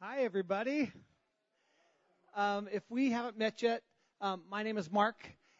Hi, 0.00 0.22
everybody. 0.22 0.92
Um, 2.36 2.68
if 2.70 2.84
we 2.88 3.10
haven't 3.10 3.36
met 3.36 3.62
yet, 3.62 3.82
um, 4.20 4.42
my 4.48 4.62
name 4.62 4.78
is 4.78 4.88
Mark, 4.92 5.16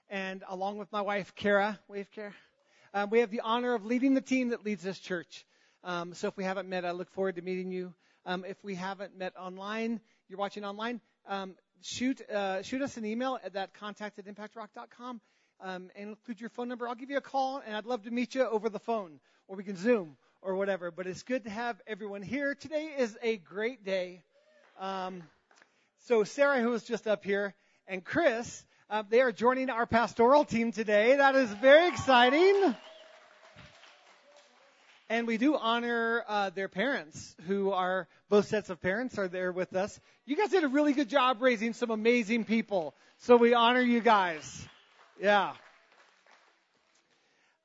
and 0.09 0.45
along 0.49 0.79
with 0.79 0.93
my 0.93 1.01
wife, 1.01 1.35
Kara, 1.35 1.77
wave 1.89 2.09
Kara, 2.13 2.33
um, 2.95 3.11
we 3.11 3.19
have 3.19 3.33
the 3.33 3.41
honor 3.41 3.75
of 3.75 3.85
leading 3.85 4.15
the 4.15 4.21
team 4.21 4.51
that 4.51 4.65
leads 4.65 4.85
this 4.85 5.01
church. 5.01 5.45
Um, 5.83 6.15
so 6.15 6.29
if 6.29 6.37
we 6.37 6.45
haven't 6.45 6.69
met, 6.69 6.85
I 6.85 6.93
look 6.93 7.11
forward 7.11 7.35
to 7.35 7.43
meeting 7.43 7.73
you. 7.73 7.93
Um, 8.27 8.45
if 8.45 8.63
we 8.63 8.77
haven't 8.77 9.19
met 9.19 9.37
online, 9.37 10.01
you're 10.29 10.39
watching 10.39 10.65
online, 10.65 11.01
um, 11.27 11.57
shoot 11.83 12.21
uh, 12.31 12.63
shoot 12.63 12.81
us 12.81 12.97
an 12.97 13.05
email 13.05 13.41
at 13.43 13.55
that 13.55 13.75
contact 13.75 14.21
at 14.21 14.27
impactrock.com 14.27 15.21
um, 15.61 15.91
and 15.97 16.11
include 16.11 16.41
your 16.41 16.51
phone 16.51 16.69
number. 16.69 16.87
I'll 16.89 16.95
give 16.95 17.11
you 17.11 17.17
a 17.17 17.21
call, 17.21 17.61
and 17.67 17.75
I'd 17.75 17.87
love 17.87 18.05
to 18.05 18.13
meet 18.13 18.37
you 18.37 18.45
over 18.45 18.69
the 18.69 18.79
phone, 18.79 19.19
or 19.49 19.57
we 19.57 19.65
can 19.65 19.75
Zoom 19.75 20.17
or 20.43 20.55
whatever. 20.55 20.93
But 20.93 21.09
it's 21.09 21.25
good 21.25 21.43
to 21.43 21.51
have 21.51 21.83
everyone 21.89 22.23
here. 22.23 22.55
Today 22.55 22.95
is 22.99 23.19
a 23.21 23.39
great 23.39 23.85
day. 23.85 24.23
Um, 24.79 25.25
so 26.07 26.23
Sarah, 26.23 26.61
who 26.61 26.71
was 26.71 26.85
just 26.85 27.09
up 27.09 27.25
here, 27.25 27.55
and 27.89 28.05
Chris, 28.05 28.65
uh, 28.89 29.03
they 29.09 29.21
are 29.21 29.33
joining 29.33 29.71
our 29.71 29.87
pastoral 29.87 30.45
team 30.45 30.71
today. 30.71 31.17
That 31.17 31.35
is 31.35 31.51
very 31.51 31.89
exciting. 31.89 32.77
And 35.11 35.27
we 35.27 35.37
do 35.37 35.57
honor 35.57 36.23
uh, 36.29 36.51
their 36.51 36.69
parents, 36.69 37.35
who 37.47 37.73
are 37.73 38.07
both 38.29 38.47
sets 38.47 38.71
of 38.71 38.81
parents 38.81 39.19
are 39.19 39.27
there 39.27 39.51
with 39.51 39.75
us. 39.75 39.99
You 40.27 40.37
guys 40.37 40.51
did 40.51 40.63
a 40.63 40.69
really 40.69 40.93
good 40.93 41.09
job 41.09 41.43
raising 41.43 41.73
some 41.73 41.91
amazing 41.91 42.45
people, 42.45 42.95
so 43.19 43.37
we 43.37 43.55
honor 43.55 43.81
you 43.81 44.01
guys. 44.01 44.67
Yeah. 45.21 45.55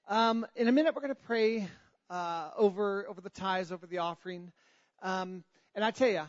Um, 0.08 0.48
in 0.56 0.68
a 0.68 0.72
minute, 0.72 0.96
we're 0.96 1.02
going 1.02 1.14
to 1.14 1.22
pray 1.28 1.68
uh, 2.10 2.50
over 2.58 3.06
over 3.08 3.22
the 3.22 3.30
tithes, 3.30 3.72
over 3.72 3.86
the 3.86 4.00
offering. 4.00 4.52
Um, 5.02 5.44
and 5.76 5.84
I 5.84 5.92
tell 5.92 6.10
you, 6.10 6.24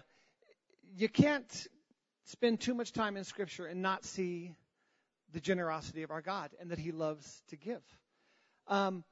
you 0.96 1.08
can't 1.08 1.68
spend 2.26 2.60
too 2.60 2.74
much 2.74 2.92
time 2.92 3.16
in 3.16 3.24
Scripture 3.24 3.66
and 3.66 3.82
not 3.82 4.04
see 4.04 4.54
the 5.32 5.40
generosity 5.40 6.02
of 6.02 6.10
our 6.10 6.22
God 6.22 6.50
and 6.60 6.70
that 6.70 6.78
He 6.78 6.92
loves 6.92 7.42
to 7.48 7.56
give. 7.56 7.82
Um, 8.68 9.04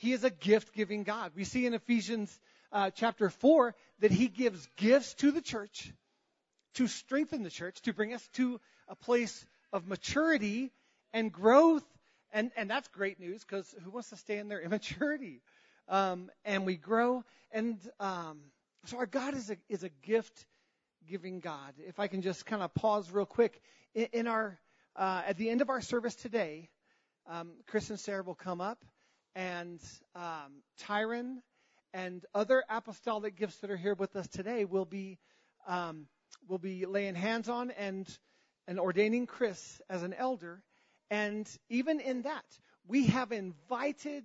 he 0.00 0.14
is 0.14 0.24
a 0.24 0.30
gift 0.30 0.72
giving 0.72 1.02
God. 1.02 1.32
We 1.36 1.44
see 1.44 1.66
in 1.66 1.74
Ephesians 1.74 2.40
uh, 2.72 2.90
chapter 2.90 3.28
4 3.28 3.74
that 3.98 4.10
He 4.10 4.28
gives 4.28 4.66
gifts 4.76 5.12
to 5.16 5.30
the 5.30 5.42
church 5.42 5.92
to 6.74 6.86
strengthen 6.86 7.42
the 7.42 7.50
church, 7.50 7.82
to 7.82 7.92
bring 7.92 8.14
us 8.14 8.26
to 8.34 8.60
a 8.88 8.94
place 8.94 9.44
of 9.74 9.86
maturity 9.86 10.72
and 11.12 11.30
growth. 11.30 11.84
And, 12.32 12.50
and 12.56 12.70
that's 12.70 12.88
great 12.88 13.20
news 13.20 13.44
because 13.44 13.74
who 13.84 13.90
wants 13.90 14.08
to 14.08 14.16
stay 14.16 14.38
in 14.38 14.48
their 14.48 14.60
immaturity? 14.62 15.42
Um, 15.86 16.30
and 16.46 16.64
we 16.64 16.76
grow. 16.76 17.22
And 17.50 17.78
um, 17.98 18.38
so 18.86 18.96
our 18.96 19.06
God 19.06 19.34
is 19.34 19.50
a, 19.50 19.58
is 19.68 19.82
a 19.82 19.90
gift 20.02 20.46
giving 21.10 21.40
God. 21.40 21.74
If 21.88 21.98
I 21.98 22.06
can 22.06 22.22
just 22.22 22.46
kind 22.46 22.62
of 22.62 22.72
pause 22.72 23.10
real 23.10 23.26
quick. 23.26 23.60
In, 23.94 24.28
our, 24.28 24.60
uh, 24.94 25.22
at 25.26 25.36
the 25.38 25.50
end 25.50 25.60
of 25.60 25.68
our 25.68 25.80
service 25.80 26.14
today, 26.14 26.68
um, 27.28 27.50
Chris 27.66 27.90
and 27.90 27.98
Sarah 27.98 28.22
will 28.22 28.36
come 28.36 28.60
up 28.60 28.84
and 29.34 29.80
um, 30.14 30.62
Tyron 30.80 31.38
and 31.92 32.24
other 32.32 32.62
apostolic 32.70 33.34
gifts 33.34 33.56
that 33.56 33.72
are 33.72 33.76
here 33.76 33.94
with 33.94 34.14
us 34.14 34.28
today 34.28 34.64
will 34.64 34.84
be 34.84 35.18
um, 35.66 36.06
will 36.48 36.58
be 36.58 36.86
laying 36.86 37.16
hands 37.16 37.48
on 37.48 37.72
and 37.72 38.06
and 38.68 38.78
ordaining 38.78 39.26
Chris 39.26 39.82
as 39.90 40.04
an 40.04 40.14
elder. 40.14 40.62
And 41.10 41.48
even 41.68 41.98
in 41.98 42.22
that, 42.22 42.44
we 42.86 43.06
have 43.06 43.32
invited 43.32 44.22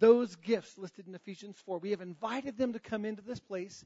those 0.00 0.34
gifts 0.34 0.76
listed 0.76 1.06
in 1.06 1.14
Ephesians 1.14 1.56
4. 1.64 1.78
We 1.78 1.90
have 1.92 2.00
invited 2.00 2.58
them 2.58 2.72
to 2.72 2.80
come 2.80 3.04
into 3.04 3.22
this 3.22 3.40
place 3.40 3.84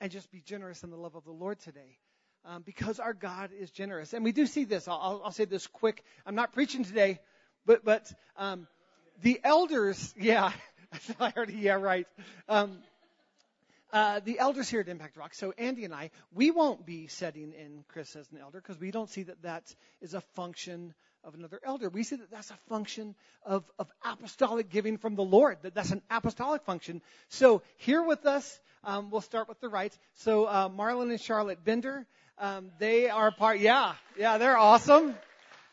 and 0.00 0.10
just 0.10 0.30
be 0.30 0.40
generous 0.40 0.82
in 0.82 0.90
the 0.90 0.96
love 0.96 1.14
of 1.14 1.24
the 1.24 1.32
Lord 1.32 1.58
today. 1.60 1.98
Um, 2.44 2.62
because 2.62 3.00
our 3.00 3.12
God 3.12 3.50
is 3.58 3.72
generous. 3.72 4.12
And 4.12 4.22
we 4.22 4.30
do 4.30 4.46
see 4.46 4.64
this. 4.64 4.86
I'll, 4.86 5.20
I'll, 5.24 5.32
say 5.32 5.46
this 5.46 5.66
quick. 5.66 6.04
I'm 6.24 6.36
not 6.36 6.52
preaching 6.52 6.84
today, 6.84 7.18
but, 7.64 7.84
but 7.84 8.12
um, 8.36 8.68
the 9.22 9.40
elders, 9.42 10.14
yeah, 10.20 10.52
I 11.18 11.32
already, 11.36 11.54
yeah, 11.54 11.74
right. 11.74 12.06
Um, 12.48 12.78
uh, 13.92 14.20
the 14.24 14.38
elders 14.38 14.68
here 14.68 14.80
at 14.80 14.88
Impact 14.88 15.16
Rock, 15.16 15.34
so 15.34 15.52
Andy 15.58 15.84
and 15.84 15.94
I, 15.94 16.10
we 16.32 16.50
won't 16.50 16.86
be 16.86 17.06
setting 17.08 17.52
in 17.52 17.84
Chris 17.88 18.14
as 18.14 18.30
an 18.30 18.38
elder 18.38 18.60
because 18.60 18.80
we 18.80 18.90
don't 18.90 19.08
see 19.08 19.24
that 19.24 19.42
that 19.42 19.74
is 20.00 20.14
a 20.14 20.20
function 20.20 20.94
of 21.26 21.34
another 21.34 21.60
elder. 21.64 21.88
We 21.88 22.04
see 22.04 22.16
that 22.16 22.30
that's 22.30 22.50
a 22.50 22.56
function 22.68 23.14
of, 23.44 23.64
of 23.78 23.90
apostolic 24.04 24.70
giving 24.70 24.96
from 24.96 25.16
the 25.16 25.24
Lord, 25.24 25.58
that 25.62 25.74
that's 25.74 25.90
an 25.90 26.00
apostolic 26.08 26.62
function. 26.62 27.02
So 27.28 27.62
here 27.76 28.02
with 28.02 28.24
us, 28.24 28.60
um, 28.84 29.10
we'll 29.10 29.20
start 29.20 29.48
with 29.48 29.60
the 29.60 29.68
right. 29.68 29.96
So 30.14 30.44
uh, 30.44 30.68
Marlon 30.68 31.10
and 31.10 31.20
Charlotte 31.20 31.64
Bender, 31.64 32.06
um, 32.38 32.70
they 32.78 33.10
are 33.10 33.32
part. 33.32 33.58
Yeah, 33.58 33.94
yeah, 34.16 34.38
they're 34.38 34.56
awesome. 34.56 35.16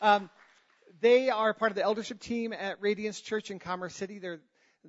Um, 0.02 0.30
they 1.02 1.30
are 1.30 1.54
part 1.54 1.72
of 1.72 1.76
the 1.76 1.84
eldership 1.84 2.20
team 2.20 2.52
at 2.54 2.82
Radiance 2.82 3.22
Church 3.22 3.52
in 3.52 3.60
Commerce 3.60 3.96
City. 3.96 4.18
They're 4.18 4.40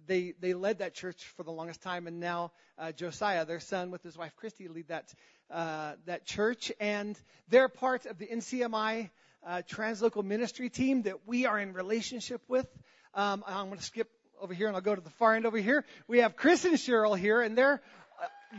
they 0.07 0.35
they 0.41 0.55
led 0.55 0.79
that 0.79 0.95
church 0.95 1.25
for 1.37 1.43
the 1.43 1.53
longest 1.53 1.83
time, 1.83 2.07
and 2.07 2.19
now 2.19 2.53
uh, 2.79 2.93
Josiah, 2.93 3.45
their 3.45 3.61
son, 3.61 3.91
with 3.91 4.03
his 4.03 4.17
wife 4.17 4.35
Christy, 4.37 4.69
lead 4.69 4.89
that 4.89 5.15
uh, 5.51 5.93
that 6.07 6.25
church, 6.25 6.73
and 6.81 7.19
they're 7.49 7.69
part 7.69 8.07
of 8.07 8.19
the 8.19 8.27
NCMI 8.27 9.11
uh, 9.47 9.63
translocal 9.71 10.25
ministry 10.25 10.71
team 10.71 11.03
that 11.03 11.27
we 11.27 11.47
are 11.47 11.59
in 11.59 11.73
relationship 11.73 12.43
with. 12.49 12.67
Um, 13.15 13.45
I'm 13.47 13.67
going 13.67 13.79
to 13.79 13.85
skip 13.85 14.11
over 14.41 14.53
here 14.53 14.67
and 14.67 14.77
I'll 14.77 14.83
go 14.83 14.95
to 14.95 15.01
the 15.01 15.11
far 15.11 15.35
end 15.35 15.47
over 15.47 15.59
here. 15.59 15.85
We 16.09 16.19
have 16.19 16.37
Chris 16.37 16.65
and 16.65 16.75
Cheryl 16.75 17.17
here, 17.17 17.41
and 17.41 17.57
they're 17.57 17.81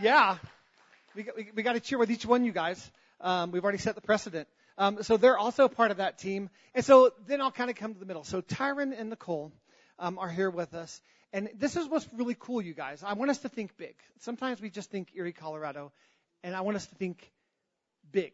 yeah, 0.01 0.37
we 1.15 1.23
got, 1.23 1.35
we, 1.35 1.49
we 1.55 1.63
got 1.63 1.73
to 1.73 1.79
cheer 1.79 1.97
with 1.97 2.11
each 2.11 2.25
one, 2.25 2.43
you 2.45 2.51
guys. 2.51 2.91
Um, 3.21 3.51
we've 3.51 3.63
already 3.63 3.77
set 3.77 3.95
the 3.95 4.01
precedent. 4.01 4.47
Um, 4.77 5.03
so 5.03 5.17
they're 5.17 5.37
also 5.37 5.67
part 5.67 5.91
of 5.91 5.97
that 5.97 6.17
team. 6.17 6.49
And 6.73 6.83
so 6.83 7.11
then 7.27 7.41
I'll 7.41 7.51
kind 7.51 7.69
of 7.69 7.77
come 7.77 7.93
to 7.93 7.99
the 7.99 8.05
middle. 8.05 8.23
So 8.23 8.41
Tyron 8.41 8.97
and 8.97 9.09
Nicole 9.09 9.51
um, 9.99 10.19
are 10.19 10.29
here 10.29 10.49
with 10.49 10.73
us. 10.73 11.01
And 11.31 11.49
this 11.57 11.75
is 11.75 11.87
what's 11.87 12.07
really 12.13 12.35
cool, 12.37 12.61
you 12.61 12.73
guys. 12.73 13.03
I 13.03 13.13
want 13.13 13.31
us 13.31 13.39
to 13.39 13.49
think 13.49 13.77
big. 13.77 13.95
Sometimes 14.19 14.61
we 14.61 14.69
just 14.69 14.89
think 14.89 15.09
Erie, 15.15 15.33
Colorado, 15.33 15.91
and 16.43 16.55
I 16.55 16.61
want 16.61 16.77
us 16.77 16.85
to 16.87 16.95
think 16.95 17.31
big. 18.11 18.33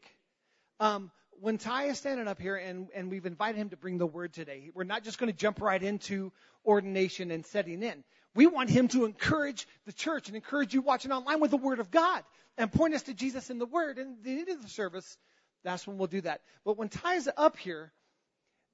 Um, 0.79 1.11
when 1.41 1.57
Ty 1.57 1.85
is 1.85 1.97
standing 1.97 2.27
up 2.27 2.39
here 2.39 2.55
and, 2.55 2.87
and 2.95 3.09
we've 3.09 3.25
invited 3.25 3.57
him 3.57 3.69
to 3.69 3.77
bring 3.77 3.97
the 3.97 4.05
word 4.05 4.31
today, 4.31 4.69
we're 4.75 4.83
not 4.83 5.03
just 5.03 5.17
going 5.17 5.31
to 5.31 5.37
jump 5.37 5.59
right 5.59 5.81
into 5.81 6.31
ordination 6.65 7.31
and 7.31 7.43
setting 7.45 7.81
in. 7.81 8.03
We 8.35 8.45
want 8.45 8.69
him 8.69 8.87
to 8.89 9.05
encourage 9.05 9.67
the 9.85 9.91
church 9.91 10.27
and 10.27 10.35
encourage 10.35 10.73
you 10.73 10.81
watching 10.81 11.11
online 11.11 11.41
with 11.41 11.51
the 11.51 11.57
Word 11.57 11.79
of 11.79 11.91
God 11.91 12.23
and 12.57 12.71
point 12.71 12.93
us 12.93 13.03
to 13.03 13.13
Jesus 13.13 13.49
in 13.49 13.57
the 13.57 13.65
Word. 13.65 13.97
And 13.97 14.19
at 14.19 14.23
the 14.23 14.31
end 14.31 14.49
of 14.49 14.61
the 14.61 14.69
service, 14.69 15.17
that's 15.63 15.85
when 15.85 15.97
we'll 15.97 16.07
do 16.07 16.21
that. 16.21 16.41
But 16.63 16.77
when 16.77 16.89
Ty's 16.89 17.27
up 17.35 17.57
here, 17.57 17.91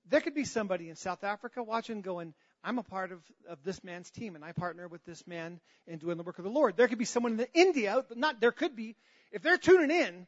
there 0.10 0.22
could 0.22 0.36
be 0.36 0.44
somebody 0.44 0.90
in 0.90 0.96
South 0.96 1.24
Africa 1.24 1.64
watching 1.64 2.02
going, 2.02 2.34
I'm 2.64 2.80
a 2.80 2.84
part 2.84 3.12
of, 3.14 3.20
of 3.50 3.64
this 3.64 3.84
man's 3.84 4.12
team 4.12 4.36
and 4.36 4.44
I 4.44 4.52
partner 4.52 4.88
with 4.88 5.04
this 5.06 5.26
man 5.26 5.62
in 5.88 6.00
doing 6.00 6.18
the 6.18 6.24
work 6.24 6.38
of 6.38 6.44
the 6.44 6.52
Lord. 6.52 6.76
There 6.76 6.88
could 6.88 6.98
be 6.98 7.06
someone 7.06 7.40
in 7.40 7.48
India, 7.54 8.04
but 8.08 8.18
not 8.18 8.42
there 8.42 8.52
could 8.52 8.76
be, 8.76 8.96
if 9.32 9.42
they're 9.42 9.58
tuning 9.58 9.92
in, 9.92 10.28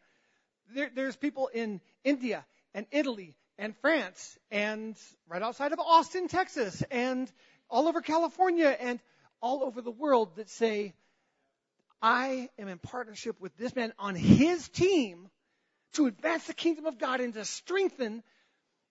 there, 0.73 0.89
there's 0.93 1.15
people 1.15 1.47
in 1.47 1.81
India 2.03 2.45
and 2.73 2.85
Italy 2.91 3.35
and 3.57 3.75
France 3.77 4.37
and 4.51 4.95
right 5.27 5.41
outside 5.41 5.73
of 5.73 5.79
Austin, 5.79 6.27
Texas 6.27 6.83
and 6.91 7.31
all 7.69 7.87
over 7.87 8.01
California 8.01 8.75
and 8.79 8.99
all 9.41 9.63
over 9.63 9.81
the 9.81 9.91
world 9.91 10.35
that 10.35 10.49
say, 10.49 10.93
I 12.01 12.49
am 12.57 12.67
in 12.67 12.77
partnership 12.77 13.39
with 13.41 13.55
this 13.57 13.75
man 13.75 13.93
on 13.99 14.15
his 14.15 14.67
team 14.69 15.29
to 15.93 16.05
advance 16.07 16.45
the 16.45 16.53
kingdom 16.53 16.85
of 16.85 16.97
God 16.97 17.19
and 17.19 17.33
to 17.33 17.45
strengthen 17.45 18.23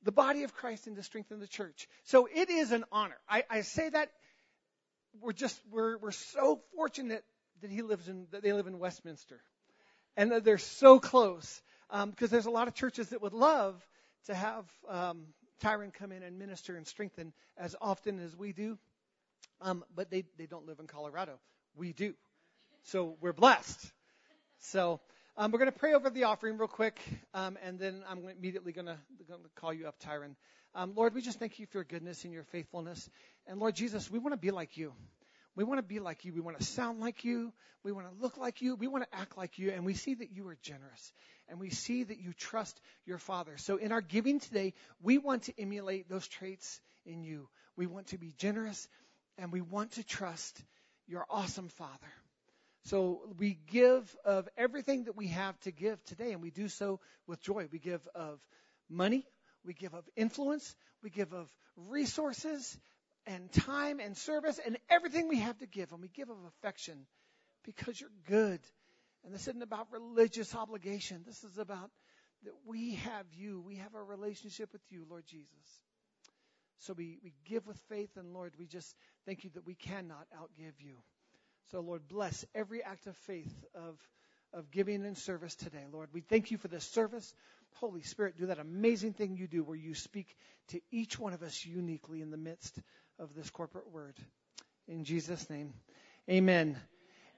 the 0.02 0.12
body 0.12 0.44
of 0.44 0.54
Christ 0.54 0.86
and 0.86 0.96
to 0.96 1.02
strengthen 1.02 1.40
the 1.40 1.48
church. 1.48 1.88
So 2.04 2.28
it 2.32 2.50
is 2.50 2.72
an 2.72 2.84
honor. 2.92 3.16
I, 3.28 3.44
I 3.48 3.60
say 3.62 3.88
that 3.88 4.10
we're 5.20 5.32
just 5.32 5.58
we're 5.70 5.98
we're 5.98 6.12
so 6.12 6.60
fortunate 6.76 7.24
that 7.62 7.70
he 7.70 7.82
lives 7.82 8.08
in 8.08 8.26
that 8.30 8.42
they 8.42 8.52
live 8.52 8.66
in 8.66 8.78
Westminster, 8.78 9.40
and 10.16 10.32
that 10.32 10.44
they're 10.44 10.58
so 10.58 11.00
close 11.00 11.62
because 11.90 12.02
um, 12.02 12.14
there's 12.30 12.46
a 12.46 12.50
lot 12.50 12.68
of 12.68 12.74
churches 12.74 13.10
that 13.10 13.22
would 13.22 13.32
love 13.32 13.74
to 14.26 14.34
have 14.34 14.64
um, 14.88 15.22
Tyron 15.62 15.92
come 15.92 16.12
in 16.12 16.22
and 16.22 16.38
minister 16.38 16.76
and 16.76 16.86
strengthen 16.86 17.32
as 17.56 17.74
often 17.80 18.20
as 18.20 18.36
we 18.36 18.52
do. 18.52 18.78
Um, 19.60 19.84
but 19.94 20.10
they, 20.10 20.24
they 20.36 20.46
don't 20.46 20.66
live 20.66 20.78
in 20.78 20.86
Colorado. 20.86 21.38
We 21.74 21.92
do. 21.92 22.14
So 22.84 23.16
we're 23.20 23.32
blessed. 23.32 23.92
So 24.60 25.00
um, 25.36 25.50
we're 25.50 25.58
going 25.58 25.70
to 25.70 25.78
pray 25.78 25.94
over 25.94 26.10
the 26.10 26.24
offering 26.24 26.58
real 26.58 26.68
quick, 26.68 27.00
um, 27.34 27.58
and 27.62 27.78
then 27.78 28.02
I'm 28.08 28.28
immediately 28.28 28.72
going 28.72 28.86
to 28.86 28.98
call 29.56 29.72
you 29.72 29.86
up, 29.86 29.96
Tyron. 30.00 30.34
Um, 30.74 30.92
Lord, 30.94 31.14
we 31.14 31.22
just 31.22 31.38
thank 31.38 31.58
you 31.58 31.66
for 31.66 31.78
your 31.78 31.84
goodness 31.84 32.24
and 32.24 32.32
your 32.32 32.44
faithfulness. 32.44 33.08
And 33.46 33.58
Lord 33.58 33.74
Jesus, 33.74 34.10
we 34.10 34.18
want 34.18 34.32
to 34.32 34.38
be 34.38 34.50
like 34.50 34.76
you. 34.76 34.92
We 35.56 35.64
want 35.64 35.78
to 35.78 35.82
be 35.82 35.98
like 35.98 36.24
you. 36.24 36.32
We 36.32 36.40
want 36.40 36.58
to 36.58 36.64
sound 36.64 37.00
like 37.00 37.24
you. 37.24 37.52
We 37.82 37.90
want 37.92 38.06
to 38.08 38.22
look 38.22 38.36
like 38.36 38.62
you. 38.62 38.76
We 38.76 38.86
want 38.86 39.10
to 39.10 39.18
act 39.18 39.36
like 39.36 39.58
you. 39.58 39.70
And 39.70 39.84
we 39.84 39.94
see 39.94 40.14
that 40.14 40.30
you 40.30 40.46
are 40.48 40.56
generous. 40.62 41.12
And 41.48 41.58
we 41.58 41.70
see 41.70 42.04
that 42.04 42.18
you 42.18 42.32
trust 42.32 42.80
your 43.06 43.18
Father. 43.18 43.56
So 43.56 43.76
in 43.76 43.92
our 43.92 44.00
giving 44.00 44.40
today, 44.40 44.74
we 45.02 45.18
want 45.18 45.44
to 45.44 45.60
emulate 45.60 46.08
those 46.08 46.28
traits 46.28 46.80
in 47.06 47.22
you. 47.22 47.48
We 47.76 47.86
want 47.86 48.08
to 48.08 48.18
be 48.18 48.34
generous 48.36 48.88
and 49.38 49.52
we 49.52 49.60
want 49.60 49.92
to 49.92 50.04
trust 50.04 50.62
your 51.06 51.24
awesome 51.30 51.68
Father. 51.68 52.12
So 52.84 53.20
we 53.38 53.58
give 53.70 54.14
of 54.24 54.48
everything 54.56 55.04
that 55.04 55.16
we 55.16 55.28
have 55.28 55.58
to 55.60 55.70
give 55.70 56.02
today, 56.06 56.32
and 56.32 56.40
we 56.40 56.50
do 56.50 56.68
so 56.68 57.00
with 57.26 57.40
joy. 57.42 57.68
We 57.70 57.78
give 57.78 58.06
of 58.14 58.40
money, 58.88 59.26
we 59.64 59.74
give 59.74 59.94
of 59.94 60.04
influence, 60.16 60.74
we 61.02 61.10
give 61.10 61.32
of 61.32 61.52
resources 61.76 62.78
and 63.26 63.52
time 63.52 64.00
and 64.00 64.16
service 64.16 64.58
and 64.64 64.78
everything 64.88 65.28
we 65.28 65.38
have 65.40 65.58
to 65.58 65.66
give, 65.66 65.92
and 65.92 66.00
we 66.00 66.08
give 66.08 66.30
of 66.30 66.36
affection 66.46 67.06
because 67.64 68.00
you're 68.00 68.10
good. 68.26 68.60
And 69.24 69.34
this 69.34 69.48
isn't 69.48 69.62
about 69.62 69.88
religious 69.92 70.54
obligation. 70.54 71.22
This 71.26 71.44
is 71.44 71.58
about 71.58 71.90
that 72.44 72.54
we 72.66 72.94
have 72.94 73.26
you. 73.32 73.60
We 73.60 73.76
have 73.76 73.94
a 73.94 74.02
relationship 74.02 74.72
with 74.72 74.82
you, 74.90 75.04
Lord 75.08 75.24
Jesus. 75.26 75.82
So 76.80 76.92
we, 76.92 77.18
we 77.22 77.32
give 77.44 77.66
with 77.66 77.78
faith, 77.88 78.10
and 78.16 78.32
Lord, 78.32 78.52
we 78.58 78.66
just 78.66 78.94
thank 79.26 79.42
you 79.44 79.50
that 79.54 79.66
we 79.66 79.74
cannot 79.74 80.26
outgive 80.36 80.74
you. 80.78 80.94
So, 81.70 81.80
Lord, 81.80 82.08
bless 82.08 82.44
every 82.54 82.82
act 82.82 83.06
of 83.06 83.16
faith 83.16 83.52
of, 83.74 83.98
of 84.52 84.70
giving 84.70 85.04
and 85.04 85.18
service 85.18 85.54
today, 85.56 85.84
Lord. 85.92 86.08
We 86.12 86.20
thank 86.20 86.50
you 86.50 86.56
for 86.56 86.68
this 86.68 86.84
service. 86.84 87.34
Holy 87.74 88.02
Spirit, 88.02 88.38
do 88.38 88.46
that 88.46 88.58
amazing 88.58 89.12
thing 89.12 89.36
you 89.36 89.46
do 89.46 89.62
where 89.62 89.76
you 89.76 89.94
speak 89.94 90.36
to 90.68 90.80
each 90.90 91.18
one 91.18 91.32
of 91.32 91.42
us 91.42 91.64
uniquely 91.66 92.22
in 92.22 92.30
the 92.30 92.36
midst 92.36 92.78
of 93.18 93.34
this 93.34 93.50
corporate 93.50 93.90
word. 93.90 94.16
In 94.86 95.04
Jesus' 95.04 95.50
name, 95.50 95.74
amen. 96.30 96.78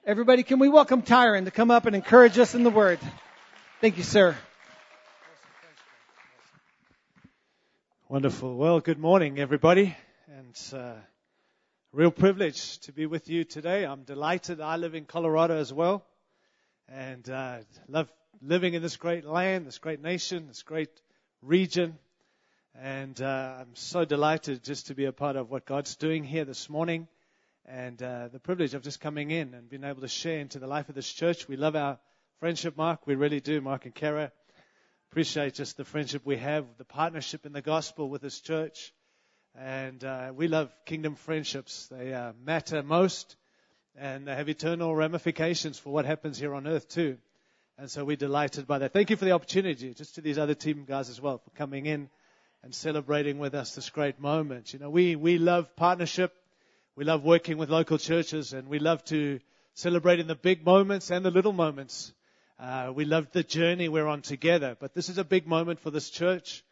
Everybody, 0.03 0.41
can 0.41 0.57
we 0.57 0.67
welcome 0.67 1.03
Tyron 1.03 1.45
to 1.45 1.51
come 1.51 1.69
up 1.69 1.85
and 1.85 1.95
encourage 1.95 2.39
us 2.39 2.55
in 2.55 2.63
the 2.63 2.71
word? 2.71 2.97
Thank 3.81 3.97
you, 3.97 4.03
sir. 4.03 4.35
Wonderful. 8.09 8.55
Well, 8.55 8.79
good 8.79 8.97
morning, 8.97 9.37
everybody. 9.37 9.95
And 10.39 10.59
uh, 10.73 10.95
real 11.93 12.09
privilege 12.09 12.79
to 12.79 12.91
be 12.91 13.05
with 13.05 13.29
you 13.29 13.43
today. 13.43 13.83
I'm 13.83 14.01
delighted. 14.01 14.59
I 14.59 14.77
live 14.77 14.95
in 14.95 15.05
Colorado 15.05 15.59
as 15.59 15.71
well, 15.71 16.03
and 16.89 17.29
uh, 17.29 17.59
love 17.87 18.11
living 18.41 18.73
in 18.73 18.81
this 18.81 18.97
great 18.97 19.23
land, 19.23 19.67
this 19.67 19.77
great 19.77 20.01
nation, 20.01 20.47
this 20.47 20.63
great 20.63 20.89
region. 21.43 21.95
And 22.73 23.21
uh, 23.21 23.57
I'm 23.59 23.75
so 23.75 24.03
delighted 24.03 24.63
just 24.63 24.87
to 24.87 24.95
be 24.95 25.05
a 25.05 25.11
part 25.11 25.35
of 25.35 25.51
what 25.51 25.67
God's 25.67 25.95
doing 25.95 26.23
here 26.23 26.43
this 26.43 26.71
morning 26.71 27.07
and 27.71 28.03
uh, 28.03 28.27
the 28.27 28.39
privilege 28.39 28.73
of 28.73 28.83
just 28.83 28.99
coming 28.99 29.31
in 29.31 29.53
and 29.53 29.69
being 29.69 29.85
able 29.85 30.01
to 30.01 30.07
share 30.09 30.39
into 30.39 30.59
the 30.59 30.67
life 30.67 30.89
of 30.89 30.95
this 30.95 31.09
church. 31.09 31.47
We 31.47 31.55
love 31.55 31.77
our 31.77 31.99
friendship, 32.41 32.75
Mark. 32.75 33.07
We 33.07 33.15
really 33.15 33.39
do, 33.39 33.61
Mark 33.61 33.85
and 33.85 33.95
Kara. 33.95 34.33
Appreciate 35.09 35.53
just 35.53 35.77
the 35.77 35.85
friendship 35.85 36.23
we 36.25 36.35
have, 36.35 36.65
the 36.77 36.83
partnership 36.83 37.45
in 37.45 37.53
the 37.53 37.61
gospel 37.61 38.09
with 38.09 38.21
this 38.21 38.41
church. 38.41 38.93
And 39.57 40.03
uh, 40.03 40.33
we 40.35 40.49
love 40.49 40.69
kingdom 40.85 41.15
friendships. 41.15 41.87
They 41.87 42.13
uh, 42.13 42.33
matter 42.43 42.83
most 42.83 43.37
and 43.97 44.27
they 44.27 44.35
have 44.35 44.49
eternal 44.49 44.93
ramifications 44.93 45.79
for 45.79 45.93
what 45.93 46.03
happens 46.03 46.37
here 46.37 46.53
on 46.53 46.67
earth, 46.67 46.89
too. 46.89 47.17
And 47.77 47.89
so 47.89 48.03
we're 48.03 48.17
delighted 48.17 48.67
by 48.67 48.79
that. 48.79 48.91
Thank 48.91 49.09
you 49.09 49.15
for 49.15 49.25
the 49.25 49.31
opportunity, 49.31 49.93
just 49.93 50.15
to 50.15 50.21
these 50.21 50.37
other 50.37 50.55
team 50.55 50.83
guys 50.85 51.09
as 51.09 51.21
well, 51.21 51.37
for 51.37 51.49
coming 51.51 51.85
in 51.85 52.09
and 52.63 52.75
celebrating 52.75 53.39
with 53.39 53.55
us 53.55 53.75
this 53.75 53.89
great 53.89 54.19
moment. 54.19 54.73
You 54.73 54.79
know, 54.79 54.89
we, 54.89 55.15
we 55.15 55.37
love 55.37 55.73
partnership. 55.77 56.33
We 56.97 57.05
love 57.05 57.23
working 57.23 57.57
with 57.57 57.69
local 57.69 57.97
churches 57.97 58.51
and 58.51 58.67
we 58.67 58.77
love 58.77 59.01
to 59.05 59.39
celebrate 59.75 60.19
in 60.19 60.27
the 60.27 60.35
big 60.35 60.65
moments 60.65 61.09
and 61.09 61.23
the 61.23 61.31
little 61.31 61.53
moments. 61.53 62.11
Uh, 62.59 62.91
we 62.93 63.05
love 63.05 63.31
the 63.31 63.43
journey 63.43 63.87
we're 63.87 64.07
on 64.07 64.21
together, 64.21 64.75
but 64.77 64.93
this 64.93 65.07
is 65.07 65.17
a 65.17 65.23
big 65.23 65.47
moment 65.47 65.79
for 65.79 65.89
this 65.89 66.09
church. 66.09 66.65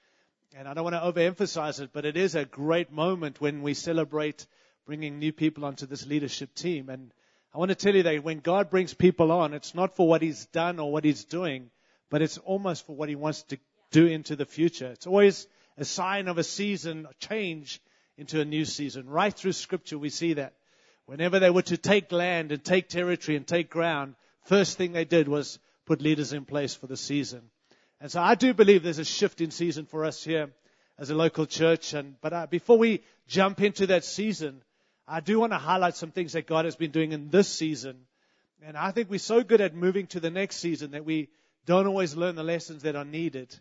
And 0.57 0.67
I 0.67 0.73
don't 0.73 0.83
want 0.83 0.95
to 0.95 0.99
overemphasize 0.99 1.79
it, 1.79 1.91
but 1.93 2.05
it 2.05 2.17
is 2.17 2.35
a 2.35 2.43
great 2.43 2.91
moment 2.91 3.39
when 3.39 3.61
we 3.61 3.73
celebrate 3.73 4.45
bringing 4.85 5.19
new 5.19 5.31
people 5.31 5.63
onto 5.63 5.85
this 5.85 6.05
leadership 6.05 6.53
team. 6.53 6.89
And 6.89 7.13
I 7.53 7.57
want 7.57 7.69
to 7.69 7.75
tell 7.75 7.95
you 7.95 8.03
that 8.03 8.21
when 8.21 8.39
God 8.39 8.69
brings 8.69 8.93
people 8.93 9.31
on, 9.31 9.53
it's 9.53 9.73
not 9.73 9.95
for 9.95 10.05
what 10.05 10.21
He's 10.21 10.47
done 10.47 10.79
or 10.79 10.91
what 10.91 11.05
He's 11.05 11.23
doing, 11.23 11.71
but 12.09 12.21
it's 12.21 12.37
almost 12.39 12.85
for 12.85 12.93
what 12.93 13.07
He 13.07 13.15
wants 13.15 13.43
to 13.43 13.57
do 13.91 14.05
into 14.05 14.35
the 14.35 14.45
future. 14.45 14.87
It's 14.87 15.07
always 15.07 15.47
a 15.77 15.85
sign 15.85 16.27
of 16.27 16.37
a 16.37 16.43
season 16.43 17.07
change 17.21 17.79
into 18.19 18.41
a 18.41 18.45
new 18.45 18.65
season. 18.65 19.09
Right 19.09 19.33
through 19.33 19.53
scripture 19.53 19.97
we 19.97 20.09
see 20.09 20.33
that. 20.33 20.53
Whenever 21.05 21.39
they 21.39 21.49
were 21.49 21.63
to 21.63 21.77
take 21.77 22.11
land 22.11 22.51
and 22.51 22.63
take 22.63 22.89
territory 22.89 23.37
and 23.37 23.47
take 23.47 23.69
ground, 23.69 24.15
first 24.45 24.77
thing 24.77 24.91
they 24.91 25.05
did 25.05 25.27
was 25.27 25.57
put 25.85 26.01
leaders 26.01 26.33
in 26.33 26.45
place 26.45 26.75
for 26.75 26.85
the 26.85 26.97
season. 26.97 27.41
And 28.01 28.11
so 28.11 28.21
I 28.21 28.35
do 28.35 28.53
believe 28.53 28.83
there's 28.83 28.99
a 28.99 29.05
shift 29.05 29.41
in 29.41 29.51
season 29.51 29.85
for 29.85 30.05
us 30.05 30.23
here 30.23 30.51
as 30.99 31.09
a 31.09 31.15
local 31.15 31.45
church. 31.45 31.93
And, 31.93 32.15
but 32.21 32.33
uh, 32.33 32.47
before 32.47 32.77
we 32.77 33.03
jump 33.27 33.61
into 33.61 33.87
that 33.87 34.03
season, 34.03 34.61
I 35.07 35.21
do 35.21 35.39
want 35.39 35.53
to 35.53 35.57
highlight 35.57 35.95
some 35.95 36.11
things 36.11 36.33
that 36.33 36.45
God 36.45 36.65
has 36.65 36.75
been 36.75 36.91
doing 36.91 37.13
in 37.13 37.29
this 37.29 37.47
season. 37.47 38.05
And 38.63 38.77
I 38.77 38.91
think 38.91 39.09
we're 39.09 39.19
so 39.19 39.43
good 39.43 39.61
at 39.61 39.73
moving 39.73 40.07
to 40.07 40.19
the 40.19 40.29
next 40.29 40.57
season 40.57 40.91
that 40.91 41.05
we 41.05 41.29
don't 41.65 41.87
always 41.87 42.15
learn 42.15 42.35
the 42.35 42.43
lessons 42.43 42.83
that 42.83 42.95
are 42.95 43.05
needed 43.05 43.57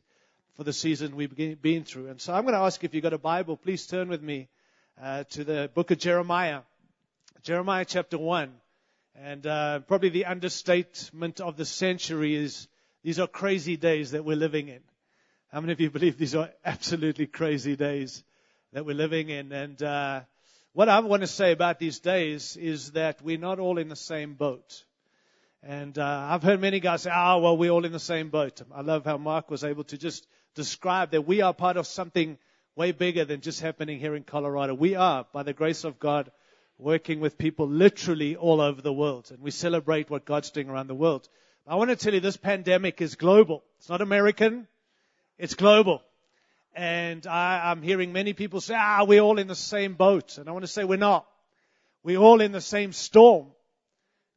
for 0.59 0.65
the 0.65 0.73
season 0.73 1.15
we've 1.15 1.63
been 1.63 1.85
through. 1.85 2.09
And 2.09 2.21
so 2.21 2.35
I'm 2.35 2.43
going 2.43 2.55
to 2.55 2.59
ask 2.59 2.83
if 2.83 2.93
you've 2.93 3.05
got 3.05 3.13
a 3.13 3.19
Bible, 3.19 3.57
please 3.57 3.87
turn 3.87 4.09
with 4.09 4.21
me 4.21 4.49
uh, 5.01 5.23
to 5.31 5.45
the 5.45 5.71
book 5.73 5.93
of 5.93 5.99
Jeremiah, 5.99 6.63
Jeremiah 7.45 7.85
chapter 7.85 8.19
1. 8.19 8.53
And 9.15 9.47
uh, 9.47 9.79
probably 9.87 10.09
the 10.09 10.25
understatement 10.25 11.41
of 11.41 11.57
the 11.57 11.65
century 11.65 12.35
is 12.35 12.67
these 13.05 13.21
are 13.21 13.29
crazy 13.29 13.77
days 13.77 14.11
that 14.11 14.25
we're 14.25 14.37
living 14.37 14.67
in. 14.67 14.81
How 15.53 15.61
many 15.61 15.75
of 15.75 15.81
you 15.81 15.91
believe 15.91 16.19
these 16.19 16.35
are 16.35 16.51
absolutely 16.65 17.29
crazy 17.29 17.77
days 17.77 18.25
that 18.73 18.85
we're 18.85 18.97
living 18.97 19.29
in? 19.29 19.53
And 19.53 19.81
uh, 19.81 20.23
what 20.73 20.89
I 20.89 20.99
want 20.99 21.23
to 21.23 21.29
say 21.29 21.53
about 21.53 21.79
these 21.79 22.01
days 22.01 22.57
is 22.57 22.91
that 22.93 23.23
we're 23.23 23.39
not 23.39 23.61
all 23.61 23.79
in 23.79 23.89
the 23.89 23.95
same 23.95 24.35
boat. 24.35 24.83
And 25.63 25.97
uh, 25.97 26.27
I've 26.31 26.43
heard 26.43 26.61
many 26.61 26.81
guys 26.81 27.03
say, 27.03 27.13
oh, 27.15 27.39
well, 27.39 27.57
we're 27.57 27.71
all 27.71 27.85
in 27.85 27.93
the 27.93 28.01
same 28.01 28.31
boat. 28.31 28.61
I 28.75 28.81
love 28.81 29.05
how 29.05 29.19
Mark 29.19 29.53
was 29.53 29.63
able 29.63 29.85
to 29.85 29.97
just 29.97 30.27
describe 30.59 31.13
that 31.13 31.23
we 31.23 31.41
are 31.41 31.55
part 31.55 31.77
of 31.77 31.87
something 31.87 32.37
way 32.75 32.91
bigger 32.91 33.25
than 33.25 33.41
just 33.41 33.61
happening 33.61 34.01
here 34.01 34.17
in 34.17 34.25
Colorado. 34.25 34.75
We 34.75 34.97
are, 34.97 35.25
by 35.33 35.45
the 35.45 35.53
grace 35.53 35.85
of 35.85 36.01
God, 36.01 36.33
working 36.79 37.21
with 37.21 37.39
people 37.39 37.69
literally 37.69 38.35
all 38.35 38.61
over 38.61 38.83
the 38.83 38.93
world. 38.93 39.31
And 39.31 39.41
we 39.41 39.53
celebrate 39.53 40.11
what 40.11 40.25
God's 40.25 40.51
doing 40.51 40.69
around 40.69 40.89
the 40.89 40.97
world. 40.97 41.29
I 41.65 41.77
want 41.77 41.91
to 41.91 41.97
tell 41.97 42.13
you 42.13 42.19
this 42.19 42.37
pandemic 42.37 43.01
is 43.01 43.15
global. 43.15 43.63
It's 43.79 43.89
not 43.89 44.01
American. 44.01 44.67
It's 45.39 45.55
global. 45.55 46.03
And 46.75 47.25
I, 47.27 47.71
am 47.71 47.83
hearing 47.83 48.13
many 48.13 48.33
people 48.33 48.61
say, 48.61 48.75
ah, 48.77 49.05
we're 49.07 49.21
all 49.21 49.39
in 49.39 49.47
the 49.47 49.55
same 49.55 49.95
boat. 49.95 50.39
And 50.39 50.49
I 50.49 50.53
want 50.53 50.65
to 50.65 50.71
say 50.71 50.83
we're 50.83 50.99
not. 50.99 51.25
We're 52.03 52.19
all 52.19 52.41
in 52.41 52.51
the 52.51 52.61
same 52.61 52.93
storm. 52.93 53.47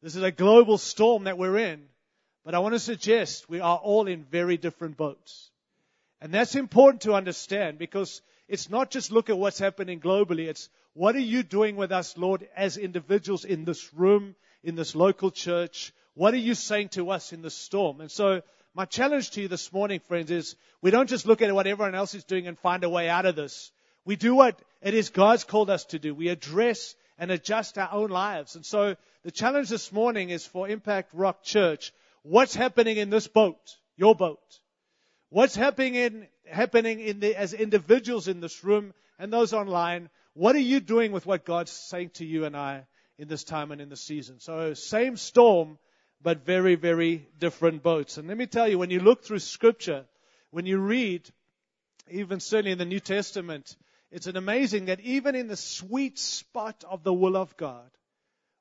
This 0.04 0.16
is 0.16 0.24
a 0.24 0.32
global 0.32 0.78
storm 0.78 1.24
that 1.24 1.38
we're 1.38 1.58
in. 1.58 1.84
But 2.44 2.56
I 2.56 2.60
want 2.60 2.74
to 2.74 2.80
suggest 2.80 3.50
we 3.50 3.60
are 3.60 3.78
all 3.78 4.08
in 4.08 4.24
very 4.24 4.58
different 4.58 4.98
boats. 4.98 5.51
And 6.22 6.32
that's 6.32 6.56
important 6.56 7.02
to 7.02 7.14
understand 7.14 7.80
because 7.80 8.22
it's 8.48 8.70
not 8.70 8.92
just 8.92 9.12
look 9.12 9.30
at 9.30 9.38
what's 9.38 9.58
happening 9.58 10.00
globally. 10.00 10.48
It's 10.48 10.70
what 10.94 11.16
are 11.16 11.20
you 11.20 11.42
doing 11.42 11.76
with 11.76 11.92
us, 11.92 12.16
Lord, 12.18 12.48
as 12.56 12.78
individuals 12.78 13.44
in 13.44 13.66
this 13.66 13.94
room, 13.94 14.36
in 14.64 14.76
this 14.76 14.94
local 14.94 15.32
church? 15.32 15.94
What 16.14 16.34
are 16.34 16.38
you 16.38 16.54
saying 16.54 16.90
to 16.90 17.10
us 17.10 17.34
in 17.34 17.42
the 17.42 17.50
storm? 17.50 18.02
And 18.02 18.12
so 18.12 18.42
my 18.76 18.86
challenge 18.86 19.32
to 19.32 19.42
you 19.42 19.48
this 19.48 19.74
morning, 19.74 20.00
friends, 20.00 20.30
is 20.30 20.56
we 20.82 20.92
don't 20.92 21.10
just 21.10 21.26
look 21.26 21.42
at 21.42 21.54
what 21.56 21.66
everyone 21.66 21.96
else 21.96 22.14
is 22.14 22.24
doing 22.24 22.48
and 22.48 22.60
find 22.60 22.84
a 22.84 22.90
way 22.90 23.10
out 23.10 23.26
of 23.26 23.36
this. 23.36 23.72
We 24.06 24.16
do 24.16 24.36
what 24.36 24.60
it 24.82 24.94
is 24.94 25.10
God's 25.10 25.44
called 25.44 25.70
us 25.70 25.86
to 25.86 26.00
do. 26.00 26.14
We 26.14 26.28
address 26.28 26.96
and 27.18 27.32
adjust 27.32 27.78
our 27.78 27.92
own 27.92 28.10
lives. 28.10 28.56
And 28.56 28.66
so 28.66 28.96
the 29.24 29.32
challenge 29.32 29.70
this 29.70 29.92
morning 29.92 30.30
is 30.30 30.46
for 30.46 30.68
Impact 30.68 31.10
Rock 31.14 31.44
Church. 31.44 31.94
What's 32.24 32.56
happening 32.56 32.98
in 32.98 33.10
this 33.10 33.28
boat? 33.28 33.78
Your 33.98 34.16
boat. 34.16 34.60
What's 35.32 35.56
happening 35.56 35.96
in, 35.96 36.28
happening 36.46 37.00
in 37.00 37.22
the, 37.22 37.38
as 37.38 37.54
individuals 37.54 38.28
in 38.28 38.42
this 38.42 38.66
room 38.66 38.94
and 39.18 39.32
those 39.32 39.54
online? 39.54 40.10
What 40.34 40.58
are 40.58 40.60
you 40.60 40.82
doing 40.82 41.14
with 41.14 41.26
what 41.26 41.46
God's 41.46 41.72
saying 41.72 42.10
to 42.16 42.26
you 42.26 42.44
and 42.44 42.56
I 42.56 42.86
in 43.18 43.30
this 43.30 43.46
time 43.46 43.72
and 43.72 43.80
in 43.80 43.88
this 43.88 44.02
season? 44.02 44.42
So 44.42 44.74
same 44.74 45.16
storm, 45.16 45.80
but 46.22 46.46
very, 46.46 46.76
very 46.76 47.30
different 47.40 47.82
boats. 47.82 48.18
And 48.18 48.28
let 48.28 48.36
me 48.36 48.46
tell 48.46 48.68
you, 48.68 48.78
when 48.78 48.90
you 48.90 49.00
look 49.00 49.24
through 49.24 49.40
scripture, 49.40 50.04
when 50.50 50.66
you 50.66 50.80
read, 50.80 51.30
even 52.10 52.42
certainly 52.42 52.74
in 52.74 52.78
the 52.78 52.84
New 52.84 53.00
Testament, 53.00 53.78
it's 54.12 54.28
an 54.28 54.36
amazing 54.36 54.86
that 54.86 55.00
even 55.00 55.36
in 55.36 55.48
the 55.48 55.56
sweet 55.56 56.20
spot 56.20 56.84
of 56.90 57.06
the 57.06 57.14
will 57.14 57.38
of 57.38 57.56
God, 57.56 57.90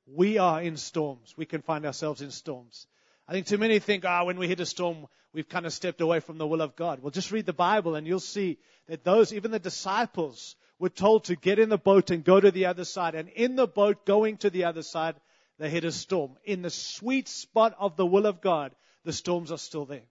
we 0.07 0.39
are 0.39 0.63
in 0.63 0.77
storms. 0.77 1.35
We 1.37 1.47
can 1.47 1.63
find 1.63 1.85
ourselves 1.85 2.23
in 2.23 2.31
storms. 2.31 2.87
I 3.27 3.33
think 3.33 3.47
too 3.47 3.59
many 3.59 3.81
think, 3.81 4.05
ah, 4.07 4.21
oh, 4.23 4.27
when 4.27 4.39
we 4.39 4.47
hit 4.47 4.61
a 4.61 4.67
storm, 4.67 5.09
we've 5.33 5.49
kind 5.49 5.67
of 5.67 5.73
stepped 5.73 6.01
away 6.01 6.21
from 6.21 6.39
the 6.39 6.47
will 6.47 6.61
of 6.61 6.77
God. 6.77 7.01
Well, 7.01 7.11
just 7.11 7.33
read 7.33 7.47
the 7.47 7.53
Bible 7.53 7.95
and 7.95 8.07
you'll 8.07 8.21
see 8.21 8.59
that 8.89 9.05
those, 9.05 9.33
even 9.33 9.51
the 9.51 9.59
disciples, 9.59 10.57
were 10.79 10.89
told 10.89 11.25
to 11.25 11.37
get 11.37 11.59
in 11.59 11.69
the 11.69 11.79
boat 11.79 12.11
and 12.11 12.25
go 12.25 12.41
to 12.41 12.51
the 12.51 12.67
other 12.67 12.85
side. 12.85 13.15
And 13.15 13.29
in 13.29 13.57
the 13.57 13.67
boat 13.67 14.07
going 14.07 14.39
to 14.39 14.51
the 14.51 14.65
other 14.65 14.83
side, 14.83 15.15
they 15.59 15.69
hit 15.69 15.85
a 15.85 15.93
storm. 15.93 16.37
In 16.45 16.63
the 16.63 16.71
sweet 16.71 17.29
spot 17.29 17.77
of 17.79 17.97
the 17.97 18.07
will 18.07 18.27
of 18.27 18.41
God, 18.41 18.75
the 19.05 19.13
storms 19.13 19.53
are 19.53 19.59
still 19.59 19.85
there. 19.85 20.07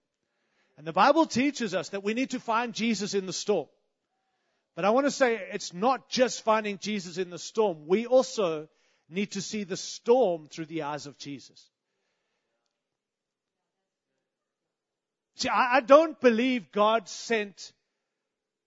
And 0.77 0.87
the 0.87 0.93
Bible 0.93 1.25
teaches 1.25 1.73
us 1.73 1.89
that 1.89 2.03
we 2.03 2.13
need 2.13 2.29
to 2.29 2.39
find 2.39 2.73
Jesus 2.73 3.13
in 3.13 3.25
the 3.25 3.33
storm. 3.33 3.67
But 4.75 4.85
I 4.85 4.91
want 4.91 5.07
to 5.07 5.11
say 5.11 5.35
it's 5.51 5.73
not 5.73 6.07
just 6.07 6.43
finding 6.43 6.77
Jesus 6.77 7.17
in 7.17 7.29
the 7.29 7.39
storm. 7.39 7.87
We 7.87 8.05
also 8.05 8.69
need 9.09 9.31
to 9.31 9.41
see 9.41 9.63
the 9.63 9.75
storm 9.75 10.47
through 10.47 10.67
the 10.67 10.83
eyes 10.83 11.05
of 11.05 11.17
Jesus. 11.17 11.69
See, 15.39 15.47
I, 15.49 15.77
I 15.77 15.79
don't 15.81 16.19
believe 16.19 16.71
God 16.71 17.07
sent 17.07 17.71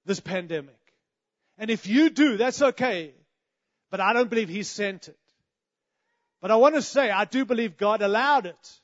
this 0.06 0.20
pandemic. 0.20 0.78
And 1.58 1.70
if 1.70 1.86
you 1.86 2.08
do, 2.10 2.38
that's 2.38 2.62
okay. 2.62 3.12
But 3.90 4.00
I 4.00 4.14
don't 4.14 4.30
believe 4.30 4.48
He 4.48 4.62
sent 4.62 5.08
it. 5.08 5.18
But 6.40 6.50
I 6.50 6.56
want 6.56 6.74
to 6.74 6.82
say, 6.82 7.10
I 7.10 7.26
do 7.26 7.44
believe 7.44 7.76
God 7.76 8.00
allowed 8.00 8.46
it. 8.46 8.80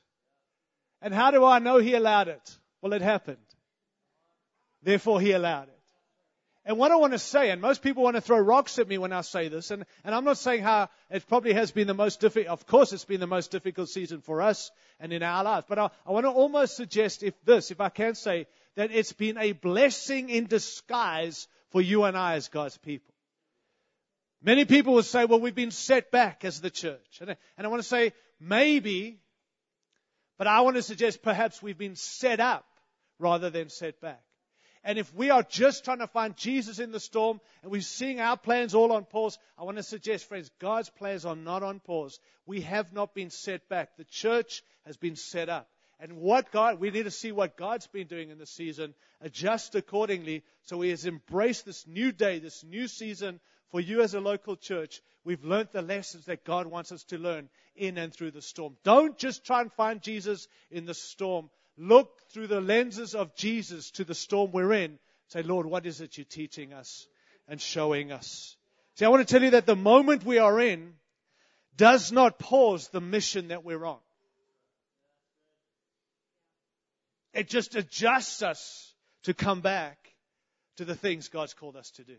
And 1.01 1.13
how 1.13 1.31
do 1.31 1.43
I 1.43 1.59
know 1.59 1.77
He 1.77 1.95
allowed 1.95 2.27
it? 2.27 2.57
Well, 2.81 2.93
it 2.93 3.01
happened. 3.01 3.37
Therefore, 4.83 5.19
He 5.19 5.31
allowed 5.31 5.69
it. 5.69 5.78
And 6.65 6.77
what 6.77 6.91
I 6.91 6.97
want 6.97 7.13
to 7.13 7.19
say, 7.19 7.51
and 7.51 7.61
most 7.61 7.81
people 7.81 8.03
want 8.03 8.15
to 8.15 8.21
throw 8.21 8.37
rocks 8.37 8.79
at 8.79 8.87
me 8.87 8.97
when 8.97 9.13
I 9.13 9.21
say 9.21 9.47
this, 9.47 9.71
and, 9.71 9.85
and 10.03 10.13
I'm 10.13 10.25
not 10.25 10.37
saying 10.37 10.61
how 10.61 10.89
it 11.09 11.27
probably 11.27 11.53
has 11.53 11.71
been 11.71 11.87
the 11.87 11.93
most 11.93 12.19
difficult, 12.19 12.49
of 12.49 12.67
course 12.67 12.91
it's 12.91 13.05
been 13.05 13.21
the 13.21 13.27
most 13.27 13.49
difficult 13.49 13.89
season 13.89 14.21
for 14.21 14.41
us 14.41 14.69
and 14.99 15.13
in 15.13 15.23
our 15.23 15.43
lives, 15.43 15.65
but 15.69 15.79
I, 15.79 15.89
I 16.05 16.11
want 16.11 16.25
to 16.25 16.29
almost 16.29 16.75
suggest 16.75 17.23
if 17.23 17.33
this, 17.45 17.71
if 17.71 17.79
I 17.79 17.89
can 17.89 18.13
say, 18.13 18.45
that 18.75 18.91
it's 18.91 19.13
been 19.13 19.37
a 19.37 19.53
blessing 19.53 20.29
in 20.29 20.47
disguise 20.47 21.47
for 21.69 21.81
you 21.81 22.03
and 22.03 22.17
I 22.17 22.35
as 22.35 22.49
God's 22.49 22.77
people. 22.77 23.13
Many 24.41 24.65
people 24.65 24.93
will 24.93 25.03
say, 25.03 25.25
well, 25.25 25.39
we've 25.39 25.55
been 25.55 25.71
set 25.71 26.11
back 26.11 26.45
as 26.45 26.61
the 26.61 26.69
church. 26.69 27.19
And, 27.19 27.35
and 27.57 27.67
I 27.67 27.69
want 27.69 27.81
to 27.81 27.87
say, 27.87 28.13
maybe, 28.39 29.19
but 30.37 30.47
I 30.47 30.61
want 30.61 30.77
to 30.77 30.81
suggest 30.81 31.21
perhaps 31.21 31.61
we've 31.61 31.77
been 31.77 31.95
set 31.95 32.39
up 32.39 32.65
rather 33.17 33.49
than 33.49 33.69
set 33.69 33.99
back. 33.99 34.23
And 34.83 34.97
if 34.97 35.13
we 35.13 35.29
are 35.29 35.43
just 35.43 35.83
trying 35.83 35.99
to 35.99 36.07
find 36.07 36.37
Jesus 36.37 36.79
in 36.79 36.91
the 36.91 36.99
storm 36.99 37.41
and 37.61 37.71
we're 37.71 37.81
seeing 37.81 38.19
our 38.19 38.37
plans 38.37 38.73
all 38.73 38.93
on 38.93 39.03
pause, 39.03 39.37
I 39.57 39.63
want 39.63 39.77
to 39.77 39.83
suggest, 39.83 40.25
friends, 40.25 40.49
God's 40.59 40.89
plans 40.89 41.25
are 41.25 41.35
not 41.35 41.63
on 41.63 41.79
pause. 41.79 42.19
We 42.45 42.61
have 42.61 42.93
not 42.93 43.13
been 43.13 43.29
set 43.29 43.67
back. 43.67 43.97
The 43.97 44.05
church 44.05 44.63
has 44.85 44.95
been 44.95 45.15
set 45.15 45.49
up. 45.49 45.67
And 45.99 46.13
what 46.17 46.51
God, 46.51 46.79
we 46.79 46.91
need 46.91 47.03
to 47.03 47.11
see 47.11 47.33
what 47.33 47.57
God's 47.57 47.87
been 47.87 48.07
doing 48.07 48.29
in 48.29 48.37
the 48.37 48.45
season, 48.45 48.93
adjust 49.19 49.75
accordingly. 49.75 50.43
So 50.63 50.79
He 50.79 50.91
has 50.91 51.05
embraced 51.05 51.65
this 51.65 51.85
new 51.85 52.13
day, 52.13 52.39
this 52.39 52.63
new 52.63 52.87
season 52.87 53.41
for 53.71 53.81
you 53.81 54.01
as 54.01 54.13
a 54.13 54.21
local 54.21 54.55
church. 54.55 55.01
We've 55.25 55.43
learned 55.43 55.69
the 55.73 55.81
lessons 55.81 56.25
that 56.25 56.45
God 56.45 56.67
wants 56.67 56.93
us 56.93 57.03
to 57.05 57.17
learn 57.17 57.49
in 57.75 57.97
and 57.97 58.13
through 58.13 58.31
the 58.31 58.41
storm. 58.41 58.77
Don't 58.83 59.17
just 59.17 59.45
try 59.45 59.59
and 59.59 59.71
find 59.73 60.01
Jesus 60.01 60.47
in 60.71 60.85
the 60.85 60.93
storm 60.93 61.49
look 61.79 62.21
through 62.31 62.47
the 62.47 62.61
lenses 62.61 63.15
of 63.15 63.35
Jesus 63.35 63.91
to 63.91 64.03
the 64.03 64.13
storm 64.13 64.51
we're 64.51 64.73
in. 64.73 64.99
Say, 65.29 65.41
Lord, 65.41 65.65
what 65.65 65.85
is 65.85 66.01
it 66.01 66.17
you're 66.17 66.25
teaching 66.25 66.73
us 66.73 67.07
and 67.47 67.59
showing 67.61 68.11
us? 68.11 68.57
See, 68.95 69.05
I 69.05 69.09
want 69.09 69.25
to 69.25 69.31
tell 69.31 69.43
you 69.43 69.51
that 69.51 69.65
the 69.65 69.75
moment 69.75 70.25
we 70.25 70.39
are 70.39 70.59
in 70.59 70.93
does 71.77 72.11
not 72.11 72.37
pause 72.37 72.89
the 72.89 72.99
mission 72.99 73.47
that 73.47 73.63
we're 73.63 73.85
on. 73.85 73.99
It 77.33 77.47
just 77.47 77.75
adjusts 77.75 78.41
us 78.41 78.93
to 79.23 79.33
come 79.33 79.61
back 79.61 79.97
to 80.77 80.85
the 80.85 80.95
things 80.95 81.29
God's 81.29 81.53
called 81.53 81.77
us 81.77 81.91
to 81.91 82.03
do. 82.03 82.15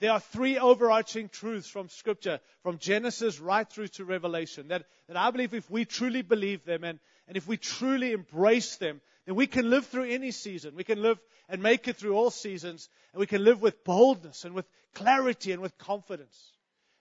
There 0.00 0.10
are 0.10 0.20
three 0.20 0.58
overarching 0.58 1.28
truths 1.28 1.68
from 1.68 1.90
Scripture, 1.90 2.40
from 2.62 2.78
Genesis 2.78 3.38
right 3.38 3.68
through 3.68 3.88
to 3.88 4.04
Revelation, 4.06 4.68
that, 4.68 4.86
that 5.08 5.16
I 5.16 5.30
believe 5.30 5.52
if 5.52 5.70
we 5.70 5.84
truly 5.84 6.22
believe 6.22 6.64
them 6.64 6.84
and, 6.84 6.98
and 7.28 7.36
if 7.36 7.46
we 7.46 7.58
truly 7.58 8.12
embrace 8.12 8.76
them, 8.76 9.02
then 9.26 9.34
we 9.34 9.46
can 9.46 9.68
live 9.68 9.86
through 9.86 10.10
any 10.10 10.30
season. 10.30 10.74
We 10.74 10.84
can 10.84 11.02
live 11.02 11.18
and 11.50 11.62
make 11.62 11.86
it 11.86 11.96
through 11.96 12.14
all 12.14 12.30
seasons, 12.30 12.88
and 13.12 13.20
we 13.20 13.26
can 13.26 13.44
live 13.44 13.60
with 13.60 13.84
boldness 13.84 14.44
and 14.44 14.54
with 14.54 14.66
clarity 14.94 15.52
and 15.52 15.60
with 15.60 15.76
confidence. 15.76 16.52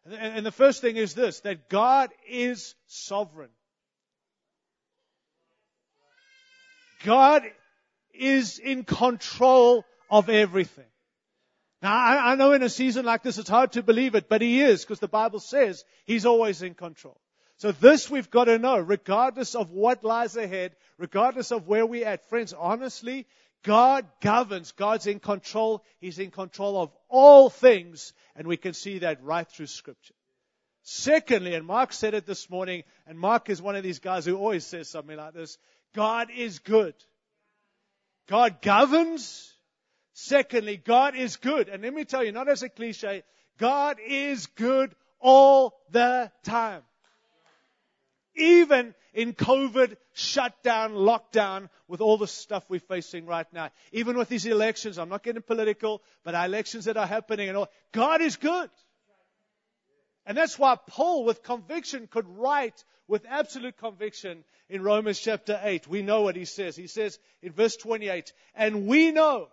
And, 0.04 0.14
and 0.14 0.46
the 0.46 0.52
first 0.52 0.82
thing 0.82 0.98
is 0.98 1.14
this 1.14 1.40
that 1.42 1.70
God 1.70 2.10
is 2.28 2.76
sovereign. 2.88 3.50
God 7.06 7.44
is 8.14 8.60
in 8.60 8.84
control 8.84 9.86
of 10.10 10.30
everything. 10.30 10.84
Now, 11.82 11.96
I, 11.96 12.32
I 12.32 12.36
know 12.36 12.52
in 12.52 12.64
a 12.64 12.70
season 12.70 13.06
like 13.06 13.24
this 13.24 13.38
it's 13.38 13.50
hard 13.50 13.74
to 13.74 13.84
believe 13.84 14.16
it, 14.16 14.28
but 14.28 14.42
He 14.42 14.62
is 14.62 14.84
because 14.84 15.00
the 15.00 15.08
Bible 15.08 15.40
says 15.40 15.86
He's 16.06 16.26
always 16.26 16.62
in 16.62 16.74
control. 16.74 17.20
So 17.58 17.74
this 17.74 18.10
we've 18.10 18.30
got 18.30 18.46
to 18.46 18.58
know, 18.58 18.80
regardless 18.80 19.54
of 19.54 19.72
what 19.72 20.04
lies 20.04 20.38
ahead, 20.38 20.76
regardless 20.98 21.52
of 21.52 21.68
where 21.68 21.86
we're 21.86 22.08
at. 22.08 22.30
Friends, 22.30 22.54
honestly, 22.54 23.28
God 23.64 24.06
governs. 24.22 24.72
God's 24.72 25.08
in 25.08 25.20
control. 25.20 25.84
He's 26.00 26.20
in 26.20 26.32
control 26.32 26.82
of 26.82 26.92
all 27.10 27.50
things. 27.50 28.14
And 28.36 28.48
we 28.48 28.56
can 28.56 28.74
see 28.74 29.00
that 29.00 29.22
right 29.24 29.48
through 29.48 29.68
scripture. 29.68 30.14
Secondly, 30.84 31.54
and 31.54 31.66
Mark 31.66 31.92
said 31.92 32.14
it 32.14 32.26
this 32.26 32.50
morning, 32.50 32.84
and 33.06 33.20
Mark 33.20 33.50
is 33.50 33.62
one 33.62 33.76
of 33.76 33.84
these 33.84 34.00
guys 34.00 34.26
who 34.26 34.38
always 34.38 34.66
says 34.66 34.90
something 34.90 35.18
like 35.18 35.34
this, 35.34 35.58
God 35.94 36.30
is 36.36 36.60
good. 36.60 36.96
God 38.28 38.62
governs. 38.62 39.54
Secondly, 40.14 40.78
God 40.78 41.16
is 41.16 41.38
good. 41.38 41.70
And 41.70 41.84
let 41.84 41.94
me 41.94 42.06
tell 42.06 42.24
you, 42.24 42.32
not 42.32 42.50
as 42.50 42.64
a 42.64 42.70
cliche, 42.70 43.24
God 43.58 43.98
is 44.06 44.48
good 44.48 44.96
all 45.20 45.80
the 45.92 46.32
time. 46.44 46.82
Even 48.36 48.94
in 49.14 49.34
COVID 49.34 49.98
shutdown, 50.14 50.94
lockdown, 50.94 51.70
with 51.88 52.02
all 52.02 52.18
the 52.18 52.28
stuff 52.28 52.64
we're 52.70 52.80
facing 52.80 53.26
right 53.26 53.48
now. 53.52 53.70
Even 53.92 54.18
with 54.18 54.30
these 54.30 54.46
elections, 54.46 54.98
I'm 54.98 55.10
not 55.10 55.24
getting 55.24 55.42
political, 55.42 56.02
but 56.24 56.36
our 56.36 56.46
elections 56.46 56.86
that 56.86 56.98
are 56.98 57.08
happening 57.08 57.50
and 57.50 57.58
all, 57.58 57.70
God 57.92 58.22
is 58.22 58.38
good. 58.38 58.70
And 60.26 60.38
that's 60.38 60.60
why 60.60 60.78
Paul, 60.88 61.26
with 61.26 61.42
conviction, 61.42 62.08
could 62.08 62.28
write 62.38 62.84
with 63.08 63.26
absolute 63.28 63.78
conviction 63.78 64.44
in 64.70 64.84
Romans 64.84 65.20
chapter 65.20 65.60
8. 65.62 65.88
We 65.88 66.04
know 66.04 66.22
what 66.22 66.36
he 66.36 66.46
says. 66.46 66.76
He 66.76 66.86
says 66.86 67.18
in 67.42 67.52
verse 67.52 67.76
28, 67.76 68.32
and 68.54 68.86
we 68.86 69.12
know 69.12 69.48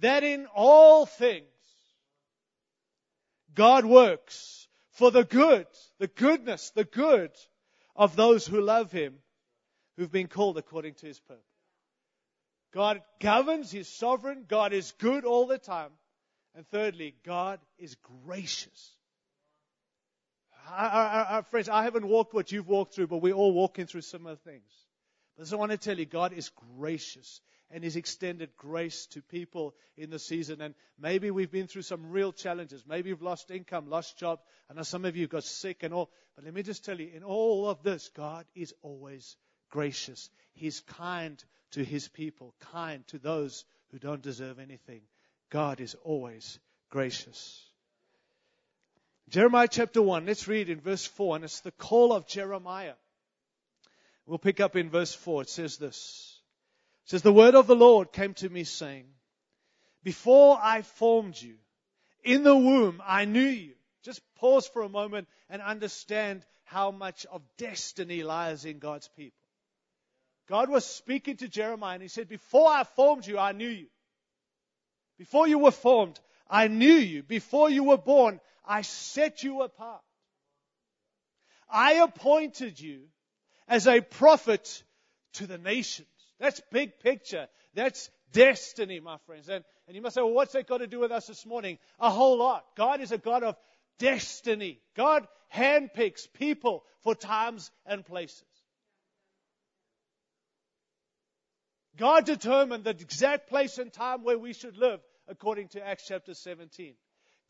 that 0.00 0.24
in 0.24 0.46
all 0.54 1.06
things 1.06 1.46
God 3.54 3.84
works 3.84 4.68
for 4.92 5.10
the 5.10 5.24
good, 5.24 5.66
the 5.98 6.06
goodness, 6.06 6.70
the 6.70 6.84
good 6.84 7.30
of 7.96 8.16
those 8.16 8.46
who 8.46 8.60
love 8.60 8.92
Him, 8.92 9.14
who've 9.96 10.10
been 10.10 10.28
called 10.28 10.58
according 10.58 10.94
to 10.94 11.06
His 11.06 11.18
purpose. 11.20 11.44
God 12.72 13.02
governs, 13.20 13.70
He's 13.70 13.88
sovereign, 13.88 14.44
God 14.48 14.72
is 14.72 14.92
good 14.98 15.24
all 15.24 15.46
the 15.46 15.58
time. 15.58 15.90
And 16.54 16.66
thirdly, 16.68 17.14
God 17.24 17.60
is 17.78 17.96
gracious. 18.24 18.92
Our, 20.68 20.86
I, 20.86 21.38
I, 21.38 21.42
friends, 21.42 21.68
I 21.68 21.84
haven't 21.84 22.06
walked 22.06 22.34
what 22.34 22.50
you've 22.50 22.68
walked 22.68 22.94
through, 22.94 23.06
but 23.06 23.18
we're 23.18 23.34
all 23.34 23.52
walking 23.52 23.86
through 23.86 24.02
similar 24.02 24.36
things. 24.36 24.70
But 25.36 25.52
I 25.52 25.56
want 25.56 25.72
to 25.72 25.78
tell 25.78 25.98
you, 25.98 26.06
God 26.06 26.32
is 26.32 26.50
gracious 26.76 27.40
and 27.70 27.84
He's 27.84 27.96
extended 27.96 28.50
grace 28.56 29.06
to 29.06 29.22
people 29.22 29.74
in 29.96 30.10
the 30.10 30.18
season. 30.18 30.60
And 30.60 30.74
maybe 30.98 31.30
we've 31.30 31.50
been 31.50 31.66
through 31.66 31.82
some 31.82 32.10
real 32.10 32.32
challenges. 32.32 32.84
Maybe 32.86 33.10
you've 33.10 33.22
lost 33.22 33.50
income, 33.50 33.88
lost 33.88 34.18
job. 34.18 34.40
I 34.70 34.74
know 34.74 34.82
some 34.82 35.04
of 35.04 35.16
you 35.16 35.26
got 35.26 35.44
sick 35.44 35.82
and 35.82 35.94
all. 35.94 36.10
But 36.34 36.44
let 36.44 36.54
me 36.54 36.62
just 36.62 36.84
tell 36.84 36.98
you, 37.00 37.10
in 37.14 37.22
all 37.22 37.68
of 37.68 37.82
this, 37.82 38.10
God 38.16 38.44
is 38.54 38.74
always 38.82 39.36
gracious. 39.70 40.30
He's 40.52 40.80
kind 40.80 41.42
to 41.72 41.84
His 41.84 42.08
people, 42.08 42.54
kind 42.72 43.06
to 43.08 43.18
those 43.18 43.64
who 43.90 43.98
don't 43.98 44.22
deserve 44.22 44.58
anything. 44.58 45.02
God 45.50 45.80
is 45.80 45.96
always 46.04 46.58
gracious. 46.90 47.64
Jeremiah 49.28 49.68
chapter 49.70 50.02
1, 50.02 50.26
let's 50.26 50.48
read 50.48 50.68
in 50.68 50.80
verse 50.80 51.06
4, 51.06 51.36
and 51.36 51.44
it's 51.44 51.60
the 51.60 51.70
call 51.70 52.12
of 52.12 52.26
Jeremiah. 52.26 52.94
We'll 54.26 54.38
pick 54.38 54.58
up 54.58 54.74
in 54.74 54.90
verse 54.90 55.14
4. 55.14 55.42
It 55.42 55.48
says 55.48 55.76
this 55.76 56.29
says, 57.10 57.22
The 57.22 57.32
word 57.32 57.56
of 57.56 57.66
the 57.66 57.74
Lord 57.74 58.12
came 58.12 58.34
to 58.34 58.48
me 58.48 58.62
saying, 58.62 59.06
Before 60.04 60.56
I 60.62 60.82
formed 60.82 61.40
you, 61.40 61.56
in 62.22 62.44
the 62.44 62.56
womb 62.56 63.02
I 63.04 63.24
knew 63.24 63.40
you. 63.40 63.74
Just 64.04 64.22
pause 64.36 64.68
for 64.68 64.82
a 64.82 64.88
moment 64.88 65.26
and 65.48 65.60
understand 65.60 66.46
how 66.64 66.92
much 66.92 67.26
of 67.26 67.42
destiny 67.58 68.22
lies 68.22 68.64
in 68.64 68.78
God's 68.78 69.08
people. 69.08 69.36
God 70.48 70.70
was 70.70 70.86
speaking 70.86 71.36
to 71.38 71.48
Jeremiah 71.48 71.94
and 71.94 72.02
he 72.02 72.08
said, 72.08 72.28
Before 72.28 72.70
I 72.70 72.84
formed 72.84 73.26
you, 73.26 73.40
I 73.40 73.50
knew 73.50 73.68
you. 73.68 73.88
Before 75.18 75.48
you 75.48 75.58
were 75.58 75.72
formed, 75.72 76.20
I 76.48 76.68
knew 76.68 76.94
you. 76.94 77.24
Before 77.24 77.68
you 77.68 77.82
were 77.82 77.98
born, 77.98 78.38
I 78.64 78.82
set 78.82 79.42
you 79.42 79.62
apart. 79.62 80.02
I 81.68 81.94
appointed 81.94 82.78
you 82.78 83.08
as 83.66 83.88
a 83.88 84.00
prophet 84.00 84.84
to 85.34 85.48
the 85.48 85.58
nations. 85.58 86.06
That's 86.40 86.60
big 86.72 86.98
picture. 87.00 87.46
That's 87.74 88.10
destiny, 88.32 88.98
my 88.98 89.18
friends. 89.26 89.48
And, 89.48 89.62
and 89.86 89.94
you 89.94 90.02
must 90.02 90.14
say, 90.14 90.22
well, 90.22 90.32
what's 90.32 90.54
that 90.54 90.66
got 90.66 90.78
to 90.78 90.86
do 90.86 90.98
with 90.98 91.12
us 91.12 91.26
this 91.26 91.46
morning? 91.46 91.78
A 92.00 92.10
whole 92.10 92.38
lot. 92.38 92.64
God 92.76 93.00
is 93.00 93.12
a 93.12 93.18
God 93.18 93.42
of 93.42 93.56
destiny. 93.98 94.80
God 94.96 95.28
handpicks 95.54 96.26
people 96.32 96.84
for 97.02 97.14
times 97.14 97.70
and 97.86 98.04
places. 98.04 98.42
God 101.98 102.24
determined 102.24 102.84
the 102.84 102.90
exact 102.90 103.50
place 103.50 103.76
and 103.76 103.92
time 103.92 104.24
where 104.24 104.38
we 104.38 104.54
should 104.54 104.78
live 104.78 105.00
according 105.28 105.68
to 105.68 105.86
Acts 105.86 106.04
chapter 106.08 106.32
17. 106.32 106.94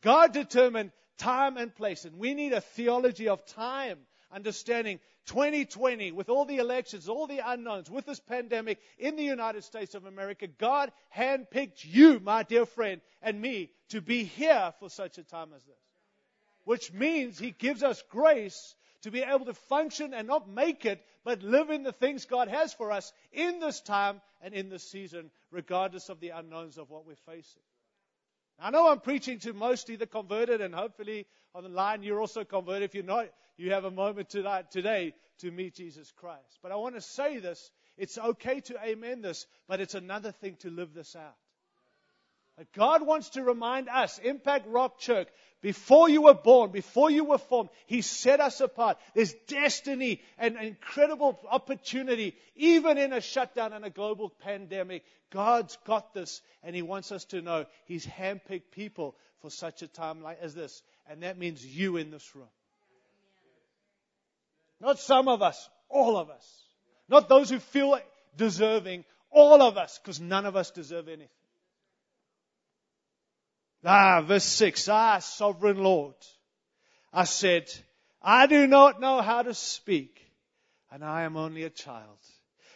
God 0.03 0.33
determined 0.33 0.91
time 1.17 1.55
and 1.55 1.73
place. 1.73 2.03
And 2.03 2.17
we 2.17 2.33
need 2.33 2.51
a 2.51 2.61
theology 2.61 3.29
of 3.29 3.45
time 3.45 3.99
understanding 4.33 4.99
2020, 5.27 6.11
with 6.11 6.29
all 6.29 6.45
the 6.45 6.57
elections, 6.57 7.07
all 7.07 7.27
the 7.27 7.41
unknowns, 7.43 7.89
with 7.89 8.05
this 8.05 8.19
pandemic 8.19 8.79
in 8.97 9.15
the 9.15 9.23
United 9.23 9.63
States 9.63 9.93
of 9.93 10.05
America, 10.05 10.47
God 10.47 10.91
handpicked 11.15 11.83
you, 11.83 12.19
my 12.19 12.43
dear 12.43 12.65
friend, 12.65 13.01
and 13.21 13.39
me 13.39 13.71
to 13.89 14.01
be 14.01 14.23
here 14.23 14.73
for 14.79 14.89
such 14.89 15.17
a 15.17 15.23
time 15.23 15.49
as 15.55 15.63
this. 15.63 15.75
Which 16.63 16.91
means 16.91 17.37
He 17.37 17.51
gives 17.51 17.83
us 17.83 18.03
grace 18.09 18.75
to 19.03 19.11
be 19.11 19.21
able 19.21 19.45
to 19.45 19.53
function 19.53 20.13
and 20.13 20.27
not 20.27 20.49
make 20.49 20.85
it, 20.85 21.03
but 21.23 21.43
live 21.43 21.69
in 21.69 21.83
the 21.83 21.91
things 21.91 22.25
God 22.25 22.47
has 22.47 22.73
for 22.73 22.91
us 22.91 23.11
in 23.31 23.59
this 23.59 23.81
time 23.81 24.21
and 24.41 24.53
in 24.53 24.69
this 24.69 24.89
season, 24.89 25.31
regardless 25.51 26.09
of 26.09 26.19
the 26.19 26.29
unknowns 26.29 26.77
of 26.77 26.89
what 26.89 27.05
we're 27.05 27.15
facing. 27.15 27.61
I 28.61 28.69
know 28.69 28.91
I'm 28.91 28.99
preaching 28.99 29.39
to 29.39 29.53
mostly 29.53 29.95
the 29.95 30.05
converted, 30.05 30.61
and 30.61 30.73
hopefully 30.73 31.25
on 31.55 31.63
the 31.63 31.69
line 31.69 32.03
you're 32.03 32.21
also 32.21 32.43
converted. 32.43 32.83
If 32.83 32.93
you're 32.93 33.03
not, 33.03 33.25
you 33.57 33.71
have 33.71 33.85
a 33.85 33.91
moment 33.91 34.29
tonight, 34.29 34.69
today 34.69 35.13
to 35.39 35.49
meet 35.49 35.75
Jesus 35.75 36.11
Christ. 36.15 36.59
But 36.61 36.71
I 36.71 36.75
want 36.75 36.95
to 36.95 37.01
say 37.01 37.39
this 37.39 37.71
it's 37.97 38.17
okay 38.17 38.61
to 38.61 38.75
amen 38.83 39.21
this, 39.21 39.47
but 39.67 39.81
it's 39.81 39.95
another 39.95 40.31
thing 40.31 40.57
to 40.59 40.69
live 40.69 40.93
this 40.93 41.15
out. 41.15 41.35
God 42.73 43.05
wants 43.05 43.29
to 43.31 43.43
remind 43.43 43.89
us, 43.89 44.19
Impact 44.19 44.67
Rock 44.67 44.99
Church, 44.99 45.27
before 45.61 46.09
you 46.09 46.23
were 46.23 46.33
born, 46.33 46.71
before 46.71 47.11
you 47.11 47.23
were 47.23 47.37
formed, 47.37 47.69
He 47.85 48.01
set 48.01 48.39
us 48.39 48.61
apart. 48.61 48.97
There's 49.13 49.33
destiny 49.47 50.21
and 50.37 50.57
incredible 50.57 51.39
opportunity, 51.49 52.35
even 52.55 52.97
in 52.97 53.13
a 53.13 53.21
shutdown 53.21 53.73
and 53.73 53.85
a 53.85 53.89
global 53.89 54.29
pandemic. 54.29 55.03
God's 55.29 55.77
got 55.85 56.13
this, 56.13 56.41
and 56.63 56.75
He 56.75 56.81
wants 56.81 57.11
us 57.11 57.25
to 57.25 57.41
know 57.41 57.65
He's 57.85 58.05
handpicked 58.05 58.71
people 58.71 59.15
for 59.41 59.49
such 59.49 59.81
a 59.81 59.87
time 59.87 60.21
like 60.21 60.39
as 60.41 60.55
this. 60.55 60.81
And 61.09 61.23
that 61.23 61.37
means 61.37 61.65
you 61.65 61.97
in 61.97 62.09
this 62.09 62.35
room. 62.35 62.49
Not 64.79 64.99
some 64.99 65.27
of 65.27 65.43
us, 65.43 65.69
all 65.89 66.17
of 66.17 66.29
us. 66.31 66.63
Not 67.07 67.29
those 67.29 67.49
who 67.49 67.59
feel 67.59 67.99
deserving, 68.35 69.05
all 69.29 69.61
of 69.61 69.77
us, 69.77 69.99
because 69.99 70.19
none 70.19 70.47
of 70.47 70.55
us 70.55 70.71
deserve 70.71 71.07
anything. 71.07 71.29
Ah, 73.83 74.21
verse 74.21 74.43
6. 74.43 74.87
Ah, 74.89 75.19
sovereign 75.19 75.77
Lord. 75.77 76.15
I 77.13 77.23
said, 77.23 77.71
I 78.21 78.47
do 78.47 78.67
not 78.67 79.01
know 79.01 79.21
how 79.21 79.41
to 79.41 79.53
speak, 79.53 80.21
and 80.91 81.03
I 81.03 81.23
am 81.23 81.35
only 81.35 81.63
a 81.63 81.69
child. 81.69 82.17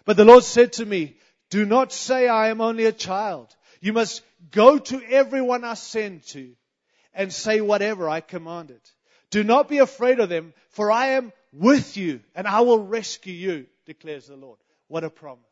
But 0.05 0.17
the 0.17 0.25
Lord 0.25 0.43
said 0.43 0.73
to 0.73 0.85
me, 0.85 1.17
Do 1.49 1.65
not 1.65 1.91
say 1.91 2.27
I 2.27 2.49
am 2.49 2.61
only 2.61 2.85
a 2.85 2.91
child. 2.91 3.55
You 3.81 3.93
must 3.93 4.23
go 4.51 4.79
to 4.79 5.01
everyone 5.03 5.63
I 5.63 5.75
send 5.75 6.23
to 6.27 6.55
and 7.13 7.31
say 7.31 7.61
whatever 7.61 8.09
I 8.09 8.21
commanded. 8.21 8.81
Do 9.29 9.43
not 9.43 9.67
be 9.69 9.79
afraid 9.79 10.19
of 10.19 10.29
them, 10.29 10.53
for 10.69 10.91
I 10.91 11.07
am 11.07 11.31
with 11.51 11.97
you 11.97 12.21
and 12.35 12.47
I 12.47 12.61
will 12.61 12.79
rescue 12.79 13.33
you, 13.33 13.65
declares 13.85 14.27
the 14.27 14.35
Lord. 14.35 14.59
What 14.87 15.03
a 15.03 15.09
promise. 15.09 15.43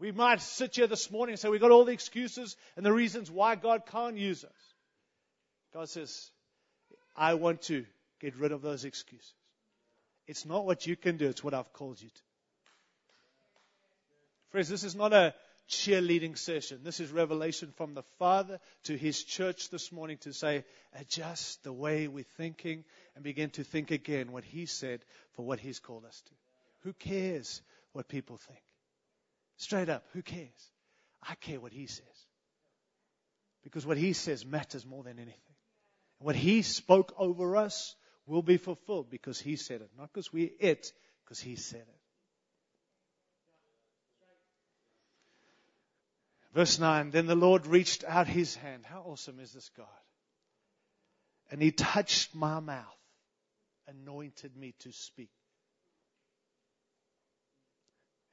We 0.00 0.12
might 0.12 0.40
sit 0.40 0.76
here 0.76 0.86
this 0.86 1.10
morning 1.10 1.34
and 1.34 1.38
say 1.38 1.50
we've 1.50 1.60
got 1.60 1.70
all 1.70 1.84
the 1.84 1.92
excuses 1.92 2.56
and 2.74 2.86
the 2.86 2.92
reasons 2.92 3.30
why 3.30 3.54
God 3.54 3.82
can't 3.84 4.16
use 4.16 4.44
us. 4.44 4.74
God 5.74 5.90
says, 5.90 6.30
I 7.14 7.34
want 7.34 7.62
to 7.62 7.84
get 8.18 8.34
rid 8.36 8.52
of 8.52 8.62
those 8.62 8.86
excuses. 8.86 9.34
It's 10.26 10.46
not 10.46 10.64
what 10.64 10.86
you 10.86 10.96
can 10.96 11.18
do, 11.18 11.28
it's 11.28 11.44
what 11.44 11.52
I've 11.52 11.72
called 11.74 12.00
you 12.00 12.08
to. 12.08 12.22
Friends, 14.50 14.70
this 14.70 14.84
is 14.84 14.96
not 14.96 15.12
a 15.12 15.34
cheerleading 15.68 16.36
session. 16.36 16.80
This 16.82 16.98
is 16.98 17.12
revelation 17.12 17.72
from 17.76 17.92
the 17.94 18.02
Father 18.18 18.58
to 18.84 18.96
His 18.96 19.22
church 19.22 19.68
this 19.68 19.92
morning 19.92 20.16
to 20.22 20.32
say, 20.32 20.64
adjust 20.98 21.62
the 21.62 21.72
way 21.72 22.08
we're 22.08 22.24
thinking 22.38 22.84
and 23.14 23.22
begin 23.22 23.50
to 23.50 23.64
think 23.64 23.90
again 23.90 24.32
what 24.32 24.44
He 24.44 24.64
said 24.64 25.00
for 25.34 25.44
what 25.44 25.60
He's 25.60 25.78
called 25.78 26.06
us 26.06 26.22
to. 26.22 26.32
Who 26.84 26.94
cares 26.94 27.60
what 27.92 28.08
people 28.08 28.38
think? 28.38 28.60
Straight 29.60 29.90
up, 29.90 30.06
who 30.14 30.22
cares? 30.22 30.72
I 31.22 31.34
care 31.34 31.60
what 31.60 31.72
he 31.72 31.86
says. 31.86 32.06
Because 33.62 33.84
what 33.84 33.98
he 33.98 34.14
says 34.14 34.46
matters 34.46 34.86
more 34.86 35.04
than 35.04 35.18
anything. 35.18 35.54
What 36.18 36.34
he 36.34 36.62
spoke 36.62 37.12
over 37.18 37.56
us 37.56 37.94
will 38.24 38.40
be 38.40 38.56
fulfilled 38.56 39.10
because 39.10 39.38
he 39.38 39.56
said 39.56 39.82
it, 39.82 39.90
not 39.98 40.10
because 40.14 40.32
we're 40.32 40.48
it, 40.60 40.90
because 41.22 41.40
he 41.40 41.56
said 41.56 41.82
it. 41.82 42.00
Verse 46.54 46.78
9 46.78 47.10
Then 47.10 47.26
the 47.26 47.34
Lord 47.34 47.66
reached 47.66 48.02
out 48.04 48.28
his 48.28 48.56
hand. 48.56 48.86
How 48.86 49.02
awesome 49.02 49.40
is 49.40 49.52
this 49.52 49.68
God? 49.76 49.86
And 51.50 51.60
he 51.60 51.70
touched 51.70 52.34
my 52.34 52.60
mouth, 52.60 52.86
anointed 53.86 54.56
me 54.56 54.74
to 54.80 54.92
speak. 54.92 55.30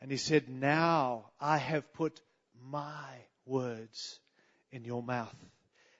And 0.01 0.11
he 0.11 0.17
said, 0.17 0.49
Now 0.49 1.31
I 1.39 1.57
have 1.57 1.93
put 1.93 2.21
my 2.61 3.09
words 3.45 4.19
in 4.71 4.85
your 4.85 5.01
mouth. 5.01 5.35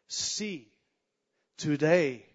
See, 0.08 0.68
today 1.58 2.26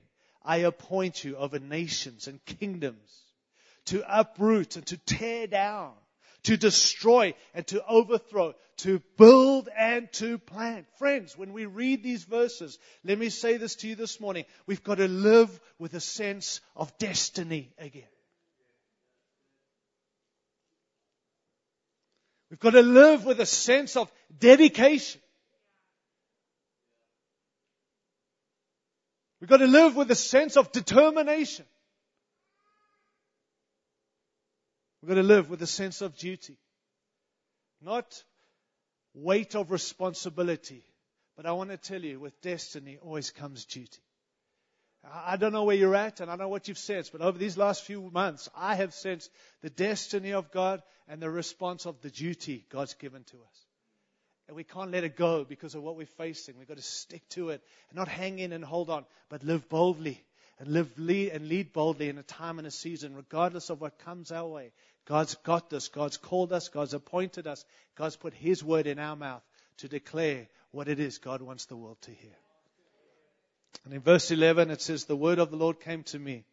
I 0.44 0.58
appoint 0.58 1.24
you 1.24 1.36
over 1.36 1.58
nations 1.58 2.26
and 2.26 2.44
kingdoms 2.44 3.22
to 3.86 4.02
uproot 4.06 4.76
and 4.76 4.86
to 4.86 4.96
tear 4.96 5.46
down, 5.46 5.92
to 6.44 6.56
destroy 6.56 7.34
and 7.54 7.66
to 7.68 7.84
overthrow, 7.86 8.54
to 8.78 9.00
build 9.16 9.68
and 9.76 10.12
to 10.14 10.38
plant. 10.38 10.86
Friends, 10.98 11.36
when 11.36 11.52
we 11.52 11.66
read 11.66 12.02
these 12.02 12.24
verses, 12.24 12.78
let 13.04 13.18
me 13.18 13.28
say 13.28 13.56
this 13.56 13.76
to 13.76 13.88
you 13.88 13.94
this 13.94 14.20
morning. 14.20 14.44
We've 14.66 14.82
got 14.82 14.96
to 14.96 15.08
live 15.08 15.60
with 15.78 15.94
a 15.94 16.00
sense 16.00 16.60
of 16.76 16.96
destiny 16.98 17.72
again. 17.78 18.04
We've 22.52 22.60
got 22.60 22.72
to 22.72 22.82
live 22.82 23.24
with 23.24 23.40
a 23.40 23.46
sense 23.46 23.96
of 23.96 24.12
dedication. 24.38 25.22
We've 29.40 29.48
got 29.48 29.56
to 29.56 29.66
live 29.66 29.96
with 29.96 30.10
a 30.10 30.14
sense 30.14 30.58
of 30.58 30.70
determination. 30.70 31.64
We've 35.00 35.08
got 35.08 35.14
to 35.14 35.22
live 35.22 35.48
with 35.48 35.62
a 35.62 35.66
sense 35.66 36.02
of 36.02 36.14
duty. 36.18 36.58
Not 37.80 38.22
weight 39.14 39.54
of 39.54 39.70
responsibility. 39.70 40.84
But 41.38 41.46
I 41.46 41.52
want 41.52 41.70
to 41.70 41.78
tell 41.78 42.02
you, 42.02 42.20
with 42.20 42.38
destiny 42.42 42.98
always 43.00 43.30
comes 43.30 43.64
duty. 43.64 44.02
I 45.10 45.36
don't 45.36 45.52
know 45.52 45.64
where 45.64 45.76
you're 45.76 45.96
at 45.96 46.20
and 46.20 46.30
I 46.30 46.36
know 46.36 46.48
what 46.48 46.68
you've 46.68 46.78
sensed, 46.78 47.10
but 47.12 47.20
over 47.20 47.36
these 47.36 47.56
last 47.56 47.84
few 47.84 48.10
months, 48.12 48.48
I 48.54 48.76
have 48.76 48.94
sensed 48.94 49.30
the 49.60 49.70
destiny 49.70 50.32
of 50.32 50.52
God 50.52 50.82
and 51.08 51.20
the 51.20 51.30
response 51.30 51.86
of 51.86 52.00
the 52.02 52.10
duty 52.10 52.64
God's 52.70 52.94
given 52.94 53.24
to 53.24 53.36
us. 53.36 53.66
And 54.46 54.56
we 54.56 54.64
can't 54.64 54.92
let 54.92 55.04
it 55.04 55.16
go 55.16 55.44
because 55.44 55.74
of 55.74 55.82
what 55.82 55.96
we're 55.96 56.06
facing. 56.06 56.56
We've 56.58 56.68
got 56.68 56.76
to 56.76 56.82
stick 56.82 57.28
to 57.30 57.50
it 57.50 57.62
and 57.90 57.96
not 57.96 58.08
hang 58.08 58.38
in 58.38 58.52
and 58.52 58.64
hold 58.64 58.90
on, 58.90 59.04
but 59.28 59.42
live 59.42 59.68
boldly 59.68 60.22
and 60.58 60.68
live 60.68 60.96
lead 60.96 61.30
and 61.30 61.48
lead 61.48 61.72
boldly 61.72 62.08
in 62.08 62.18
a 62.18 62.22
time 62.22 62.58
and 62.58 62.66
a 62.66 62.70
season, 62.70 63.16
regardless 63.16 63.70
of 63.70 63.80
what 63.80 63.98
comes 63.98 64.30
our 64.30 64.46
way. 64.46 64.72
God's 65.06 65.34
got 65.36 65.70
this. 65.70 65.88
God's 65.88 66.16
called 66.16 66.52
us. 66.52 66.68
God's 66.68 66.94
appointed 66.94 67.46
us. 67.46 67.64
God's 67.96 68.16
put 68.16 68.34
His 68.34 68.62
word 68.62 68.86
in 68.86 68.98
our 68.98 69.16
mouth 69.16 69.42
to 69.78 69.88
declare 69.88 70.46
what 70.70 70.88
it 70.88 71.00
is 71.00 71.18
God 71.18 71.42
wants 71.42 71.66
the 71.66 71.76
world 71.76 72.00
to 72.02 72.12
hear. 72.12 72.36
And 73.84 73.94
in 73.94 74.00
verse 74.00 74.30
11 74.30 74.70
it 74.70 74.80
says, 74.80 75.04
The 75.04 75.16
word 75.16 75.38
of 75.38 75.50
the 75.50 75.56
Lord 75.56 75.80
came 75.80 76.02
to 76.04 76.18
me. 76.18 76.44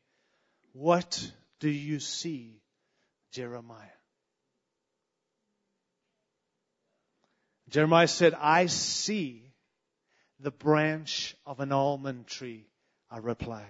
What 0.73 1.32
do 1.60 1.69
you 1.69 1.99
see, 1.99 2.62
Jeremiah? 3.32 3.88
Jeremiah 7.69 8.08
said, 8.08 8.34
I 8.34 8.65
see 8.65 9.43
the 10.39 10.51
branch 10.51 11.36
of 11.45 11.60
an 11.60 11.71
almond 11.71 12.27
tree. 12.27 12.65
I 13.12 13.17
replied. 13.17 13.65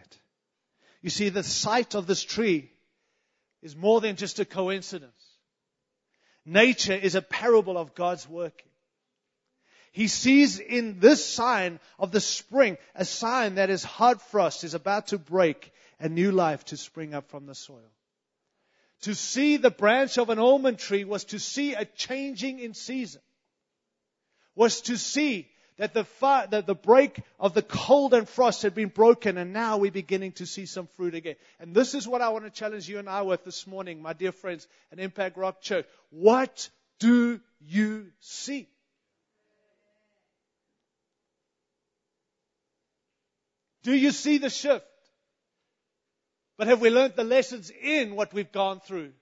You 1.01 1.09
see, 1.09 1.29
the 1.29 1.43
sight 1.43 1.95
of 1.95 2.07
this 2.07 2.21
tree 2.21 2.71
is 3.61 3.75
more 3.75 4.01
than 4.01 4.15
just 4.15 4.39
a 4.39 4.45
coincidence. 4.45 5.11
Nature 6.45 6.93
is 6.93 7.15
a 7.15 7.21
parable 7.21 7.77
of 7.77 7.95
God's 7.95 8.27
working. 8.27 8.68
He 9.91 10.07
sees 10.07 10.59
in 10.59 10.99
this 10.99 11.25
sign 11.25 11.79
of 11.97 12.11
the 12.11 12.21
spring 12.21 12.77
a 12.95 13.05
sign 13.05 13.55
that 13.55 13.69
his 13.69 13.83
hard 13.83 14.21
frost 14.21 14.63
is 14.63 14.73
about 14.73 15.07
to 15.07 15.17
break 15.17 15.71
and 15.99 16.15
new 16.15 16.31
life 16.31 16.65
to 16.65 16.77
spring 16.77 17.13
up 17.13 17.29
from 17.29 17.45
the 17.45 17.55
soil. 17.55 17.91
To 19.01 19.15
see 19.15 19.57
the 19.57 19.71
branch 19.71 20.17
of 20.17 20.29
an 20.29 20.39
almond 20.39 20.77
tree 20.77 21.05
was 21.05 21.25
to 21.25 21.39
see 21.39 21.73
a 21.73 21.85
changing 21.85 22.59
in 22.59 22.73
season. 22.73 23.21
Was 24.55 24.81
to 24.81 24.97
see 24.97 25.49
that 25.77 25.93
the, 25.93 26.03
fire, 26.03 26.45
that 26.47 26.67
the 26.67 26.75
break 26.75 27.21
of 27.39 27.53
the 27.53 27.61
cold 27.61 28.13
and 28.13 28.27
frost 28.27 28.63
had 28.63 28.75
been 28.75 28.89
broken 28.89 29.37
and 29.37 29.53
now 29.53 29.77
we're 29.77 29.91
beginning 29.91 30.33
to 30.33 30.45
see 30.45 30.65
some 30.65 30.87
fruit 30.87 31.15
again. 31.15 31.35
And 31.59 31.73
this 31.73 31.95
is 31.95 32.05
what 32.05 32.21
I 32.21 32.29
want 32.29 32.43
to 32.43 32.51
challenge 32.51 32.89
you 32.89 32.99
and 32.99 33.09
I 33.09 33.21
with 33.21 33.45
this 33.45 33.65
morning, 33.65 34.01
my 34.01 34.11
dear 34.11 34.33
friends 34.33 34.67
at 34.91 34.99
Impact 34.99 35.37
Rock 35.37 35.61
Church. 35.61 35.85
What 36.09 36.69
do 36.99 37.39
you 37.61 38.07
see? 38.19 38.67
Do 43.89 43.95
you 43.95 44.11
see 44.11 44.37
the 44.37 44.51
shift? 44.51 44.85
But 46.59 46.67
have 46.67 46.79
we 46.79 46.91
learned 46.91 47.15
the 47.15 47.23
lessons 47.23 47.71
in 47.71 48.15
what 48.15 48.31
we've 48.31 48.51
gone 48.51 48.81
through 48.81 49.13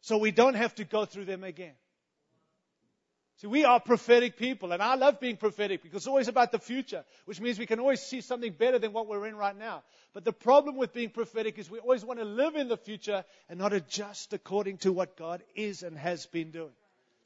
so 0.00 0.18
we 0.18 0.32
don't 0.32 0.54
have 0.54 0.74
to 0.76 0.84
go 0.84 1.04
through 1.04 1.26
them 1.26 1.44
again? 1.44 1.74
See, 3.36 3.46
we 3.46 3.64
are 3.64 3.78
prophetic 3.78 4.36
people, 4.36 4.72
and 4.72 4.82
I 4.82 4.96
love 4.96 5.20
being 5.20 5.36
prophetic 5.36 5.84
because 5.84 5.98
it's 5.98 6.06
always 6.08 6.26
about 6.26 6.50
the 6.50 6.58
future, 6.58 7.04
which 7.26 7.40
means 7.40 7.56
we 7.56 7.66
can 7.66 7.78
always 7.78 8.00
see 8.00 8.20
something 8.20 8.52
better 8.52 8.80
than 8.80 8.92
what 8.92 9.06
we're 9.06 9.28
in 9.28 9.36
right 9.36 9.56
now. 9.56 9.84
But 10.12 10.24
the 10.24 10.32
problem 10.32 10.76
with 10.76 10.92
being 10.92 11.10
prophetic 11.10 11.56
is 11.60 11.70
we 11.70 11.78
always 11.78 12.04
want 12.04 12.18
to 12.18 12.24
live 12.24 12.56
in 12.56 12.66
the 12.66 12.76
future 12.76 13.24
and 13.48 13.60
not 13.60 13.72
adjust 13.72 14.32
according 14.32 14.78
to 14.78 14.90
what 14.90 15.16
God 15.16 15.40
is 15.54 15.84
and 15.84 15.96
has 15.96 16.26
been 16.26 16.50
doing. 16.50 16.74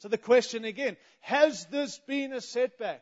So 0.00 0.08
the 0.08 0.18
question 0.18 0.66
again, 0.66 0.98
has 1.22 1.64
this 1.70 1.98
been 2.06 2.34
a 2.34 2.42
setback? 2.42 3.00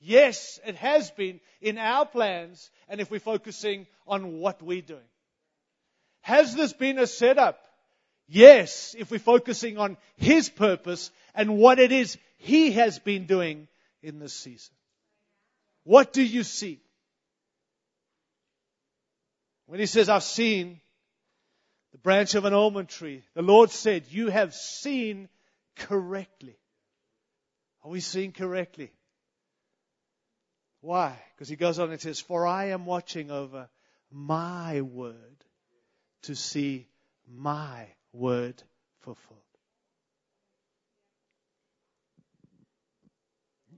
Yes, 0.00 0.60
it 0.66 0.76
has 0.76 1.10
been 1.10 1.40
in 1.60 1.78
our 1.78 2.06
plans 2.06 2.70
and 2.88 3.00
if 3.00 3.10
we're 3.10 3.20
focusing 3.20 3.86
on 4.06 4.38
what 4.38 4.62
we're 4.62 4.82
doing. 4.82 5.08
Has 6.20 6.54
this 6.54 6.72
been 6.72 6.98
a 6.98 7.06
setup? 7.06 7.58
Yes, 8.26 8.94
if 8.98 9.10
we're 9.10 9.18
focusing 9.18 9.78
on 9.78 9.96
His 10.16 10.48
purpose 10.48 11.10
and 11.34 11.58
what 11.58 11.78
it 11.78 11.92
is 11.92 12.16
He 12.38 12.72
has 12.72 12.98
been 12.98 13.26
doing 13.26 13.68
in 14.02 14.18
this 14.18 14.34
season. 14.34 14.74
What 15.84 16.12
do 16.12 16.22
you 16.22 16.42
see? 16.42 16.80
When 19.66 19.80
He 19.80 19.86
says, 19.86 20.08
I've 20.08 20.22
seen 20.22 20.80
the 21.92 21.98
branch 21.98 22.34
of 22.34 22.44
an 22.44 22.54
almond 22.54 22.88
tree, 22.88 23.22
the 23.34 23.42
Lord 23.42 23.70
said, 23.70 24.04
You 24.08 24.28
have 24.28 24.54
seen 24.54 25.28
correctly. 25.76 26.56
Are 27.82 27.90
we 27.90 28.00
seeing 28.00 28.32
correctly? 28.32 28.92
Why? 30.84 31.18
Because 31.34 31.48
he 31.48 31.56
goes 31.56 31.78
on 31.78 31.90
and 31.90 31.98
says, 31.98 32.20
For 32.20 32.46
I 32.46 32.66
am 32.66 32.84
watching 32.84 33.30
over 33.30 33.70
my 34.12 34.82
word 34.82 35.44
to 36.24 36.36
see 36.36 36.86
my 37.26 37.86
word 38.12 38.62
fulfilled. 39.00 39.40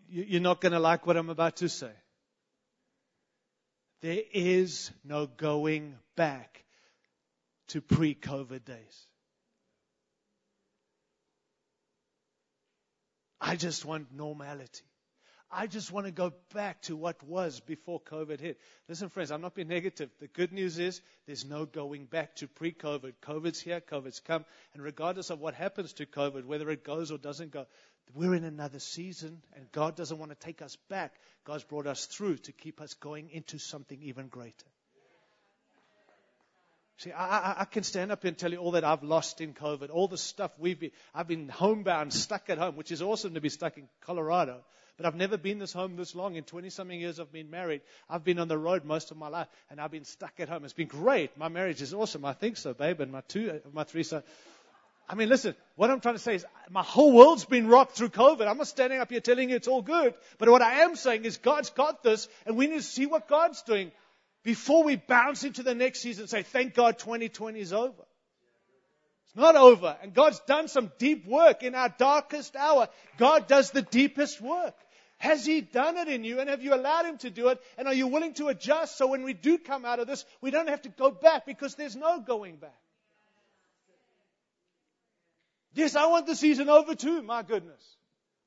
You're 0.09 0.41
not 0.41 0.61
going 0.61 0.73
to 0.73 0.81
like 0.81 1.07
what 1.07 1.17
I'm 1.17 1.31
about 1.31 1.59
to 1.59 1.69
say. 1.69 1.93
There 4.03 4.23
is 4.33 4.91
no 5.05 5.29
going 5.29 5.95
back 6.17 6.65
to 7.69 7.81
pre 7.81 8.17
COVID 8.17 8.65
days. 8.65 9.07
I 13.41 13.55
just 13.55 13.85
want 13.85 14.13
normality. 14.13 14.83
I 15.51 15.69
just 15.69 15.93
want 15.93 16.07
to 16.07 16.13
go 16.13 16.33
back 16.55 16.83
to 16.83 16.97
what 16.97 17.23
was 17.23 17.61
before 17.61 18.01
COVID 18.01 18.41
hit. 18.41 18.59
Listen, 18.89 19.09
friends, 19.09 19.31
I'm 19.31 19.41
not 19.41 19.55
being 19.55 19.69
negative. 19.69 20.11
The 20.19 20.27
good 20.27 20.53
news 20.53 20.79
is 20.79 21.01
there's 21.27 21.45
no 21.45 21.67
going 21.67 22.07
back 22.07 22.35
to 22.37 22.49
pre 22.49 22.73
COVID. 22.73 23.13
COVID's 23.23 23.61
here, 23.61 23.81
COVID's 23.81 24.21
come. 24.21 24.45
And 24.75 24.83
regardless 24.83 25.31
of 25.31 25.41
what 25.41 25.55
happens 25.55 25.93
to 25.95 26.07
COVID, 26.07 26.45
whether 26.45 26.69
it 26.71 26.83
goes 26.83 27.13
or 27.13 27.19
doesn't 27.19 27.53
go, 27.53 27.67
we're 28.15 28.35
in 28.35 28.45
another 28.45 28.79
season, 28.79 29.43
and 29.55 29.71
God 29.73 29.97
doesn't 29.97 30.19
want 30.19 30.31
to 30.31 30.37
take 30.37 30.63
us 30.63 30.77
back. 30.89 31.15
God's 31.45 31.65
brought 31.65 31.87
us 31.87 32.07
through 32.07 32.39
to 32.39 32.53
keep 32.53 32.81
us 32.81 32.95
going 32.95 33.31
into 33.31 33.59
something 33.59 34.01
even 34.03 34.29
greater. 34.29 34.67
See, 36.99 37.13
I, 37.13 37.39
I, 37.39 37.61
I, 37.61 37.65
can 37.67 37.83
stand 37.83 38.11
up 38.11 38.25
and 38.25 38.39
tell 38.39 38.51
you 38.51 38.57
all 38.57 38.71
that 38.71 38.85
I've 38.85 39.03
lost 39.03 39.43
in 39.43 39.53
COVID, 39.53 39.91
all 39.91 40.09
the 40.09 40.17
stuff 40.17 40.51
we've 40.59 40.81
been, 40.81 40.93
I've 41.15 41.29
been 41.29 41.49
homebound, 41.49 42.13
stuck 42.13 42.49
at 42.49 42.57
home, 42.57 42.75
which 42.77 42.91
is 42.91 43.03
awesome 43.03 43.35
to 43.35 43.41
be 43.41 43.51
stuck 43.51 43.77
in 43.77 43.87
Colorado. 44.01 44.65
But 44.97 45.05
I've 45.05 45.15
never 45.15 45.37
been 45.37 45.59
this 45.59 45.73
home 45.73 45.97
this 45.97 46.15
long. 46.15 46.37
In 46.37 46.45
20 46.45 46.71
something 46.71 46.99
years 46.99 47.21
I've 47.21 47.33
been 47.33 47.51
married. 47.51 47.83
I've 48.09 48.25
been 48.25 48.39
on 48.39 48.49
the 48.49 48.57
road 48.57 48.85
most 48.85 49.11
of 49.11 49.17
my 49.17 49.29
life 49.29 49.49
and 49.71 49.81
I've 49.81 49.91
been 49.91 50.05
stuck 50.05 50.41
at 50.41 50.49
home. 50.49 50.65
It's 50.65 50.73
been 50.73 50.89
great. 50.89 51.37
My 51.37 51.49
marriage 51.49 51.83
is 51.83 51.93
awesome. 51.93 52.25
I 52.25 52.33
think 52.33 52.57
so, 52.57 52.73
babe. 52.73 53.01
And 53.01 53.13
my 53.13 53.21
two, 53.29 53.51
uh, 53.51 53.69
my 53.73 53.85
three 53.85 54.05
sons. 54.05 54.25
I 55.09 55.15
mean, 55.15 55.29
listen, 55.29 55.55
what 55.77 55.91
I'm 55.91 56.01
trying 56.01 56.17
to 56.17 56.21
say 56.21 56.35
is 56.35 56.47
my 56.71 56.83
whole 56.83 57.13
world's 57.13 57.45
been 57.45 57.69
rocked 57.69 57.97
through 57.97 58.09
COVID. 58.09 58.47
I'm 58.47 58.59
not 58.59 58.67
standing 58.67 58.99
up 58.99 59.11
here 59.11 59.21
telling 59.21 59.51
you 59.51 59.57
it's 59.57 59.69
all 59.69 59.83
good. 59.83 60.15
But 60.39 60.49
what 60.49 60.63
I 60.63 60.81
am 60.81 60.97
saying 60.97 61.25
is 61.25 61.37
God's 61.37 61.71
got 61.71 62.03
this 62.03 62.27
and 62.47 62.57
we 62.57 62.67
need 62.67 62.79
to 62.79 62.83
see 62.83 63.07
what 63.07 63.29
God's 63.29 63.63
doing 63.63 63.93
before 64.43 64.83
we 64.83 64.97
bounce 64.97 65.45
into 65.45 65.63
the 65.63 65.75
next 65.75 66.01
season 66.01 66.23
and 66.23 66.31
say, 66.31 66.43
thank 66.43 66.75
God 66.75 66.99
2020 66.99 67.61
is 67.61 67.73
over. 67.73 68.03
It's 69.27 69.37
not 69.37 69.57
over. 69.57 69.97
And 70.03 70.15
God's 70.15 70.41
done 70.41 70.69
some 70.69 70.91
deep 70.99 71.27
work 71.27 71.63
in 71.63 71.75
our 71.75 71.89
darkest 71.99 72.57
hour. 72.57 72.89
God 73.19 73.47
does 73.47 73.71
the 73.71 73.83
deepest 73.83 74.41
work. 74.41 74.75
Has 75.19 75.47
He 75.47 75.61
done 75.61 75.97
it 75.97 76.09
in 76.09 76.25
you 76.25 76.41
and 76.41 76.51
have 76.51 76.63
you 76.63 76.75
allowed 76.75 77.07
Him 77.07 77.19
to 77.19 77.31
do 77.31 77.49
it? 77.49 77.59
And 77.79 77.89
are 77.89 77.95
you 77.95 78.07
willing 78.07 78.35
to 78.35 78.49
adjust 78.49 78.99
so 78.99 79.09
when 79.09 79.23
we 79.23 79.33
do 79.33 79.59
come 79.59 79.85
out 79.85 79.99
of 79.99 80.07
this, 80.07 80.25
we 80.41 80.51
don't 80.51 80.69
have 80.69 80.83
to 80.83 80.89
go 80.91 81.11
back 81.11 81.47
because 81.47 81.75
there's 81.75 81.97
no 81.97 82.21
going 82.21 82.57
back? 82.57 82.79
Yes, 85.75 85.95
I 85.95 86.07
want 86.07 86.27
the 86.27 86.35
season 86.35 86.69
over 86.69 86.95
too, 86.95 87.23
my 87.23 87.43
goodness. 87.43 87.83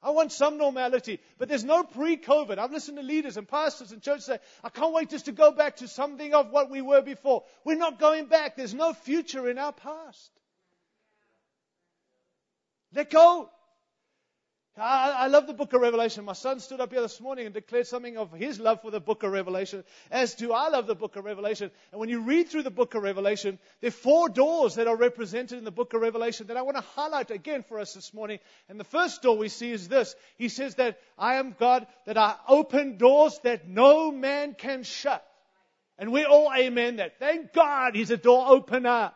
I 0.01 0.11
want 0.11 0.31
some 0.31 0.57
normality, 0.57 1.19
but 1.37 1.49
there's 1.49 1.65
no 1.65 1.83
pre-COVID. 1.83 2.57
I've 2.57 2.71
listened 2.71 2.97
to 2.97 3.03
leaders 3.03 3.35
and 3.35 3.47
pastors 3.47 3.91
and 3.91 4.01
churches 4.01 4.25
say, 4.25 4.39
I 4.63 4.69
can't 4.69 4.93
wait 4.93 5.09
just 5.09 5.25
to 5.25 5.33
go 5.33 5.51
back 5.51 5.77
to 5.77 5.87
something 5.87 6.33
of 6.33 6.51
what 6.51 6.69
we 6.69 6.81
were 6.81 7.01
before. 7.01 7.43
We're 7.65 7.75
not 7.75 7.99
going 7.99 8.25
back. 8.25 8.55
There's 8.55 8.73
no 8.73 8.93
future 8.93 9.49
in 9.49 9.57
our 9.57 9.73
past. 9.73 10.31
Let 12.93 13.09
go. 13.09 13.49
I, 14.81 15.27
love 15.27 15.47
the 15.47 15.53
book 15.53 15.73
of 15.73 15.81
Revelation. 15.81 16.25
My 16.25 16.33
son 16.33 16.59
stood 16.59 16.79
up 16.79 16.91
here 16.91 17.01
this 17.01 17.19
morning 17.19 17.45
and 17.45 17.53
declared 17.53 17.87
something 17.87 18.17
of 18.17 18.31
his 18.31 18.59
love 18.59 18.81
for 18.81 18.91
the 18.91 18.99
book 18.99 19.23
of 19.23 19.31
Revelation, 19.31 19.83
as 20.09 20.35
do 20.35 20.53
I 20.53 20.69
love 20.69 20.87
the 20.87 20.95
book 20.95 21.15
of 21.15 21.25
Revelation. 21.25 21.71
And 21.91 21.99
when 21.99 22.09
you 22.09 22.21
read 22.21 22.49
through 22.49 22.63
the 22.63 22.71
book 22.71 22.95
of 22.95 23.03
Revelation, 23.03 23.59
there 23.81 23.89
are 23.89 23.91
four 23.91 24.29
doors 24.29 24.75
that 24.75 24.87
are 24.87 24.95
represented 24.95 25.57
in 25.57 25.63
the 25.63 25.71
book 25.71 25.93
of 25.93 26.01
Revelation 26.01 26.47
that 26.47 26.57
I 26.57 26.61
want 26.61 26.77
to 26.77 26.83
highlight 26.95 27.31
again 27.31 27.63
for 27.63 27.79
us 27.79 27.93
this 27.93 28.13
morning. 28.13 28.39
And 28.69 28.79
the 28.79 28.85
first 28.85 29.21
door 29.21 29.37
we 29.37 29.49
see 29.49 29.71
is 29.71 29.87
this. 29.87 30.15
He 30.37 30.49
says 30.49 30.75
that 30.75 30.99
I 31.17 31.35
am 31.35 31.55
God, 31.59 31.85
that 32.05 32.17
I 32.17 32.35
open 32.47 32.97
doors 32.97 33.39
that 33.43 33.67
no 33.67 34.11
man 34.11 34.53
can 34.53 34.83
shut. 34.83 35.25
And 35.97 36.11
we 36.11 36.23
all 36.23 36.51
amen 36.57 36.97
that. 36.97 37.19
Thank 37.19 37.53
God 37.53 37.95
he's 37.95 38.11
a 38.11 38.17
door 38.17 38.45
opener. 38.47 39.11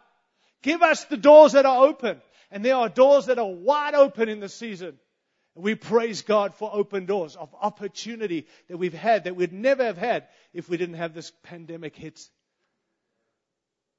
Give 0.61 0.81
us 0.81 1.05
the 1.05 1.17
doors 1.17 1.53
that 1.53 1.65
are 1.65 1.85
open. 1.85 2.21
And 2.51 2.63
there 2.63 2.75
are 2.75 2.89
doors 2.89 3.27
that 3.27 3.39
are 3.39 3.49
wide 3.49 3.95
open 3.95 4.29
in 4.29 4.39
the 4.39 4.49
season. 4.49 4.99
We 5.55 5.75
praise 5.75 6.23
God 6.23 6.55
for 6.55 6.71
open 6.73 7.05
doors 7.05 7.35
of 7.35 7.53
opportunity 7.61 8.47
that 8.69 8.77
we've 8.77 8.93
had 8.93 9.25
that 9.25 9.35
we'd 9.35 9.53
never 9.53 9.83
have 9.83 9.97
had 9.97 10.27
if 10.53 10.67
we 10.67 10.77
didn't 10.77 10.95
have 10.95 11.13
this 11.13 11.31
pandemic 11.43 11.95
hit. 11.95 12.19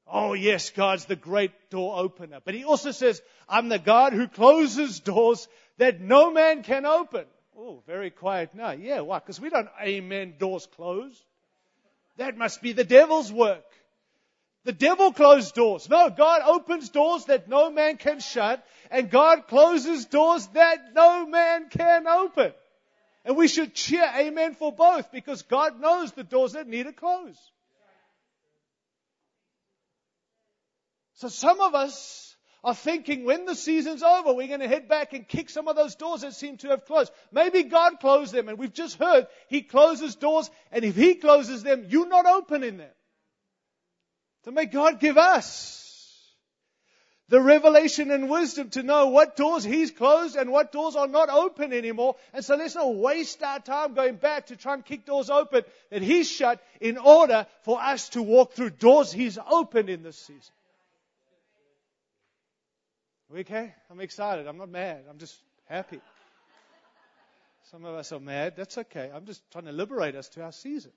Oh 0.07 0.33
yes, 0.33 0.71
God's 0.71 1.05
the 1.05 1.17
great 1.17 1.53
door 1.71 1.99
opener. 1.99 2.41
But 2.45 2.55
he 2.55 2.65
also 2.65 2.91
says, 2.91 3.23
I'm 3.49 3.69
the 3.69 3.79
God 3.79 4.13
who 4.13 4.27
closes 4.27 5.01
doors 5.01 5.49
that 5.79 6.01
no 6.01 6.33
man 6.33 6.63
can 6.63 6.87
open. 6.87 7.25
Oh, 7.57 7.83
very 7.87 8.11
quiet 8.11 8.55
now. 8.55 8.73
Yeah, 8.73 9.01
why? 9.01 9.21
Because 9.21 9.41
we 9.41 9.49
don't 9.49 9.69
amen 9.81 10.35
doors 10.39 10.67
closed. 10.75 11.23
That 12.17 12.37
must 12.37 12.63
be 12.63 12.73
the 12.73 12.85
devil's 12.85 13.33
work. 13.33 13.65
The 14.65 14.73
devil 14.73 15.13
closed 15.13 15.55
doors. 15.55 15.89
No, 15.91 16.09
God 16.09 16.41
opens 16.45 16.89
doors 16.89 17.27
that 17.27 17.49
no 17.49 17.71
man 17.71 17.99
can 17.99 18.21
shut, 18.21 18.67
and 18.91 19.11
God 19.11 19.47
closes 19.47 20.07
doors 20.07 20.47
that 20.49 20.95
no 20.95 21.27
man 21.27 21.69
can 21.69 22.07
open. 22.07 22.53
And 23.27 23.37
we 23.37 23.49
should 23.49 23.75
cheer 23.75 24.11
amen 24.17 24.55
for 24.55 24.73
both 24.73 25.13
because 25.13 25.43
God 25.43 25.81
knows 25.81 26.13
the 26.13 26.25
doors 26.25 26.53
that 26.53 26.67
need 26.67 26.85
to 26.85 26.93
close. 26.93 27.39
So 31.15 31.29
some 31.29 31.61
of 31.61 31.75
us 31.75 32.37
are 32.63 32.75
thinking 32.75 33.25
when 33.25 33.45
the 33.45 33.55
season's 33.55 34.03
over, 34.03 34.33
we're 34.33 34.49
going 34.49 34.61
to 34.61 34.69
head 34.69 34.89
back 34.89 35.13
and 35.13 35.29
kick 35.29 35.51
some 35.51 35.69
of 35.69 35.77
those 35.77 35.95
doors 35.95 36.23
that 36.23 36.35
seem 36.35 36.57
to 36.59 36.69
have 36.69 36.87
closed. 36.87 37.13
Maybe 37.31 37.65
God 37.65 38.01
closed 38.01 38.33
them 38.33 38.49
and 38.49 38.59
we've 38.59 38.73
just 38.73 38.99
heard 38.99 39.27
He 39.49 39.63
closes 39.63 40.17
doors 40.17 40.51
and 40.73 40.85
if 40.85 40.97
He 40.97 41.15
closes 41.15 41.63
them, 41.63 41.87
you're 41.89 42.09
not 42.09 42.27
opening 42.27 42.79
them. 42.79 42.91
So 44.45 44.51
may 44.51 44.67
God 44.67 45.01
give 45.01 45.17
us 45.17 45.81
the 47.29 47.41
revelation 47.41 48.11
and 48.11 48.29
wisdom 48.29 48.69
to 48.71 48.83
know 48.83 49.09
what 49.09 49.37
doors 49.37 49.65
He's 49.65 49.91
closed 49.91 50.37
and 50.37 50.51
what 50.53 50.71
doors 50.71 50.97
are 50.97 51.07
not 51.07 51.31
open 51.31 51.73
anymore. 51.73 52.17
And 52.35 52.45
so 52.45 52.57
let's 52.57 52.75
not 52.75 52.95
waste 52.95 53.43
our 53.43 53.61
time 53.61 53.95
going 53.95 54.17
back 54.17 54.47
to 54.47 54.57
try 54.57 54.75
and 54.75 54.85
kick 54.85 55.07
doors 55.07 55.31
open 55.31 55.63
that 55.91 56.03
He's 56.03 56.31
shut 56.31 56.63
in 56.81 56.99
order 56.99 57.47
for 57.63 57.81
us 57.81 58.11
to 58.11 58.23
walk 58.23 58.53
through 58.53 58.71
doors 58.71 59.11
He's 59.11 59.39
opened 59.39 59.89
in 59.89 60.03
this 60.03 60.19
season. 60.19 60.53
Okay? 63.35 63.75
I'm 63.91 64.01
excited. 64.01 64.47
I'm 64.47 64.59
not 64.59 64.69
mad. 64.69 65.05
I'm 65.09 65.19
just 65.19 65.37
happy. 65.65 66.01
Some 67.71 67.87
of 67.87 67.95
us 67.95 68.13
are 68.13 68.21
mad. 68.21 68.55
That's 68.57 68.77
okay. 68.77 69.11
I'm 69.13 69.25
just 69.25 69.43
trying 69.51 69.65
to 69.65 69.73
liberate 69.73 70.15
us 70.15 70.29
to 70.31 70.43
our 70.43 70.53
season. 70.53 70.93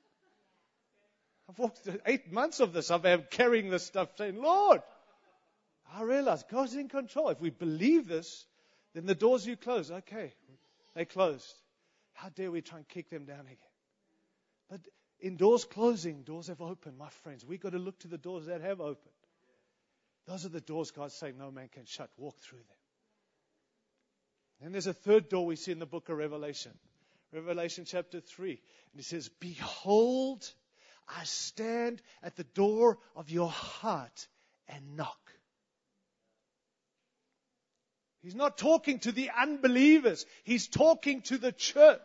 I've 1.50 1.60
walked 1.60 1.88
eight 2.06 2.32
months 2.32 2.60
of 2.60 2.74
this. 2.74 2.92
I've 2.92 3.02
been 3.02 3.26
carrying 3.30 3.70
this 3.70 3.86
stuff 3.86 4.10
saying, 4.18 4.42
Lord, 4.42 4.82
I 5.94 6.04
realize 6.04 6.44
God's 6.52 6.76
in 6.76 6.90
control. 6.90 7.30
If 7.30 7.40
we 7.40 7.50
believe 7.50 8.08
this, 8.08 8.46
then 8.94 9.06
the 9.06 9.16
doors 9.16 9.46
you 9.46 9.56
close, 9.56 9.90
okay, 9.90 10.34
they 10.96 11.06
closed. 11.06 11.54
How 12.14 12.30
dare 12.30 12.52
we 12.52 12.62
try 12.62 12.80
and 12.80 12.88
kick 12.88 13.10
them 13.10 13.26
down 13.26 13.42
again? 13.42 13.58
But 14.70 14.82
In 15.20 15.38
doors 15.38 15.66
closing, 15.66 16.24
doors 16.24 16.48
have 16.48 16.62
opened, 16.62 16.98
my 16.98 17.10
friends. 17.24 17.46
We've 17.46 17.60
got 17.60 17.72
to 17.72 17.80
look 17.80 18.00
to 18.00 18.08
the 18.08 18.18
doors 18.18 18.48
that 18.48 18.62
have 18.62 18.82
opened. 18.82 19.14
Those 20.28 20.46
are 20.46 20.50
the 20.50 20.62
doors 20.62 20.92
God's 20.92 21.14
saying 21.14 21.38
no 21.38 21.52
man 21.52 21.70
can 21.70 21.86
shut. 21.86 22.10
Walk 22.18 22.38
through 22.40 22.60
them. 22.60 22.78
Then 24.62 24.72
there's 24.74 24.88
a 24.88 24.94
third 24.94 25.30
door 25.30 25.46
we 25.46 25.56
see 25.56 25.72
in 25.72 25.80
the 25.80 25.86
book 25.86 26.10
of 26.10 26.18
Revelation. 26.18 26.74
Revelation 27.32 27.86
chapter 27.86 28.20
3. 28.20 28.50
And 28.50 28.60
he 28.96 29.04
says, 29.04 29.30
Behold, 29.40 30.52
I 31.08 31.24
stand 31.24 32.02
at 32.22 32.36
the 32.36 32.44
door 32.44 32.98
of 33.16 33.30
your 33.30 33.50
heart 33.50 34.28
and 34.68 34.98
knock. 34.98 35.18
He's 38.22 38.36
not 38.36 38.58
talking 38.58 39.00
to 39.00 39.12
the 39.12 39.30
unbelievers. 39.30 40.26
He's 40.44 40.68
talking 40.68 41.22
to 41.24 41.38
the 41.38 41.52
church. 41.52 42.02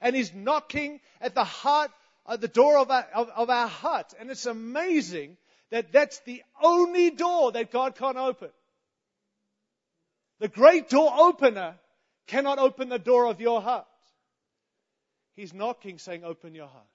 And 0.00 0.14
he's 0.14 0.32
knocking 0.32 1.00
at 1.20 1.34
the 1.34 1.42
heart, 1.42 1.90
at 2.28 2.40
the 2.40 2.48
door 2.48 2.78
of 2.78 2.90
our, 2.90 3.06
of, 3.14 3.28
of 3.30 3.50
our 3.50 3.66
heart. 3.66 4.14
And 4.20 4.30
it's 4.30 4.46
amazing 4.46 5.36
that 5.70 5.90
that's 5.90 6.20
the 6.20 6.42
only 6.62 7.10
door 7.10 7.52
that 7.52 7.72
God 7.72 7.96
can't 7.96 8.16
open. 8.16 8.50
The 10.38 10.48
great 10.48 10.88
door 10.88 11.12
opener 11.12 11.74
cannot 12.28 12.58
open 12.58 12.88
the 12.88 12.98
door 12.98 13.26
of 13.26 13.40
your 13.40 13.60
heart. 13.60 13.86
He's 15.34 15.52
knocking, 15.52 15.98
saying, 15.98 16.24
Open 16.24 16.54
your 16.54 16.68
heart. 16.68 16.86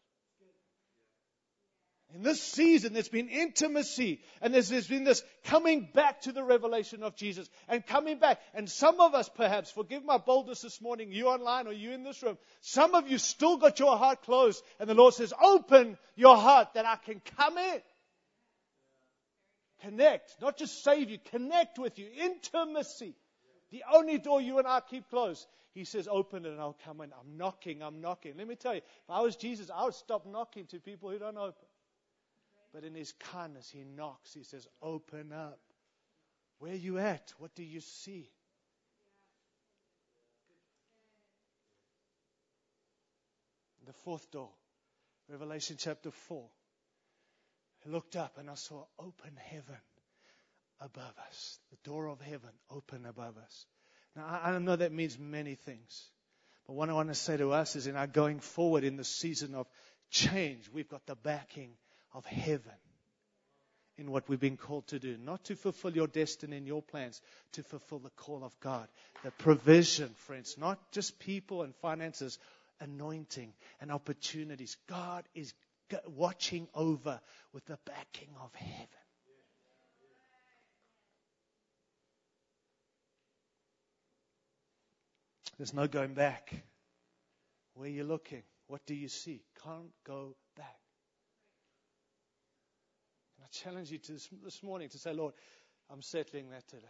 In 2.14 2.22
this 2.22 2.42
season, 2.44 2.94
there's 2.94 3.10
been 3.10 3.28
intimacy 3.28 4.22
and 4.40 4.54
there's, 4.54 4.70
there's, 4.70 4.88
been 4.88 5.04
this 5.04 5.24
coming 5.46 5.90
back 5.94 6.22
to 6.22 6.32
the 6.32 6.44
revelation 6.44 7.02
of 7.02 7.16
Jesus 7.16 7.50
and 7.68 7.84
coming 7.86 8.20
back. 8.20 8.40
And 8.54 8.70
some 8.70 9.00
of 9.00 9.16
us, 9.16 9.30
perhaps, 9.30 9.72
forgive 9.72 10.06
my 10.06 10.20
boldness 10.20 10.62
this 10.62 10.80
morning, 10.80 11.12
you 11.12 11.28
online 11.28 11.66
or 11.66 11.74
you 11.74 11.92
in 11.92 12.04
this 12.04 12.22
room, 12.22 12.38
some 12.62 12.94
of 12.94 13.10
you 13.10 13.18
still 13.18 13.58
got 13.58 13.80
your 13.80 13.98
heart 13.98 14.22
closed 14.22 14.64
and 14.80 14.88
the 14.88 14.94
Lord 14.94 15.16
says, 15.16 15.34
open 15.42 15.98
your 16.16 16.38
heart 16.38 16.76
that 16.76 16.86
I 16.86 16.98
can 16.98 17.20
come 17.38 17.58
in. 17.58 17.82
Connect, 19.82 20.36
not 20.40 20.56
just 20.56 20.84
save 20.84 21.10
you, 21.10 21.18
connect 21.32 21.80
with 21.80 21.98
you. 21.98 22.08
Intimacy. 22.16 23.16
The 23.72 23.84
only 23.92 24.20
door 24.20 24.40
you 24.40 24.60
and 24.60 24.68
I 24.68 24.82
keep 24.82 25.10
closed. 25.10 25.48
He 25.74 25.84
says, 25.84 26.08
open 26.10 26.46
it 26.46 26.52
and 26.52 26.62
I'll 26.62 26.78
come 26.86 27.02
in. 27.02 27.12
I'm 27.12 27.38
knocking, 27.38 27.82
I'm 27.82 28.02
knocking. 28.02 28.34
Let 28.38 28.48
me 28.48 28.56
tell 28.56 28.76
you, 28.76 28.82
if 28.82 29.10
I 29.10 29.22
was 29.22 29.36
Jesus, 29.36 29.72
I 29.76 29.86
would 29.86 29.96
stop 29.96 30.28
knocking 30.28 30.68
to 30.68 30.80
people 30.80 31.10
who 31.10 31.18
don't 31.18 31.36
open. 31.36 31.56
But 32.74 32.84
in 32.84 32.96
his 32.96 33.14
kindness, 33.32 33.70
he 33.70 33.84
knocks. 33.84 34.34
He 34.34 34.44
says, 34.44 34.68
Open 34.82 35.32
up. 35.32 35.60
Where 36.60 36.72
are 36.72 36.76
you 36.76 36.98
at? 36.98 37.34
What 37.38 37.54
do 37.56 37.64
you 37.64 37.82
see? 37.82 38.30
The 43.86 43.94
fourth 44.06 44.32
door, 44.32 44.50
Revelation 45.30 45.76
chapter 45.78 46.10
4. 46.10 46.46
I 47.86 47.90
looked 47.90 48.16
up 48.16 48.38
and 48.38 48.50
I 48.50 48.56
saw 48.56 48.86
open 48.98 49.38
heaven 49.38 49.76
above 50.80 51.14
us. 51.28 51.60
The 51.70 51.90
door 51.90 52.08
of 52.08 52.22
heaven 52.22 52.50
open 52.70 53.06
above 53.06 53.38
us. 53.38 53.66
Now, 54.16 54.40
I 54.42 54.58
know 54.58 54.78
that 54.78 54.94
means 54.94 55.20
many 55.20 55.56
things. 55.56 56.10
But 56.66 56.74
what 56.74 56.90
I 56.90 56.94
want 56.94 57.10
to 57.10 57.16
say 57.16 57.36
to 57.36 57.52
us 57.52 57.76
is 57.76 57.88
in 57.88 57.98
our 57.98 58.08
going 58.08 58.40
forward 58.40 58.86
in 58.86 58.96
the 58.96 59.04
season 59.04 59.54
of 59.54 59.68
change, 60.10 60.70
we've 60.72 60.88
got 60.88 61.06
the 61.06 61.16
backing 61.16 61.72
of 62.14 62.26
heaven 62.26 62.72
in 63.98 64.12
what 64.12 64.28
we've 64.28 64.40
been 64.40 64.58
called 64.58 64.88
to 64.88 65.00
do. 65.00 65.18
Not 65.18 65.46
to 65.46 65.56
fulfill 65.56 65.96
your 65.96 66.08
destiny 66.08 66.58
and 66.58 66.68
your 66.68 66.82
plans, 66.82 67.22
to 67.54 67.64
fulfill 67.64 68.00
the 68.00 68.10
call 68.12 68.44
of 68.44 68.60
God. 68.60 68.88
The 69.24 69.32
provision, 69.32 70.10
friends, 70.16 70.56
not 70.58 70.80
just 70.92 71.20
people 71.20 71.62
and 71.64 71.76
finances, 71.76 72.40
anointing 72.80 73.54
and 73.82 73.92
opportunities. 73.92 74.78
God 74.88 75.24
is 75.36 75.54
watching 76.08 76.68
over 76.74 77.20
with 77.54 77.66
the 77.66 77.78
backing 77.86 78.30
of 78.42 78.54
heaven. 78.56 78.88
There's 85.58 85.74
no 85.74 85.88
going 85.88 86.16
back. 86.16 86.52
Where 87.76 87.88
are 87.88 87.92
you 87.92 88.04
looking? 88.04 88.42
What 88.68 88.86
do 88.88 88.96
you 88.96 89.08
see? 89.08 89.44
Can't 89.64 89.92
go 90.04 90.36
back. 90.58 90.83
Challenge 93.62 93.92
you 93.92 93.98
to 94.00 94.14
this 94.44 94.64
morning 94.64 94.90
to 94.90 94.98
say, 94.98 95.14
Lord, 95.14 95.34
I'm 95.90 96.02
settling 96.02 96.50
that 96.50 96.68
today. 96.68 96.88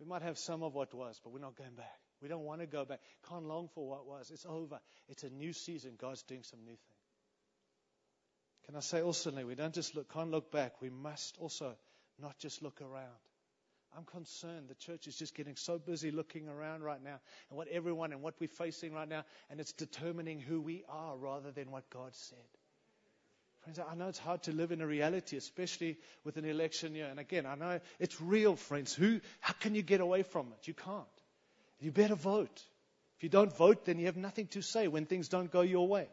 We 0.00 0.06
might 0.06 0.22
have 0.22 0.38
some 0.38 0.62
of 0.62 0.74
what 0.74 0.92
was, 0.94 1.20
but 1.22 1.32
we're 1.32 1.40
not 1.40 1.56
going 1.56 1.74
back. 1.74 2.00
We 2.20 2.28
don't 2.28 2.44
want 2.44 2.60
to 2.60 2.66
go 2.66 2.84
back. 2.84 3.00
Can't 3.28 3.46
long 3.46 3.68
for 3.74 3.88
what 3.88 4.06
was. 4.06 4.30
It's 4.30 4.46
over. 4.46 4.80
It's 5.08 5.22
a 5.22 5.30
new 5.30 5.52
season. 5.52 5.92
God's 5.98 6.22
doing 6.22 6.42
some 6.42 6.60
new 6.60 6.72
thing. 6.72 6.96
Can 8.66 8.76
I 8.76 8.80
say 8.80 9.02
also, 9.02 9.30
we 9.30 9.54
don't 9.54 9.74
just 9.74 9.94
look, 9.94 10.12
can't 10.12 10.30
look 10.30 10.50
back. 10.50 10.80
We 10.80 10.90
must 10.90 11.36
also 11.38 11.74
not 12.20 12.38
just 12.38 12.62
look 12.62 12.80
around. 12.80 13.18
I'm 13.96 14.04
concerned 14.04 14.68
the 14.68 14.74
church 14.74 15.06
is 15.06 15.16
just 15.16 15.34
getting 15.34 15.56
so 15.56 15.78
busy 15.78 16.10
looking 16.10 16.48
around 16.48 16.82
right 16.82 17.02
now 17.02 17.18
and 17.48 17.56
what 17.56 17.68
everyone 17.68 18.12
and 18.12 18.22
what 18.22 18.34
we're 18.38 18.48
facing 18.48 18.92
right 18.92 19.08
now, 19.08 19.24
and 19.50 19.60
it's 19.60 19.72
determining 19.72 20.38
who 20.38 20.60
we 20.60 20.84
are 20.88 21.16
rather 21.16 21.50
than 21.50 21.70
what 21.70 21.90
God 21.90 22.14
said. 22.14 22.38
I 23.78 23.94
know 23.94 24.08
it's 24.08 24.18
hard 24.18 24.42
to 24.44 24.52
live 24.52 24.72
in 24.72 24.80
a 24.80 24.86
reality, 24.86 25.36
especially 25.36 25.98
with 26.24 26.36
an 26.36 26.44
election 26.44 26.94
year. 26.94 27.06
And 27.06 27.20
again, 27.20 27.46
I 27.46 27.54
know 27.54 27.80
it's 27.98 28.20
real, 28.20 28.56
friends. 28.56 28.94
Who, 28.94 29.20
how 29.40 29.54
can 29.54 29.74
you 29.74 29.82
get 29.82 30.00
away 30.00 30.22
from 30.22 30.48
it? 30.52 30.66
You 30.66 30.74
can't. 30.74 31.04
You 31.80 31.92
better 31.92 32.14
vote. 32.14 32.62
If 33.18 33.24
you 33.24 33.28
don't 33.28 33.54
vote, 33.54 33.84
then 33.84 33.98
you 33.98 34.06
have 34.06 34.16
nothing 34.16 34.46
to 34.48 34.62
say 34.62 34.88
when 34.88 35.06
things 35.06 35.28
don't 35.28 35.50
go 35.50 35.60
your 35.60 35.86
way. 35.86 36.08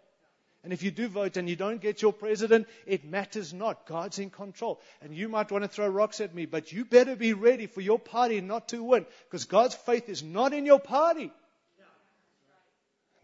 And 0.63 0.73
if 0.73 0.83
you 0.83 0.91
do 0.91 1.07
vote 1.07 1.37
and 1.37 1.49
you 1.49 1.55
don't 1.55 1.79
get 1.79 2.01
your 2.01 2.11
president, 2.11 2.67
it 2.85 3.05
matters 3.05 3.53
not. 3.53 3.85
God's 3.85 4.19
in 4.19 4.29
control. 4.29 4.81
And 5.01 5.15
you 5.15 5.29
might 5.29 5.51
want 5.51 5.63
to 5.63 5.69
throw 5.69 5.87
rocks 5.87 6.19
at 6.19 6.35
me, 6.35 6.45
but 6.45 6.71
you 6.71 6.83
better 6.83 7.15
be 7.15 7.33
ready 7.33 7.67
for 7.67 7.79
your 7.79 7.99
party 7.99 8.41
not 8.41 8.67
to 8.69 8.83
win 8.83 9.05
because 9.25 9.45
God's 9.45 9.75
faith 9.75 10.09
is 10.09 10.23
not 10.23 10.53
in 10.53 10.65
your 10.65 10.79
party. 10.79 11.31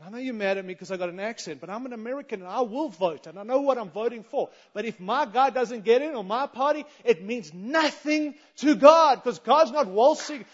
I 0.02 0.10
know 0.10 0.18
you're 0.18 0.34
mad 0.34 0.58
at 0.58 0.66
me 0.66 0.74
because 0.74 0.92
I 0.92 0.98
got 0.98 1.10
an 1.10 1.20
accent, 1.20 1.62
but 1.62 1.70
I'm 1.70 1.86
an 1.86 1.94
American 1.94 2.42
and 2.42 2.50
I 2.50 2.62
will 2.62 2.90
vote 2.90 3.28
and 3.28 3.40
I 3.40 3.44
know 3.44 3.62
what 3.62 3.78
I'm 3.78 3.90
voting 3.90 4.24
for. 4.24 4.50
But 4.74 4.86
if 4.86 5.00
my 5.00 5.26
guy 5.26 5.50
doesn't 5.50 5.86
get 5.86 6.02
in 6.02 6.16
or 6.16 6.24
my 6.24 6.48
party, 6.48 6.86
it 7.06 7.24
means 7.24 7.54
nothing 7.54 8.36
to 8.58 8.76
God 8.76 9.24
because 9.24 9.40
God's 9.40 9.72
not 9.72 9.88
waltzing. 9.88 10.46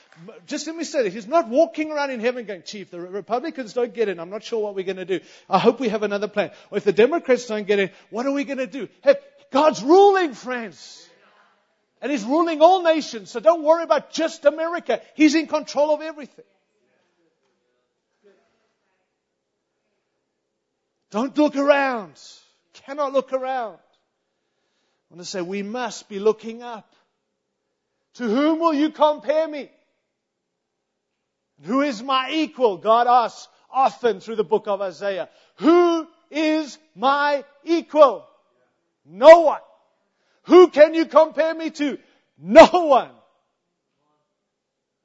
Just 0.45 0.67
let 0.67 0.75
me 0.75 0.83
say 0.83 1.03
this. 1.03 1.13
He's 1.13 1.27
not 1.27 1.47
walking 1.47 1.91
around 1.91 2.11
in 2.11 2.19
heaven 2.19 2.45
going, 2.45 2.63
Chief, 2.63 2.91
the 2.91 2.99
Republicans 2.99 3.73
don't 3.73 3.93
get 3.93 4.07
in. 4.09 4.19
I'm 4.19 4.29
not 4.29 4.43
sure 4.43 4.61
what 4.61 4.75
we're 4.75 4.83
going 4.83 4.97
to 4.97 5.05
do. 5.05 5.19
I 5.49 5.57
hope 5.57 5.79
we 5.79 5.89
have 5.89 6.03
another 6.03 6.27
plan. 6.27 6.51
Or 6.69 6.77
if 6.77 6.83
the 6.83 6.93
Democrats 6.93 7.47
don't 7.47 7.65
get 7.65 7.79
in, 7.79 7.89
what 8.09 8.25
are 8.25 8.31
we 8.31 8.43
going 8.43 8.59
to 8.59 8.67
do? 8.67 8.87
Hey, 9.03 9.15
God's 9.51 9.81
ruling, 9.81 10.33
friends. 10.33 11.07
And 12.01 12.11
He's 12.11 12.23
ruling 12.23 12.61
all 12.61 12.83
nations. 12.83 13.31
So 13.31 13.39
don't 13.39 13.63
worry 13.63 13.83
about 13.83 14.11
just 14.11 14.45
America. 14.45 15.01
He's 15.15 15.33
in 15.33 15.47
control 15.47 15.95
of 15.95 16.01
everything. 16.01 16.45
Don't 21.11 21.37
look 21.37 21.55
around. 21.55 22.13
Cannot 22.85 23.13
look 23.13 23.33
around. 23.33 23.77
I 23.77 25.15
want 25.15 25.21
to 25.21 25.25
say 25.25 25.41
we 25.41 25.63
must 25.63 26.07
be 26.07 26.19
looking 26.19 26.61
up. 26.61 26.93
To 28.15 28.23
whom 28.23 28.59
will 28.59 28.73
you 28.73 28.91
compare 28.91 29.47
me? 29.47 29.69
Who 31.63 31.81
is 31.81 32.01
my 32.01 32.31
equal? 32.31 32.77
God 32.77 33.07
asks 33.07 33.47
often 33.71 34.19
through 34.19 34.35
the 34.37 34.43
book 34.43 34.67
of 34.67 34.81
Isaiah. 34.81 35.29
Who 35.57 36.07
is 36.31 36.77
my 36.95 37.43
equal? 37.63 38.27
No 39.05 39.41
one. 39.41 39.61
Who 40.43 40.69
can 40.69 40.93
you 40.93 41.05
compare 41.05 41.53
me 41.53 41.71
to? 41.71 41.97
No 42.37 42.67
one. 42.71 43.11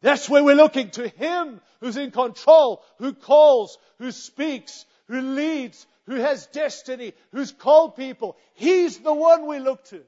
That's 0.01 0.29
where 0.29 0.45
we're 0.45 0.55
looking 0.55 0.91
to 0.91 1.09
Him 1.09 1.61
who's 1.81 1.97
in 1.97 2.11
control, 2.11 2.83
who 2.99 3.15
calls, 3.15 3.79
who 3.99 4.11
speaks, 4.11 4.85
who 5.09 5.21
leads, 5.21 5.87
who 6.07 6.17
has 6.17 6.47
destiny, 6.47 7.15
who's 7.33 7.53
called 7.53 7.97
people. 7.97 8.37
He's 8.55 8.99
the 8.99 9.15
one 9.15 9.47
we 9.47 9.59
look 9.59 9.85
to. 9.87 10.03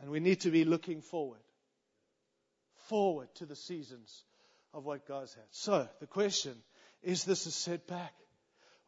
And 0.00 0.10
we 0.10 0.20
need 0.20 0.40
to 0.42 0.50
be 0.50 0.64
looking 0.64 1.00
forward. 1.00 1.40
Forward 2.88 3.28
to 3.36 3.46
the 3.46 3.56
seasons 3.56 4.24
of 4.72 4.84
what 4.84 5.08
God's 5.08 5.34
had. 5.34 5.44
So, 5.50 5.88
the 6.00 6.06
question 6.06 6.54
is 7.02 7.24
this 7.24 7.46
a 7.46 7.50
setback 7.50 8.12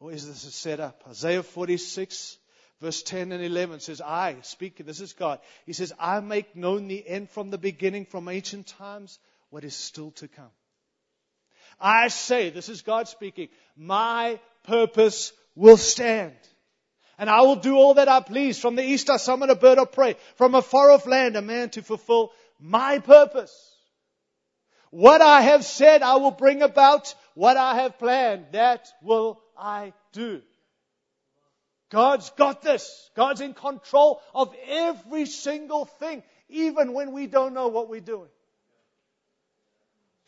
or 0.01 0.13
is 0.13 0.27
this 0.27 0.45
a 0.45 0.51
setup? 0.51 1.03
Isaiah 1.09 1.43
46, 1.43 2.39
verse 2.81 3.03
10 3.03 3.33
and 3.33 3.43
11 3.43 3.81
says, 3.81 4.01
I, 4.01 4.37
speaking, 4.43 4.87
this 4.87 5.01
is 5.01 5.13
God, 5.13 5.41
He 5.67 5.73
says, 5.73 5.93
I 5.99 6.21
make 6.21 6.55
known 6.55 6.89
the 6.89 7.07
end 7.07 7.31
from 7.31 7.51
the 7.51 7.59
beginning, 7.59 8.05
from 8.07 8.29
ancient 8.29 8.67
times, 8.67 9.19
what 9.51 9.65
is 9.65 9.75
still 9.75 10.13
to 10.13 10.29
come. 10.29 10.51
I 11.81 12.09
say, 12.09 12.51
this 12.51 12.69
is 12.69 12.83
God 12.83 13.09
speaking, 13.09 13.49
my 13.77 14.41
purpose 14.65 15.33
will 15.55 15.77
stand. 15.77 16.35
And 17.19 17.29
I 17.29 17.43
will 17.43 17.57
do 17.57 17.77
all 17.77 17.95
that 17.95 18.09
I 18.09 18.21
please. 18.21 18.61
From 18.61 18.77
the 18.77 18.85
east 18.85 19.11
I 19.11 19.17
summon 19.17 19.51
a 19.51 19.57
bird 19.57 19.79
of 19.79 19.93
prey. 19.93 20.17
From 20.37 20.55
a 20.55 20.63
far 20.63 20.93
off 20.93 21.07
land 21.07 21.37
a 21.37 21.43
man 21.43 21.71
to 21.71 21.83
fulfill 21.83 22.33
my 22.61 23.01
purpose. 23.01 23.53
What 24.91 25.21
I 25.21 25.43
have 25.43 25.65
said 25.65 26.03
I 26.03 26.17
will 26.17 26.31
bring 26.31 26.63
about. 26.63 27.15
What 27.35 27.57
I 27.57 27.83
have 27.83 27.99
planned, 27.99 28.47
that 28.53 28.89
will 29.03 29.41
I 29.57 29.93
do. 30.13 30.43
God's 31.91 32.31
got 32.31 32.63
this. 32.63 33.11
God's 33.17 33.41
in 33.41 33.55
control 33.55 34.21
of 34.35 34.55
every 34.69 35.27
single 35.27 35.87
thing, 35.87 36.23
even 36.49 36.93
when 36.93 37.13
we 37.13 37.27
don't 37.27 37.55
know 37.55 37.69
what 37.69 37.89
we're 37.89 38.01
doing. 38.01 38.29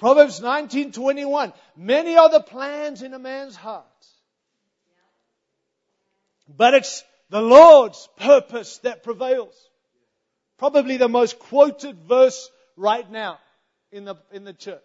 Proverbs 0.01 0.41
19:21 0.41 1.53
Many 1.77 2.17
are 2.17 2.31
the 2.31 2.41
plans 2.41 3.03
in 3.03 3.13
a 3.13 3.19
man's 3.19 3.55
heart. 3.55 3.85
But 6.49 6.75
it's 6.75 7.05
the 7.29 7.43
Lord's 7.43 8.09
purpose 8.17 8.79
that 8.79 9.05
prevails. 9.05 9.55
Probably 10.57 10.97
the 10.97 11.09
most 11.09 11.39
quoted 11.39 11.99
verse 12.01 12.51
right 12.77 13.09
now 13.09 13.39
in 13.93 14.05
the, 14.05 14.17
in 14.33 14.45
the 14.45 14.53
church. 14.55 14.81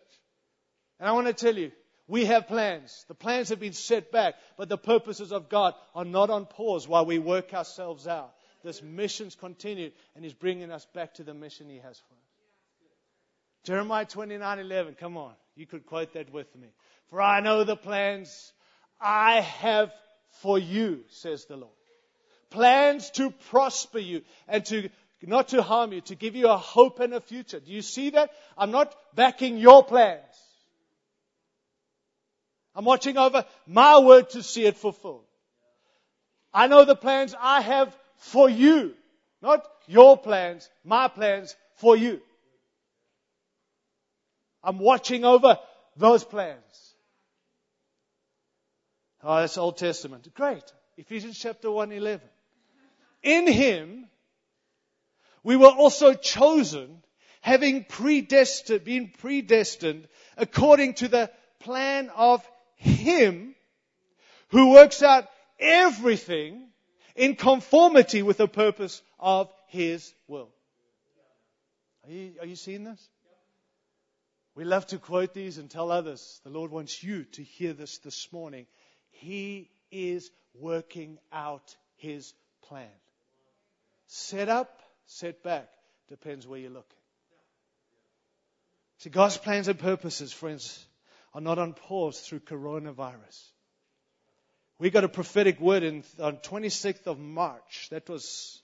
And 0.99 1.09
I 1.09 1.13
want 1.13 1.27
to 1.27 1.33
tell 1.33 1.57
you, 1.57 1.71
we 2.07 2.25
have 2.25 2.47
plans. 2.47 3.05
The 3.07 3.15
plans 3.15 3.49
have 3.49 3.59
been 3.59 3.73
set 3.73 4.11
back, 4.11 4.35
but 4.57 4.69
the 4.69 4.77
purposes 4.77 5.31
of 5.31 5.49
God 5.49 5.73
are 5.95 6.05
not 6.05 6.29
on 6.29 6.45
pause 6.45 6.87
while 6.87 7.05
we 7.05 7.19
work 7.19 7.53
ourselves 7.53 8.05
out. 8.05 8.33
This 8.63 8.81
mission's 8.83 9.35
continued, 9.35 9.93
and 10.13 10.23
He's 10.23 10.33
bringing 10.33 10.71
us 10.71 10.85
back 10.93 11.15
to 11.15 11.23
the 11.23 11.33
mission 11.33 11.69
He 11.69 11.77
has 11.77 11.97
for 11.99 12.13
us. 12.13 12.24
Jeremiah 13.65 14.05
29:11. 14.05 14.97
Come 14.97 15.17
on, 15.17 15.33
you 15.55 15.65
could 15.65 15.85
quote 15.85 16.13
that 16.13 16.31
with 16.31 16.55
me. 16.55 16.67
For 17.09 17.19
I 17.19 17.41
know 17.41 17.63
the 17.63 17.75
plans 17.75 18.53
I 19.01 19.41
have 19.41 19.91
for 20.41 20.57
you, 20.59 21.03
says 21.09 21.45
the 21.45 21.57
Lord. 21.57 21.73
Plans 22.51 23.09
to 23.11 23.31
prosper 23.49 23.99
you 23.99 24.21
and 24.47 24.63
to 24.67 24.89
not 25.23 25.47
to 25.49 25.63
harm 25.63 25.91
you, 25.93 26.01
to 26.01 26.15
give 26.15 26.35
you 26.35 26.47
a 26.49 26.57
hope 26.57 26.99
and 26.99 27.13
a 27.13 27.19
future. 27.19 27.59
Do 27.59 27.71
you 27.71 27.81
see 27.81 28.11
that? 28.11 28.29
I'm 28.55 28.69
not 28.69 28.95
backing 29.15 29.57
your 29.57 29.83
plans. 29.83 30.21
I'm 32.75 32.85
watching 32.85 33.17
over 33.17 33.45
my 33.65 33.97
word 33.99 34.29
to 34.31 34.43
see 34.43 34.65
it 34.65 34.77
fulfilled. 34.77 35.25
I 36.53 36.67
know 36.67 36.85
the 36.85 36.95
plans 36.95 37.33
I 37.39 37.61
have 37.61 37.97
for 38.17 38.47
you, 38.47 38.93
not 39.41 39.65
your 39.87 40.17
plans, 40.17 40.69
my 40.83 41.07
plans 41.07 41.55
for 41.77 41.97
you. 41.97 42.21
I'm 44.65 44.79
watching 44.79 45.23
over 45.23 45.59
those 45.95 46.23
plans. 46.23 46.95
Oh, 49.23 49.37
that's 49.37 49.57
Old 49.57 49.77
Testament. 49.77 50.27
Great. 50.33 50.63
Ephesians 50.97 51.39
chapter 51.39 51.71
1, 51.71 51.91
11. 51.91 52.27
In 53.23 53.47
Him, 53.47 54.07
we 55.43 55.55
were 55.55 55.69
also 55.69 56.13
chosen, 56.13 57.03
having 57.41 57.83
predestined, 57.83 58.83
been 58.83 59.11
predestined 59.19 60.07
according 60.37 60.95
to 60.95 61.07
the 61.07 61.31
plan 61.59 62.09
of 62.15 62.47
Him 62.75 63.55
who 64.49 64.71
works 64.71 65.03
out 65.03 65.27
everything 65.59 66.67
in 67.15 67.35
conformity 67.35 68.21
with 68.21 68.37
the 68.37 68.47
purpose 68.47 69.01
of 69.19 69.51
His 69.67 70.13
will. 70.27 70.49
Are 72.05 72.11
you, 72.11 72.33
are 72.41 72.45
you 72.45 72.55
seeing 72.55 72.83
this? 72.83 73.09
We 74.55 74.63
love 74.63 74.85
to 74.87 74.97
quote 74.97 75.33
these 75.33 75.57
and 75.57 75.69
tell 75.69 75.91
others. 75.91 76.39
The 76.45 76.49
Lord 76.49 76.71
wants 76.71 77.03
you 77.03 77.25
to 77.33 77.43
hear 77.43 77.73
this 77.73 77.97
this 77.99 78.31
morning. 78.31 78.65
He 79.11 79.69
is 79.91 80.31
working 80.53 81.19
out 81.33 81.75
His 81.97 82.33
plan. 82.63 82.87
Set 84.07 84.47
up, 84.47 84.81
set 85.07 85.43
back. 85.43 85.69
Depends 86.07 86.47
where 86.47 86.59
you're 86.59 86.69
looking. 86.69 86.97
See, 88.99 89.09
God's 89.09 89.37
plans 89.37 89.67
and 89.67 89.77
purposes, 89.77 90.31
friends, 90.31 90.85
are 91.33 91.41
not 91.41 91.59
on 91.59 91.73
pause 91.73 92.19
through 92.21 92.39
coronavirus. 92.39 93.49
We 94.79 94.89
got 94.89 95.03
a 95.03 95.09
prophetic 95.09 95.59
word 95.59 95.83
in, 95.83 96.03
on 96.19 96.37
26th 96.37 97.07
of 97.07 97.19
March. 97.19 97.89
That 97.91 98.07
was 98.07 98.61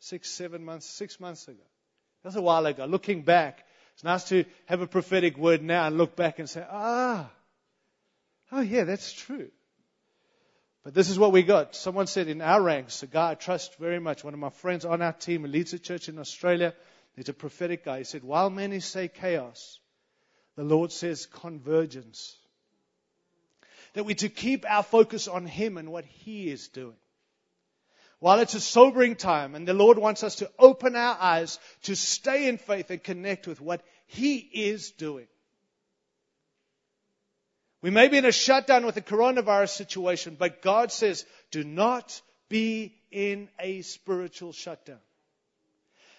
six, 0.00 0.28
seven 0.28 0.64
months, 0.64 0.86
six 0.86 1.20
months 1.20 1.46
ago. 1.46 1.62
That's 2.24 2.36
a 2.36 2.42
while 2.42 2.66
ago. 2.66 2.84
Looking 2.84 3.22
back, 3.22 3.64
it's 3.98 4.04
nice 4.04 4.28
to 4.28 4.44
have 4.66 4.80
a 4.80 4.86
prophetic 4.86 5.36
word 5.36 5.60
now 5.60 5.88
and 5.88 5.98
look 5.98 6.14
back 6.14 6.38
and 6.38 6.48
say, 6.48 6.64
ah, 6.70 7.28
oh 8.52 8.60
yeah, 8.60 8.84
that's 8.84 9.12
true. 9.12 9.48
But 10.84 10.94
this 10.94 11.10
is 11.10 11.18
what 11.18 11.32
we 11.32 11.42
got. 11.42 11.74
Someone 11.74 12.06
said 12.06 12.28
in 12.28 12.40
our 12.40 12.62
ranks, 12.62 13.02
a 13.02 13.08
guy 13.08 13.32
I 13.32 13.34
trust 13.34 13.76
very 13.80 13.98
much, 13.98 14.22
one 14.22 14.34
of 14.34 14.38
my 14.38 14.50
friends 14.50 14.84
on 14.84 15.02
our 15.02 15.12
team 15.12 15.42
who 15.42 15.48
leads 15.48 15.72
a 15.72 15.80
church 15.80 16.08
in 16.08 16.20
Australia, 16.20 16.74
he's 17.16 17.28
a 17.28 17.32
prophetic 17.32 17.84
guy. 17.84 17.98
He 17.98 18.04
said, 18.04 18.22
while 18.22 18.50
many 18.50 18.78
say 18.78 19.08
chaos, 19.08 19.80
the 20.54 20.62
Lord 20.62 20.92
says 20.92 21.26
convergence. 21.26 22.36
That 23.94 24.04
we're 24.04 24.14
to 24.14 24.28
keep 24.28 24.64
our 24.64 24.84
focus 24.84 25.26
on 25.26 25.44
Him 25.44 25.76
and 25.76 25.90
what 25.90 26.04
He 26.04 26.48
is 26.48 26.68
doing. 26.68 26.94
While 28.20 28.40
it's 28.40 28.54
a 28.54 28.60
sobering 28.60 29.14
time 29.14 29.54
and 29.54 29.66
the 29.66 29.74
Lord 29.74 29.98
wants 29.98 30.24
us 30.24 30.36
to 30.36 30.50
open 30.58 30.96
our 30.96 31.16
eyes 31.20 31.58
to 31.84 31.94
stay 31.94 32.48
in 32.48 32.58
faith 32.58 32.90
and 32.90 33.02
connect 33.02 33.46
with 33.46 33.60
what 33.60 33.82
He 34.06 34.38
is 34.38 34.90
doing. 34.90 35.28
We 37.80 37.90
may 37.90 38.08
be 38.08 38.18
in 38.18 38.24
a 38.24 38.32
shutdown 38.32 38.84
with 38.84 38.96
the 38.96 39.02
coronavirus 39.02 39.70
situation, 39.70 40.36
but 40.36 40.62
God 40.62 40.90
says, 40.90 41.24
do 41.52 41.62
not 41.62 42.20
be 42.48 42.94
in 43.12 43.48
a 43.60 43.82
spiritual 43.82 44.52
shutdown. 44.52 44.98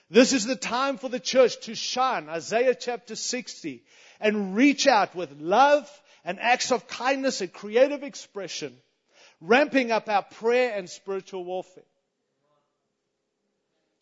This 0.10 0.32
is 0.32 0.46
the 0.46 0.56
time 0.56 0.98
for 0.98 1.10
the 1.10 1.20
church 1.20 1.60
to 1.62 1.76
shine, 1.76 2.30
Isaiah 2.30 2.74
chapter 2.74 3.16
60, 3.16 3.84
and 4.20 4.56
reach 4.56 4.88
out 4.88 5.16
with 5.16 5.40
love 5.40 5.90
and 6.24 6.40
acts 6.40 6.72
of 6.72 6.88
kindness 6.88 7.42
and 7.42 7.52
creative 7.52 8.04
expression, 8.04 8.76
ramping 9.42 9.92
up 9.92 10.10
our 10.10 10.24
prayer 10.24 10.74
and 10.76 10.90
spiritual 10.90 11.44
warfare. 11.44 11.84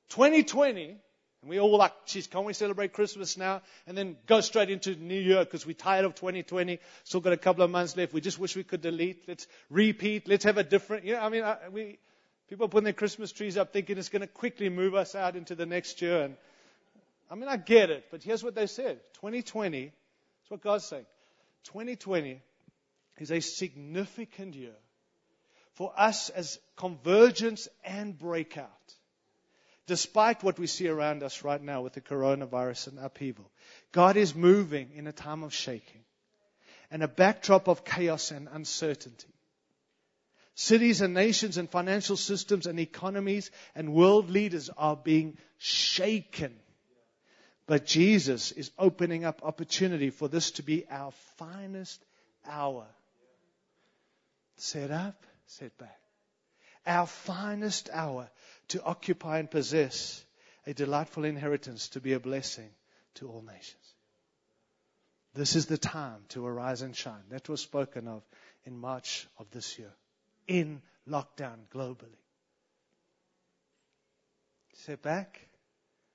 2020, 0.10 0.98
and 1.42 1.50
we 1.50 1.60
all 1.60 1.78
like, 1.78 1.94
geez, 2.06 2.28
can't 2.28 2.46
we 2.46 2.54
celebrate 2.54 2.94
Christmas 2.94 3.38
now? 3.38 3.62
And 3.86 3.98
then 3.98 4.18
go 4.26 4.42
straight 4.42 4.70
into 4.70 4.96
New 4.96 5.20
Year 5.20 5.44
because 5.44 5.66
we're 5.66 5.74
tired 5.74 6.06
of 6.06 6.16
2020. 6.16 6.80
Still 7.04 7.20
got 7.20 7.34
a 7.34 7.38
couple 7.38 7.64
of 7.64 7.70
months 7.70 7.96
left. 7.96 8.14
We 8.14 8.22
just 8.22 8.40
wish 8.40 8.56
we 8.56 8.64
could 8.64 8.82
delete. 8.82 9.28
Let's 9.28 9.48
repeat. 9.70 10.28
Let's 10.28 10.46
have 10.46 10.58
a 10.58 10.64
different, 10.64 11.06
you 11.06 11.14
know, 11.14 11.20
I 11.20 11.30
mean, 11.30 11.44
I, 11.44 11.58
we, 11.72 12.00
people 12.50 12.68
putting 12.70 12.86
their 12.86 12.94
Christmas 12.94 13.32
trees 13.32 13.58
up 13.58 13.74
thinking 13.74 13.98
it's 13.98 14.10
going 14.10 14.22
to 14.22 14.28
quickly 14.28 14.70
move 14.70 14.96
us 14.96 15.14
out 15.14 15.36
into 15.36 15.56
the 15.56 15.66
next 15.66 16.02
year. 16.02 16.24
And 16.24 16.38
I 17.30 17.36
mean, 17.36 17.50
I 17.50 17.58
get 17.58 17.90
it, 17.90 18.06
but 18.10 18.24
here's 18.24 18.44
what 18.44 18.56
they 18.56 18.68
said. 18.68 19.00
2020, 19.16 19.86
that's 19.86 20.50
what 20.50 20.62
God's 20.62 20.86
saying. 20.86 21.06
2020 21.66 22.42
is 23.20 23.32
a 23.32 23.42
significant 23.42 24.56
year 24.56 24.76
for 25.78 25.94
us 25.98 26.30
as 26.30 26.60
convergence 26.76 27.68
and 27.84 28.18
breakout 28.18 28.70
despite 29.88 30.44
what 30.44 30.60
we 30.60 30.68
see 30.68 30.88
around 30.90 31.24
us 31.24 31.44
right 31.44 31.62
now 31.62 31.82
with 31.82 31.94
the 31.94 32.02
coronavirus 32.02 32.88
and 32.90 33.00
upheaval. 33.00 33.50
God 33.94 34.18
is 34.18 34.36
moving 34.36 34.92
in 34.94 35.08
a 35.08 35.14
time 35.14 35.44
of 35.44 35.54
shaking 35.54 36.02
and 36.92 37.02
a 37.02 37.08
backdrop 37.08 37.68
of 37.68 37.86
chaos 37.86 38.32
and 38.32 38.50
uncertainty. 38.52 39.34
Cities 40.56 41.02
and 41.02 41.14
nations 41.14 41.58
and 41.58 41.70
financial 41.70 42.18
systems 42.18 42.68
and 42.68 42.80
economies 42.80 43.50
and 43.76 43.94
world 43.94 44.30
leaders 44.30 44.70
are 44.76 44.96
being 44.96 45.38
shaken. 45.58 46.54
But 47.66 47.86
Jesus 47.86 48.52
is 48.52 48.72
opening 48.78 49.24
up 49.24 49.42
opportunity 49.44 50.10
for 50.10 50.28
this 50.28 50.52
to 50.52 50.64
be 50.64 50.86
our 50.90 51.12
finest 51.38 52.04
hour. 52.46 52.88
Set 54.58 54.90
up, 54.90 55.26
set 55.48 55.78
back. 55.78 56.00
Our 56.86 57.08
finest 57.08 57.90
hour 57.92 58.30
to 58.70 58.84
occupy 58.84 59.40
and 59.40 59.52
possess 59.52 60.24
a 60.66 60.74
delightful 60.74 61.26
inheritance 61.26 61.90
to 61.90 62.00
be 62.00 62.14
a 62.14 62.20
blessing 62.20 62.70
to 63.16 63.30
all 63.30 63.42
nations. 63.42 63.94
This 65.34 65.56
is 65.56 65.66
the 65.68 65.78
time 65.78 66.22
to 66.30 66.46
arise 66.46 66.82
and 66.82 66.96
shine. 66.96 67.24
That 67.30 67.50
was 67.50 67.62
spoken 67.62 68.08
of 68.08 68.24
in 68.66 68.78
March 68.78 69.28
of 69.38 69.50
this 69.52 69.78
year, 69.78 69.92
in 70.48 70.82
lockdown 71.08 71.58
globally. 71.74 72.24
Set 74.74 75.02
back, 75.02 75.48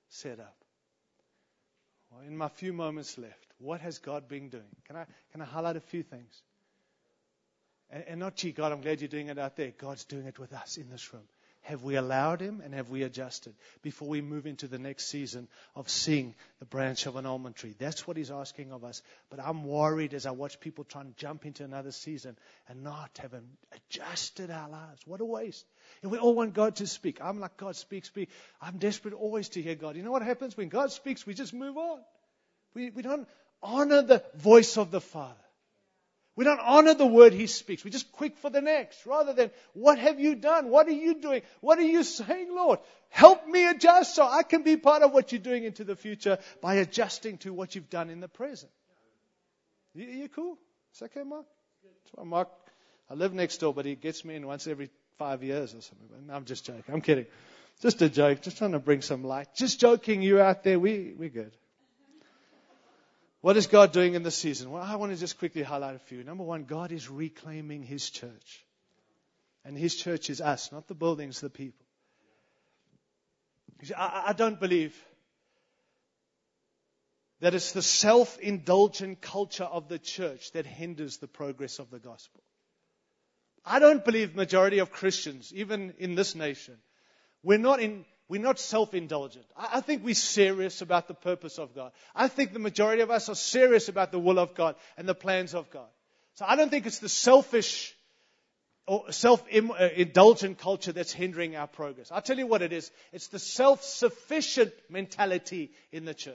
set 0.09 0.39
up. 0.39 0.55
Well, 2.11 2.21
in 2.21 2.37
my 2.37 2.47
few 2.47 2.73
moments 2.73 3.17
left, 3.17 3.47
what 3.59 3.81
has 3.81 3.97
God 3.99 4.27
been 4.27 4.49
doing? 4.49 4.75
Can 4.85 4.95
I, 4.95 5.05
can 5.31 5.41
I 5.41 5.45
highlight 5.45 5.77
a 5.77 5.81
few 5.81 6.03
things? 6.03 6.41
And, 7.93 8.03
and 8.07 8.19
not, 8.19 8.35
gee, 8.35 8.51
God, 8.51 8.71
I'm 8.71 8.81
glad 8.81 9.01
you're 9.01 9.07
doing 9.07 9.27
it 9.27 9.37
out 9.37 9.55
there. 9.55 9.71
God's 9.77 10.03
doing 10.03 10.25
it 10.25 10.39
with 10.39 10.51
us 10.51 10.77
in 10.77 10.89
this 10.89 11.13
room. 11.13 11.23
Have 11.61 11.83
we 11.83 11.95
allowed 11.95 12.41
Him 12.41 12.61
and 12.61 12.73
have 12.73 12.89
we 12.89 13.03
adjusted 13.03 13.53
before 13.83 14.09
we 14.09 14.19
move 14.19 14.47
into 14.47 14.67
the 14.67 14.79
next 14.79 15.05
season 15.05 15.47
of 15.75 15.87
seeing 15.87 16.35
the 16.59 16.65
branch 16.65 17.05
of 17.05 17.15
an 17.15 17.25
almond 17.25 17.55
tree? 17.55 17.73
That's 17.77 18.05
what 18.05 18.17
He's 18.17 18.31
asking 18.31 18.73
of 18.73 18.83
us. 18.83 19.01
But 19.29 19.39
I'm 19.39 19.63
worried 19.63 20.13
as 20.13 20.25
I 20.25 20.31
watch 20.31 20.59
people 20.59 20.83
try 20.83 21.01
and 21.01 21.15
jump 21.15 21.45
into 21.45 21.63
another 21.63 21.91
season 21.91 22.35
and 22.67 22.83
not 22.83 23.17
have 23.21 23.33
adjusted 23.71 24.51
our 24.51 24.67
lives. 24.67 25.01
What 25.05 25.21
a 25.21 25.25
waste. 25.25 25.65
And 26.01 26.11
we 26.11 26.17
all 26.17 26.33
want 26.33 26.53
God 26.53 26.77
to 26.77 26.87
speak. 26.87 27.19
I'm 27.21 27.39
like, 27.39 27.55
God, 27.55 27.77
speak, 27.77 28.05
speak. 28.05 28.29
I'm 28.59 28.77
desperate 28.77 29.13
always 29.13 29.49
to 29.49 29.61
hear 29.61 29.75
God. 29.75 29.95
You 29.95 30.03
know 30.03 30.11
what 30.11 30.23
happens 30.23 30.57
when 30.57 30.67
God 30.67 30.91
speaks? 30.91 31.25
We 31.25 31.33
just 31.33 31.53
move 31.53 31.77
on. 31.77 31.99
We, 32.73 32.89
we 32.89 33.03
don't 33.03 33.27
honor 33.61 34.01
the 34.01 34.21
voice 34.35 34.77
of 34.77 34.91
the 34.91 34.99
Father. 34.99 35.35
We 36.35 36.45
don't 36.45 36.59
honor 36.59 36.95
the 36.95 37.05
word 37.05 37.33
he 37.33 37.45
speaks. 37.45 37.85
We're 37.85 37.91
just 37.91 38.11
quick 38.11 38.37
for 38.37 38.49
the 38.49 38.61
next 38.61 39.05
rather 39.05 39.33
than, 39.33 39.51
what 39.73 39.99
have 39.99 40.19
you 40.19 40.35
done? 40.35 40.69
What 40.69 40.87
are 40.87 40.91
you 40.91 41.15
doing? 41.15 41.43
What 41.61 41.77
are 41.77 41.83
you 41.83 42.03
saying, 42.03 42.53
Lord? 42.53 42.79
Help 43.09 43.47
me 43.47 43.67
adjust 43.67 44.15
so 44.15 44.27
I 44.27 44.41
can 44.41 44.63
be 44.63 44.75
part 44.75 45.03
of 45.03 45.11
what 45.11 45.31
you're 45.31 45.39
doing 45.39 45.63
into 45.63 45.83
the 45.83 45.95
future 45.95 46.39
by 46.61 46.75
adjusting 46.75 47.37
to 47.39 47.53
what 47.53 47.75
you've 47.75 47.89
done 47.89 48.09
in 48.09 48.19
the 48.19 48.27
present. 48.27 48.71
You, 49.93 50.07
you 50.07 50.29
cool? 50.29 50.57
Is 50.93 50.99
that 50.99 51.11
okay, 51.15 51.23
Mark? 51.23 51.45
Well, 52.15 52.25
Mark, 52.25 52.49
I 53.09 53.13
live 53.13 53.33
next 53.33 53.57
door, 53.57 53.73
but 53.73 53.85
he 53.85 53.93
gets 53.93 54.25
me 54.25 54.35
in 54.35 54.47
once 54.47 54.65
every 54.65 54.89
five 55.19 55.43
years 55.43 55.75
or 55.75 55.81
something. 55.81 56.29
I'm 56.31 56.45
just 56.45 56.65
joking. 56.65 56.83
I'm 56.91 57.01
kidding. 57.01 57.27
Just 57.81 58.01
a 58.01 58.09
joke. 58.09 58.41
Just 58.41 58.57
trying 58.57 58.71
to 58.71 58.79
bring 58.79 59.01
some 59.01 59.23
light. 59.23 59.49
Just 59.55 59.79
joking. 59.79 60.23
You 60.23 60.39
out 60.39 60.63
there, 60.63 60.79
we, 60.79 61.13
we're 61.15 61.29
good. 61.29 61.51
What 63.43 63.57
is 63.57 63.67
God 63.67 63.91
doing 63.91 64.13
in 64.13 64.23
this 64.23 64.37
season? 64.37 64.71
Well, 64.71 64.81
I 64.81 64.95
want 64.95 65.11
to 65.11 65.19
just 65.19 65.37
quickly 65.37 65.63
highlight 65.63 65.97
a 65.97 65.99
few. 65.99 66.23
Number 66.23 66.45
one, 66.45 66.63
God 66.63 66.93
is 66.93 67.09
reclaiming 67.09 67.83
His 67.83 68.09
church. 68.09 68.65
And 69.65 69.77
His 69.77 69.97
church 69.97 70.29
is 70.29 70.39
us, 70.39 70.71
not 70.71 70.87
the 70.87 70.93
buildings, 70.93 71.41
the 71.41 71.49
people. 71.49 71.85
I, 73.97 74.27
I 74.27 74.33
don't 74.33 74.61
believe 74.61 74.97
that 77.41 77.53
it's 77.53 77.73
the 77.73 77.81
self 77.81 78.39
indulgent 78.39 79.19
culture 79.19 79.65
of 79.65 79.89
the 79.89 79.99
church 79.99 80.53
that 80.53 80.65
hinders 80.65 81.17
the 81.17 81.27
progress 81.27 81.79
of 81.79 81.91
the 81.91 81.99
gospel. 81.99 82.41
I 83.65 83.79
don't 83.79 84.05
believe 84.05 84.37
majority 84.37 84.79
of 84.79 84.89
Christians, 84.89 85.51
even 85.53 85.95
in 85.97 86.15
this 86.15 86.33
nation, 86.33 86.77
we're 87.43 87.57
not 87.57 87.81
in 87.81 88.05
we're 88.33 88.41
not 88.41 88.57
self 88.57 88.95
indulgent. 88.95 89.45
I 89.55 89.81
think 89.81 90.03
we're 90.03 90.15
serious 90.15 90.81
about 90.81 91.07
the 91.07 91.13
purpose 91.13 91.59
of 91.59 91.75
God. 91.75 91.91
I 92.15 92.27
think 92.27 92.51
the 92.51 92.57
majority 92.57 93.03
of 93.03 93.11
us 93.11 93.29
are 93.29 93.35
serious 93.35 93.89
about 93.89 94.11
the 94.11 94.17
will 94.17 94.39
of 94.39 94.55
God 94.55 94.75
and 94.97 95.07
the 95.07 95.13
plans 95.13 95.53
of 95.53 95.69
God. 95.69 95.85
So 96.33 96.45
I 96.47 96.55
don't 96.55 96.71
think 96.71 96.87
it's 96.87 96.97
the 96.97 97.09
selfish 97.09 97.95
or 98.87 99.11
self 99.11 99.43
uh, 99.53 99.89
indulgent 99.95 100.57
culture 100.57 100.91
that's 100.91 101.13
hindering 101.13 101.55
our 101.55 101.67
progress. 101.67 102.11
I'll 102.11 102.23
tell 102.23 102.39
you 102.39 102.47
what 102.47 102.63
it 102.63 102.73
is 102.73 102.89
it's 103.11 103.27
the 103.27 103.37
self 103.37 103.83
sufficient 103.83 104.73
mentality 104.89 105.69
in 105.91 106.05
the 106.05 106.15
church. 106.15 106.33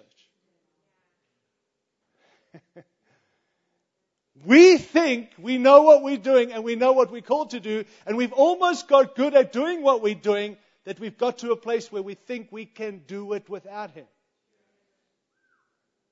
we 4.45 4.79
think 4.79 5.31
we 5.37 5.59
know 5.59 5.83
what 5.83 6.05
we're 6.05 6.17
doing 6.17 6.53
and 6.53 6.63
we 6.63 6.77
know 6.77 6.93
what 6.93 7.11
we're 7.11 7.23
called 7.23 7.51
to 7.51 7.59
do, 7.59 7.85
and 8.07 8.17
we've 8.17 8.33
almost 8.33 8.87
got 8.87 9.17
good 9.17 9.35
at 9.35 9.53
doing 9.53 9.83
what 9.83 10.01
we're 10.01 10.15
doing 10.15 10.57
that 10.89 10.99
we've 10.99 11.18
got 11.18 11.36
to 11.36 11.53
a 11.53 11.57
place 11.57 11.93
where 11.93 12.03
we 12.03 12.14
think 12.14 12.49
we 12.51 12.64
can 12.64 13.03
do 13.07 13.34
it 13.34 13.47
without 13.51 13.91
Him. 13.91 14.07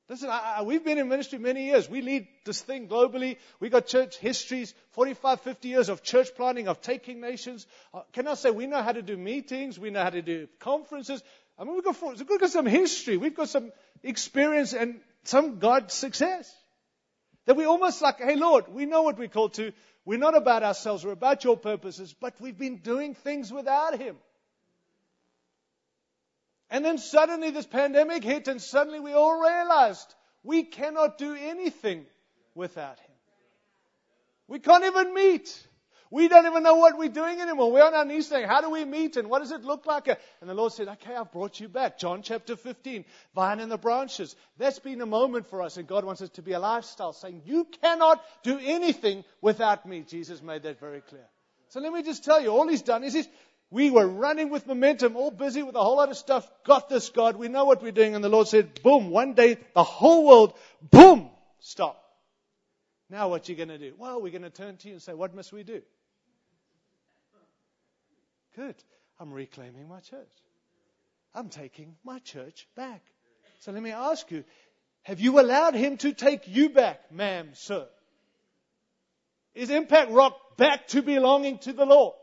Listen, 0.06 0.28
I, 0.28 0.56
I, 0.58 0.62
we've 0.64 0.84
been 0.84 0.98
in 0.98 1.08
ministry 1.08 1.38
many 1.38 1.64
years. 1.64 1.88
We 1.88 2.02
lead 2.02 2.28
this 2.44 2.60
thing 2.60 2.86
globally. 2.86 3.38
We 3.58 3.70
got 3.70 3.86
church 3.86 4.18
histories, 4.18 4.74
45, 4.90 5.40
50 5.40 5.68
years 5.68 5.88
of 5.88 6.02
church 6.02 6.28
planting, 6.36 6.68
of 6.68 6.82
taking 6.82 7.22
nations. 7.22 7.66
Uh, 7.94 8.02
can 8.12 8.28
I 8.28 8.34
say 8.34 8.50
we 8.50 8.66
know 8.66 8.82
how 8.82 8.92
to 8.92 9.00
do 9.00 9.16
meetings? 9.16 9.78
We 9.78 9.88
know 9.88 10.02
how 10.02 10.10
to 10.10 10.20
do 10.20 10.46
conferences. 10.60 11.22
I 11.58 11.64
mean, 11.64 11.76
we've 11.76 11.82
got, 11.82 12.28
we've 12.28 12.38
got 12.38 12.50
some 12.50 12.66
history. 12.66 13.16
We've 13.16 13.34
got 13.34 13.48
some 13.48 13.72
experience 14.02 14.74
and 14.74 15.00
some 15.24 15.58
God 15.58 15.90
success. 15.90 16.54
That 17.46 17.56
we 17.56 17.64
almost 17.64 18.02
like, 18.02 18.20
hey 18.20 18.36
Lord, 18.36 18.66
we 18.68 18.84
know 18.84 19.04
what 19.04 19.16
we're 19.16 19.28
called 19.28 19.54
to. 19.54 19.72
We're 20.04 20.18
not 20.18 20.36
about 20.36 20.62
ourselves. 20.62 21.02
We're 21.02 21.12
about 21.12 21.44
your 21.44 21.56
purposes, 21.56 22.14
but 22.20 22.34
we've 22.42 22.58
been 22.58 22.76
doing 22.76 23.14
things 23.14 23.50
without 23.50 23.98
Him. 23.98 24.16
And 26.70 26.84
then 26.84 26.98
suddenly 26.98 27.50
this 27.50 27.66
pandemic 27.66 28.24
hit, 28.24 28.48
and 28.48 28.60
suddenly 28.60 29.00
we 29.00 29.12
all 29.12 29.40
realized 29.40 30.14
we 30.42 30.64
cannot 30.64 31.18
do 31.18 31.34
anything 31.34 32.06
without 32.54 32.98
Him. 32.98 33.16
We 34.48 34.58
can't 34.58 34.84
even 34.84 35.14
meet. 35.14 35.66
We 36.10 36.28
don't 36.28 36.46
even 36.46 36.62
know 36.62 36.76
what 36.76 36.96
we're 36.96 37.08
doing 37.08 37.40
anymore. 37.40 37.72
We're 37.72 37.84
on 37.84 37.94
our 37.94 38.04
knees 38.04 38.28
saying, 38.28 38.46
How 38.46 38.60
do 38.60 38.70
we 38.70 38.84
meet? 38.84 39.16
And 39.16 39.28
what 39.28 39.40
does 39.40 39.50
it 39.50 39.64
look 39.64 39.86
like? 39.86 40.06
And 40.06 40.48
the 40.48 40.54
Lord 40.54 40.72
said, 40.72 40.86
Okay, 40.88 41.14
I've 41.14 41.32
brought 41.32 41.58
you 41.58 41.68
back. 41.68 41.98
John 41.98 42.22
chapter 42.22 42.54
15, 42.54 43.04
vine 43.34 43.60
and 43.60 43.70
the 43.70 43.76
branches. 43.76 44.36
That's 44.56 44.78
been 44.78 45.00
a 45.00 45.06
moment 45.06 45.46
for 45.46 45.62
us, 45.62 45.76
and 45.76 45.86
God 45.86 46.04
wants 46.04 46.22
us 46.22 46.30
to 46.30 46.42
be 46.42 46.52
a 46.52 46.60
lifestyle, 46.60 47.12
saying, 47.12 47.42
You 47.44 47.66
cannot 47.82 48.22
do 48.44 48.58
anything 48.62 49.24
without 49.40 49.84
me. 49.84 50.02
Jesus 50.02 50.42
made 50.42 50.62
that 50.62 50.78
very 50.78 51.00
clear. 51.00 51.26
So 51.70 51.80
let 51.80 51.92
me 51.92 52.04
just 52.04 52.24
tell 52.24 52.40
you, 52.40 52.50
all 52.50 52.68
He's 52.68 52.82
done 52.82 53.02
is 53.02 53.12
He's 53.12 53.28
we 53.70 53.90
were 53.90 54.06
running 54.06 54.50
with 54.50 54.66
momentum, 54.66 55.16
all 55.16 55.30
busy 55.30 55.62
with 55.62 55.74
a 55.74 55.82
whole 55.82 55.96
lot 55.96 56.10
of 56.10 56.16
stuff. 56.16 56.48
Got 56.64 56.88
this, 56.88 57.08
God. 57.10 57.36
We 57.36 57.48
know 57.48 57.64
what 57.64 57.82
we're 57.82 57.92
doing. 57.92 58.14
And 58.14 58.22
the 58.22 58.28
Lord 58.28 58.46
said, 58.46 58.80
boom, 58.82 59.10
one 59.10 59.34
day 59.34 59.58
the 59.74 59.82
whole 59.82 60.26
world, 60.26 60.54
boom, 60.82 61.28
stop. 61.58 62.02
Now 63.10 63.28
what 63.28 63.48
are 63.48 63.52
you 63.52 63.56
going 63.56 63.68
to 63.68 63.78
do? 63.78 63.94
Well, 63.98 64.20
we're 64.20 64.32
going 64.32 64.42
to 64.42 64.50
turn 64.50 64.76
to 64.78 64.88
you 64.88 64.94
and 64.94 65.02
say, 65.02 65.14
what 65.14 65.34
must 65.34 65.52
we 65.52 65.64
do? 65.64 65.82
Good. 68.54 68.76
I'm 69.18 69.32
reclaiming 69.32 69.88
my 69.88 70.00
church. 70.00 70.32
I'm 71.34 71.48
taking 71.48 71.96
my 72.04 72.18
church 72.20 72.66
back. 72.76 73.02
So 73.60 73.72
let 73.72 73.82
me 73.82 73.90
ask 73.90 74.30
you, 74.30 74.44
have 75.02 75.20
you 75.20 75.40
allowed 75.40 75.74
him 75.74 75.96
to 75.98 76.12
take 76.12 76.48
you 76.48 76.70
back, 76.70 77.12
ma'am, 77.12 77.50
sir? 77.54 77.86
Is 79.54 79.70
Impact 79.70 80.10
Rock 80.10 80.56
back 80.56 80.88
to 80.88 81.02
belonging 81.02 81.58
to 81.58 81.72
the 81.72 81.86
Lord? 81.86 82.14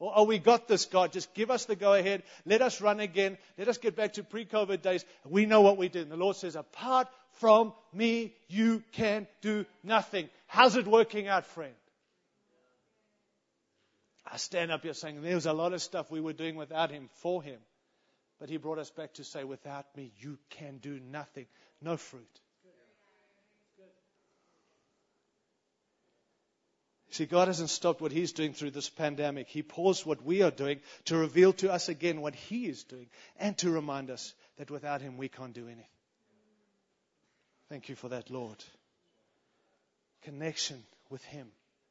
Or, 0.00 0.12
oh, 0.14 0.24
we 0.24 0.38
got 0.38 0.68
this, 0.68 0.84
God. 0.84 1.12
Just 1.12 1.34
give 1.34 1.50
us 1.50 1.64
the 1.64 1.74
go 1.74 1.92
ahead. 1.92 2.22
Let 2.44 2.62
us 2.62 2.80
run 2.80 3.00
again. 3.00 3.36
Let 3.56 3.68
us 3.68 3.78
get 3.78 3.96
back 3.96 4.12
to 4.14 4.22
pre 4.22 4.44
COVID 4.44 4.80
days. 4.80 5.04
We 5.24 5.44
know 5.44 5.60
what 5.60 5.76
we 5.76 5.88
did. 5.88 6.02
And 6.02 6.12
the 6.12 6.16
Lord 6.16 6.36
says, 6.36 6.54
apart 6.54 7.08
from 7.32 7.72
me, 7.92 8.34
you 8.48 8.82
can 8.92 9.26
do 9.40 9.66
nothing. 9.82 10.28
How's 10.46 10.76
it 10.76 10.86
working 10.86 11.26
out, 11.26 11.46
friend? 11.46 11.74
I 14.30 14.36
stand 14.36 14.70
up 14.70 14.82
here 14.82 14.94
saying 14.94 15.22
there 15.22 15.34
was 15.34 15.46
a 15.46 15.52
lot 15.52 15.72
of 15.72 15.82
stuff 15.82 16.10
we 16.10 16.20
were 16.20 16.32
doing 16.32 16.54
without 16.54 16.90
Him, 16.90 17.08
for 17.14 17.42
Him. 17.42 17.58
But 18.38 18.50
He 18.50 18.56
brought 18.56 18.78
us 18.78 18.90
back 18.90 19.14
to 19.14 19.24
say, 19.24 19.42
without 19.42 19.86
me, 19.96 20.12
you 20.18 20.38
can 20.50 20.78
do 20.78 21.00
nothing. 21.00 21.46
No 21.82 21.96
fruit. 21.96 22.40
See, 27.10 27.24
God 27.24 27.48
hasn't 27.48 27.70
stopped 27.70 28.00
what 28.00 28.12
He's 28.12 28.32
doing 28.32 28.52
through 28.52 28.72
this 28.72 28.90
pandemic. 28.90 29.48
He 29.48 29.62
paused 29.62 30.04
what 30.04 30.22
we 30.22 30.42
are 30.42 30.50
doing 30.50 30.80
to 31.06 31.16
reveal 31.16 31.52
to 31.54 31.72
us 31.72 31.88
again 31.88 32.20
what 32.20 32.34
He 32.34 32.66
is 32.66 32.84
doing 32.84 33.08
and 33.38 33.56
to 33.58 33.70
remind 33.70 34.10
us 34.10 34.34
that 34.58 34.70
without 34.70 35.00
Him 35.00 35.16
we 35.16 35.28
can't 35.28 35.54
do 35.54 35.66
anything. 35.66 35.84
Thank 37.70 37.88
you 37.88 37.94
for 37.94 38.10
that, 38.10 38.30
Lord. 38.30 38.62
Connection 40.22 40.82
with 41.08 41.24
Him 41.24 41.48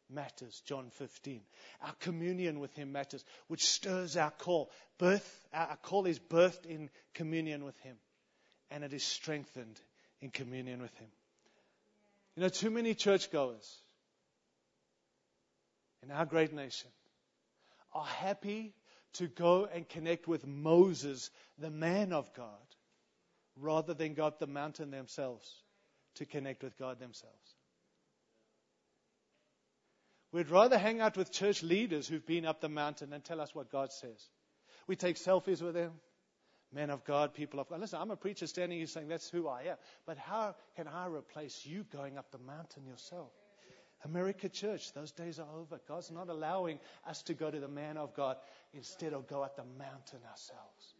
matters, 0.09 0.61
John 0.65 0.91
15. 0.91 1.41
Our 1.81 1.93
communion 1.99 2.59
with 2.59 2.75
Him 2.75 2.91
matters, 2.91 3.25
which 3.47 3.65
stirs 3.65 4.17
our 4.17 4.31
call. 4.31 4.69
Birth, 4.99 5.47
our 5.51 5.77
call 5.77 6.05
is 6.05 6.19
birthed 6.19 6.65
in 6.65 6.89
communion 7.15 7.65
with 7.65 7.77
Him, 7.79 7.97
and 8.69 8.83
it 8.83 8.93
is 8.93 9.03
strengthened 9.03 9.79
in 10.21 10.29
communion 10.29 10.81
with 10.81 10.95
Him. 10.97 11.09
You 12.35 12.43
know, 12.43 12.49
too 12.49 12.69
many 12.69 12.93
churchgoers 12.93 13.81
in 16.07 16.15
our 16.15 16.25
great 16.25 16.53
nation 16.53 16.89
are 17.93 18.05
happy 18.05 18.73
to 19.13 19.27
go 19.27 19.65
and 19.65 19.87
connect 19.89 20.27
with 20.27 20.45
Moses, 20.47 21.29
the 21.57 21.69
man 21.69 22.13
of 22.13 22.33
God, 22.33 22.47
rather 23.57 23.93
than 23.93 24.13
go 24.13 24.25
up 24.25 24.39
the 24.39 24.47
mountain 24.47 24.91
themselves 24.91 25.51
to 26.15 26.25
connect 26.25 26.63
with 26.63 26.77
God 26.77 26.99
themselves. 26.99 27.55
We'd 30.31 30.49
rather 30.49 30.77
hang 30.77 31.01
out 31.01 31.17
with 31.17 31.31
church 31.31 31.63
leaders 31.63 32.07
who've 32.07 32.25
been 32.25 32.45
up 32.45 32.61
the 32.61 32.69
mountain 32.69 33.11
and 33.11 33.23
tell 33.23 33.41
us 33.41 33.53
what 33.55 33.71
God 33.71 33.91
says. 33.91 34.29
We 34.85 34.95
take 34.95 35.15
selfies 35.15 35.61
with 35.61 35.73
them, 35.73 35.93
men 36.71 36.89
of 36.89 37.03
God, 37.03 37.33
people 37.33 37.59
of 37.59 37.69
God. 37.69 37.81
Listen, 37.81 37.99
I'm 38.01 38.11
a 38.11 38.15
preacher 38.15 38.47
standing 38.47 38.77
here 38.77 38.87
saying 38.87 39.07
that's 39.07 39.29
who 39.29 39.47
I 39.47 39.63
am. 39.63 39.77
But 40.05 40.17
how 40.17 40.55
can 40.75 40.87
I 40.87 41.07
replace 41.07 41.65
you 41.65 41.85
going 41.91 42.17
up 42.17 42.31
the 42.31 42.39
mountain 42.39 42.85
yourself? 42.85 43.31
America 44.07 44.49
Church, 44.49 44.93
those 44.93 45.11
days 45.11 45.39
are 45.39 45.47
over. 45.59 45.79
God's 45.87 46.11
not 46.11 46.29
allowing 46.29 46.79
us 47.07 47.21
to 47.23 47.33
go 47.33 47.51
to 47.51 47.59
the 47.59 47.67
man 47.67 47.97
of 47.97 48.13
God 48.15 48.37
instead 48.73 49.13
of 49.13 49.27
go 49.27 49.43
up 49.43 49.55
the 49.55 49.63
mountain 49.77 50.19
ourselves. 50.29 50.93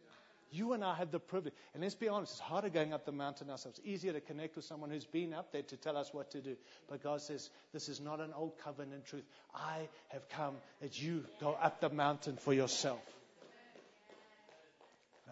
You 0.50 0.72
and 0.72 0.82
I 0.82 0.94
have 0.94 1.10
the 1.10 1.20
privilege. 1.20 1.52
And 1.74 1.82
let's 1.82 1.94
be 1.94 2.08
honest, 2.08 2.32
it's 2.32 2.40
harder 2.40 2.70
going 2.70 2.94
up 2.94 3.04
the 3.04 3.12
mountain 3.12 3.50
ourselves. 3.50 3.78
It's 3.78 3.86
easier 3.86 4.14
to 4.14 4.20
connect 4.20 4.56
with 4.56 4.64
someone 4.64 4.90
who's 4.90 5.04
been 5.04 5.34
up 5.34 5.52
there 5.52 5.62
to 5.62 5.76
tell 5.76 5.96
us 5.96 6.08
what 6.12 6.30
to 6.30 6.40
do. 6.40 6.56
But 6.88 7.02
God 7.02 7.20
says, 7.20 7.50
this 7.72 7.88
is 7.88 8.00
not 8.00 8.20
an 8.20 8.32
old 8.34 8.58
covenant 8.64 9.04
truth. 9.06 9.24
I 9.54 9.88
have 10.08 10.28
come 10.30 10.54
that 10.80 11.00
you 11.00 11.24
go 11.40 11.52
up 11.52 11.80
the 11.80 11.90
mountain 11.90 12.36
for 12.36 12.54
yourself. 12.54 13.02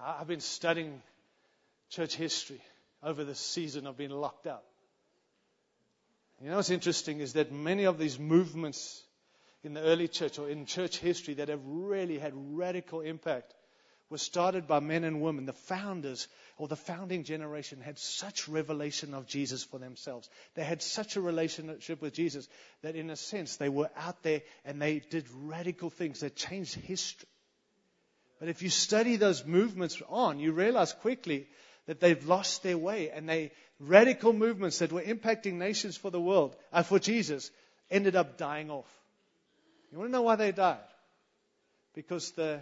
I've 0.05 0.29
been 0.29 0.41
studying 0.41 1.01
church 1.89 2.15
history 2.15 2.61
over 3.03 3.25
this 3.25 3.41
season 3.41 3.87
of 3.87 3.97
being 3.97 4.11
locked 4.11 4.47
up. 4.47 4.65
You 6.41 6.51
know 6.51 6.57
what's 6.57 6.71
interesting 6.71 7.21
is 7.21 7.33
that 7.33 7.51
many 7.51 7.85
of 7.85 7.99
these 7.99 8.19
movements 8.19 9.03
in 9.65 9.75
the 9.75 9.81
early 9.81 10.07
church 10.07 10.39
or 10.39 10.49
in 10.49 10.67
church 10.67 10.99
history 10.99 11.35
that 11.35 11.49
have 11.49 11.63
really 11.65 12.19
had 12.19 12.33
radical 12.35 13.01
impact 13.01 13.55
were 14.11 14.19
started 14.19 14.69
by 14.69 14.81
men 14.81 15.03
and 15.03 15.21
women. 15.21 15.47
The 15.47 15.53
founders 15.53 16.29
or 16.59 16.69
the 16.69 16.77
founding 16.77 17.25
generation 17.25 17.81
had 17.81 17.99
such 17.99 18.49
revelation 18.49 19.15
of 19.15 19.27
Jesus 19.27 19.65
for 19.65 19.79
themselves. 19.79 20.29
They 20.55 20.63
had 20.63 20.83
such 20.83 21.17
a 21.17 21.21
relationship 21.21 22.01
with 22.01 22.15
Jesus 22.15 22.49
that, 22.83 22.95
in 22.95 23.11
a 23.11 23.17
sense, 23.17 23.57
they 23.57 23.69
were 23.69 23.91
out 23.97 24.23
there 24.23 24.43
and 24.65 24.81
they 24.81 25.01
did 25.01 25.27
radical 25.43 25.91
things 25.91 26.21
that 26.21 26.37
changed 26.37 26.75
history. 26.75 27.29
But 28.39 28.49
if 28.49 28.63
you 28.63 28.69
study 28.69 29.17
those 29.17 29.45
movements 29.45 30.01
on, 30.09 30.39
you 30.39 30.53
realize 30.53 30.93
quickly 30.93 31.49
that 31.87 32.01
they've 32.01 32.27
lost 32.27 32.63
their 32.63 32.79
way 32.79 33.11
and 33.11 33.29
they 33.29 33.53
radical 33.79 34.33
movements 34.33 34.79
that 34.79 34.93
were 34.93 35.03
impacting 35.03 35.55
nations 35.55 35.97
for 35.97 36.11
the 36.11 36.21
world, 36.21 36.57
uh, 36.73 36.83
for 36.83 36.99
Jesus, 36.99 37.51
ended 37.91 38.17
up 38.17 38.37
dying 38.39 38.71
off. 38.71 38.91
You 39.93 39.99
want 39.99 40.09
to 40.09 40.13
know 40.13 40.23
why 40.23 40.37
they 40.37 40.53
died? 40.53 40.79
Because 41.95 42.33
the, 42.33 42.61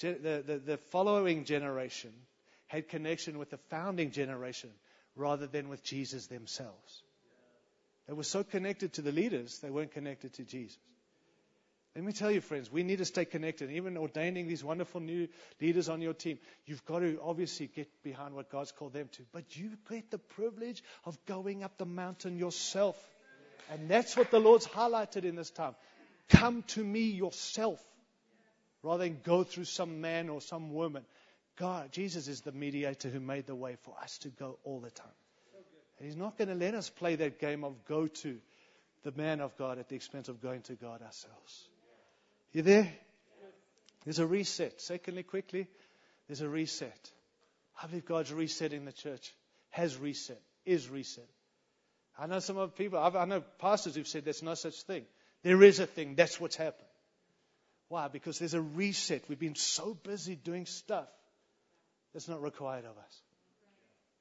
the, 0.00 0.42
the, 0.46 0.60
the 0.64 0.76
following 0.90 1.44
generation 1.44 2.12
had 2.66 2.88
connection 2.88 3.38
with 3.38 3.50
the 3.50 3.58
founding 3.70 4.10
generation 4.10 4.70
rather 5.16 5.46
than 5.46 5.68
with 5.68 5.82
Jesus 5.82 6.26
themselves. 6.26 7.02
They 8.06 8.12
were 8.12 8.24
so 8.24 8.44
connected 8.44 8.94
to 8.94 9.02
the 9.02 9.12
leaders, 9.12 9.58
they 9.58 9.70
weren't 9.70 9.92
connected 9.92 10.34
to 10.34 10.44
Jesus. 10.44 10.78
Let 11.98 12.04
me 12.04 12.12
tell 12.12 12.30
you, 12.30 12.40
friends, 12.40 12.70
we 12.70 12.84
need 12.84 12.98
to 12.98 13.04
stay 13.04 13.24
connected. 13.24 13.72
Even 13.72 13.96
ordaining 13.96 14.46
these 14.46 14.62
wonderful 14.62 15.00
new 15.00 15.26
leaders 15.60 15.88
on 15.88 16.00
your 16.00 16.14
team, 16.14 16.38
you've 16.64 16.84
got 16.84 17.00
to 17.00 17.18
obviously 17.20 17.66
get 17.66 17.88
behind 18.04 18.34
what 18.34 18.52
God's 18.52 18.70
called 18.70 18.92
them 18.92 19.08
to. 19.14 19.22
But 19.32 19.56
you 19.56 19.70
get 19.90 20.08
the 20.12 20.18
privilege 20.18 20.84
of 21.06 21.18
going 21.26 21.64
up 21.64 21.76
the 21.76 21.86
mountain 21.86 22.38
yourself. 22.38 22.96
And 23.72 23.88
that's 23.88 24.16
what 24.16 24.30
the 24.30 24.38
Lord's 24.38 24.64
highlighted 24.64 25.24
in 25.24 25.34
this 25.34 25.50
time. 25.50 25.74
Come 26.28 26.62
to 26.68 26.84
me 26.84 27.00
yourself 27.00 27.82
rather 28.84 29.02
than 29.02 29.18
go 29.24 29.42
through 29.42 29.64
some 29.64 30.00
man 30.00 30.28
or 30.28 30.40
some 30.40 30.72
woman. 30.72 31.02
God, 31.56 31.90
Jesus 31.90 32.28
is 32.28 32.42
the 32.42 32.52
mediator 32.52 33.08
who 33.08 33.18
made 33.18 33.48
the 33.48 33.56
way 33.56 33.74
for 33.82 33.96
us 34.00 34.18
to 34.18 34.28
go 34.28 34.56
all 34.62 34.78
the 34.78 34.92
time. 34.92 35.08
And 35.98 36.06
He's 36.06 36.16
not 36.16 36.38
going 36.38 36.46
to 36.46 36.54
let 36.54 36.74
us 36.74 36.90
play 36.90 37.16
that 37.16 37.40
game 37.40 37.64
of 37.64 37.84
go 37.86 38.06
to 38.06 38.38
the 39.02 39.10
man 39.16 39.40
of 39.40 39.58
God 39.58 39.80
at 39.80 39.88
the 39.88 39.96
expense 39.96 40.28
of 40.28 40.40
going 40.40 40.62
to 40.62 40.74
God 40.74 41.02
ourselves. 41.02 41.68
You 42.52 42.62
there? 42.62 42.92
There's 44.04 44.18
a 44.18 44.26
reset. 44.26 44.80
Secondly, 44.80 45.22
quickly, 45.22 45.68
there's 46.26 46.40
a 46.40 46.48
reset. 46.48 47.10
I 47.82 47.86
believe 47.86 48.06
God's 48.06 48.32
resetting 48.32 48.84
the 48.84 48.92
church, 48.92 49.34
has 49.70 49.96
reset, 49.96 50.40
is 50.64 50.88
reset. 50.88 51.28
I 52.18 52.26
know 52.26 52.40
some 52.40 52.56
of 52.56 52.74
people, 52.74 52.98
I 52.98 53.24
know 53.26 53.42
pastors 53.58 53.94
who've 53.94 54.08
said 54.08 54.24
there's 54.24 54.42
no 54.42 54.54
such 54.54 54.82
thing. 54.82 55.04
There 55.44 55.62
is 55.62 55.78
a 55.78 55.86
thing. 55.86 56.16
That's 56.16 56.40
what's 56.40 56.56
happened. 56.56 56.88
Why? 57.88 58.08
Because 58.08 58.38
there's 58.38 58.54
a 58.54 58.60
reset. 58.60 59.22
We've 59.28 59.38
been 59.38 59.54
so 59.54 59.94
busy 59.94 60.34
doing 60.34 60.66
stuff 60.66 61.08
that's 62.12 62.28
not 62.28 62.42
required 62.42 62.84
of 62.84 62.98
us. 62.98 63.22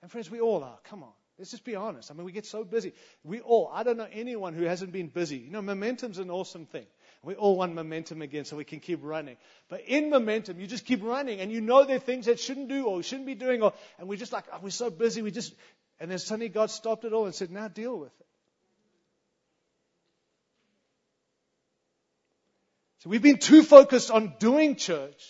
And 0.01 0.11
friends, 0.11 0.29
we 0.29 0.39
all 0.39 0.63
are. 0.63 0.77
Come 0.83 1.03
on. 1.03 1.11
Let's 1.39 1.51
just 1.51 1.65
be 1.65 1.75
honest. 1.75 2.11
I 2.11 2.13
mean, 2.13 2.25
we 2.25 2.31
get 2.31 2.45
so 2.45 2.63
busy. 2.63 2.93
We 3.23 3.41
all, 3.41 3.69
I 3.73 3.83
don't 3.83 3.97
know 3.97 4.07
anyone 4.11 4.53
who 4.53 4.63
hasn't 4.63 4.91
been 4.91 5.07
busy. 5.07 5.37
You 5.37 5.51
know, 5.51 5.61
momentum's 5.61 6.19
an 6.19 6.29
awesome 6.29 6.65
thing. 6.65 6.85
We 7.27 7.35
all 7.35 7.57
want 7.57 7.73
momentum 7.73 8.21
again 8.21 8.45
so 8.45 8.55
we 8.55 8.63
can 8.63 8.79
keep 8.79 8.99
running. 9.03 9.35
But 9.67 9.81
in 9.81 10.09
momentum, 10.09 10.61
you 10.61 10.65
just 10.65 10.85
keep 10.85 11.03
running 11.03 11.41
and 11.41 11.51
you 11.51 11.59
know 11.59 11.83
there 11.83 11.97
are 11.97 11.99
things 11.99 12.27
that 12.27 12.39
shouldn't 12.39 12.69
do 12.69 12.85
or 12.85 13.03
shouldn't 13.03 13.25
be 13.27 13.35
doing 13.35 13.61
or, 13.61 13.73
and 13.99 14.07
we're 14.07 14.17
just 14.17 14.31
like, 14.31 14.45
oh, 14.53 14.59
we're 14.61 14.69
so 14.69 14.89
busy. 14.89 15.21
We 15.21 15.31
just, 15.31 15.53
and 15.99 16.09
then 16.09 16.19
suddenly 16.19 16.47
God 16.47 16.71
stopped 16.71 17.03
it 17.03 17.11
all 17.11 17.25
and 17.25 17.35
said, 17.35 17.51
now 17.51 17.67
deal 17.67 17.99
with 17.99 18.17
it. 18.17 18.25
So 22.99 23.09
we've 23.09 23.21
been 23.21 23.39
too 23.39 23.61
focused 23.61 24.09
on 24.09 24.35
doing 24.39 24.77
church 24.77 25.21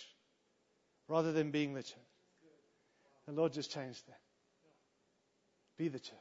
rather 1.08 1.32
than 1.32 1.50
being 1.50 1.74
the 1.74 1.82
church. 1.82 1.95
The 3.26 3.34
Lord 3.34 3.54
just 3.54 3.72
changed 3.72 4.06
that. 4.08 4.20
Be 5.80 5.88
the 5.88 5.98
church. 5.98 6.14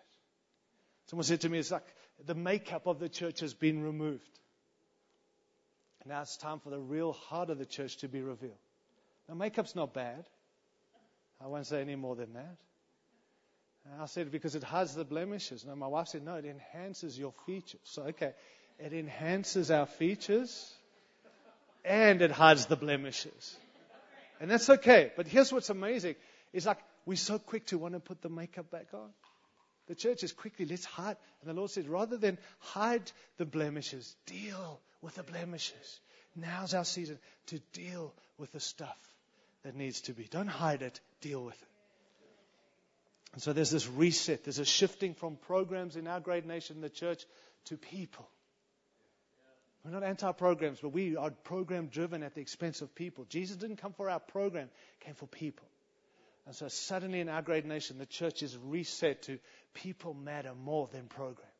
Someone 1.11 1.25
said 1.25 1.43
to 1.43 1.51
me, 1.51 1.59
it's 1.59 1.71
like 1.71 1.85
the 2.25 2.35
makeup 2.35 2.87
of 2.87 2.99
the 2.99 3.11
church 3.11 3.41
has 3.41 3.53
been 3.53 3.83
removed. 3.83 4.41
Now 6.09 6.23
it's 6.23 6.37
time 6.37 6.61
for 6.61 6.71
the 6.71 6.79
real 6.79 7.13
heart 7.13 7.51
of 7.51 7.59
the 7.59 7.67
church 7.67 7.99
to 7.99 8.09
be 8.09 8.21
revealed. 8.21 8.59
Now, 9.29 9.35
makeup's 9.35 9.75
not 9.75 9.93
bad. 9.93 10.25
I 11.43 11.49
won't 11.49 11.67
say 11.67 11.81
any 11.81 11.97
more 11.97 12.15
than 12.15 12.33
that. 12.35 12.57
And 13.93 14.03
I 14.03 14.07
said, 14.07 14.31
because 14.31 14.55
it 14.55 14.63
hides 14.63 14.95
the 14.95 15.05
blemishes. 15.05 15.65
Now, 15.65 15.75
my 15.75 15.87
wife 15.87 16.09
said, 16.09 16.25
no, 16.25 16.37
it 16.37 16.45
enhances 16.45 17.19
your 17.19 17.33
features. 17.45 17.81
So, 17.85 18.03
okay, 18.03 18.33
it 18.79 18.93
enhances 18.93 19.71
our 19.71 19.87
features 19.87 20.73
and 21.85 22.23
it 22.23 22.31
hides 22.31 22.67
the 22.67 22.77
blemishes. 22.77 23.57
And 24.41 24.51
that's 24.51 24.69
okay. 24.69 25.13
But 25.17 25.27
here's 25.27 25.53
what's 25.53 25.71
amazing. 25.71 26.17
It's 26.53 26.67
like 26.67 26.79
we're 27.05 27.17
so 27.17 27.39
quick 27.39 27.67
to 27.67 27.79
want 27.79 27.95
to 27.95 28.01
put 28.01 28.23
the 28.23 28.29
makeup 28.29 28.71
back 28.71 28.89
on. 28.93 29.11
The 29.87 29.95
church 29.95 30.25
is 30.25 30.33
quickly, 30.33 30.67
let's 30.67 30.85
hide. 30.85 31.17
And 31.41 31.51
the 31.51 31.55
Lord 31.55 31.71
said, 31.71 31.89
rather 31.89 32.17
than 32.17 32.39
hide 32.59 33.11
the 33.39 33.47
blemishes, 33.47 34.17
deal 34.27 34.81
with 35.07 35.15
the 35.15 35.23
blemishes. 35.23 36.01
Now's 36.35 36.75
our 36.75 36.85
season 36.85 37.19
to 37.47 37.61
deal 37.73 38.13
with 38.39 38.51
the 38.51 38.59
stuff 38.59 38.99
that 39.63 39.77
needs 39.77 40.01
to 40.03 40.13
be. 40.13 40.25
Don't 40.25 40.49
hide 40.49 40.83
it, 40.83 41.01
deal 41.21 41.43
with 41.45 41.55
it. 41.55 41.69
And 43.33 43.41
so 43.41 43.53
there's 43.53 43.71
this 43.71 43.87
reset, 43.87 44.43
there's 44.43 44.59
a 44.59 44.65
shifting 44.65 45.15
from 45.15 45.37
programs 45.37 45.95
in 45.95 46.09
our 46.09 46.19
great 46.19 46.45
nation, 46.45 46.81
the 46.81 46.91
church, 46.91 47.25
to 47.67 47.77
people. 47.77 48.29
We're 49.85 49.93
not 49.93 50.03
anti 50.03 50.33
programs, 50.33 50.81
but 50.81 50.89
we 50.89 51.17
are 51.17 51.31
program 51.31 51.87
driven 51.87 52.25
at 52.25 52.35
the 52.35 52.41
expense 52.41 52.83
of 52.83 52.93
people. 52.93 53.27
Jesus 53.29 53.57
didn't 53.57 53.77
come 53.77 53.93
for 53.93 54.11
our 54.11 54.19
program, 54.19 54.69
came 54.99 55.15
for 55.15 55.29
people. 55.29 55.69
And 56.47 56.55
so 56.55 56.67
suddenly 56.67 57.21
in 57.21 57.29
our 57.29 57.43
great 57.43 57.65
nation, 57.65 57.99
the 57.99 58.07
church 58.07 58.43
is 58.43 58.59
reset 58.59 59.23
to 59.23 59.39
people 59.73 60.15
matter 60.15 60.53
more 60.55 60.89
than 60.93 61.07
programs. 61.07 61.56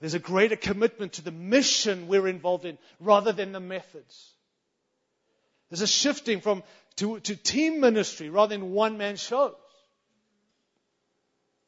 There's 0.00 0.14
a 0.14 0.18
greater 0.18 0.56
commitment 0.56 1.14
to 1.14 1.22
the 1.22 1.30
mission 1.30 2.08
we're 2.08 2.28
involved 2.28 2.64
in 2.64 2.78
rather 2.98 3.32
than 3.32 3.52
the 3.52 3.60
methods. 3.60 4.32
There's 5.68 5.82
a 5.82 5.86
shifting 5.86 6.40
from 6.40 6.62
to, 6.96 7.20
to 7.20 7.36
team 7.36 7.80
ministry 7.80 8.30
rather 8.30 8.56
than 8.56 8.72
one 8.72 8.98
man 8.98 9.16
shows. 9.16 9.54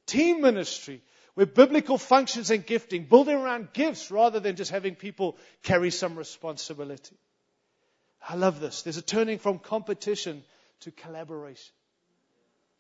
Team 0.07 0.41
ministry 0.41 1.03
where 1.35 1.47
biblical 1.47 1.97
functions 1.97 2.51
and 2.51 2.65
gifting, 2.65 3.05
building 3.05 3.37
around 3.37 3.73
gifts 3.73 4.11
rather 4.11 4.41
than 4.41 4.57
just 4.57 4.71
having 4.71 4.95
people 4.95 5.37
carry 5.63 5.91
some 5.91 6.17
responsibility. 6.17 7.17
I 8.29 8.37
love 8.37 8.61
this. 8.61 8.83
There's 8.83 8.99
a 8.99 9.03
turning 9.03 9.39
from 9.39 9.59
competition 9.59 10.43
to 10.81 10.91
collaboration. 10.91 11.73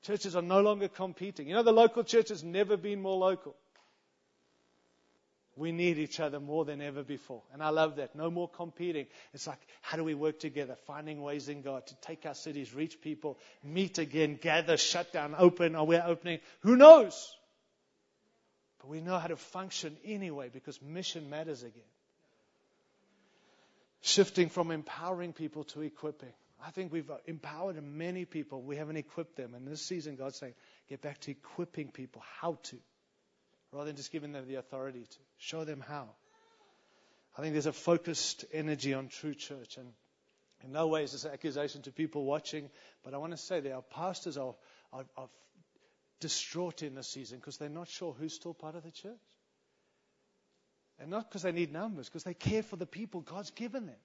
Churches 0.02 0.36
are 0.36 0.42
no 0.42 0.60
longer 0.60 0.88
competing. 0.88 1.48
You 1.48 1.54
know, 1.54 1.62
the 1.62 1.72
local 1.72 2.04
church 2.04 2.28
has 2.28 2.42
never 2.42 2.76
been 2.76 3.00
more 3.00 3.16
local. 3.16 3.54
We 5.54 5.70
need 5.70 5.98
each 5.98 6.18
other 6.18 6.40
more 6.40 6.64
than 6.64 6.80
ever 6.80 7.02
before. 7.02 7.42
And 7.52 7.62
I 7.62 7.68
love 7.68 7.96
that. 7.96 8.16
No 8.16 8.30
more 8.30 8.48
competing. 8.48 9.06
It's 9.34 9.46
like, 9.46 9.60
how 9.82 9.98
do 9.98 10.04
we 10.04 10.14
work 10.14 10.38
together? 10.38 10.76
Finding 10.86 11.20
ways 11.20 11.48
in 11.48 11.60
God 11.60 11.86
to 11.88 11.94
take 11.96 12.24
our 12.24 12.34
cities, 12.34 12.74
reach 12.74 13.02
people, 13.02 13.38
meet 13.62 13.98
again, 13.98 14.38
gather, 14.40 14.78
shut 14.78 15.12
down, 15.12 15.34
open, 15.36 15.76
or 15.76 15.86
we're 15.86 16.04
opening. 16.04 16.38
Who 16.60 16.76
knows? 16.76 17.34
But 18.80 18.88
we 18.88 19.00
know 19.00 19.18
how 19.18 19.26
to 19.26 19.36
function 19.36 19.96
anyway 20.04 20.48
because 20.50 20.80
mission 20.80 21.28
matters 21.28 21.62
again. 21.62 21.82
Shifting 24.00 24.48
from 24.48 24.70
empowering 24.70 25.34
people 25.34 25.64
to 25.64 25.82
equipping. 25.82 26.32
I 26.64 26.70
think 26.70 26.92
we've 26.92 27.10
empowered 27.26 27.82
many 27.82 28.24
people. 28.24 28.62
We 28.62 28.76
haven't 28.76 28.96
equipped 28.96 29.36
them. 29.36 29.54
And 29.54 29.66
this 29.68 29.82
season, 29.82 30.16
God's 30.16 30.38
saying, 30.38 30.54
get 30.88 31.02
back 31.02 31.20
to 31.20 31.30
equipping 31.30 31.88
people 31.88 32.22
how 32.40 32.58
to 32.64 32.76
rather 33.72 33.86
than 33.86 33.96
just 33.96 34.12
giving 34.12 34.32
them 34.32 34.46
the 34.46 34.56
authority 34.56 35.00
to. 35.00 35.18
Show 35.38 35.64
them 35.64 35.82
how. 35.86 36.08
I 37.36 37.40
think 37.40 37.54
there's 37.54 37.66
a 37.66 37.72
focused 37.72 38.44
energy 38.52 38.92
on 38.94 39.08
true 39.08 39.34
church. 39.34 39.78
And 39.78 39.88
in 40.62 40.72
no 40.72 40.88
way 40.88 41.04
is 41.04 41.12
this 41.12 41.24
an 41.24 41.32
accusation 41.32 41.82
to 41.82 41.92
people 41.92 42.24
watching, 42.24 42.70
but 43.02 43.14
I 43.14 43.16
want 43.16 43.32
to 43.32 43.38
say 43.38 43.60
that 43.60 43.72
our 43.72 43.82
pastors 43.82 44.36
are, 44.36 44.54
are, 44.92 45.04
are 45.16 45.28
distraught 46.20 46.82
in 46.82 46.94
this 46.94 47.08
season 47.08 47.38
because 47.38 47.56
they're 47.56 47.68
not 47.68 47.88
sure 47.88 48.12
who's 48.12 48.34
still 48.34 48.54
part 48.54 48.76
of 48.76 48.82
the 48.82 48.90
church. 48.90 49.12
And 51.00 51.10
not 51.10 51.28
because 51.28 51.42
they 51.42 51.52
need 51.52 51.72
numbers, 51.72 52.08
because 52.08 52.22
they 52.22 52.34
care 52.34 52.62
for 52.62 52.76
the 52.76 52.86
people 52.86 53.22
God's 53.22 53.50
given 53.50 53.86
them. 53.86 53.96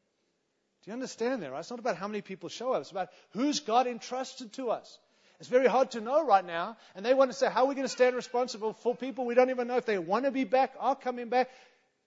Do 0.83 0.91
you 0.91 0.93
understand 0.93 1.43
that, 1.43 1.51
right? 1.51 1.59
It's 1.59 1.69
not 1.69 1.79
about 1.79 1.97
how 1.97 2.07
many 2.07 2.21
people 2.21 2.49
show 2.49 2.71
up. 2.71 2.81
It's 2.81 2.91
about 2.91 3.09
who's 3.31 3.59
God 3.59 3.87
entrusted 3.87 4.53
to 4.53 4.71
us. 4.71 4.97
It's 5.39 5.49
very 5.49 5.67
hard 5.67 5.91
to 5.91 6.01
know 6.01 6.25
right 6.25 6.45
now. 6.45 6.77
And 6.95 7.05
they 7.05 7.13
want 7.13 7.31
to 7.31 7.37
say, 7.37 7.49
how 7.49 7.63
are 7.63 7.67
we 7.67 7.75
going 7.75 7.85
to 7.85 7.91
stand 7.91 8.15
responsible 8.15 8.73
for 8.73 8.95
people 8.95 9.25
we 9.25 9.35
don't 9.35 9.49
even 9.49 9.67
know 9.67 9.77
if 9.77 9.85
they 9.85 9.99
want 9.99 10.25
to 10.25 10.31
be 10.31 10.45
back, 10.45 10.73
are 10.79 10.95
coming 10.95 11.29
back? 11.29 11.49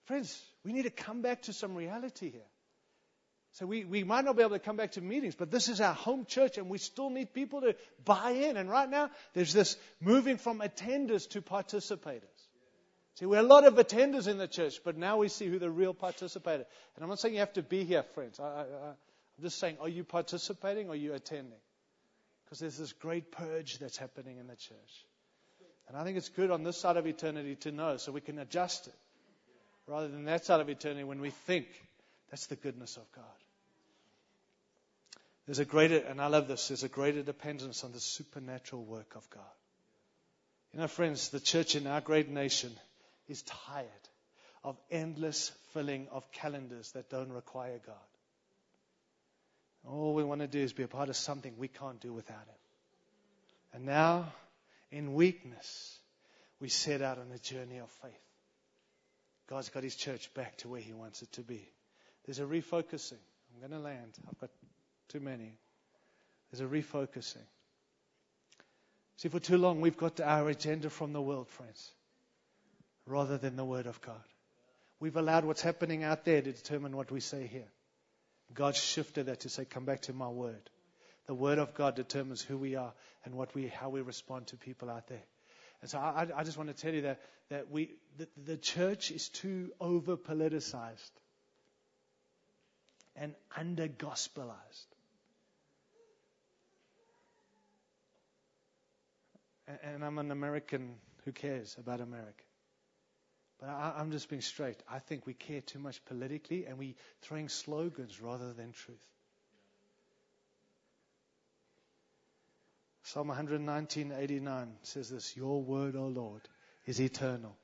Friends, 0.05 0.41
we 0.65 0.73
need 0.73 0.83
to 0.83 0.89
come 0.89 1.21
back 1.21 1.43
to 1.43 1.53
some 1.53 1.75
reality 1.75 2.31
here. 2.31 2.41
So 3.53 3.65
we, 3.65 3.83
we 3.83 4.03
might 4.03 4.23
not 4.23 4.37
be 4.37 4.43
able 4.43 4.55
to 4.55 4.59
come 4.59 4.77
back 4.77 4.93
to 4.93 5.01
meetings, 5.01 5.35
but 5.35 5.51
this 5.51 5.67
is 5.67 5.81
our 5.81 5.93
home 5.93 6.25
church 6.25 6.57
and 6.57 6.69
we 6.69 6.77
still 6.77 7.09
need 7.09 7.33
people 7.33 7.61
to 7.61 7.75
buy 8.05 8.31
in. 8.31 8.55
And 8.55 8.69
right 8.69 8.89
now, 8.89 9.09
there's 9.33 9.53
this 9.53 9.77
moving 9.99 10.37
from 10.37 10.59
attenders 10.59 11.29
to 11.29 11.41
participators. 11.41 12.23
See, 13.15 13.25
we're 13.25 13.39
a 13.39 13.43
lot 13.43 13.65
of 13.65 13.75
attenders 13.75 14.29
in 14.29 14.37
the 14.37 14.47
church, 14.47 14.79
but 14.85 14.97
now 14.97 15.17
we 15.17 15.27
see 15.27 15.47
who 15.47 15.59
the 15.59 15.69
real 15.69 15.93
participator. 15.93 16.65
And 16.95 17.03
I'm 17.03 17.09
not 17.09 17.19
saying 17.19 17.33
you 17.33 17.41
have 17.41 17.53
to 17.53 17.61
be 17.61 17.83
here, 17.83 18.03
friends. 18.15 18.39
I, 18.39 18.45
I, 18.45 18.59
I'm 18.61 19.43
just 19.43 19.59
saying, 19.59 19.77
are 19.81 19.89
you 19.89 20.05
participating 20.05 20.87
or 20.87 20.93
are 20.93 20.95
you 20.95 21.13
attending? 21.13 21.59
Because 22.51 22.59
there's 22.59 22.77
this 22.77 22.91
great 22.91 23.31
purge 23.31 23.79
that's 23.79 23.95
happening 23.95 24.37
in 24.37 24.47
the 24.47 24.57
church. 24.57 25.05
And 25.87 25.95
I 25.95 26.03
think 26.03 26.17
it's 26.17 26.27
good 26.27 26.51
on 26.51 26.63
this 26.63 26.75
side 26.75 26.97
of 26.97 27.07
eternity 27.07 27.55
to 27.61 27.71
know 27.71 27.95
so 27.95 28.11
we 28.11 28.19
can 28.19 28.39
adjust 28.39 28.87
it. 28.87 28.93
Rather 29.87 30.09
than 30.09 30.25
that 30.25 30.43
side 30.43 30.59
of 30.59 30.67
eternity 30.67 31.05
when 31.05 31.21
we 31.21 31.29
think 31.29 31.67
that's 32.29 32.47
the 32.47 32.57
goodness 32.57 32.97
of 32.97 33.09
God. 33.15 33.23
There's 35.45 35.59
a 35.59 35.65
greater, 35.65 35.95
and 35.95 36.19
I 36.19 36.27
love 36.27 36.49
this, 36.49 36.67
there's 36.67 36.83
a 36.83 36.89
greater 36.89 37.23
dependence 37.23 37.85
on 37.85 37.93
the 37.93 38.01
supernatural 38.01 38.83
work 38.83 39.15
of 39.15 39.29
God. 39.29 39.43
You 40.73 40.81
know, 40.81 40.87
friends, 40.87 41.29
the 41.29 41.39
church 41.39 41.77
in 41.77 41.87
our 41.87 42.01
great 42.01 42.27
nation 42.27 42.73
is 43.29 43.43
tired 43.43 43.87
of 44.65 44.77
endless 44.91 45.53
filling 45.73 46.09
of 46.11 46.29
calendars 46.33 46.91
that 46.91 47.09
don't 47.09 47.31
require 47.31 47.79
God. 47.85 47.95
All 49.87 50.13
we 50.13 50.23
want 50.23 50.41
to 50.41 50.47
do 50.47 50.59
is 50.59 50.73
be 50.73 50.83
a 50.83 50.87
part 50.87 51.09
of 51.09 51.15
something 51.15 51.53
we 51.57 51.67
can't 51.67 51.99
do 51.99 52.13
without 52.13 52.35
Him. 52.35 52.55
And 53.73 53.85
now, 53.85 54.31
in 54.91 55.13
weakness, 55.13 55.97
we 56.59 56.69
set 56.69 57.01
out 57.01 57.17
on 57.17 57.31
a 57.33 57.39
journey 57.39 57.79
of 57.79 57.89
faith. 58.01 58.11
God's 59.47 59.69
got 59.69 59.83
His 59.83 59.95
church 59.95 60.33
back 60.33 60.57
to 60.57 60.69
where 60.69 60.81
He 60.81 60.93
wants 60.93 61.21
it 61.21 61.31
to 61.33 61.41
be. 61.41 61.67
There's 62.25 62.39
a 62.39 62.43
refocusing. 62.43 63.19
I'm 63.53 63.59
going 63.59 63.71
to 63.71 63.79
land. 63.79 64.13
I've 64.29 64.39
got 64.39 64.51
too 65.09 65.19
many. 65.19 65.53
There's 66.51 66.61
a 66.61 66.71
refocusing. 66.71 67.45
See, 69.17 69.29
for 69.29 69.39
too 69.39 69.57
long, 69.57 69.81
we've 69.81 69.97
got 69.97 70.19
our 70.19 70.47
agenda 70.49 70.89
from 70.89 71.13
the 71.13 71.21
world, 71.21 71.49
friends, 71.49 71.91
rather 73.05 73.37
than 73.37 73.55
the 73.55 73.65
Word 73.65 73.87
of 73.87 74.01
God. 74.01 74.23
We've 74.99 75.17
allowed 75.17 75.45
what's 75.45 75.61
happening 75.61 76.03
out 76.03 76.25
there 76.25 76.41
to 76.41 76.51
determine 76.51 76.95
what 76.95 77.11
we 77.11 77.19
say 77.19 77.47
here. 77.47 77.67
God 78.53 78.75
shifted 78.75 79.27
that 79.27 79.41
to 79.41 79.49
say, 79.49 79.65
come 79.65 79.85
back 79.85 80.01
to 80.03 80.13
my 80.13 80.27
Word. 80.27 80.69
The 81.27 81.33
Word 81.33 81.59
of 81.59 81.73
God 81.73 81.95
determines 81.95 82.41
who 82.41 82.57
we 82.57 82.75
are 82.75 82.93
and 83.23 83.35
what 83.35 83.53
we, 83.55 83.67
how 83.67 83.89
we 83.89 84.01
respond 84.01 84.47
to 84.47 84.57
people 84.57 84.89
out 84.89 85.07
there. 85.07 85.23
And 85.81 85.89
so 85.89 85.97
I, 85.97 86.27
I 86.35 86.43
just 86.43 86.57
want 86.57 86.75
to 86.75 86.75
tell 86.75 86.93
you 86.93 87.01
that, 87.03 87.21
that 87.49 87.71
we, 87.71 87.91
the, 88.17 88.27
the 88.45 88.57
church 88.57 89.11
is 89.11 89.29
too 89.29 89.71
over 89.79 90.17
politicized 90.17 91.11
and 93.15 93.33
under 93.55 93.87
gospelized. 93.87 94.85
And 99.83 100.03
I'm 100.03 100.17
an 100.17 100.31
American 100.31 100.95
who 101.23 101.31
cares 101.31 101.75
about 101.79 102.01
America. 102.01 102.43
But 103.61 103.69
I, 103.69 103.93
I'm 103.97 104.11
just 104.11 104.27
being 104.27 104.41
straight. 104.41 104.77
I 104.89 104.99
think 104.99 105.27
we 105.27 105.33
care 105.33 105.61
too 105.61 105.79
much 105.79 106.03
politically 106.05 106.65
and 106.65 106.77
we're 106.77 106.95
throwing 107.21 107.47
slogans 107.47 108.19
rather 108.19 108.51
than 108.53 108.73
truth. 108.73 109.07
Psalm 113.03 113.27
119:89 113.27 114.69
says 114.83 115.09
this, 115.09 115.35
"Your 115.35 115.61
word, 115.61 115.95
O 115.95 116.07
Lord, 116.07 116.41
is 116.85 116.99
eternal. 116.99 117.55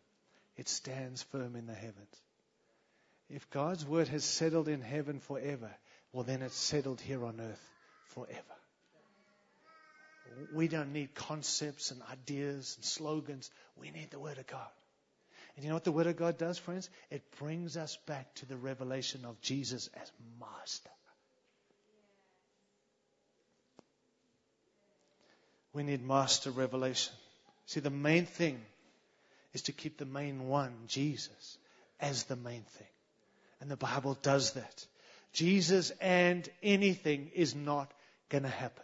It 0.55 0.67
stands 0.67 1.23
firm 1.23 1.55
in 1.55 1.65
the 1.65 1.73
heavens." 1.73 2.21
If 3.29 3.49
God's 3.49 3.85
word 3.85 4.07
has 4.09 4.23
settled 4.23 4.67
in 4.67 4.81
heaven 4.81 5.19
forever, 5.19 5.73
well 6.11 6.23
then 6.23 6.41
it's 6.41 6.55
settled 6.55 7.01
here 7.01 7.25
on 7.25 7.41
earth 7.41 7.69
forever. 8.07 8.41
We 10.53 10.67
don't 10.67 10.93
need 10.93 11.15
concepts 11.15 11.91
and 11.91 12.01
ideas 12.03 12.75
and 12.75 12.85
slogans. 12.85 13.49
We 13.75 13.91
need 13.91 14.11
the 14.11 14.19
word 14.19 14.37
of 14.37 14.47
God. 14.47 14.69
And 15.57 15.63
you 15.63 15.69
know 15.69 15.75
what 15.75 15.85
the 15.85 15.91
Word 15.91 16.05
of 16.05 16.15
God 16.15 16.37
does, 16.37 16.59
friends? 16.59 16.87
It 17.09 17.23
brings 17.39 17.77
us 17.77 17.97
back 18.05 18.31
to 18.35 18.45
the 18.45 18.55
revelation 18.55 19.25
of 19.25 19.41
Jesus 19.41 19.89
as 19.99 20.11
Master. 20.39 20.91
We 25.73 25.81
need 25.81 26.05
Master 26.05 26.51
revelation. 26.51 27.13
See, 27.65 27.79
the 27.79 27.89
main 27.89 28.27
thing 28.27 28.61
is 29.53 29.63
to 29.63 29.71
keep 29.71 29.97
the 29.97 30.05
main 30.05 30.47
one, 30.47 30.73
Jesus, 30.85 31.57
as 31.99 32.25
the 32.25 32.35
main 32.35 32.61
thing. 32.61 32.87
And 33.59 33.71
the 33.71 33.77
Bible 33.77 34.15
does 34.21 34.51
that. 34.53 34.85
Jesus 35.33 35.89
and 35.99 36.47
anything 36.61 37.31
is 37.33 37.55
not 37.55 37.91
going 38.29 38.43
to 38.43 38.49
happen. 38.49 38.83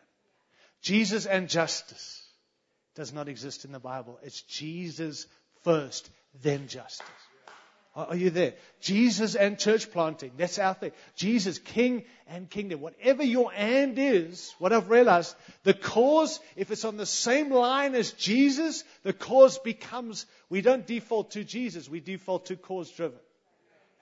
Jesus 0.81 1.27
and 1.27 1.49
justice 1.49 2.27
does 2.95 3.13
not 3.13 3.29
exist 3.29 3.63
in 3.63 3.71
the 3.71 3.79
Bible. 3.79 4.19
It's 4.23 4.41
Jesus 4.41 5.27
first 5.63 6.09
then 6.41 6.67
justice. 6.67 7.05
Are 7.95 8.15
you 8.15 8.31
there? 8.31 8.55
Jesus 8.81 9.35
and 9.35 9.59
church 9.59 9.91
planting. 9.91 10.31
That's 10.35 10.57
our 10.57 10.73
thing. 10.73 10.93
Jesus, 11.15 11.59
king 11.59 12.05
and 12.27 12.49
kingdom. 12.49 12.81
Whatever 12.81 13.23
your 13.23 13.51
and 13.55 13.99
is, 13.99 14.55
what 14.57 14.73
I've 14.73 14.89
realized, 14.89 15.35
the 15.63 15.75
cause, 15.75 16.39
if 16.55 16.71
it's 16.71 16.85
on 16.85 16.97
the 16.97 17.05
same 17.05 17.51
line 17.51 17.93
as 17.93 18.11
Jesus, 18.13 18.83
the 19.03 19.13
cause 19.13 19.59
becomes, 19.59 20.25
we 20.49 20.61
don't 20.61 20.87
default 20.87 21.31
to 21.31 21.43
Jesus, 21.43 21.87
we 21.87 21.99
default 21.99 22.47
to 22.47 22.55
cause 22.55 22.89
driven. 22.89 23.19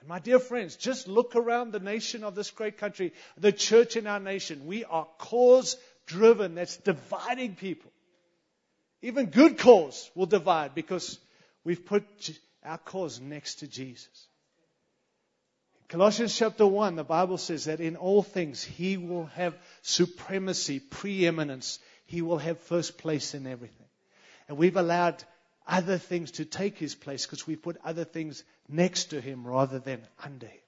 And 0.00 0.08
my 0.08 0.20
dear 0.20 0.38
friends, 0.38 0.76
just 0.76 1.06
look 1.06 1.36
around 1.36 1.72
the 1.72 1.78
nation 1.78 2.24
of 2.24 2.34
this 2.34 2.50
great 2.50 2.78
country, 2.78 3.12
the 3.36 3.52
church 3.52 3.96
in 3.96 4.06
our 4.06 4.20
nation. 4.20 4.66
We 4.66 4.84
are 4.86 5.06
cause 5.18 5.76
driven. 6.06 6.54
That's 6.54 6.78
dividing 6.78 7.56
people. 7.56 7.92
Even 9.02 9.26
good 9.26 9.58
cause 9.58 10.10
will 10.14 10.26
divide 10.26 10.74
because 10.74 11.18
We've 11.64 11.84
put 11.84 12.04
our 12.64 12.78
cause 12.78 13.20
next 13.20 13.56
to 13.56 13.66
Jesus. 13.66 14.26
Colossians 15.88 16.36
chapter 16.36 16.66
1, 16.66 16.96
the 16.96 17.04
Bible 17.04 17.36
says 17.36 17.66
that 17.66 17.80
in 17.80 17.96
all 17.96 18.22
things 18.22 18.62
he 18.64 18.96
will 18.96 19.26
have 19.26 19.54
supremacy, 19.82 20.80
preeminence. 20.80 21.78
He 22.06 22.22
will 22.22 22.38
have 22.38 22.58
first 22.60 22.96
place 22.96 23.34
in 23.34 23.46
everything. 23.46 23.86
And 24.48 24.56
we've 24.56 24.76
allowed 24.76 25.22
other 25.66 25.98
things 25.98 26.32
to 26.32 26.44
take 26.44 26.78
his 26.78 26.94
place 26.94 27.26
because 27.26 27.46
we've 27.46 27.62
put 27.62 27.76
other 27.84 28.04
things 28.04 28.42
next 28.68 29.10
to 29.10 29.20
him 29.20 29.46
rather 29.46 29.78
than 29.78 30.00
under 30.24 30.46
him. 30.46 30.60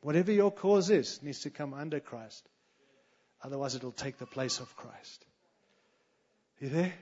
Whatever 0.00 0.32
your 0.32 0.50
cause 0.50 0.90
is 0.90 1.22
needs 1.22 1.40
to 1.40 1.50
come 1.50 1.72
under 1.72 2.00
Christ. 2.00 2.48
Otherwise, 3.42 3.76
it'll 3.76 3.92
take 3.92 4.18
the 4.18 4.26
place 4.26 4.60
of 4.60 4.76
Christ. 4.76 5.24
You 6.60 6.68
there? 6.70 6.94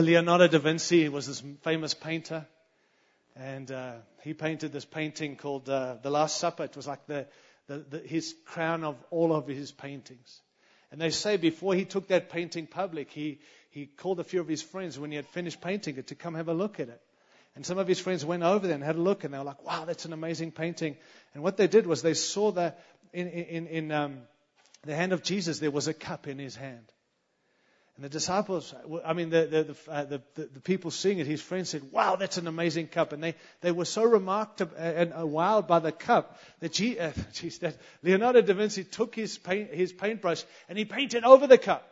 Leonardo 0.00 0.48
da 0.48 0.58
Vinci 0.58 1.08
was 1.10 1.26
this 1.26 1.42
famous 1.62 1.92
painter, 1.92 2.46
and 3.36 3.70
uh, 3.70 3.92
he 4.22 4.32
painted 4.32 4.72
this 4.72 4.86
painting 4.86 5.36
called 5.36 5.68
uh, 5.68 5.96
The 6.02 6.08
Last 6.08 6.38
Supper. 6.38 6.64
It 6.64 6.76
was 6.76 6.86
like 6.86 7.06
the, 7.06 7.26
the, 7.66 7.78
the, 7.78 7.98
his 7.98 8.34
crown 8.46 8.84
of 8.84 8.96
all 9.10 9.34
of 9.34 9.46
his 9.46 9.70
paintings. 9.70 10.40
And 10.90 11.00
they 11.00 11.10
say 11.10 11.36
before 11.36 11.74
he 11.74 11.84
took 11.84 12.08
that 12.08 12.30
painting 12.30 12.66
public, 12.66 13.10
he, 13.10 13.40
he 13.70 13.84
called 13.86 14.18
a 14.20 14.24
few 14.24 14.40
of 14.40 14.48
his 14.48 14.62
friends 14.62 14.98
when 14.98 15.10
he 15.10 15.16
had 15.16 15.26
finished 15.26 15.60
painting 15.60 15.98
it 15.98 16.06
to 16.06 16.14
come 16.14 16.34
have 16.34 16.48
a 16.48 16.54
look 16.54 16.80
at 16.80 16.88
it. 16.88 17.00
And 17.54 17.66
some 17.66 17.76
of 17.76 17.86
his 17.86 18.00
friends 18.00 18.24
went 18.24 18.42
over 18.42 18.66
there 18.66 18.74
and 18.74 18.84
had 18.84 18.96
a 18.96 19.00
look, 19.00 19.24
and 19.24 19.34
they 19.34 19.38
were 19.38 19.44
like, 19.44 19.62
wow, 19.62 19.84
that's 19.84 20.06
an 20.06 20.14
amazing 20.14 20.52
painting. 20.52 20.96
And 21.34 21.42
what 21.42 21.58
they 21.58 21.66
did 21.66 21.86
was 21.86 22.00
they 22.00 22.14
saw 22.14 22.52
that 22.52 22.82
in, 23.12 23.28
in, 23.28 23.66
in 23.66 23.92
um, 23.92 24.20
the 24.84 24.94
hand 24.94 25.12
of 25.12 25.22
Jesus, 25.22 25.58
there 25.58 25.70
was 25.70 25.86
a 25.86 25.94
cup 25.94 26.26
in 26.26 26.38
his 26.38 26.56
hand. 26.56 26.90
And 27.96 28.04
the 28.06 28.08
disciples, 28.08 28.74
I 29.04 29.12
mean, 29.12 29.28
the, 29.28 29.44
the, 29.44 29.62
the, 29.64 29.92
uh, 29.92 30.04
the, 30.04 30.22
the, 30.34 30.60
people 30.60 30.90
seeing 30.90 31.18
it, 31.18 31.26
his 31.26 31.42
friends 31.42 31.68
said, 31.68 31.92
wow, 31.92 32.16
that's 32.16 32.38
an 32.38 32.46
amazing 32.46 32.88
cup. 32.88 33.12
And 33.12 33.22
they, 33.22 33.34
they 33.60 33.70
were 33.70 33.84
so 33.84 34.02
remarked 34.02 34.62
and 34.62 35.12
wowed 35.12 35.68
by 35.68 35.78
the 35.78 35.92
cup 35.92 36.40
that, 36.60 36.70
uh, 36.70 37.10
geez, 37.34 37.58
that 37.58 37.76
Leonardo 38.02 38.40
da 38.40 38.54
Vinci 38.54 38.84
took 38.84 39.14
his, 39.14 39.36
paint, 39.36 39.74
his 39.74 39.92
paintbrush 39.92 40.42
and 40.70 40.78
he 40.78 40.86
painted 40.86 41.24
over 41.24 41.46
the 41.46 41.58
cup. 41.58 41.86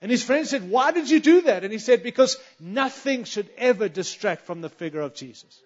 And 0.00 0.10
his 0.10 0.24
friends 0.24 0.50
said, 0.50 0.68
why 0.68 0.90
did 0.90 1.08
you 1.08 1.20
do 1.20 1.42
that? 1.42 1.62
And 1.62 1.72
he 1.72 1.78
said, 1.78 2.02
because 2.02 2.36
nothing 2.58 3.22
should 3.22 3.48
ever 3.56 3.88
distract 3.88 4.46
from 4.46 4.62
the 4.62 4.68
figure 4.68 5.00
of 5.00 5.14
Jesus. 5.14 5.60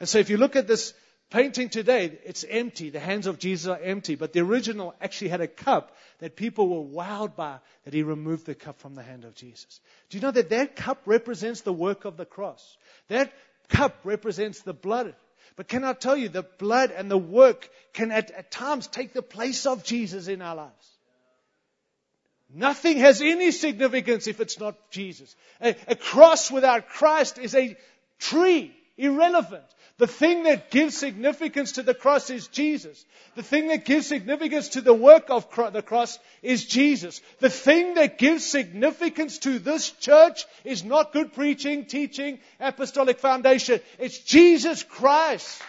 And 0.00 0.08
so 0.08 0.18
if 0.18 0.28
you 0.28 0.38
look 0.38 0.56
at 0.56 0.66
this 0.66 0.92
painting 1.32 1.70
today, 1.70 2.18
it's 2.24 2.44
empty. 2.48 2.90
The 2.90 3.00
hands 3.00 3.26
of 3.26 3.38
Jesus 3.38 3.66
are 3.66 3.80
empty. 3.82 4.14
But 4.16 4.34
the 4.34 4.40
original 4.40 4.94
actually 5.00 5.28
had 5.28 5.40
a 5.40 5.48
cup 5.48 5.96
that 6.18 6.36
people 6.36 6.68
were 6.68 7.02
wowed 7.02 7.34
by 7.34 7.58
that 7.84 7.94
he 7.94 8.02
removed 8.02 8.44
the 8.44 8.54
cup 8.54 8.78
from 8.78 8.94
the 8.94 9.02
hand 9.02 9.24
of 9.24 9.34
Jesus. 9.34 9.80
Do 10.10 10.18
you 10.18 10.22
know 10.22 10.30
that 10.30 10.50
that 10.50 10.76
cup 10.76 11.00
represents 11.06 11.62
the 11.62 11.72
work 11.72 12.04
of 12.04 12.18
the 12.18 12.26
cross? 12.26 12.76
That 13.08 13.32
cup 13.70 13.96
represents 14.04 14.60
the 14.60 14.74
blood. 14.74 15.14
But 15.56 15.68
can 15.68 15.84
I 15.84 15.94
tell 15.94 16.16
you, 16.16 16.28
the 16.28 16.42
blood 16.42 16.90
and 16.90 17.10
the 17.10 17.18
work 17.18 17.68
can 17.94 18.12
at, 18.12 18.30
at 18.30 18.50
times 18.50 18.86
take 18.86 19.14
the 19.14 19.22
place 19.22 19.64
of 19.64 19.84
Jesus 19.84 20.28
in 20.28 20.42
our 20.42 20.54
lives. 20.54 20.88
Nothing 22.54 22.98
has 22.98 23.22
any 23.22 23.50
significance 23.52 24.26
if 24.26 24.38
it's 24.40 24.60
not 24.60 24.76
Jesus. 24.90 25.34
A, 25.62 25.74
a 25.88 25.96
cross 25.96 26.50
without 26.50 26.88
Christ 26.88 27.38
is 27.38 27.54
a 27.54 27.76
tree, 28.18 28.74
irrelevant. 28.98 29.64
The 29.98 30.06
thing 30.06 30.44
that 30.44 30.70
gives 30.70 30.96
significance 30.96 31.72
to 31.72 31.82
the 31.82 31.94
cross 31.94 32.30
is 32.30 32.48
Jesus. 32.48 33.04
The 33.34 33.42
thing 33.42 33.68
that 33.68 33.84
gives 33.84 34.06
significance 34.06 34.70
to 34.70 34.80
the 34.80 34.94
work 34.94 35.28
of 35.28 35.46
the 35.72 35.82
cross 35.82 36.18
is 36.42 36.64
Jesus. 36.64 37.20
The 37.40 37.50
thing 37.50 37.94
that 37.94 38.18
gives 38.18 38.44
significance 38.44 39.38
to 39.40 39.58
this 39.58 39.90
church 39.90 40.46
is 40.64 40.82
not 40.82 41.12
good 41.12 41.34
preaching, 41.34 41.84
teaching, 41.84 42.38
apostolic 42.58 43.18
foundation. 43.18 43.80
It's 43.98 44.18
Jesus 44.18 44.82
Christ. 44.82 45.62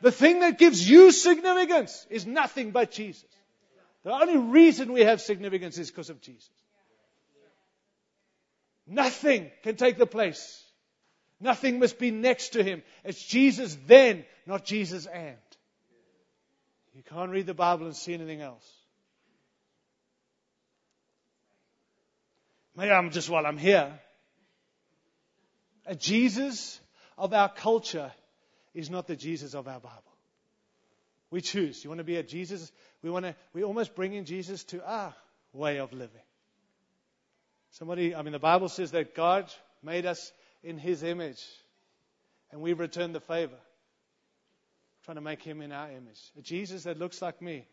The 0.00 0.12
thing 0.12 0.40
that 0.40 0.58
gives 0.58 0.88
you 0.88 1.12
significance 1.12 2.06
is 2.08 2.26
nothing 2.26 2.70
but 2.70 2.90
Jesus. 2.90 3.24
The 4.02 4.12
only 4.12 4.38
reason 4.38 4.92
we 4.92 5.02
have 5.02 5.20
significance 5.20 5.76
is 5.76 5.90
because 5.90 6.08
of 6.08 6.22
Jesus. 6.22 6.48
Nothing 8.86 9.50
can 9.62 9.76
take 9.76 9.98
the 9.98 10.06
place. 10.06 10.64
Nothing 11.40 11.78
must 11.78 11.98
be 11.98 12.10
next 12.10 12.50
to 12.50 12.62
him. 12.62 12.82
It's 13.04 13.22
Jesus 13.24 13.76
then, 13.86 14.24
not 14.46 14.64
Jesus 14.64 15.06
and. 15.06 15.36
You 16.94 17.02
can't 17.02 17.30
read 17.30 17.46
the 17.46 17.54
Bible 17.54 17.86
and 17.86 17.96
see 17.96 18.12
anything 18.12 18.42
else. 18.42 18.68
Maybe 22.76 22.90
I'm 22.90 23.10
just 23.10 23.30
while 23.30 23.46
I'm 23.46 23.56
here. 23.56 23.90
A 25.86 25.94
Jesus 25.94 26.78
of 27.16 27.32
our 27.32 27.48
culture 27.48 28.12
is 28.74 28.90
not 28.90 29.06
the 29.06 29.16
Jesus 29.16 29.54
of 29.54 29.66
our 29.66 29.80
Bible. 29.80 30.02
We 31.30 31.40
choose. 31.40 31.82
You 31.82 31.90
want 31.90 31.98
to 31.98 32.04
be 32.04 32.16
a 32.16 32.22
Jesus? 32.22 32.70
We 33.02 33.10
want 33.10 33.24
to. 33.24 33.34
We 33.54 33.64
almost 33.64 33.94
bring 33.94 34.14
in 34.14 34.24
Jesus 34.24 34.64
to 34.64 34.84
our 34.84 35.14
way 35.52 35.78
of 35.78 35.92
living. 35.92 36.22
Somebody, 37.72 38.14
I 38.14 38.22
mean, 38.22 38.32
the 38.32 38.38
Bible 38.38 38.68
says 38.68 38.90
that 38.92 39.14
God 39.14 39.50
made 39.82 40.06
us 40.06 40.32
in 40.62 40.78
His 40.78 41.02
image, 41.02 41.44
and 42.50 42.60
we 42.60 42.72
return 42.72 43.12
the 43.12 43.20
favor, 43.20 43.58
trying 45.04 45.16
to 45.16 45.20
make 45.20 45.42
Him 45.42 45.62
in 45.62 45.72
our 45.72 45.90
image. 45.90 46.20
A 46.38 46.42
Jesus 46.42 46.84
that 46.84 46.98
looks 46.98 47.22
like 47.22 47.40
me, 47.40 47.66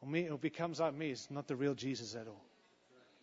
or 0.00 0.08
me, 0.08 0.28
or 0.28 0.38
becomes 0.38 0.80
like 0.80 0.94
me, 0.94 1.10
is 1.10 1.28
not 1.30 1.46
the 1.46 1.56
real 1.56 1.74
Jesus 1.74 2.14
at 2.14 2.26
all. 2.26 2.44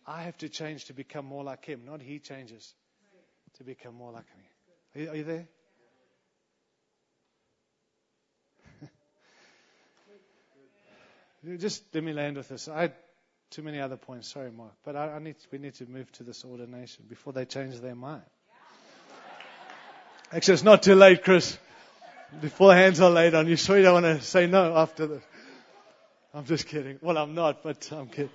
I 0.06 0.22
have 0.22 0.36
to 0.38 0.48
change 0.48 0.86
to 0.86 0.92
become 0.92 1.24
more 1.24 1.42
like 1.44 1.64
Him, 1.64 1.82
not 1.86 2.00
He 2.00 2.18
changes 2.18 2.74
to 3.54 3.64
become 3.64 3.94
more 3.94 4.12
like 4.12 4.26
me. 4.36 4.44
Are 4.94 5.00
you, 5.00 5.10
are 5.10 5.16
you 5.16 5.24
there? 5.24 5.48
Just 11.58 11.82
let 11.94 12.04
me 12.04 12.12
land 12.12 12.36
with 12.36 12.48
this. 12.48 12.68
I 12.68 12.82
had 12.82 12.92
too 13.50 13.62
many 13.62 13.80
other 13.80 13.96
points. 13.96 14.28
Sorry, 14.32 14.50
Mark. 14.50 14.72
But 14.84 14.96
I, 14.96 15.12
I 15.12 15.18
need, 15.20 15.36
we 15.50 15.58
need 15.58 15.74
to 15.74 15.86
move 15.86 16.10
to 16.12 16.24
this 16.24 16.44
ordination 16.44 17.04
before 17.08 17.32
they 17.32 17.44
change 17.44 17.78
their 17.80 17.94
mind. 17.94 18.22
Actually, 20.34 20.54
it's 20.54 20.64
not 20.64 20.82
too 20.82 20.96
late, 20.96 21.22
Chris. 21.22 21.56
Before 22.40 22.74
hands 22.74 23.00
are 23.00 23.08
laid 23.08 23.36
on 23.36 23.46
you, 23.46 23.54
sure 23.54 23.76
you 23.76 23.84
don't 23.84 24.02
want 24.02 24.18
to 24.18 24.20
say 24.20 24.48
no 24.48 24.76
after 24.76 25.06
this. 25.06 25.22
I'm 26.34 26.44
just 26.44 26.66
kidding. 26.66 26.98
Well, 27.00 27.16
I'm 27.18 27.36
not, 27.36 27.62
but 27.62 27.88
I'm 27.92 28.08
kidding. 28.08 28.32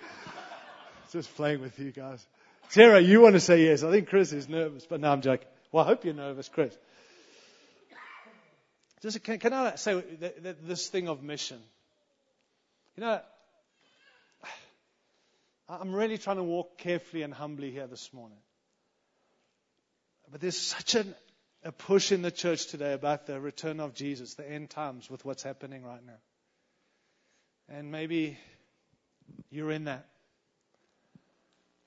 Just 1.11 1.35
playing 1.35 1.59
with 1.59 1.77
you 1.77 1.91
guys. 1.91 2.25
Sarah, 2.69 3.01
you 3.01 3.19
want 3.19 3.33
to 3.33 3.41
say 3.41 3.65
yes. 3.65 3.83
I 3.83 3.91
think 3.91 4.07
Chris 4.07 4.31
is 4.31 4.47
nervous, 4.47 4.85
but 4.85 5.01
no, 5.01 5.11
I'm 5.11 5.19
joking. 5.19 5.49
Well, 5.73 5.83
I 5.83 5.87
hope 5.89 6.05
you're 6.05 6.13
nervous, 6.13 6.47
Chris. 6.47 6.73
Just, 9.01 9.21
can, 9.21 9.37
can 9.37 9.51
I 9.51 9.75
say 9.75 10.01
this 10.63 10.87
thing 10.87 11.09
of 11.09 11.21
mission? 11.21 11.59
You 12.95 13.01
know, 13.01 13.19
I'm 15.67 15.93
really 15.93 16.17
trying 16.17 16.37
to 16.37 16.43
walk 16.43 16.77
carefully 16.77 17.23
and 17.23 17.33
humbly 17.33 17.71
here 17.71 17.87
this 17.87 18.13
morning. 18.13 18.39
But 20.31 20.39
there's 20.39 20.57
such 20.57 20.95
an, 20.95 21.13
a 21.63 21.71
push 21.71 22.11
in 22.11 22.21
the 22.21 22.31
church 22.31 22.67
today 22.67 22.93
about 22.93 23.25
the 23.25 23.39
return 23.39 23.79
of 23.79 23.93
Jesus, 23.93 24.35
the 24.35 24.49
end 24.49 24.69
times, 24.69 25.09
with 25.09 25.25
what's 25.25 25.43
happening 25.43 25.83
right 25.83 26.05
now. 26.05 26.17
And 27.67 27.91
maybe 27.91 28.37
you're 29.51 29.71
in 29.71 29.85
that. 29.85 30.05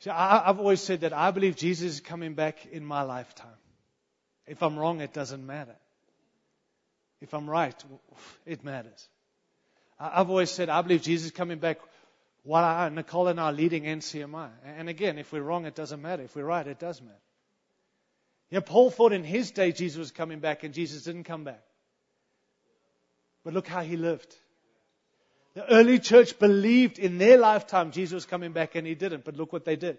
See, 0.00 0.10
I, 0.10 0.48
I've 0.48 0.58
always 0.58 0.80
said 0.80 1.00
that 1.02 1.12
I 1.12 1.30
believe 1.30 1.56
Jesus 1.56 1.94
is 1.94 2.00
coming 2.00 2.34
back 2.34 2.66
in 2.66 2.84
my 2.84 3.02
lifetime. 3.02 3.48
If 4.46 4.62
I'm 4.62 4.78
wrong, 4.78 5.00
it 5.00 5.12
doesn't 5.12 5.44
matter. 5.44 5.76
If 7.20 7.32
I'm 7.34 7.48
right, 7.48 7.74
it 8.44 8.64
matters. 8.64 9.08
I've 9.98 10.28
always 10.28 10.50
said 10.50 10.68
I 10.68 10.82
believe 10.82 11.02
Jesus 11.02 11.26
is 11.26 11.30
coming 11.30 11.58
back 11.58 11.78
while 12.42 12.64
I, 12.64 12.88
Nicole 12.88 13.28
and 13.28 13.38
I 13.38 13.44
are 13.44 13.52
leading 13.52 13.84
NCMI. 13.84 14.50
And 14.64 14.88
again, 14.88 15.18
if 15.18 15.32
we're 15.32 15.42
wrong, 15.42 15.64
it 15.64 15.76
doesn't 15.76 16.02
matter. 16.02 16.24
If 16.24 16.34
we're 16.34 16.44
right, 16.44 16.66
it 16.66 16.80
does 16.80 17.00
matter. 17.00 17.14
Yeah, 18.52 18.60
Paul 18.60 18.90
thought 18.90 19.14
in 19.14 19.24
his 19.24 19.50
day 19.50 19.72
Jesus 19.72 19.96
was 19.96 20.10
coming 20.10 20.40
back, 20.40 20.62
and 20.62 20.74
Jesus 20.74 21.04
didn't 21.04 21.24
come 21.24 21.42
back. 21.42 21.62
But 23.44 23.54
look 23.54 23.66
how 23.66 23.80
he 23.80 23.96
lived. 23.96 24.36
The 25.54 25.66
early 25.72 25.98
church 25.98 26.38
believed 26.38 26.98
in 26.98 27.16
their 27.16 27.38
lifetime 27.38 27.92
Jesus 27.92 28.12
was 28.12 28.26
coming 28.26 28.52
back, 28.52 28.74
and 28.74 28.86
he 28.86 28.94
didn't. 28.94 29.24
But 29.24 29.38
look 29.38 29.54
what 29.54 29.64
they 29.64 29.76
did. 29.76 29.96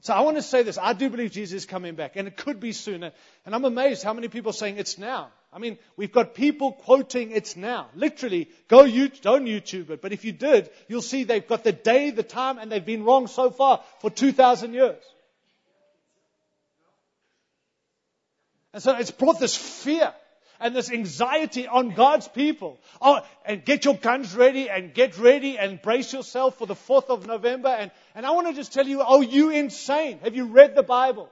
So 0.00 0.12
I 0.12 0.20
want 0.20 0.36
to 0.36 0.42
say 0.42 0.62
this. 0.62 0.76
I 0.76 0.92
do 0.92 1.08
believe 1.08 1.30
Jesus 1.30 1.62
is 1.62 1.64
coming 1.64 1.94
back, 1.94 2.16
and 2.16 2.28
it 2.28 2.36
could 2.36 2.60
be 2.60 2.72
sooner. 2.72 3.12
And 3.46 3.54
I'm 3.54 3.64
amazed 3.64 4.02
how 4.02 4.12
many 4.12 4.28
people 4.28 4.50
are 4.50 4.52
saying 4.52 4.76
it's 4.76 4.98
now. 4.98 5.30
I 5.50 5.58
mean, 5.58 5.78
we've 5.96 6.12
got 6.12 6.34
people 6.34 6.72
quoting 6.72 7.30
it's 7.30 7.56
now. 7.56 7.88
Literally, 7.94 8.50
go 8.68 8.84
you, 8.84 9.08
don't 9.08 9.46
YouTube 9.46 9.88
it. 9.88 10.02
But 10.02 10.12
if 10.12 10.26
you 10.26 10.32
did, 10.32 10.68
you'll 10.86 11.00
see 11.00 11.24
they've 11.24 11.48
got 11.48 11.64
the 11.64 11.72
day, 11.72 12.10
the 12.10 12.22
time, 12.22 12.58
and 12.58 12.70
they've 12.70 12.84
been 12.84 13.04
wrong 13.04 13.26
so 13.26 13.50
far 13.50 13.82
for 14.00 14.10
2,000 14.10 14.74
years. 14.74 15.02
And 18.74 18.82
so 18.82 18.96
it's 18.96 19.12
brought 19.12 19.38
this 19.38 19.56
fear 19.56 20.12
and 20.58 20.74
this 20.74 20.90
anxiety 20.90 21.68
on 21.68 21.90
God's 21.90 22.26
people. 22.26 22.80
Oh, 23.00 23.20
and 23.46 23.64
get 23.64 23.84
your 23.84 23.94
guns 23.94 24.34
ready 24.34 24.68
and 24.68 24.92
get 24.92 25.16
ready 25.16 25.56
and 25.56 25.80
brace 25.80 26.12
yourself 26.12 26.58
for 26.58 26.66
the 26.66 26.74
4th 26.74 27.08
of 27.08 27.24
November. 27.24 27.68
And, 27.68 27.92
and 28.16 28.26
I 28.26 28.32
want 28.32 28.48
to 28.48 28.52
just 28.52 28.72
tell 28.72 28.86
you, 28.86 29.00
oh, 29.06 29.20
you 29.20 29.50
insane. 29.50 30.18
Have 30.24 30.34
you 30.34 30.46
read 30.46 30.74
the 30.74 30.82
Bible? 30.82 31.30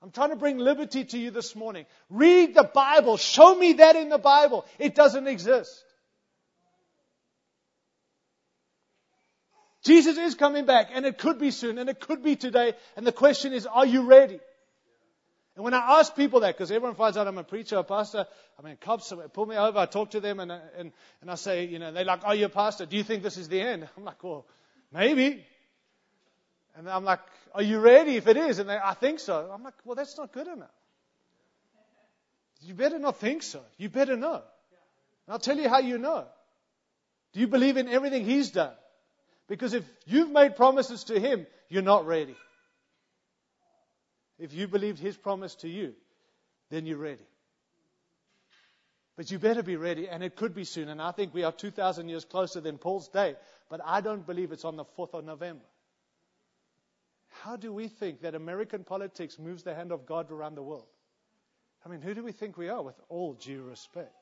I'm 0.00 0.12
trying 0.12 0.30
to 0.30 0.36
bring 0.36 0.58
liberty 0.58 1.04
to 1.04 1.18
you 1.18 1.32
this 1.32 1.56
morning. 1.56 1.84
Read 2.10 2.54
the 2.54 2.62
Bible. 2.62 3.16
Show 3.16 3.52
me 3.56 3.74
that 3.74 3.96
in 3.96 4.08
the 4.08 4.18
Bible. 4.18 4.66
It 4.78 4.94
doesn't 4.94 5.26
exist. 5.26 5.82
Jesus 9.82 10.16
is 10.16 10.36
coming 10.36 10.64
back, 10.64 10.90
and 10.92 11.06
it 11.06 11.18
could 11.18 11.40
be 11.40 11.50
soon, 11.50 11.78
and 11.78 11.90
it 11.90 11.98
could 11.98 12.22
be 12.22 12.36
today. 12.36 12.74
And 12.96 13.04
the 13.04 13.12
question 13.12 13.52
is, 13.52 13.66
are 13.66 13.86
you 13.86 14.02
ready? 14.02 14.38
And 15.56 15.64
when 15.64 15.72
I 15.72 15.98
ask 15.98 16.14
people 16.14 16.40
that, 16.40 16.54
because 16.54 16.70
everyone 16.70 16.96
finds 16.96 17.16
out 17.16 17.26
I'm 17.26 17.38
a 17.38 17.44
preacher, 17.44 17.78
a 17.78 17.82
pastor, 17.82 18.26
I 18.58 18.62
mean, 18.62 18.76
cops 18.78 19.10
pull 19.32 19.46
me 19.46 19.56
over, 19.56 19.78
I 19.78 19.86
talk 19.86 20.10
to 20.10 20.20
them, 20.20 20.38
and, 20.38 20.52
and, 20.52 20.92
and 21.22 21.30
I 21.30 21.34
say, 21.34 21.64
you 21.64 21.78
know, 21.78 21.90
they're 21.92 22.04
like, 22.04 22.20
are 22.24 22.34
you 22.34 22.44
a 22.44 22.50
pastor? 22.50 22.84
Do 22.84 22.94
you 22.94 23.02
think 23.02 23.22
this 23.22 23.38
is 23.38 23.48
the 23.48 23.60
end? 23.62 23.88
I'm 23.96 24.04
like, 24.04 24.22
well, 24.22 24.44
maybe. 24.92 25.42
And 26.76 26.90
I'm 26.90 27.04
like, 27.04 27.20
are 27.54 27.62
you 27.62 27.80
ready 27.80 28.16
if 28.16 28.28
it 28.28 28.36
is? 28.36 28.58
And 28.58 28.68
they, 28.68 28.76
I 28.76 28.92
think 28.92 29.18
so. 29.18 29.50
I'm 29.50 29.62
like, 29.62 29.72
well, 29.86 29.94
that's 29.94 30.18
not 30.18 30.30
good 30.30 30.46
enough. 30.46 30.68
You 32.60 32.74
better 32.74 32.98
not 32.98 33.16
think 33.16 33.42
so. 33.42 33.60
You 33.78 33.88
better 33.88 34.16
know. 34.16 34.34
And 34.34 35.32
I'll 35.32 35.38
tell 35.38 35.56
you 35.56 35.70
how 35.70 35.78
you 35.78 35.96
know. 35.96 36.26
Do 37.32 37.40
you 37.40 37.48
believe 37.48 37.78
in 37.78 37.88
everything 37.88 38.26
He's 38.26 38.50
done? 38.50 38.74
Because 39.48 39.72
if 39.72 39.84
you've 40.06 40.30
made 40.30 40.56
promises 40.56 41.04
to 41.04 41.18
Him, 41.18 41.46
you're 41.70 41.82
not 41.82 42.06
ready. 42.06 42.36
If 44.38 44.52
you 44.52 44.68
believed 44.68 44.98
his 44.98 45.16
promise 45.16 45.54
to 45.56 45.68
you, 45.68 45.94
then 46.70 46.86
you're 46.86 46.98
ready. 46.98 47.26
But 49.16 49.30
you 49.30 49.38
better 49.38 49.62
be 49.62 49.76
ready, 49.76 50.08
and 50.08 50.22
it 50.22 50.36
could 50.36 50.54
be 50.54 50.64
soon. 50.64 50.88
And 50.88 51.00
I 51.00 51.10
think 51.10 51.32
we 51.32 51.42
are 51.44 51.52
2,000 51.52 52.08
years 52.08 52.24
closer 52.26 52.60
than 52.60 52.76
Paul's 52.76 53.08
day, 53.08 53.34
but 53.70 53.80
I 53.82 54.02
don't 54.02 54.26
believe 54.26 54.52
it's 54.52 54.66
on 54.66 54.76
the 54.76 54.84
4th 54.84 55.14
of 55.14 55.24
November. 55.24 55.64
How 57.42 57.56
do 57.56 57.72
we 57.72 57.88
think 57.88 58.22
that 58.22 58.34
American 58.34 58.84
politics 58.84 59.38
moves 59.38 59.62
the 59.62 59.74
hand 59.74 59.90
of 59.92 60.04
God 60.06 60.30
around 60.30 60.54
the 60.54 60.62
world? 60.62 60.86
I 61.84 61.88
mean, 61.88 62.02
who 62.02 62.14
do 62.14 62.22
we 62.22 62.32
think 62.32 62.58
we 62.58 62.68
are, 62.68 62.82
with 62.82 63.00
all 63.08 63.34
due 63.34 63.62
respect? 63.62 64.12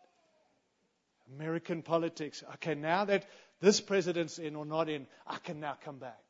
American 1.34 1.82
politics. 1.82 2.44
Okay, 2.54 2.74
now 2.74 3.04
that 3.06 3.26
this 3.60 3.80
president's 3.80 4.38
in 4.38 4.54
or 4.54 4.66
not 4.66 4.88
in, 4.88 5.06
I 5.26 5.38
can 5.38 5.58
now 5.58 5.76
come 5.84 5.98
back. 5.98 6.20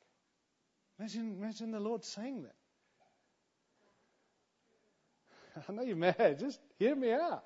Imagine, 0.99 1.37
imagine 1.39 1.71
the 1.71 1.81
Lord 1.81 2.05
saying 2.05 2.45
that. 2.45 2.55
I 5.69 5.73
know 5.73 5.83
you're 5.83 5.97
mad. 5.97 6.39
Just 6.39 6.61
hear 6.79 6.95
me 6.95 7.13
out. 7.13 7.45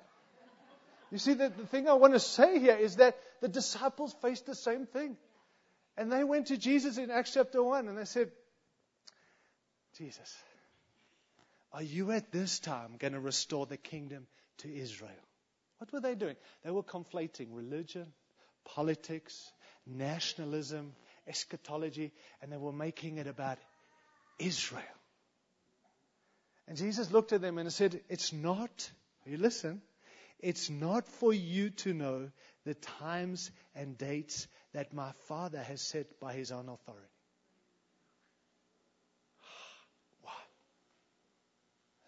You 1.11 1.17
see, 1.17 1.33
the, 1.33 1.49
the 1.49 1.65
thing 1.65 1.87
I 1.87 1.93
want 1.93 2.13
to 2.13 2.19
say 2.19 2.59
here 2.59 2.75
is 2.75 2.97
that 2.97 3.17
the 3.41 3.47
disciples 3.47 4.15
faced 4.21 4.45
the 4.45 4.55
same 4.55 4.85
thing. 4.85 5.17
And 5.97 6.11
they 6.11 6.23
went 6.23 6.47
to 6.47 6.57
Jesus 6.57 6.97
in 6.97 7.09
Acts 7.11 7.33
chapter 7.33 7.63
1 7.63 7.87
and 7.87 7.97
they 7.97 8.05
said, 8.05 8.31
Jesus, 9.97 10.37
are 11.73 11.81
you 11.81 12.11
at 12.11 12.31
this 12.31 12.59
time 12.59 12.95
going 12.99 13.13
to 13.13 13.19
restore 13.19 13.65
the 13.65 13.77
kingdom 13.77 14.27
to 14.59 14.73
Israel? 14.73 15.11
What 15.79 15.91
were 15.91 15.99
they 15.99 16.15
doing? 16.15 16.35
They 16.63 16.71
were 16.71 16.83
conflating 16.83 17.47
religion, 17.51 18.05
politics, 18.65 19.51
nationalism, 19.87 20.93
eschatology, 21.27 22.11
and 22.41 22.51
they 22.51 22.57
were 22.57 22.73
making 22.73 23.17
it 23.17 23.27
about 23.27 23.57
Israel. 24.37 24.83
And 26.69 26.77
Jesus 26.77 27.11
looked 27.11 27.33
at 27.33 27.41
them 27.41 27.57
and 27.57 27.73
said, 27.73 27.99
It's 28.09 28.31
not, 28.31 28.91
you 29.25 29.37
listen, 29.37 29.81
it's 30.39 30.69
not 30.69 31.07
for 31.07 31.33
you 31.33 31.71
to 31.71 31.93
know 31.95 32.29
the 32.63 32.75
times 32.75 33.49
and 33.73 33.97
dates 33.97 34.47
that 34.73 34.93
my 34.93 35.11
Father 35.27 35.63
has 35.63 35.81
set 35.81 36.19
by 36.19 36.33
his 36.33 36.51
own 36.51 36.69
authority. 36.69 37.07
wow. 40.23 40.29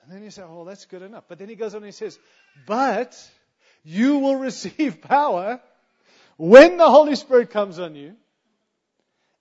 And 0.03 0.13
then 0.13 0.23
you 0.23 0.29
say, 0.29 0.43
Oh, 0.43 0.63
that's 0.63 0.85
good 0.85 1.01
enough. 1.01 1.23
But 1.27 1.39
then 1.39 1.49
he 1.49 1.55
goes 1.55 1.73
on 1.73 1.77
and 1.77 1.87
he 1.87 1.91
says, 1.91 2.19
But 2.67 3.17
you 3.83 4.19
will 4.19 4.35
receive 4.35 5.01
power 5.09 5.59
when 6.37 6.77
the 6.77 6.87
Holy 6.87 7.15
Spirit 7.15 7.49
comes 7.49 7.79
on 7.79 7.95
you. 7.95 8.15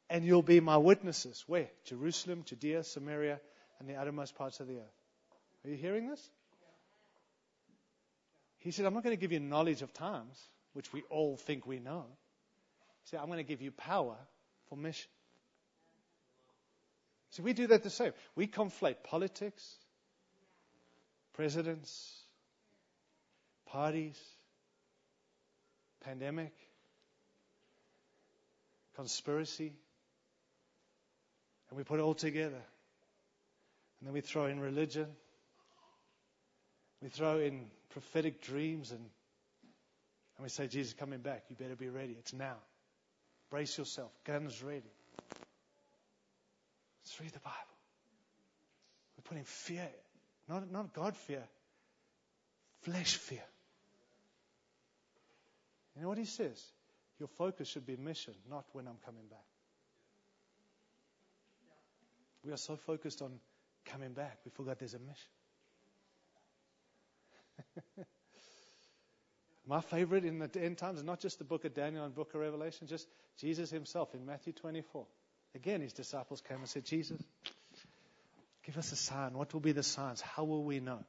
And 0.09 0.25
you'll 0.25 0.43
be 0.43 0.61
my 0.61 0.79
witnesses. 0.79 1.45
Where? 1.47 1.68
Jerusalem, 1.85 2.43
Judea, 2.47 2.85
Samaria, 2.85 3.39
and 3.79 3.89
the 3.89 3.97
uttermost 3.97 4.35
parts 4.35 4.59
of 4.61 4.66
the 4.66 4.79
earth. 4.79 4.99
Are 5.64 5.70
you 5.70 5.76
hearing 5.76 6.08
this? 6.08 6.30
He 8.58 8.70
said, 8.70 8.86
I'm 8.86 8.94
not 8.94 9.02
going 9.02 9.16
to 9.16 9.20
give 9.20 9.32
you 9.32 9.40
knowledge 9.40 9.82
of 9.82 9.92
times, 9.92 10.38
which 10.74 10.92
we 10.92 11.02
all 11.11 11.36
think 11.36 11.66
we 11.66 11.78
know. 11.78 12.04
He 13.04 13.11
said, 13.11 13.20
I'm 13.20 13.26
going 13.26 13.38
to 13.38 13.44
give 13.44 13.62
you 13.62 13.70
power 13.70 14.16
for 14.68 14.76
mission. 14.76 15.11
So 17.30 17.42
we 17.42 17.52
do 17.52 17.68
that 17.68 17.82
the 17.82 17.90
same. 17.90 18.12
We 18.34 18.46
conflate 18.46 18.96
politics, 19.04 19.76
presidents, 21.32 22.20
parties, 23.66 24.18
pandemic, 26.04 26.52
conspiracy, 28.96 29.72
and 31.68 31.78
we 31.78 31.84
put 31.84 32.00
it 32.00 32.02
all 32.02 32.14
together. 32.14 32.62
And 34.00 34.06
then 34.06 34.12
we 34.12 34.20
throw 34.20 34.46
in 34.46 34.58
religion. 34.61 35.06
We 37.03 37.09
throw 37.09 37.38
in 37.38 37.66
prophetic 37.90 38.42
dreams 38.42 38.90
and, 38.90 39.01
and 39.01 40.42
we 40.42 40.48
say, 40.48 40.66
Jesus 40.66 40.92
coming 40.92 41.20
back. 41.20 41.44
You 41.48 41.57
better 41.57 41.76
be 41.76 41.88
ready. 41.88 42.16
It's 42.18 42.32
now. 42.32 42.57
Brace 43.51 43.76
yourself. 43.78 44.11
Guns 44.24 44.62
ready. 44.62 44.92
Let's 47.03 47.20
read 47.20 47.32
the 47.32 47.40
Bible. 47.40 47.57
We're 49.16 49.28
putting 49.28 49.44
fear, 49.44 49.88
not, 50.48 50.70
not 50.70 50.92
God 50.92 51.16
fear, 51.16 51.42
flesh 52.82 53.16
fear. 53.16 53.42
You 55.96 56.03
know 56.03 56.09
what 56.09 56.18
he 56.18 56.24
says? 56.24 56.62
Your 57.18 57.28
focus 57.28 57.68
should 57.68 57.86
be 57.86 57.96
mission, 57.96 58.34
not 58.48 58.64
when 58.72 58.86
I'm 58.86 58.96
coming 59.05 59.24
back. 59.28 59.44
We 62.44 62.53
are 62.53 62.57
so 62.57 62.76
focused 62.76 63.20
on 63.20 63.32
coming 63.86 64.12
back, 64.12 64.38
we 64.44 64.51
forgot 64.51 64.78
there's 64.78 64.94
a 64.94 64.98
mission. 64.98 65.28
My 69.66 69.80
favorite 69.80 70.24
in 70.24 70.38
the 70.38 70.50
end 70.61 70.78
times 70.78 70.98
is 70.98 71.04
not 71.04 71.20
just 71.20 71.38
the 71.38 71.44
book 71.44 71.64
of 71.64 71.74
Daniel 71.74 72.04
and 72.04 72.14
book 72.14 72.34
of 72.34 72.40
Revelation, 72.40 72.86
just 72.86 73.06
Jesus 73.38 73.70
himself 73.70 74.14
in 74.14 74.26
Matthew 74.26 74.52
24. 74.52 75.06
Again, 75.54 75.80
his 75.80 75.92
disciples 75.92 76.40
came 76.40 76.58
and 76.58 76.68
said, 76.68 76.84
Jesus, 76.84 77.20
give 78.64 78.78
us 78.78 78.92
a 78.92 78.96
sign. 78.96 79.34
What 79.34 79.52
will 79.52 79.61
be 79.61 79.72
the 79.72 79.82
signs? 79.82 80.20
How 80.20 80.44
will 80.44 80.64
we 80.64 80.80
know? 80.80 81.04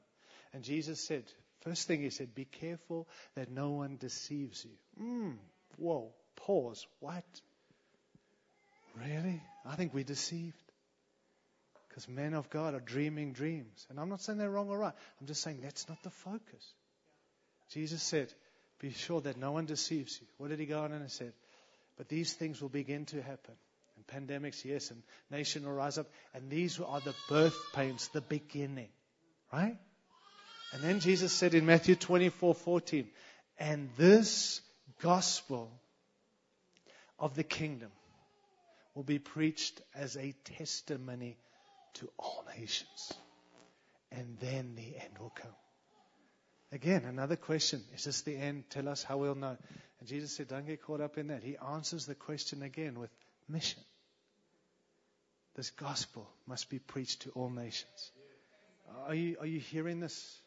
And 0.53 0.63
Jesus 0.63 0.99
said, 0.99 1.23
first 1.61 1.87
thing 1.87 2.01
he 2.01 2.09
said, 2.09 2.35
be 2.35 2.45
careful 2.45 3.07
that 3.35 3.49
no 3.49 3.71
one 3.71 3.97
deceives 3.97 4.65
you. 4.65 5.03
Mm, 5.03 5.37
whoa, 5.77 6.11
pause. 6.35 6.85
What? 6.99 7.23
Really? 8.99 9.41
I 9.65 9.75
think 9.75 9.93
we're 9.93 10.03
deceived. 10.03 10.70
Because 12.01 12.15
men 12.15 12.33
of 12.33 12.49
God 12.49 12.73
are 12.73 12.79
dreaming 12.79 13.33
dreams. 13.33 13.85
And 13.89 13.99
I'm 13.99 14.09
not 14.09 14.21
saying 14.21 14.39
they're 14.39 14.49
wrong 14.49 14.69
or 14.69 14.77
right. 14.79 14.93
I'm 15.19 15.27
just 15.27 15.41
saying 15.41 15.59
that's 15.61 15.87
not 15.87 16.01
the 16.03 16.09
focus. 16.09 16.73
Jesus 17.71 18.01
said, 18.01 18.33
Be 18.79 18.91
sure 18.91 19.21
that 19.21 19.37
no 19.37 19.51
one 19.51 19.65
deceives 19.65 20.17
you. 20.19 20.27
What 20.37 20.49
did 20.49 20.59
he 20.59 20.65
go 20.65 20.81
on 20.81 20.93
and 20.93 21.11
said? 21.11 21.33
But 21.97 22.09
these 22.09 22.33
things 22.33 22.61
will 22.61 22.69
begin 22.69 23.05
to 23.07 23.21
happen. 23.21 23.53
And 23.95 24.07
pandemics, 24.27 24.65
yes, 24.65 24.89
and 24.89 25.03
nation 25.29 25.65
will 25.65 25.73
rise 25.73 25.97
up. 25.97 26.07
And 26.33 26.49
these 26.49 26.79
are 26.79 27.01
the 27.01 27.13
birth 27.29 27.59
pains, 27.73 28.07
the 28.07 28.21
beginning. 28.21 28.89
Right? 29.53 29.77
And 30.73 30.81
then 30.81 31.01
Jesus 31.01 31.31
said 31.31 31.53
in 31.53 31.65
Matthew 31.65 31.95
24 31.95 32.55
14, 32.55 33.07
And 33.59 33.89
this 33.97 34.61
gospel 35.03 35.69
of 37.19 37.35
the 37.35 37.43
kingdom 37.43 37.91
will 38.95 39.03
be 39.03 39.19
preached 39.19 39.79
as 39.93 40.17
a 40.17 40.33
testimony 40.57 41.37
to 41.95 42.09
all 42.17 42.45
nations. 42.57 43.13
And 44.11 44.37
then 44.39 44.75
the 44.75 44.97
end 44.97 45.17
will 45.19 45.33
come. 45.33 45.55
Again, 46.71 47.03
another 47.05 47.35
question. 47.35 47.83
Is 47.93 48.05
this 48.05 48.21
the 48.21 48.35
end? 48.35 48.65
Tell 48.69 48.87
us 48.87 49.03
how 49.03 49.17
we'll 49.17 49.35
know. 49.35 49.57
And 49.99 50.07
Jesus 50.07 50.35
said, 50.35 50.47
don't 50.47 50.65
get 50.65 50.81
caught 50.81 51.01
up 51.01 51.17
in 51.17 51.27
that. 51.27 51.43
He 51.43 51.57
answers 51.57 52.05
the 52.05 52.15
question 52.15 52.61
again 52.63 52.99
with 52.99 53.09
mission. 53.49 53.81
This 55.55 55.69
gospel 55.71 56.29
must 56.47 56.69
be 56.69 56.79
preached 56.79 57.23
to 57.23 57.31
all 57.31 57.49
nations. 57.49 58.11
Are 59.05 59.15
you, 59.15 59.37
are 59.39 59.45
you 59.45 59.59
hearing 59.59 59.99
this? 59.99 60.41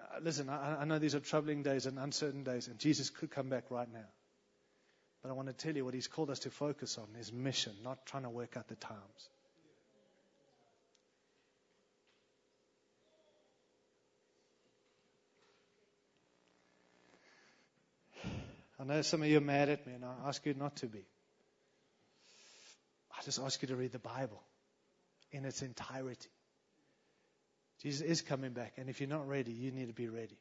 Uh, 0.00 0.20
listen, 0.22 0.48
I, 0.48 0.80
I 0.80 0.84
know 0.84 0.98
these 0.98 1.14
are 1.14 1.20
troubling 1.20 1.62
days 1.62 1.86
and 1.86 1.98
uncertain 1.98 2.42
days, 2.42 2.68
and 2.68 2.78
Jesus 2.78 3.10
could 3.10 3.30
come 3.30 3.48
back 3.48 3.64
right 3.70 3.90
now. 3.92 4.06
But 5.22 5.30
I 5.30 5.32
want 5.32 5.48
to 5.48 5.54
tell 5.54 5.74
you 5.74 5.84
what 5.84 5.94
he's 5.94 6.06
called 6.06 6.30
us 6.30 6.40
to 6.40 6.50
focus 6.50 6.98
on 6.98 7.06
is 7.18 7.32
mission, 7.32 7.72
not 7.82 8.04
trying 8.06 8.24
to 8.24 8.30
work 8.30 8.56
out 8.56 8.68
the 8.68 8.76
times. 8.76 9.28
I 18.78 18.84
know 18.84 19.02
some 19.02 19.22
of 19.22 19.28
you 19.28 19.38
are 19.38 19.42
mad 19.42 19.68
at 19.68 19.86
me, 19.86 19.94
and 19.94 20.04
I 20.04 20.28
ask 20.28 20.44
you 20.44 20.54
not 20.54 20.76
to 20.76 20.86
be. 20.86 21.06
I 23.16 23.22
just 23.24 23.38
ask 23.38 23.62
you 23.62 23.68
to 23.68 23.76
read 23.76 23.92
the 23.92 23.98
Bible 23.98 24.42
in 25.30 25.44
its 25.44 25.62
entirety. 25.62 26.30
Jesus 27.82 28.00
is 28.00 28.22
coming 28.22 28.52
back, 28.52 28.72
and 28.76 28.88
if 28.88 29.00
you're 29.00 29.08
not 29.08 29.28
ready, 29.28 29.52
you 29.52 29.70
need 29.70 29.88
to 29.88 29.94
be 29.94 30.08
ready. 30.08 30.38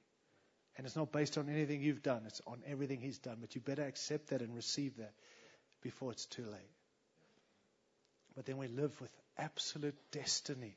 And 0.75 0.88
it's 0.88 0.95
not 0.95 1.11
based 1.11 1.38
on 1.38 1.49
anything 1.49 1.81
you've 1.81 2.01
done, 2.01 2.23
it's 2.25 2.41
on 2.47 2.61
everything 2.65 2.99
He's 2.99 3.19
done. 3.19 3.38
But 3.39 3.53
you 3.53 3.61
better 3.61 3.84
accept 3.84 4.29
that 4.29 4.41
and 4.41 4.55
receive 4.55 4.97
that 4.97 5.13
before 5.81 6.11
it's 6.11 6.25
too 6.25 6.45
late. 6.45 6.71
But 8.36 8.45
then 8.45 8.57
we 8.57 8.67
live 8.67 8.99
with 8.99 9.11
absolute 9.38 9.95
destiny. 10.11 10.75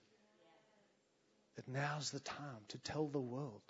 That 1.55 1.69
now's 1.69 2.11
the 2.11 2.21
time 2.21 2.61
to 2.69 2.79
tell 2.79 3.07
the 3.07 3.21
world, 3.21 3.63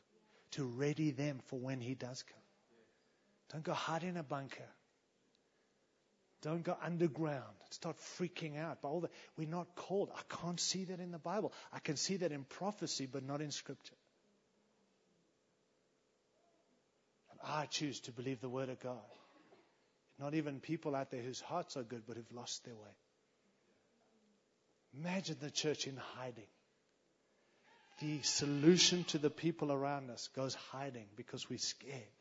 to 0.53 0.65
ready 0.65 1.13
them 1.13 1.39
for 1.47 1.61
when 1.61 1.81
He 1.81 1.95
does 1.95 2.25
come. 2.25 2.46
Don't 3.53 3.65
go 3.65 3.73
hide 3.73 4.03
in 4.03 4.17
a 4.17 4.23
bunker. 4.23 4.69
Don't 6.43 6.63
go 6.63 6.77
underground. 6.83 7.43
Start 7.71 7.97
freaking 8.19 8.59
out. 8.59 8.83
By 8.83 8.89
all 8.89 9.01
the, 9.01 9.09
we're 9.37 9.49
not 9.49 9.75
called. 9.75 10.11
I 10.15 10.21
can't 10.43 10.61
see 10.61 10.85
that 10.85 11.01
in 11.01 11.11
the 11.11 11.19
Bible. 11.19 11.53
I 11.73 11.79
can 11.79 11.97
see 11.97 12.19
that 12.19 12.33
in 12.33 12.45
prophecy, 12.45 13.09
but 13.11 13.25
not 13.25 13.41
in 13.41 13.51
Scripture. 13.51 13.97
And 17.31 17.41
I 17.43 17.67
choose 17.67 18.01
to 18.01 18.13
believe 18.13 18.41
the 18.41 18.49
Word 18.49 18.69
of 18.69 18.81
God. 18.81 18.99
Not 20.19 20.35
even 20.35 20.61
people 20.61 20.95
out 20.95 21.11
there 21.11 21.23
whose 21.23 21.41
hearts 21.41 21.77
are 21.77 21.83
good, 21.83 22.03
but 22.07 22.17
who've 22.17 22.33
lost 22.33 22.65
their 22.65 22.75
way. 22.75 22.97
Imagine 24.99 25.37
the 25.41 25.51
church 25.51 25.87
in 25.87 25.97
hiding. 25.97 26.47
The 28.01 28.21
solution 28.23 29.05
to 29.05 29.19
the 29.19 29.31
people 29.31 29.73
around 29.73 30.11
us 30.11 30.29
goes 30.29 30.55
hiding 30.71 31.07
because 31.17 31.49
we're 31.49 31.59
scared 31.59 32.16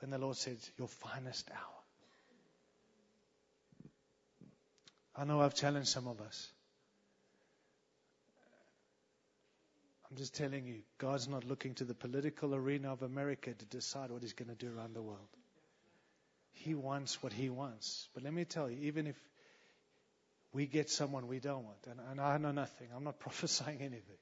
when 0.00 0.10
the 0.10 0.18
Lord 0.18 0.36
says, 0.36 0.70
Your 0.78 0.88
finest 0.88 1.50
hour. 1.50 1.78
I 5.16 5.24
know 5.24 5.40
I've 5.40 5.54
challenged 5.54 5.88
some 5.88 6.06
of 6.06 6.20
us. 6.20 6.48
I'm 10.10 10.16
just 10.16 10.34
telling 10.36 10.66
you, 10.66 10.76
God's 10.98 11.28
not 11.28 11.44
looking 11.44 11.74
to 11.74 11.84
the 11.84 11.94
political 11.94 12.54
arena 12.54 12.92
of 12.92 13.02
America 13.02 13.52
to 13.52 13.64
decide 13.66 14.10
what 14.10 14.22
He's 14.22 14.32
going 14.32 14.48
to 14.48 14.54
do 14.54 14.74
around 14.74 14.94
the 14.94 15.02
world. 15.02 15.28
He 16.52 16.74
wants 16.74 17.22
what 17.22 17.32
He 17.32 17.50
wants. 17.50 18.08
But 18.14 18.22
let 18.22 18.32
me 18.32 18.44
tell 18.44 18.70
you, 18.70 18.78
even 18.82 19.06
if 19.06 19.16
we 20.52 20.66
get 20.66 20.88
someone 20.88 21.26
we 21.26 21.40
don't 21.40 21.64
want, 21.64 21.86
and, 21.90 22.00
and 22.10 22.20
I 22.20 22.38
know 22.38 22.52
nothing, 22.52 22.88
I'm 22.94 23.04
not 23.04 23.18
prophesying 23.20 23.80
anything. 23.80 24.18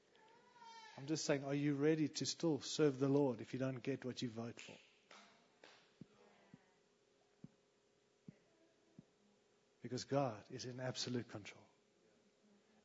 I'm 0.97 1.05
just 1.05 1.25
saying, 1.25 1.43
are 1.45 1.53
you 1.53 1.75
ready 1.75 2.07
to 2.07 2.25
still 2.25 2.59
serve 2.63 2.99
the 2.99 3.07
Lord 3.07 3.39
if 3.39 3.53
you 3.53 3.59
don't 3.59 3.81
get 3.81 4.03
what 4.03 4.21
you 4.21 4.29
vote 4.29 4.59
for? 4.59 4.73
Because 9.87 10.03
God 10.03 10.33
is 10.53 10.65
in 10.65 10.81
absolute 10.81 11.31
control. 11.31 11.63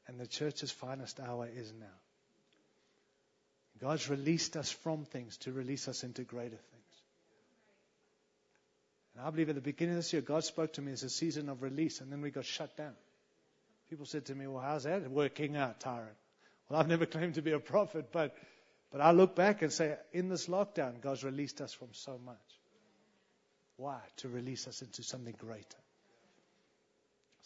And 0.06 0.20
the 0.20 0.26
church's 0.26 0.70
finest 0.70 1.18
hour 1.18 1.48
is 1.52 1.72
now. 1.72 1.98
God's 3.80 4.08
released 4.08 4.56
us 4.56 4.70
from 4.70 5.04
things 5.04 5.36
to 5.38 5.50
release 5.50 5.88
us 5.88 6.04
into 6.04 6.22
greater 6.22 6.50
things. 6.50 7.02
And 9.16 9.26
I 9.26 9.30
believe 9.30 9.48
at 9.48 9.56
the 9.56 9.60
beginning 9.60 9.94
of 9.94 9.98
this 9.98 10.12
year, 10.12 10.22
God 10.22 10.44
spoke 10.44 10.74
to 10.74 10.80
me 10.80 10.92
as 10.92 11.02
a 11.02 11.10
season 11.10 11.48
of 11.48 11.64
release, 11.64 12.00
and 12.00 12.12
then 12.12 12.22
we 12.22 12.30
got 12.30 12.44
shut 12.44 12.76
down. 12.76 12.94
People 13.90 14.06
said 14.06 14.26
to 14.26 14.34
me, 14.36 14.46
Well, 14.46 14.62
how's 14.62 14.84
that 14.84 15.10
working 15.10 15.56
out, 15.56 15.80
Tyrone? 15.80 16.06
Well, 16.68 16.78
I've 16.78 16.88
never 16.88 17.06
claimed 17.16 17.34
to 17.34 17.42
be 17.42 17.50
a 17.50 17.58
prophet, 17.58 18.12
but, 18.12 18.36
but 18.92 19.00
I 19.00 19.10
look 19.10 19.34
back 19.34 19.62
and 19.62 19.72
say, 19.72 19.96
in 20.12 20.28
this 20.28 20.46
lockdown, 20.46 21.00
God's 21.00 21.24
released 21.24 21.60
us 21.60 21.72
from 21.72 21.88
so 21.90 22.20
much. 22.24 22.36
Why? 23.76 23.98
To 24.18 24.28
release 24.28 24.68
us 24.68 24.82
into 24.82 25.02
something 25.02 25.34
greater. 25.36 25.82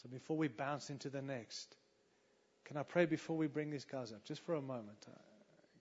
So 0.07 0.13
before 0.13 0.37
we 0.37 0.47
bounce 0.47 0.89
into 0.89 1.11
the 1.11 1.21
next, 1.21 1.75
can 2.65 2.77
I 2.77 2.85
pray 2.85 3.07
before 3.07 3.37
we 3.37 3.49
bring 3.49 3.71
these 3.71 3.85
guys 3.85 4.13
up? 4.13 4.25
Just 4.25 4.41
for 4.43 4.55
a 4.55 4.63
moment. 4.63 5.05
Uh, 5.05 5.19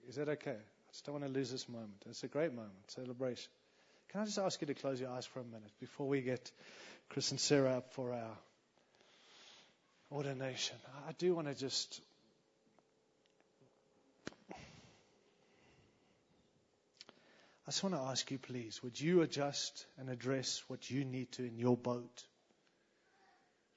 is 0.08 0.16
that 0.16 0.28
okay? 0.28 0.50
I 0.50 0.90
just 0.90 1.06
don't 1.06 1.20
want 1.20 1.26
to 1.26 1.30
lose 1.30 1.52
this 1.52 1.68
moment. 1.68 2.02
It's 2.10 2.24
a 2.24 2.26
great 2.26 2.52
moment, 2.52 2.72
celebration. 2.88 3.48
Can 4.08 4.22
I 4.22 4.24
just 4.24 4.38
ask 4.38 4.60
you 4.60 4.66
to 4.66 4.74
close 4.74 5.00
your 5.00 5.10
eyes 5.10 5.26
for 5.26 5.38
a 5.38 5.44
minute 5.44 5.70
before 5.78 6.08
we 6.08 6.22
get 6.22 6.50
Chris 7.08 7.30
and 7.30 7.38
Sarah 7.38 7.76
up 7.76 7.92
for 7.92 8.14
our 8.14 8.36
ordination. 10.10 10.76
I 11.08 11.12
do 11.12 11.36
want 11.36 11.46
to 11.46 11.54
just 11.54 12.00
I 17.64 17.70
just 17.70 17.84
want 17.84 17.94
to 17.94 18.00
ask 18.00 18.28
you, 18.32 18.38
please, 18.38 18.82
would 18.82 19.00
you 19.00 19.22
adjust 19.22 19.86
and 19.98 20.10
address 20.10 20.64
what 20.66 20.90
you 20.90 21.04
need 21.04 21.30
to 21.32 21.44
in 21.44 21.58
your 21.58 21.76
boat, 21.76 22.24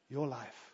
your 0.10 0.28
life? 0.28 0.74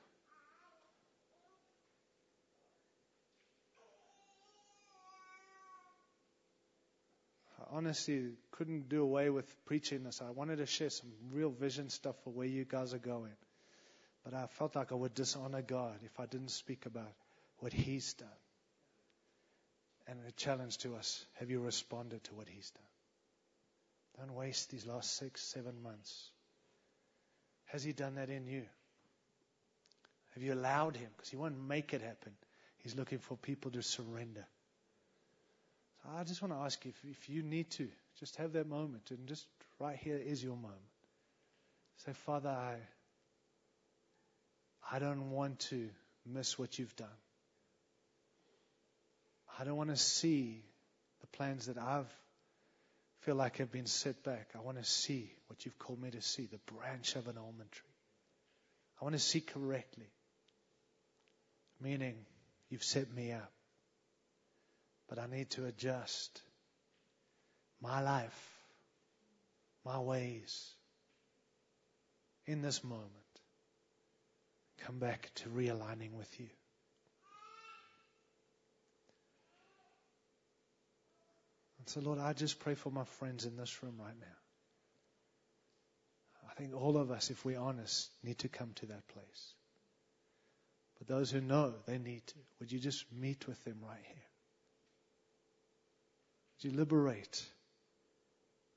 I 7.60 7.78
honestly 7.78 8.32
couldn't 8.52 8.90
do 8.90 9.02
away 9.02 9.30
with 9.30 9.46
preaching 9.66 10.04
this. 10.04 10.22
I 10.22 10.32
wanted 10.32 10.58
to 10.58 10.66
share 10.66 10.90
some 10.90 11.12
real 11.32 11.50
vision 11.50 11.90
stuff 11.90 12.16
for 12.24 12.32
where 12.32 12.48
you 12.48 12.66
guys 12.66 12.94
are 12.94 13.00
going. 13.00 13.36
But 14.24 14.34
I 14.34 14.48
felt 14.48 14.76
like 14.76 14.92
I 14.92 14.96
would 14.96 15.14
dishonor 15.14 15.62
God 15.62 16.00
if 16.04 16.20
I 16.20 16.26
didn't 16.26 16.50
speak 16.50 16.86
about 16.86 17.14
what 17.60 17.74
He's 17.74 18.14
done. 18.14 18.28
And 20.08 20.20
a 20.28 20.32
challenge 20.32 20.78
to 20.80 20.96
us 20.96 21.26
have 21.40 21.50
you 21.50 21.60
responded 21.60 22.24
to 22.26 22.36
what 22.36 22.48
He's 22.48 22.72
done? 22.72 24.26
Don't 24.26 24.36
waste 24.36 24.72
these 24.72 24.86
last 24.86 25.16
six, 25.18 25.42
seven 25.42 25.82
months. 25.84 26.30
Has 27.66 27.84
He 27.84 27.92
done 27.92 28.16
that 28.16 28.30
in 28.30 28.48
you? 28.48 28.64
Have 30.36 30.44
you 30.44 30.54
allowed 30.54 30.96
Him? 30.96 31.10
Because 31.16 31.30
He 31.30 31.38
won't 31.38 31.58
make 31.68 31.94
it 31.94 32.02
happen. 32.02 32.34
He's 32.84 32.96
looking 32.96 33.20
for 33.20 33.36
people 33.36 33.72
to 33.72 33.82
surrender. 33.82 34.46
So 36.04 36.10
I 36.16 36.24
just 36.24 36.42
want 36.42 36.54
to 36.54 36.60
ask 36.60 36.84
you 36.86 36.92
if, 36.92 37.10
if 37.10 37.30
you 37.30 37.42
need 37.42 37.72
to, 37.72 37.88
just 38.20 38.36
have 38.36 38.54
that 38.54 38.68
moment. 38.68 39.10
And 39.10 39.28
just 39.28 39.48
right 39.80 39.98
here 39.98 40.18
is 40.18 40.44
your 40.44 40.56
moment. 40.56 40.76
Say, 42.06 42.14
Father, 42.14 42.50
I, 42.50 42.76
I 44.92 45.00
don't 45.00 45.32
want 45.32 45.60
to 45.72 45.90
miss 46.26 46.60
what 46.60 46.78
you've 46.78 46.96
done. 46.96 47.08
I 49.60 49.64
don't 49.64 49.78
want 49.78 49.90
to 49.90 49.98
see 49.98 50.62
the 51.22 51.28
plans 51.28 51.68
that 51.68 51.78
I've 51.78 52.14
feel 53.26 53.36
like 53.36 53.60
I've 53.60 53.72
been 53.72 53.88
set 53.88 54.24
back. 54.24 54.50
I 54.56 54.60
want 54.60 54.78
to 54.78 54.84
see 54.84 55.32
what 55.48 55.66
you've 55.66 55.80
called 55.80 56.00
me 56.00 56.12
to 56.12 56.22
see, 56.22 56.46
the 56.46 56.60
branch 56.72 57.16
of 57.16 57.28
an 57.28 57.40
almond 57.40 57.72
tree. 57.72 57.90
I 59.02 59.04
want 59.04 59.16
to 59.16 59.20
see 59.20 59.42
correctly. 59.42 60.06
Meaning, 61.82 62.16
you've 62.70 62.84
set 62.84 63.14
me 63.14 63.32
up. 63.32 63.52
But 65.08 65.20
I 65.20 65.28
need 65.28 65.50
to 65.52 65.66
adjust 65.66 66.42
my 67.82 68.02
life, 68.02 68.60
my 69.86 70.00
ways 70.00 70.74
in 72.46 72.62
this 72.62 72.84
moment. 72.84 73.12
Come 74.80 75.00
back 75.00 75.32
to 75.36 75.50
realigning 75.50 76.14
with 76.14 76.40
you. 76.40 76.50
And 81.80 81.90
so, 81.90 82.00
Lord, 82.02 82.20
I 82.20 82.34
just 82.34 82.60
pray 82.60 82.74
for 82.74 82.92
my 82.92 83.04
friends 83.04 83.46
in 83.46 83.58
this 83.58 83.84
room 83.84 83.96
right 84.00 84.20
now. 84.20 84.26
I 86.50 86.54
think 86.56 86.74
all 86.74 86.98
of 86.98 87.12
us, 87.12 87.30
if 87.30 87.46
we're 87.46 87.60
honest, 87.60 88.10
need 88.24 88.40
to 88.40 88.48
come 88.48 88.72
to 88.76 88.88
that 88.88 89.08
place. 89.10 89.54
But 91.06 91.16
those 91.16 91.32
who 91.32 91.42
know 91.42 91.74
they 91.86 91.98
need 91.98 92.26
to, 92.28 92.36
would 92.60 92.72
you 92.72 92.80
just 92.80 93.06
meet 93.12 93.48
with 93.48 93.64
them 93.64 93.78
right 93.82 94.04
here? 94.04 94.24
Would 96.64 96.72
you 96.72 96.78
liberate? 96.78 97.46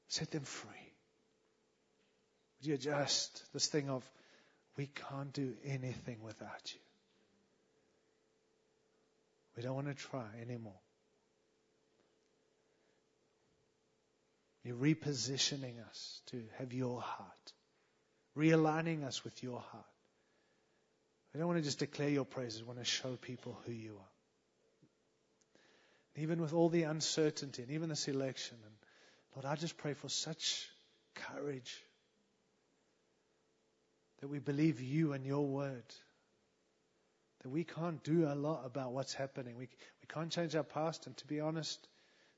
Set 0.08 0.30
them 0.30 0.42
free? 0.42 0.70
Would 2.58 2.66
you 2.66 2.74
adjust 2.74 3.42
this 3.52 3.66
thing 3.66 3.88
of, 3.88 4.04
we 4.76 4.86
can't 4.86 5.32
do 5.32 5.54
anything 5.64 6.18
without 6.22 6.72
you? 6.72 6.80
We 9.56 9.62
don't 9.62 9.74
want 9.74 9.88
to 9.88 9.94
try 9.94 10.26
anymore. 10.40 10.80
You're 14.64 14.76
repositioning 14.76 15.84
us 15.88 16.20
to 16.26 16.42
have 16.58 16.72
your 16.72 17.00
heart, 17.00 17.52
realigning 18.36 19.04
us 19.04 19.24
with 19.24 19.42
your 19.42 19.60
heart. 19.60 19.84
We 21.38 21.42
don't 21.42 21.50
want 21.50 21.60
to 21.60 21.64
just 21.64 21.78
declare 21.78 22.08
your 22.08 22.24
praises, 22.24 22.62
we 22.62 22.66
want 22.66 22.80
to 22.80 22.84
show 22.84 23.14
people 23.14 23.56
who 23.64 23.70
you 23.70 23.92
are. 23.92 24.12
And 26.16 26.24
even 26.24 26.42
with 26.42 26.52
all 26.52 26.68
the 26.68 26.82
uncertainty 26.82 27.62
and 27.62 27.70
even 27.70 27.90
this 27.90 28.08
election, 28.08 28.56
and 28.64 28.74
Lord, 29.36 29.46
I 29.46 29.54
just 29.54 29.78
pray 29.78 29.94
for 29.94 30.08
such 30.08 30.68
courage 31.14 31.80
that 34.20 34.26
we 34.26 34.40
believe 34.40 34.80
you 34.80 35.12
and 35.12 35.24
your 35.24 35.46
word. 35.46 35.84
That 37.44 37.50
we 37.50 37.62
can't 37.62 38.02
do 38.02 38.26
a 38.26 38.34
lot 38.34 38.66
about 38.66 38.90
what's 38.90 39.14
happening. 39.14 39.54
We, 39.54 39.68
we 39.68 40.08
can't 40.12 40.32
change 40.32 40.56
our 40.56 40.64
past, 40.64 41.06
and 41.06 41.16
to 41.18 41.26
be 41.28 41.38
honest, 41.38 41.86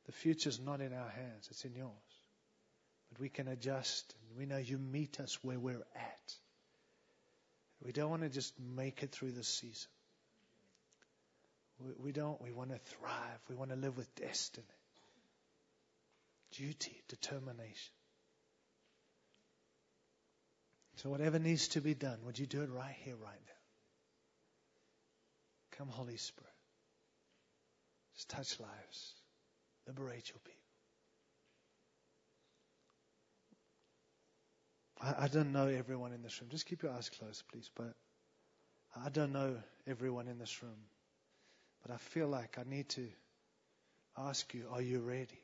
the 0.05 0.13
future's 0.13 0.61
not 0.61 0.83
in 0.83 0.93
our 0.93 1.09
hands, 1.09 1.49
it's 1.51 1.65
in 1.65 1.75
yours. 1.75 1.91
But 3.11 3.19
we 3.19 3.31
can 3.31 3.49
adjust. 3.49 4.15
And 4.29 4.39
we 4.39 4.45
know 4.45 4.59
you 4.59 4.77
meet 4.77 5.21
us 5.21 5.39
where 5.43 5.59
we're 5.59 5.87
at. 5.97 6.35
We 7.85 7.93
don't 7.93 8.11
want 8.11 8.23
to 8.23 8.29
just 8.29 8.53
make 8.59 9.03
it 9.03 9.11
through 9.11 9.33
the 9.33 9.45
season. 9.45 9.89
We, 11.79 11.93
we 11.99 12.13
don't. 12.13 12.41
We 12.41 12.53
want 12.53 12.71
to 12.71 12.79
thrive. 12.79 13.41
We 13.49 13.55
want 13.55 13.71
to 13.71 13.77
live 13.77 13.97
with 13.97 14.15
destiny, 14.15 14.67
duty, 16.53 17.03
determination. 17.09 17.95
So, 20.97 21.09
whatever 21.09 21.39
needs 21.39 21.69
to 21.69 21.81
be 21.81 21.95
done, 21.95 22.19
would 22.27 22.39
you 22.39 22.47
do 22.47 22.61
it 22.63 22.69
right 22.71 22.95
here, 23.05 23.17
right 23.17 23.41
now? 23.47 23.61
Come, 25.79 25.89
Holy 25.89 26.19
Spirit. 26.19 26.53
Just 28.15 28.29
touch 28.29 28.61
lives, 28.61 29.15
liberate 29.87 30.29
your 30.29 30.41
people. 30.45 30.60
I, 35.03 35.25
I 35.25 35.29
don't 35.29 35.53
know 35.53 35.67
everyone 35.67 36.13
in 36.13 36.23
this 36.23 36.41
room. 36.41 36.51
Just 36.51 36.67
keep 36.67 36.83
your 36.83 36.93
eyes 36.93 37.11
closed, 37.11 37.43
please. 37.51 37.71
But 37.75 37.95
I 39.05 39.09
don't 39.09 39.33
know 39.33 39.57
everyone 39.87 40.29
in 40.29 40.39
this 40.39 40.63
room. 40.63 40.79
But 41.83 41.95
I 41.95 41.97
feel 41.97 42.29
like 42.29 42.59
I 42.59 42.69
need 42.69 42.89
to 42.91 43.09
ask 44.19 44.53
you, 44.55 44.65
are 44.73 44.83
you 44.83 45.01
ready? 45.01 45.41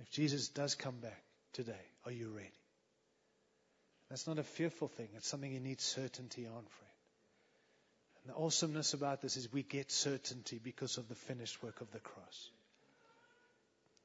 If 0.00 0.10
Jesus 0.10 0.48
does 0.48 0.74
come 0.74 0.96
back 1.00 1.22
today, 1.52 1.72
are 2.04 2.12
you 2.12 2.28
ready? 2.28 2.50
That's 4.10 4.26
not 4.26 4.38
a 4.38 4.42
fearful 4.42 4.88
thing. 4.88 5.08
It's 5.16 5.28
something 5.28 5.50
you 5.50 5.60
need 5.60 5.80
certainty 5.80 6.46
on, 6.46 6.52
friend. 6.52 6.94
And 8.22 8.34
the 8.34 8.38
awesomeness 8.38 8.94
about 8.94 9.20
this 9.20 9.36
is 9.36 9.52
we 9.52 9.62
get 9.62 9.90
certainty 9.90 10.60
because 10.62 10.98
of 10.98 11.08
the 11.08 11.14
finished 11.14 11.62
work 11.62 11.80
of 11.80 11.90
the 11.90 11.98
cross. 11.98 12.50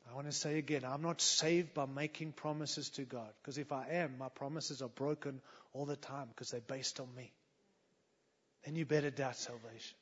I 0.10 0.16
want 0.16 0.28
to 0.28 0.34
say 0.34 0.58
again, 0.58 0.84
I'm 0.86 1.02
not 1.02 1.22
saved 1.22 1.74
by 1.74 1.86
making 1.86 2.32
promises 2.32 2.90
to 2.92 3.04
God. 3.04 3.30
Because 3.42 3.58
if 3.58 3.72
I 3.72 3.88
am, 3.92 4.18
my 4.18 4.30
promises 4.30 4.82
are 4.82 4.90
broken 4.90 5.42
all 5.74 5.86
the 5.86 5.96
time 5.96 6.28
because 6.30 6.50
they're 6.50 6.62
based 6.62 7.00
on 7.00 7.08
me. 7.16 7.32
Then 8.66 8.76
you 8.76 8.86
better 8.86 9.12
doubt 9.12 9.36
salvation. 9.36 9.98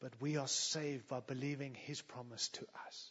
But 0.00 0.12
we 0.20 0.38
are 0.38 0.48
saved 0.48 1.08
by 1.08 1.20
believing 1.20 1.74
His 1.74 2.00
promise 2.00 2.48
to 2.48 2.66
us. 2.86 3.10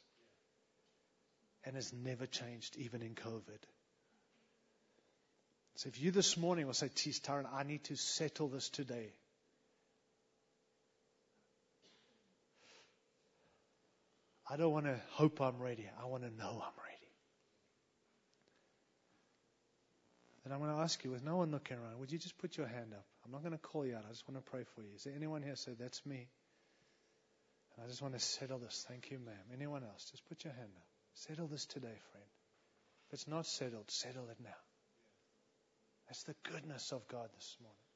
And 1.66 1.76
has 1.76 1.94
never 1.94 2.26
changed, 2.26 2.76
even 2.78 3.02
in 3.02 3.16
COVID. 3.16 3.60
So 5.76 5.88
if 5.88 6.02
you 6.02 6.12
this 6.12 6.36
morning 6.36 6.66
will 6.66 6.74
say, 6.74 6.90
Geez, 6.94 7.20
Tyrone, 7.20 7.48
I 7.54 7.64
need 7.64 7.84
to 7.86 7.96
settle 7.96 8.48
this 8.48 8.70
today. 8.70 9.14
I 14.50 14.58
don't 14.58 14.72
want 14.72 14.86
to 14.86 15.00
hope 15.12 15.42
I'm 15.42 15.60
ready. 15.60 15.88
I 16.02 16.08
want 16.08 16.24
to 16.24 16.30
know 16.30 16.50
I'm 16.50 16.74
ready. 16.84 17.12
Then 20.44 20.54
I'm 20.54 20.60
going 20.60 20.76
to 20.76 20.82
ask 20.82 21.04
you, 21.04 21.12
with 21.12 21.24
no 21.24 21.38
one 21.38 21.52
looking 21.52 21.78
around, 21.78 22.00
would 22.00 22.12
you 22.12 22.18
just 22.18 22.38
put 22.40 22.58
your 22.58 22.66
hand 22.66 22.94
up? 22.94 23.06
I'm 23.24 23.32
not 23.32 23.42
going 23.42 23.52
to 23.52 23.60
call 23.60 23.86
you 23.86 23.96
out. 23.96 24.06
I 24.08 24.10
just 24.10 24.28
want 24.28 24.44
to 24.44 24.52
pray 24.52 24.64
for 24.74 24.82
you. 24.82 24.90
Is 24.96 25.04
there 25.04 25.14
anyone 25.16 25.44
here 25.44 25.56
say, 25.56 25.74
That's 25.80 26.04
me? 26.06 26.28
And 27.76 27.86
I 27.86 27.88
just 27.88 28.02
want 28.02 28.16
to 28.16 28.20
settle 28.20 28.58
this. 28.58 28.86
Thank 28.88 29.12
you, 29.12 29.20
ma'am. 29.20 29.36
Anyone 29.54 29.84
else? 29.84 30.10
Just 30.10 30.28
put 30.28 30.44
your 30.44 30.54
hand 30.54 30.72
up. 30.76 30.84
Settle 31.14 31.48
this 31.48 31.66
today, 31.66 31.98
friend. 32.12 32.30
If 33.08 33.14
it's 33.14 33.28
not 33.28 33.46
settled, 33.46 33.92
settle 33.92 34.30
it 34.30 34.38
now. 34.44 34.50
That's 36.08 36.24
the 36.24 36.36
goodness 36.52 36.92
of 36.92 37.08
God 37.08 37.30
this 37.36 37.56
morning. 37.62 37.89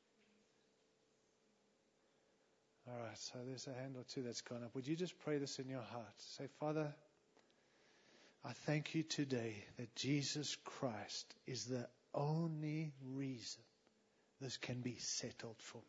All 2.87 2.99
right, 2.99 3.17
so 3.17 3.39
there's 3.47 3.67
a 3.67 3.73
hand 3.73 3.95
or 3.95 4.03
two 4.13 4.23
that's 4.23 4.41
gone 4.41 4.63
up. 4.63 4.75
Would 4.75 4.87
you 4.87 4.95
just 4.95 5.17
pray 5.19 5.37
this 5.37 5.59
in 5.59 5.69
your 5.69 5.81
heart? 5.81 6.13
Say, 6.37 6.47
Father, 6.59 6.93
I 8.43 8.51
thank 8.65 8.93
you 8.93 9.03
today 9.03 9.63
that 9.77 9.95
Jesus 9.95 10.57
Christ 10.65 11.33
is 11.47 11.65
the 11.65 11.87
only 12.13 12.91
reason 13.15 13.63
this 14.41 14.57
can 14.57 14.81
be 14.81 14.97
settled 14.99 15.55
for 15.59 15.77
me. 15.77 15.83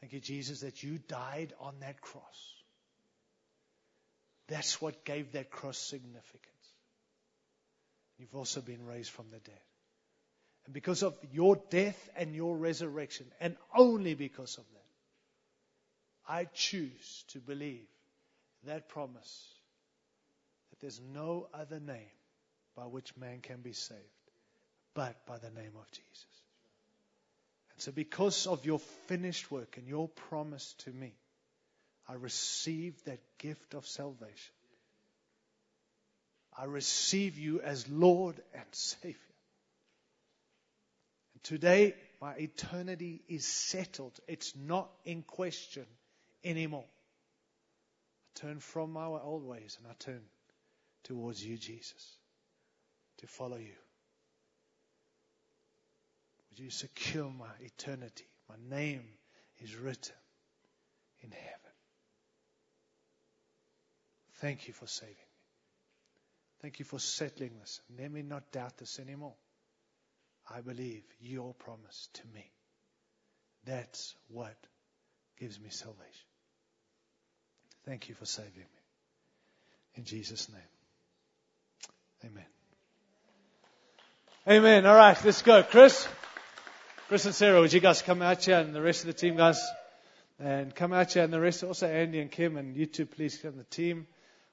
Thank 0.00 0.14
you, 0.14 0.20
Jesus, 0.20 0.60
that 0.60 0.82
you 0.82 0.98
died 0.98 1.52
on 1.60 1.74
that 1.80 2.00
cross 2.00 2.54
That's 4.48 4.80
what 4.82 5.04
gave 5.04 5.32
that 5.32 5.50
cross 5.50 5.78
significance. 5.78 6.74
You've 8.18 8.34
also 8.34 8.60
been 8.60 8.84
raised 8.84 9.10
from 9.10 9.26
the 9.30 9.38
dead. 9.38 9.60
And 10.64 10.74
because 10.74 11.02
of 11.02 11.16
your 11.32 11.56
death 11.70 12.10
and 12.16 12.34
your 12.34 12.56
resurrection, 12.56 13.26
and 13.40 13.56
only 13.76 14.14
because 14.14 14.58
of 14.58 14.64
that, 14.72 16.32
I 16.32 16.44
choose 16.44 17.24
to 17.28 17.38
believe 17.38 17.88
that 18.64 18.88
promise 18.88 19.44
that 20.70 20.80
there's 20.80 21.00
no 21.12 21.48
other 21.52 21.80
name 21.80 22.14
by 22.76 22.84
which 22.84 23.16
man 23.16 23.40
can 23.40 23.60
be 23.60 23.72
saved 23.72 24.00
but 24.94 25.26
by 25.26 25.38
the 25.38 25.50
name 25.50 25.72
of 25.78 25.90
Jesus. 25.90 26.26
And 27.72 27.80
so, 27.80 27.92
because 27.92 28.46
of 28.46 28.64
your 28.64 28.78
finished 29.08 29.50
work 29.50 29.76
and 29.78 29.88
your 29.88 30.08
promise 30.08 30.74
to 30.80 30.90
me, 30.90 31.14
I 32.08 32.14
receive 32.14 33.02
that 33.04 33.20
gift 33.38 33.74
of 33.74 33.86
salvation. 33.86 34.54
I 36.56 36.64
receive 36.64 37.38
you 37.38 37.60
as 37.62 37.88
Lord 37.88 38.36
and 38.54 38.64
Savior. 38.72 39.16
Today, 41.42 41.94
my 42.20 42.34
eternity 42.34 43.22
is 43.28 43.44
settled. 43.44 44.18
It's 44.28 44.54
not 44.56 44.90
in 45.04 45.22
question 45.22 45.86
anymore. 46.44 46.84
I 48.36 48.40
turn 48.40 48.60
from 48.60 48.92
my 48.92 49.06
old 49.06 49.44
ways 49.44 49.76
and 49.78 49.90
I 49.90 49.94
turn 49.98 50.22
towards 51.04 51.44
you, 51.44 51.58
Jesus, 51.58 52.16
to 53.18 53.26
follow 53.26 53.56
you. 53.56 53.74
Would 56.50 56.60
you 56.60 56.70
secure 56.70 57.30
my 57.30 57.50
eternity? 57.60 58.26
My 58.48 58.76
name 58.76 59.04
is 59.60 59.74
written 59.74 60.14
in 61.22 61.30
heaven. 61.30 61.72
Thank 64.34 64.68
you 64.68 64.74
for 64.74 64.86
saving 64.86 65.14
me. 65.14 65.16
Thank 66.60 66.78
you 66.78 66.84
for 66.84 67.00
settling 67.00 67.52
this. 67.58 67.80
Let 67.98 68.12
me 68.12 68.22
not 68.22 68.52
doubt 68.52 68.78
this 68.78 69.00
anymore. 69.00 69.34
I 70.54 70.60
believe 70.60 71.02
your 71.20 71.54
promise 71.54 72.08
to 72.14 72.22
me. 72.34 72.50
That's 73.64 74.14
what 74.28 74.56
gives 75.38 75.58
me 75.58 75.70
salvation. 75.70 76.28
Thank 77.86 78.08
you 78.08 78.14
for 78.14 78.26
saving 78.26 78.52
me. 78.54 78.82
In 79.94 80.04
Jesus' 80.04 80.48
name. 80.48 80.60
Amen. 82.24 82.44
Amen. 84.48 84.86
All 84.86 84.96
right, 84.96 85.16
let's 85.24 85.42
go. 85.42 85.62
Chris? 85.62 86.06
Chris 87.08 87.24
and 87.24 87.34
Sarah, 87.34 87.60
would 87.60 87.72
you 87.72 87.80
guys 87.80 88.02
come 88.02 88.22
out 88.22 88.44
here 88.44 88.58
and 88.58 88.74
the 88.74 88.82
rest 88.82 89.00
of 89.00 89.06
the 89.06 89.12
team, 89.12 89.36
guys? 89.36 89.60
And 90.38 90.74
come 90.74 90.92
out 90.92 91.12
here 91.12 91.24
and 91.24 91.32
the 91.32 91.40
rest, 91.40 91.62
also 91.62 91.86
Andy 91.86 92.20
and 92.20 92.30
Kim 92.30 92.56
and 92.56 92.76
you 92.76 92.86
two, 92.86 93.06
please 93.06 93.38
come 93.38 93.56
the 93.56 93.64
team. 93.64 94.06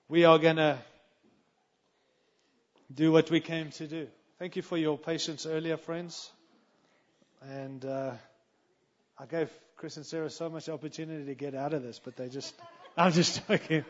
We 0.08 0.26
are 0.26 0.38
going 0.38 0.58
to 0.58 0.78
do 2.94 3.12
what 3.12 3.30
we 3.32 3.40
came 3.40 3.72
to 3.72 3.88
do. 3.88 4.08
Thank 4.40 4.56
you 4.56 4.62
for 4.62 4.78
your 4.78 4.98
patience 4.98 5.46
earlier, 5.46 5.76
friends. 5.76 6.32
And 7.42 7.84
uh, 7.84 8.14
I 9.18 9.26
gave 9.26 9.52
Chris 9.76 9.98
and 9.98 10.06
Sarah 10.06 10.30
so 10.30 10.50
much 10.50 10.70
opportunity 10.70 11.26
to 11.26 11.36
get 11.36 11.56
out 11.56 11.74
of 11.74 11.84
this, 11.84 12.00
but 12.02 12.16
they 12.16 12.30
just, 12.30 12.56
I'm 12.98 13.12
just 13.12 13.46
joking. 13.50 13.84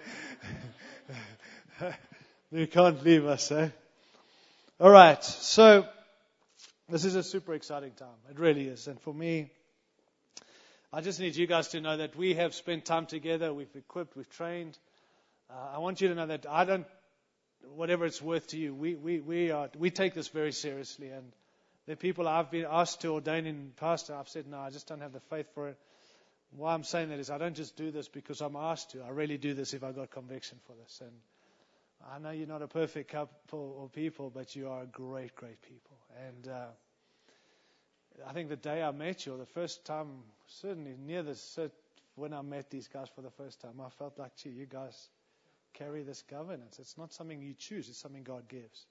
you 2.52 2.66
can't 2.66 3.04
leave 3.04 3.28
us, 3.28 3.52
eh? 3.52 3.70
All 4.80 4.89
right, 4.89 5.24
so 5.24 5.86
this 6.89 7.06
is 7.06 7.14
a 7.14 7.22
super 7.22 7.54
exciting 7.54 7.91
time. 7.91 8.18
It 8.32 8.39
really 8.39 8.68
is. 8.70 8.88
And 8.88 9.00
for 9.02 9.14
me, 9.14 9.52
I 10.91 11.02
just 11.02 11.20
need 11.20 11.36
you 11.36 11.45
guys 11.45 11.68
to 11.70 11.80
know 11.80 11.97
that 11.97 12.16
we 12.16 12.34
have 12.34 12.56
spent 12.56 12.86
time 12.86 13.06
together. 13.06 13.54
We've 13.54 13.76
equipped, 13.76 14.18
we've 14.18 14.32
trained. 14.32 14.80
Uh, 15.47 15.76
I 15.76 15.78
want 15.78 16.02
you 16.02 16.08
to 16.08 16.16
know 16.16 16.26
that 16.26 16.47
I 16.50 16.66
don't, 16.66 16.88
whatever 17.76 18.05
it's 18.05 18.22
worth 18.22 18.47
to 18.47 18.57
you, 18.57 18.74
we, 18.74 18.95
we, 18.95 19.20
we, 19.20 19.51
are, 19.51 19.70
we 19.78 19.89
take 19.89 20.14
this 20.14 20.28
very 20.28 20.51
seriously. 20.51 21.10
And 21.10 21.32
the 21.88 21.95
people 21.95 22.28
I've 22.28 22.51
been 22.51 22.66
asked 22.70 23.01
to 23.01 23.10
ordain 23.10 23.45
in 23.45 23.72
pastor, 23.78 24.16
I've 24.16 24.30
said, 24.30 24.47
no, 24.47 24.60
I 24.60 24.70
just 24.70 24.88
don't 24.88 25.01
have 25.01 25.14
the 25.14 25.20
faith 25.20 25.47
for 25.53 25.70
it. 25.70 25.78
Why 26.51 26.74
I'm 26.74 26.84
saying 26.84 27.10
that 27.10 27.20
is 27.20 27.30
I 27.30 27.38
don't 27.38 27.55
just 27.55 27.76
do 27.76 27.91
this 27.91 28.07
because 28.07 28.41
I'm 28.41 28.55
asked 28.55 28.91
to. 28.91 29.03
I 29.03 29.10
really 29.10 29.38
do 29.38 29.53
this 29.53 29.74
if 29.74 29.84
I 29.84 29.91
got 29.91 30.10
conviction 30.10 30.57
for 30.66 30.74
this. 30.74 31.01
And 31.01 31.12
I 32.12 32.20
know 32.20 32.32
you're 32.32 32.47
not 32.47 32.62
a 32.62 32.68
perfect 32.68 33.12
couple 33.12 33.76
or 33.78 33.89
people, 33.89 34.32
but 34.34 34.55
you 34.55 34.70
are 34.70 34.84
a 34.84 34.88
great, 34.88 35.36
great 35.36 35.62
people. 35.62 35.97
And 36.28 36.47
uh, 36.47 36.66
I 38.28 38.34
think 38.34 38.49
the 38.49 38.55
day 38.55 38.82
I 38.82 38.91
met 38.91 39.26
you, 39.26 39.36
or 39.36 39.38
the 39.38 39.45
first 39.45 39.86
time, 39.86 40.07
certainly 40.47 40.95
near 41.05 41.24
the 41.24 41.36
when 42.16 42.34
I 42.34 42.41
met 42.41 42.70
these 42.70 42.88
guys 42.88 43.07
for 43.16 43.22
the 43.22 43.30
first 43.32 43.62
time, 43.62 43.80
I 43.80 43.89
felt 43.89 44.18
like, 44.18 44.36
gee, 44.36 44.49
you 44.49 44.66
guys 44.66 45.10
carry 45.74 46.03
this 46.03 46.22
governance. 46.24 46.80
It's 46.80 46.97
not 46.97 47.13
something 47.13 47.41
you 47.41 47.53
choose; 47.53 47.89
it's 47.89 47.99
something 47.99 48.24
God 48.24 48.47
gives. 48.47 48.86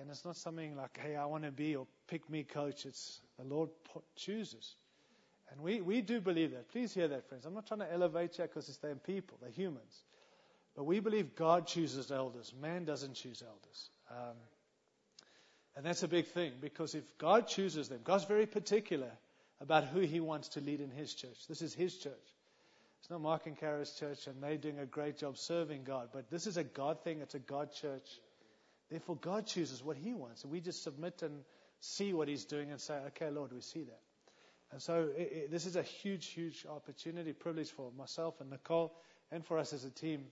And 0.00 0.08
it's 0.08 0.24
not 0.24 0.36
something 0.36 0.76
like, 0.76 0.98
hey, 1.02 1.16
I 1.16 1.26
want 1.26 1.44
to 1.44 1.50
be 1.50 1.76
or 1.76 1.86
pick 2.08 2.28
me 2.30 2.44
coach. 2.44 2.86
It's 2.86 3.20
the 3.38 3.44
Lord 3.44 3.70
chooses. 4.16 4.76
And 5.50 5.60
we, 5.60 5.80
we 5.80 6.00
do 6.00 6.20
believe 6.20 6.52
that. 6.52 6.70
Please 6.70 6.94
hear 6.94 7.08
that, 7.08 7.28
friends. 7.28 7.44
I'm 7.44 7.54
not 7.54 7.66
trying 7.66 7.80
to 7.80 7.92
elevate 7.92 8.38
you 8.38 8.44
because 8.44 8.68
it's 8.68 8.78
them 8.78 9.00
people, 9.04 9.36
they're 9.40 9.50
humans. 9.50 10.02
But 10.76 10.84
we 10.84 11.00
believe 11.00 11.34
God 11.34 11.66
chooses 11.66 12.12
elders. 12.12 12.52
Man 12.60 12.84
doesn't 12.84 13.14
choose 13.14 13.42
elders. 13.44 13.90
Um, 14.10 14.36
and 15.76 15.84
that's 15.84 16.02
a 16.02 16.08
big 16.08 16.26
thing 16.28 16.52
because 16.60 16.94
if 16.94 17.18
God 17.18 17.48
chooses 17.48 17.88
them, 17.88 18.00
God's 18.04 18.24
very 18.24 18.46
particular 18.46 19.10
about 19.60 19.84
who 19.84 20.00
He 20.00 20.20
wants 20.20 20.48
to 20.50 20.60
lead 20.60 20.80
in 20.80 20.90
His 20.90 21.12
church. 21.12 21.46
This 21.48 21.62
is 21.62 21.74
His 21.74 21.96
church. 21.96 22.14
It's 23.00 23.10
not 23.10 23.20
Mark 23.22 23.46
and 23.46 23.56
Kara's 23.56 23.92
church, 23.92 24.26
and 24.26 24.42
they're 24.42 24.58
doing 24.58 24.78
a 24.78 24.86
great 24.86 25.18
job 25.18 25.38
serving 25.38 25.84
God. 25.84 26.10
But 26.12 26.30
this 26.30 26.46
is 26.46 26.56
a 26.56 26.64
God 26.64 27.02
thing. 27.02 27.20
It's 27.20 27.34
a 27.34 27.38
God 27.38 27.72
church. 27.72 28.06
Therefore, 28.90 29.16
God 29.16 29.46
chooses 29.46 29.82
what 29.82 29.96
He 29.96 30.12
wants. 30.12 30.42
And 30.42 30.52
we 30.52 30.60
just 30.60 30.82
submit 30.82 31.22
and 31.22 31.40
see 31.80 32.12
what 32.12 32.28
He's 32.28 32.44
doing 32.44 32.70
and 32.70 32.80
say, 32.80 32.94
okay, 33.08 33.30
Lord, 33.30 33.52
we 33.52 33.62
see 33.62 33.84
that. 33.84 34.00
And 34.72 34.82
so 34.82 35.08
it, 35.16 35.32
it, 35.32 35.50
this 35.50 35.66
is 35.66 35.76
a 35.76 35.82
huge, 35.82 36.26
huge 36.26 36.66
opportunity, 36.68 37.32
privilege 37.32 37.70
for 37.70 37.90
myself 37.96 38.40
and 38.40 38.50
Nicole 38.50 38.94
and 39.32 39.44
for 39.44 39.58
us 39.58 39.72
as 39.72 39.84
a 39.84 39.90
team 39.90 40.24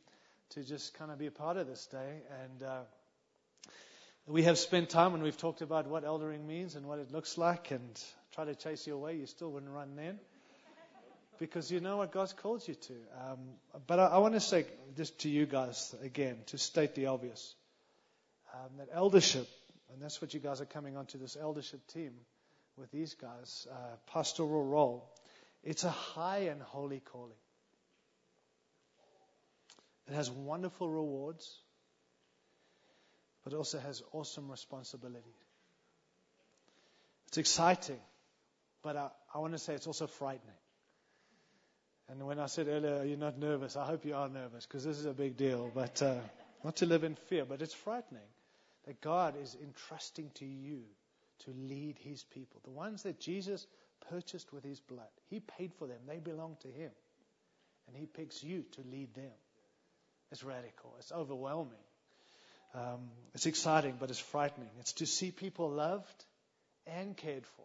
to 0.51 0.63
just 0.63 0.95
kind 0.95 1.11
of 1.11 1.19
be 1.19 1.27
a 1.27 1.31
part 1.31 1.57
of 1.57 1.67
this 1.67 1.87
day. 1.87 2.23
And 2.43 2.63
uh, 2.63 2.81
we 4.27 4.45
have 4.45 4.59
spent 4.59 4.91
time 4.91 5.15
and 5.15 5.23
we've 5.23 5.37
talked 5.37 5.63
about 5.63 5.87
what 5.87 6.05
eldering 6.05 6.47
means 6.47 6.75
and 6.75 6.87
what 6.87 6.99
it 6.99 7.11
looks 7.11 7.39
like 7.39 7.71
and 7.71 8.01
try 8.35 8.45
to 8.45 8.55
chase 8.55 8.87
you 8.87 8.95
away. 8.95 9.17
You 9.17 9.27
still 9.27 9.51
wouldn't 9.51 9.73
run 9.73 9.97
then. 9.97 10.19
Because 11.39 11.71
you 11.71 11.81
know 11.81 11.99
what 11.99 12.13
God's 12.13 12.33
called 12.33 12.67
you 12.67 12.75
to. 12.75 12.93
Um, 12.93 13.39
but 13.87 13.99
I, 13.99 14.07
I, 14.07 14.19
want 14.19 14.35
to 14.35 14.41
say 14.41 14.67
just 14.97 15.21
to 15.21 15.29
you 15.29 15.47
guys 15.47 15.95
again, 16.03 16.39
to 16.47 16.59
state 16.59 16.95
the 16.95 17.07
obvious. 17.07 17.55
Um, 18.55 18.79
that 18.79 18.89
eldership, 18.93 19.47
and 19.93 20.03
that's 20.03 20.21
what 20.21 20.35
you 20.35 20.41
guys 20.41 20.61
are 20.61 20.67
coming 20.67 20.97
onto 20.97 21.19
this 21.19 21.37
eldership 21.41 21.87
team 21.89 22.13
with 22.79 22.91
these 22.91 23.15
guys, 23.15 23.67
uh, 23.71 23.97
pastoral 24.13 24.65
role, 24.65 25.11
it's 25.63 25.85
a 25.85 25.91
high 25.91 26.49
and 26.51 26.63
holy 26.63 27.01
calling. 27.01 27.33
It 30.07 30.15
has 30.15 30.31
wonderful 30.31 30.89
rewards, 30.89 31.61
but 33.45 33.53
also 33.53 33.79
has 33.79 34.03
awesome 34.13 34.51
responsibility. 34.51 35.35
It's 37.29 37.39
exciting, 37.39 38.01
but 38.83 38.97
I, 38.97 39.09
I 39.35 39.39
want 39.39 39.53
to 39.53 39.59
say 39.59 39.75
it's 39.75 39.87
also 39.87 40.07
frightening. 40.07 40.55
And 42.11 42.27
when 42.27 42.39
I 42.39 42.47
said 42.47 42.69
earlier, 42.69 43.05
you're 43.05 43.19
not 43.19 43.39
nervous, 43.39 43.77
I 43.77 43.85
hope 43.85 44.05
you 44.05 44.15
are 44.15 44.29
nervous 44.29 44.65
because 44.65 44.85
this 44.85 44.99
is 44.99 45.05
a 45.05 45.13
big 45.13 45.37
deal. 45.37 45.71
But 45.75 46.03
uh, 46.03 46.15
not 46.65 46.77
to 46.77 46.87
live 46.87 47.05
in 47.05 47.17
fear, 47.29 47.45
but 47.45 47.61
it's 47.61 47.75
frightening 47.75 48.23
that 48.87 49.01
God 49.01 49.35
is 49.41 49.57
entrusting 49.63 50.31
to 50.37 50.47
you 50.47 50.83
to 51.45 51.51
lead 51.51 51.99
his 51.99 52.25
people. 52.25 52.61
The 52.65 52.71
ones 52.71 53.03
that 53.03 53.21
Jesus 53.21 53.67
purchased 54.11 54.53
with 54.53 54.65
his 54.65 54.81
blood. 54.81 55.07
He 55.29 55.41
paid 55.41 55.73
for 55.75 55.87
them, 55.87 55.99
they 56.07 56.19
belong 56.19 56.57
to 56.63 56.69
him. 56.69 56.91
And 57.87 57.97
he 57.97 58.07
picks 58.07 58.43
you 58.43 58.65
to 58.73 58.83
lead 58.91 59.15
them. 59.15 59.33
It's 60.31 60.43
radical. 60.43 60.95
It's 60.99 61.13
overwhelming. 61.13 61.73
Um, 62.75 63.09
it's 63.35 63.47
exciting, 63.47 63.97
but 63.99 64.11
it's 64.11 64.19
frightening. 64.19 64.69
It's 64.79 64.93
to 64.95 65.07
see 65.07 65.31
people 65.31 65.71
loved 65.71 66.25
and 66.87 67.17
cared 67.17 67.47
for. 67.47 67.65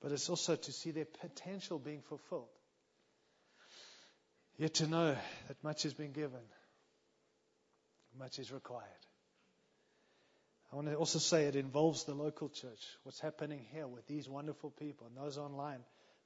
But 0.00 0.12
it's 0.12 0.28
also 0.30 0.56
to 0.56 0.72
see 0.72 0.90
their 0.90 1.06
potential 1.20 1.78
being 1.78 2.00
fulfilled. 2.02 2.48
Yet 4.58 4.74
to 4.74 4.86
know 4.86 5.16
that 5.48 5.62
much 5.62 5.82
has 5.82 5.92
been 5.92 6.12
given, 6.12 6.40
much 8.18 8.38
is 8.38 8.50
required. 8.50 8.84
I 10.72 10.76
want 10.76 10.88
to 10.88 10.94
also 10.94 11.18
say 11.18 11.44
it 11.44 11.56
involves 11.56 12.04
the 12.04 12.14
local 12.14 12.48
church. 12.48 12.82
What's 13.02 13.20
happening 13.20 13.64
here 13.72 13.86
with 13.86 14.06
these 14.06 14.28
wonderful 14.28 14.70
people 14.70 15.06
and 15.06 15.16
those 15.16 15.38
online. 15.38 15.80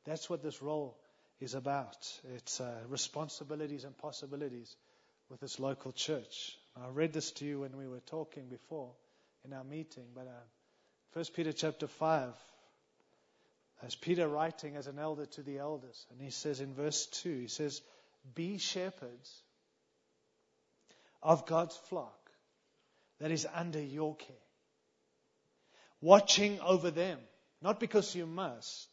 That's 0.05 0.31
what 0.31 0.43
this 0.43 0.63
role 0.63 0.97
is 1.41 1.55
about. 1.55 1.97
It's 2.35 2.61
uh, 2.61 2.73
responsibilities 2.89 3.85
and 3.85 3.97
possibilities 3.99 4.75
with 5.29 5.41
this 5.41 5.59
local 5.59 5.93
church. 5.93 6.57
I 6.77 6.89
read 6.89 7.13
this 7.13 7.33
to 7.33 7.45
you 7.45 7.61
when 7.61 7.77
we 7.77 7.87
were 7.87 8.01
talking 8.01 8.49
before 8.49 8.93
in 9.45 9.53
our 9.53 9.65
meeting, 9.65 10.07
but 10.15 10.27
uh, 10.27 11.13
1 11.15 11.25
Peter 11.35 11.53
chapter 11.53 11.87
5, 11.87 12.33
as 13.83 13.95
Peter 13.95 14.29
writing 14.29 14.77
as 14.77 14.87
an 14.87 14.99
elder 14.99 15.27
to 15.27 15.43
the 15.43 15.59
elders, 15.59 16.07
and 16.11 16.21
he 16.21 16.31
says 16.31 16.61
in 16.61 16.75
verse 16.75 17.07
2, 17.07 17.41
he 17.41 17.49
says, 17.49 17.81
Be 18.35 18.59
shepherds 18.59 19.43
of 21.23 21.47
God's 21.47 21.77
flock 21.77 22.31
that 23.21 23.31
is 23.31 23.47
under 23.53 23.83
your 23.83 24.17
care. 24.17 24.37
Watching 26.01 26.59
over 26.61 26.91
them, 26.91 27.19
not 27.61 27.79
because 27.79 28.15
you 28.15 28.27
must, 28.27 28.89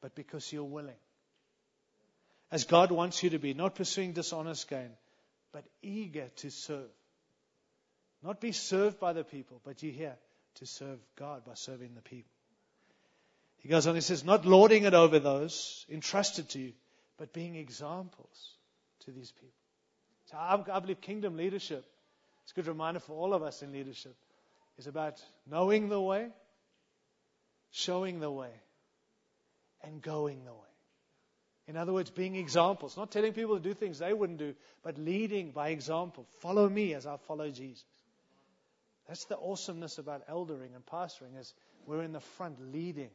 but 0.00 0.14
because 0.14 0.52
you're 0.52 0.64
willing. 0.64 0.98
As 2.50 2.64
God 2.64 2.90
wants 2.90 3.22
you 3.22 3.30
to 3.30 3.38
be, 3.38 3.54
not 3.54 3.76
pursuing 3.76 4.12
dishonest 4.12 4.68
gain, 4.68 4.90
but 5.52 5.64
eager 5.82 6.28
to 6.36 6.50
serve. 6.50 6.90
Not 8.22 8.40
be 8.40 8.52
served 8.52 8.98
by 8.98 9.12
the 9.12 9.24
people, 9.24 9.60
but 9.64 9.82
you 9.82 9.92
here 9.92 10.16
to 10.56 10.66
serve 10.66 10.98
God 11.16 11.44
by 11.44 11.54
serving 11.54 11.94
the 11.94 12.02
people. 12.02 12.32
He 13.58 13.68
goes 13.68 13.86
on, 13.86 13.94
he 13.94 14.00
says, 14.00 14.24
not 14.24 14.46
lording 14.46 14.84
it 14.84 14.94
over 14.94 15.18
those 15.18 15.86
entrusted 15.88 16.48
to 16.50 16.58
you, 16.58 16.72
but 17.20 17.34
being 17.34 17.54
examples 17.54 18.56
to 19.04 19.10
these 19.10 19.30
people. 19.30 19.50
So 20.30 20.38
I, 20.38 20.80
believe 20.80 21.02
kingdom 21.02 21.36
leadership, 21.36 21.84
it's 22.42 22.52
a 22.52 22.54
good 22.54 22.66
reminder 22.66 22.98
for 22.98 23.12
all 23.12 23.34
of 23.34 23.42
us 23.42 23.62
in 23.62 23.72
leadership, 23.72 24.16
is 24.78 24.86
about 24.86 25.22
knowing 25.46 25.90
the 25.90 26.00
way, 26.00 26.28
showing 27.72 28.20
the 28.20 28.30
way, 28.30 28.52
and 29.84 30.00
going 30.00 30.46
the 30.46 30.52
way. 30.52 30.58
In 31.68 31.76
other 31.76 31.92
words, 31.92 32.08
being 32.08 32.36
examples, 32.36 32.96
not 32.96 33.10
telling 33.10 33.34
people 33.34 33.56
to 33.56 33.62
do 33.62 33.74
things 33.74 33.98
they 33.98 34.14
wouldn't 34.14 34.38
do, 34.38 34.54
but 34.82 34.96
leading 34.96 35.50
by 35.50 35.68
example. 35.68 36.26
Follow 36.40 36.66
me 36.70 36.94
as 36.94 37.06
I 37.06 37.18
follow 37.28 37.50
Jesus. 37.50 37.84
That's 39.08 39.26
the 39.26 39.36
awesomeness 39.36 39.98
about 39.98 40.26
eldering 40.26 40.74
and 40.74 40.86
pastoring 40.86 41.38
is 41.38 41.52
we're 41.86 42.02
in 42.02 42.12
the 42.12 42.20
front 42.20 42.72
leading. 42.72 43.10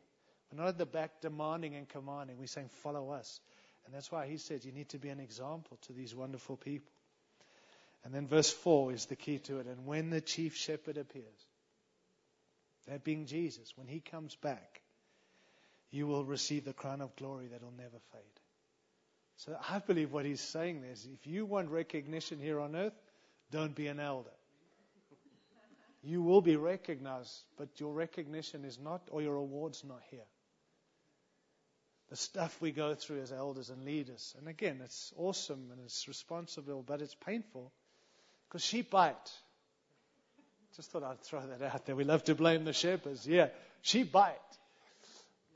We're 0.52 0.60
not 0.60 0.68
at 0.68 0.78
the 0.78 0.86
back 0.86 1.22
demanding 1.22 1.74
and 1.74 1.90
commanding. 1.90 2.38
We're 2.38 2.46
saying, 2.46 2.70
follow 2.84 3.10
us. 3.10 3.40
And 3.86 3.94
that's 3.94 4.12
why 4.12 4.28
he 4.28 4.38
said 4.38 4.66
you 4.66 4.72
need 4.72 4.90
to 4.90 4.98
be 4.98 5.10
an 5.10 5.20
example 5.20 5.78
to 5.84 5.94
these 5.94 6.16
wonderful 6.16 6.58
people. 6.58 6.92
And 8.04 8.14
then 8.14 8.28
verse 8.28 8.52
4 8.52 8.94
is 8.94 9.06
the 9.06 9.16
key 9.16 9.40
to 9.40 9.60
it. 9.60 9.68
And 9.68 9.86
when 9.86 10.10
the 10.10 10.22
chief 10.22 10.56
shepherd 10.56 10.98
appears, 10.98 11.48
that 12.88 13.04
being 13.04 13.26
Jesus, 13.26 13.74
when 13.76 13.88
he 13.88 14.00
comes 14.00 14.36
back, 14.36 14.82
you 15.92 16.08
will 16.08 16.24
receive 16.24 16.66
the 16.66 16.74
crown 16.74 17.02
of 17.02 17.16
glory 17.16 17.48
that 17.48 17.64
will 17.64 17.74
never 17.78 17.98
fade. 18.12 18.22
So 19.38 19.58
I 19.70 19.80
believe 19.80 20.14
what 20.14 20.26
he's 20.26 20.42
saying 20.42 20.82
there 20.82 20.92
is 20.92 21.08
if 21.12 21.28
you 21.28 21.46
want 21.46 21.70
recognition 21.70 22.40
here 22.40 22.60
on 22.60 22.76
earth, 22.76 22.94
don't 23.52 23.76
be 23.76 23.88
an 23.88 24.00
elder. 24.00 24.30
You 26.04 26.22
will 26.22 26.42
be 26.42 26.56
recognized, 26.56 27.44
but 27.58 27.80
your 27.80 27.92
recognition 27.92 28.64
is 28.66 28.78
not, 28.80 29.02
or 29.12 29.22
your 29.24 29.36
award's 29.36 29.84
not 29.84 30.02
here 30.12 30.26
the 32.10 32.16
stuff 32.16 32.56
we 32.62 32.72
go 32.72 32.94
through 32.94 33.22
as 33.22 33.32
elders 33.32 33.70
and 33.70 33.84
leaders. 33.84 34.36
And 34.38 34.48
again, 34.48 34.80
it's 34.84 35.12
awesome 35.18 35.70
and 35.72 35.80
it's 35.84 36.08
responsible, 36.08 36.84
but 36.86 37.02
it's 37.02 37.16
painful 37.16 37.72
because 38.48 38.64
sheep 38.64 38.92
bite. 38.92 39.32
Just 40.76 40.92
thought 40.92 41.04
I'd 41.04 41.22
throw 41.22 41.42
that 41.48 41.62
out 41.62 41.86
there. 41.86 41.96
We 41.96 42.04
love 42.04 42.24
to 42.26 42.36
blame 42.36 42.66
the 42.66 42.74
shepherds. 42.74 43.26
Yeah, 43.26 43.48
sheep 43.82 44.12
bite. 44.12 44.36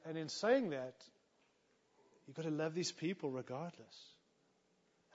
And 0.05 0.17
in 0.17 0.29
saying 0.29 0.71
that, 0.71 0.95
you've 2.25 2.35
got 2.35 2.45
to 2.45 2.51
love 2.51 2.73
these 2.73 2.91
people 2.91 3.29
regardless. 3.29 4.05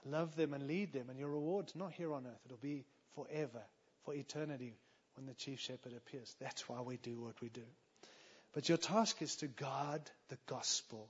Love 0.05 0.35
them 0.35 0.53
and 0.53 0.67
lead 0.67 0.93
them, 0.93 1.09
and 1.09 1.17
your 1.17 1.29
reward's 1.29 1.75
not 1.75 1.91
here 1.91 2.13
on 2.13 2.27
earth. 2.27 2.39
It'll 2.45 2.57
be 2.57 2.85
forever, 3.15 3.63
for 4.03 4.13
eternity, 4.13 4.77
when 5.15 5.25
the 5.25 5.33
chief 5.33 5.59
shepherd 5.59 5.93
appears. 5.97 6.35
That's 6.39 6.69
why 6.69 6.81
we 6.81 6.97
do 6.97 7.19
what 7.19 7.41
we 7.41 7.49
do. 7.49 7.63
But 8.53 8.69
your 8.69 8.77
task 8.77 9.23
is 9.23 9.37
to 9.37 9.47
guard 9.47 10.01
the 10.29 10.37
gospel 10.45 11.09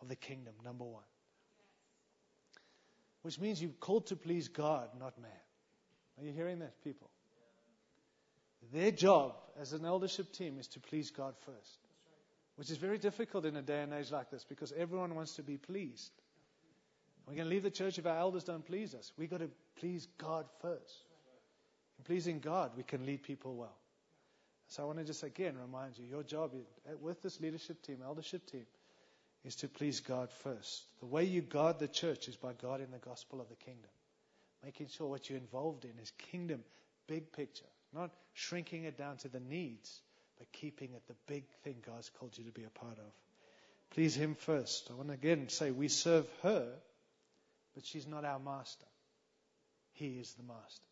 of 0.00 0.08
the 0.08 0.16
kingdom, 0.16 0.54
number 0.64 0.84
one. 0.84 1.02
Which 3.22 3.40
means 3.40 3.60
you're 3.60 3.70
called 3.80 4.06
to 4.08 4.16
please 4.16 4.48
God, 4.48 4.88
not 4.98 5.20
man. 5.20 5.30
Are 6.18 6.24
you 6.24 6.32
hearing 6.32 6.60
that, 6.60 6.82
people? 6.82 7.10
Their 8.72 8.90
job 8.90 9.34
as 9.60 9.72
an 9.72 9.84
eldership 9.84 10.32
team 10.32 10.58
is 10.58 10.68
to 10.68 10.80
please 10.80 11.10
God 11.10 11.34
first. 11.44 11.78
Which 12.56 12.70
is 12.70 12.78
very 12.78 12.98
difficult 12.98 13.44
in 13.44 13.56
a 13.56 13.62
day 13.62 13.82
and 13.82 13.92
age 13.92 14.10
like 14.10 14.30
this 14.30 14.44
because 14.44 14.72
everyone 14.76 15.14
wants 15.14 15.34
to 15.34 15.42
be 15.42 15.58
pleased. 15.58 16.10
We're 17.26 17.34
going 17.34 17.46
to 17.46 17.50
leave 17.50 17.64
the 17.64 17.70
church 17.70 17.98
if 17.98 18.06
our 18.06 18.16
elders 18.16 18.44
don't 18.44 18.64
please 18.64 18.94
us. 18.94 19.12
We've 19.18 19.30
got 19.30 19.40
to 19.40 19.50
please 19.78 20.06
God 20.18 20.46
first. 20.62 21.04
In 21.98 22.04
pleasing 22.04 22.38
God, 22.38 22.72
we 22.76 22.82
can 22.82 23.04
lead 23.04 23.22
people 23.22 23.56
well. 23.56 23.76
So 24.68 24.82
I 24.82 24.86
want 24.86 24.98
to 24.98 25.04
just 25.04 25.22
again 25.22 25.56
remind 25.60 25.98
you 25.98 26.04
your 26.06 26.22
job 26.22 26.52
with 27.00 27.22
this 27.22 27.40
leadership 27.40 27.82
team, 27.82 27.98
eldership 28.04 28.46
team, 28.50 28.66
is 29.44 29.56
to 29.56 29.68
please 29.68 30.00
God 30.00 30.30
first. 30.42 30.84
The 31.00 31.06
way 31.06 31.24
you 31.24 31.42
guard 31.42 31.78
the 31.78 31.88
church 31.88 32.28
is 32.28 32.36
by 32.36 32.52
guarding 32.52 32.90
the 32.90 32.98
gospel 32.98 33.40
of 33.40 33.48
the 33.48 33.54
kingdom. 33.54 33.90
Making 34.64 34.88
sure 34.88 35.06
what 35.06 35.28
you're 35.28 35.38
involved 35.38 35.84
in 35.84 35.92
is 36.02 36.10
kingdom, 36.32 36.64
big 37.06 37.32
picture. 37.32 37.66
Not 37.92 38.10
shrinking 38.34 38.84
it 38.84 38.98
down 38.98 39.18
to 39.18 39.28
the 39.28 39.40
needs, 39.40 40.00
but 40.38 40.50
keeping 40.52 40.92
it 40.94 41.02
the 41.06 41.14
big 41.26 41.44
thing 41.62 41.76
God's 41.86 42.10
called 42.18 42.36
you 42.36 42.44
to 42.44 42.50
be 42.50 42.64
a 42.64 42.70
part 42.70 42.98
of. 42.98 43.12
Please 43.90 44.16
Him 44.16 44.34
first. 44.34 44.90
I 44.90 44.94
want 44.94 45.08
to 45.08 45.14
again 45.14 45.48
say 45.48 45.70
we 45.70 45.88
serve 45.88 46.26
her, 46.42 46.72
but 47.74 47.86
she's 47.86 48.06
not 48.06 48.24
our 48.24 48.38
master. 48.38 48.86
He 49.92 50.18
is 50.18 50.34
the 50.34 50.42
master. 50.42 50.86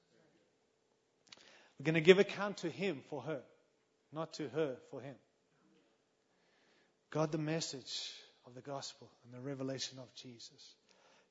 We're 1.79 1.85
going 1.85 1.95
to 1.95 2.01
give 2.01 2.19
account 2.19 2.59
to 2.59 2.71
Him 2.71 3.01
for 3.11 3.23
her, 3.23 3.43
not 4.13 4.35
to 4.35 4.49
her 4.49 4.77
for 4.91 5.01
Him. 5.01 5.17
God, 7.11 7.33
the 7.33 7.39
message 7.39 8.13
of 8.47 8.55
the 8.55 8.61
gospel 8.61 9.11
and 9.25 9.35
the 9.35 9.47
revelation 9.47 9.99
of 9.99 10.15
Jesus. 10.15 10.75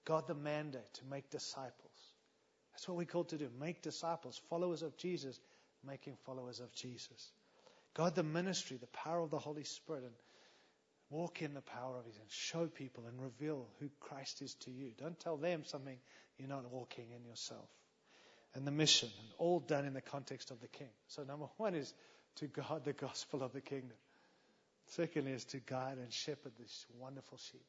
God, 0.05 0.27
the 0.27 0.35
mandate 0.35 0.93
to 0.95 1.05
make 1.09 1.29
disciples. 1.29 2.13
That's 2.73 2.87
what 2.87 2.97
we're 2.97 3.05
called 3.05 3.29
to 3.29 3.37
do 3.37 3.49
make 3.59 3.81
disciples, 3.81 4.41
followers 4.49 4.81
of 4.81 4.97
Jesus, 4.97 5.39
making 5.85 6.17
followers 6.25 6.59
of 6.59 6.73
Jesus. 6.73 7.31
God, 7.93 8.15
the 8.15 8.23
ministry, 8.23 8.77
the 8.77 8.87
power 8.87 9.21
of 9.21 9.29
the 9.29 9.37
Holy 9.39 9.63
Spirit, 9.63 10.03
and 10.03 10.13
walk 11.09 11.41
in 11.41 11.53
the 11.53 11.61
power 11.61 11.97
of 11.97 12.05
His 12.05 12.17
and 12.17 12.29
show 12.29 12.65
people 12.65 13.05
and 13.07 13.21
reveal 13.21 13.67
who 13.79 13.89
Christ 13.99 14.41
is 14.41 14.55
to 14.55 14.71
you. 14.71 14.91
Don't 14.97 15.19
tell 15.19 15.37
them 15.37 15.63
something 15.65 15.97
you're 16.37 16.49
not 16.49 16.69
walking 16.71 17.11
in 17.15 17.23
yourself. 17.23 17.69
And 18.55 18.67
the 18.67 18.71
mission, 18.71 19.09
and 19.19 19.29
all 19.37 19.59
done 19.59 19.85
in 19.85 19.93
the 19.93 20.01
context 20.01 20.51
of 20.51 20.59
the 20.59 20.67
King. 20.67 20.89
So, 21.07 21.23
number 21.23 21.47
one 21.57 21.75
is 21.75 21.93
to 22.35 22.47
guard 22.47 22.83
the 22.83 22.93
gospel 22.93 23.43
of 23.43 23.53
the 23.53 23.61
kingdom. 23.61 23.97
Secondly, 24.87 25.31
is 25.31 25.45
to 25.45 25.57
guide 25.57 25.97
and 25.97 26.11
shepherd 26.11 26.51
this 26.59 26.85
wonderful 26.99 27.37
sheep. 27.37 27.65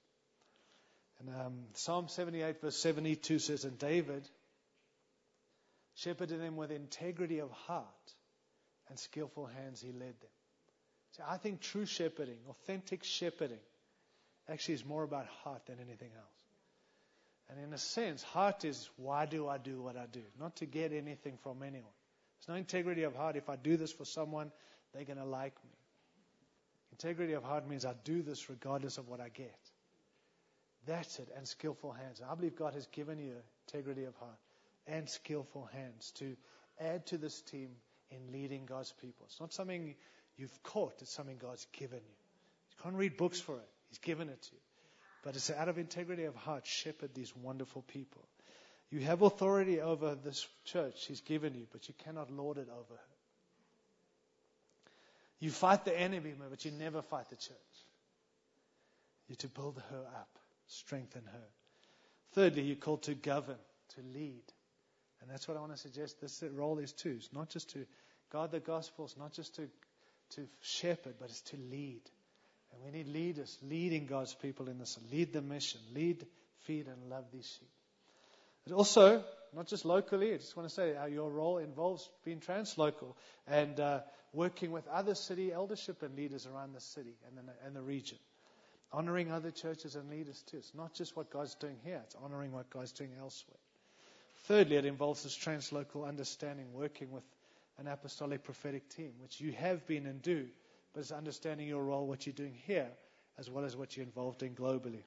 And 1.20 1.28
um, 1.28 1.64
Psalm 1.74 2.08
78, 2.08 2.60
verse 2.60 2.76
72 2.76 3.38
says, 3.38 3.64
And 3.64 3.78
David 3.78 4.28
shepherded 5.94 6.40
them 6.40 6.56
with 6.56 6.70
integrity 6.70 7.38
of 7.38 7.50
heart 7.50 7.86
and 8.88 8.98
skillful 8.98 9.46
hands, 9.46 9.80
he 9.80 9.92
led 9.92 10.20
them. 10.20 10.30
So 11.12 11.22
I 11.28 11.36
think 11.36 11.60
true 11.60 11.86
shepherding, 11.86 12.38
authentic 12.48 13.04
shepherding, 13.04 13.60
actually 14.48 14.74
is 14.74 14.84
more 14.84 15.04
about 15.04 15.26
heart 15.44 15.66
than 15.66 15.76
anything 15.80 16.10
else. 16.16 16.34
And 17.50 17.60
in 17.62 17.72
a 17.72 17.78
sense, 17.78 18.22
heart 18.22 18.64
is 18.64 18.88
why 18.96 19.26
do 19.26 19.48
I 19.48 19.58
do 19.58 19.80
what 19.80 19.96
I 19.96 20.06
do? 20.10 20.22
Not 20.40 20.56
to 20.56 20.66
get 20.66 20.92
anything 20.92 21.38
from 21.42 21.62
anyone. 21.62 21.92
There's 22.38 22.48
no 22.48 22.54
integrity 22.54 23.04
of 23.04 23.14
heart. 23.14 23.36
If 23.36 23.48
I 23.48 23.56
do 23.56 23.76
this 23.76 23.92
for 23.92 24.04
someone, 24.04 24.50
they're 24.92 25.04
going 25.04 25.18
to 25.18 25.24
like 25.24 25.54
me. 25.64 25.70
Integrity 26.94 27.32
of 27.32 27.42
heart 27.42 27.68
means 27.68 27.84
I 27.84 27.94
do 28.04 28.22
this 28.22 28.48
regardless 28.48 28.98
of 28.98 29.08
what 29.08 29.20
I 29.20 29.28
get. 29.28 29.58
That's 30.86 31.18
it, 31.18 31.28
and 31.36 31.48
skillful 31.48 31.90
hands. 31.90 32.22
I 32.28 32.32
believe 32.36 32.54
God 32.54 32.74
has 32.74 32.86
given 32.86 33.18
you 33.18 33.34
integrity 33.66 34.04
of 34.04 34.14
heart 34.14 34.38
and 34.86 35.08
skillful 35.08 35.68
hands 35.72 36.12
to 36.18 36.36
add 36.78 37.04
to 37.06 37.18
this 37.18 37.40
team 37.42 37.70
in 38.12 38.32
leading 38.32 38.64
God's 38.64 38.92
people. 38.92 39.26
It's 39.26 39.40
not 39.40 39.52
something 39.52 39.96
you've 40.36 40.62
caught, 40.62 40.94
it's 41.00 41.12
something 41.12 41.36
God's 41.36 41.66
given 41.72 41.98
you. 41.98 42.14
You 42.70 42.82
can't 42.84 42.94
read 42.94 43.16
books 43.16 43.40
for 43.40 43.56
it, 43.56 43.68
He's 43.88 43.98
given 43.98 44.28
it 44.28 44.40
to 44.40 44.52
you. 44.52 44.60
But 45.24 45.34
it's 45.34 45.50
out 45.50 45.68
of 45.68 45.78
integrity 45.78 46.24
of 46.24 46.36
heart, 46.36 46.64
shepherd 46.64 47.12
these 47.12 47.34
wonderful 47.34 47.82
people. 47.82 48.22
You 48.90 49.00
have 49.00 49.22
authority 49.22 49.80
over 49.80 50.14
this 50.14 50.46
church 50.64 51.06
He's 51.06 51.22
given 51.22 51.54
you, 51.54 51.66
but 51.72 51.88
you 51.88 51.94
cannot 52.04 52.30
lord 52.30 52.58
it 52.58 52.68
over 52.70 52.94
her. 52.94 53.13
You 55.44 55.50
fight 55.50 55.84
the 55.84 55.94
enemy, 55.94 56.32
but 56.48 56.64
you 56.64 56.70
never 56.70 57.02
fight 57.02 57.28
the 57.28 57.36
church. 57.36 57.76
You're 59.28 59.36
to 59.36 59.48
build 59.48 59.78
her 59.90 60.06
up, 60.16 60.38
strengthen 60.68 61.20
her. 61.26 61.46
Thirdly, 62.32 62.62
you're 62.62 62.76
called 62.76 63.02
to 63.02 63.14
govern, 63.14 63.58
to 63.94 64.00
lead. 64.14 64.44
And 65.20 65.30
that's 65.30 65.46
what 65.46 65.58
I 65.58 65.60
want 65.60 65.72
to 65.72 65.78
suggest 65.78 66.18
this 66.18 66.42
role 66.54 66.78
is 66.78 66.92
too. 66.92 67.16
It's 67.18 67.30
not 67.34 67.50
just 67.50 67.68
to 67.72 67.84
guard 68.32 68.52
the 68.52 68.60
gospel, 68.60 69.04
it's 69.04 69.18
not 69.18 69.34
just 69.34 69.54
to, 69.56 69.68
to 70.36 70.48
shepherd, 70.62 71.16
but 71.20 71.28
it's 71.28 71.42
to 71.42 71.58
lead. 71.70 72.00
And 72.72 72.82
we 72.82 72.98
need 72.98 73.08
leaders 73.08 73.58
leading 73.68 74.06
God's 74.06 74.32
people 74.32 74.70
in 74.70 74.78
this. 74.78 74.98
Lead 75.12 75.34
the 75.34 75.42
mission, 75.42 75.82
lead, 75.92 76.24
feed, 76.60 76.86
and 76.86 77.10
love 77.10 77.24
these 77.34 77.54
sheep. 77.58 77.68
But 78.66 78.76
also, 78.76 79.22
not 79.54 79.66
just 79.66 79.84
locally, 79.84 80.32
I 80.32 80.38
just 80.38 80.56
want 80.56 80.70
to 80.70 80.74
say 80.74 80.94
how 80.94 81.04
your 81.04 81.30
role 81.30 81.58
involves 81.58 82.08
being 82.24 82.40
translocal 82.40 83.14
and 83.46 83.78
uh, 83.78 84.00
working 84.34 84.72
with 84.72 84.86
other 84.88 85.14
city 85.14 85.52
eldership 85.52 86.02
and 86.02 86.16
leaders 86.16 86.46
around 86.46 86.74
the 86.74 86.80
city 86.80 87.14
and 87.26 87.36
the, 87.36 87.52
and 87.66 87.74
the 87.74 87.82
region. 87.82 88.18
Honoring 88.92 89.32
other 89.32 89.50
churches 89.50 89.96
and 89.96 90.10
leaders 90.10 90.42
too. 90.46 90.58
It's 90.58 90.74
not 90.74 90.94
just 90.94 91.16
what 91.16 91.30
God's 91.30 91.54
doing 91.54 91.76
here, 91.84 92.00
it's 92.04 92.16
honoring 92.22 92.52
what 92.52 92.70
God's 92.70 92.92
doing 92.92 93.10
elsewhere. 93.18 93.58
Thirdly, 94.44 94.76
it 94.76 94.84
involves 94.84 95.22
this 95.22 95.36
translocal 95.36 96.06
understanding, 96.06 96.66
working 96.74 97.10
with 97.10 97.24
an 97.78 97.88
apostolic 97.88 98.44
prophetic 98.44 98.88
team, 98.90 99.12
which 99.20 99.40
you 99.40 99.52
have 99.52 99.86
been 99.86 100.06
and 100.06 100.20
do, 100.22 100.46
but 100.92 101.00
it's 101.00 101.12
understanding 101.12 101.66
your 101.66 101.82
role, 101.82 102.06
what 102.06 102.26
you're 102.26 102.34
doing 102.34 102.54
here, 102.66 102.88
as 103.38 103.50
well 103.50 103.64
as 103.64 103.76
what 103.76 103.96
you're 103.96 104.06
involved 104.06 104.42
in 104.42 104.54
globally. 104.54 105.02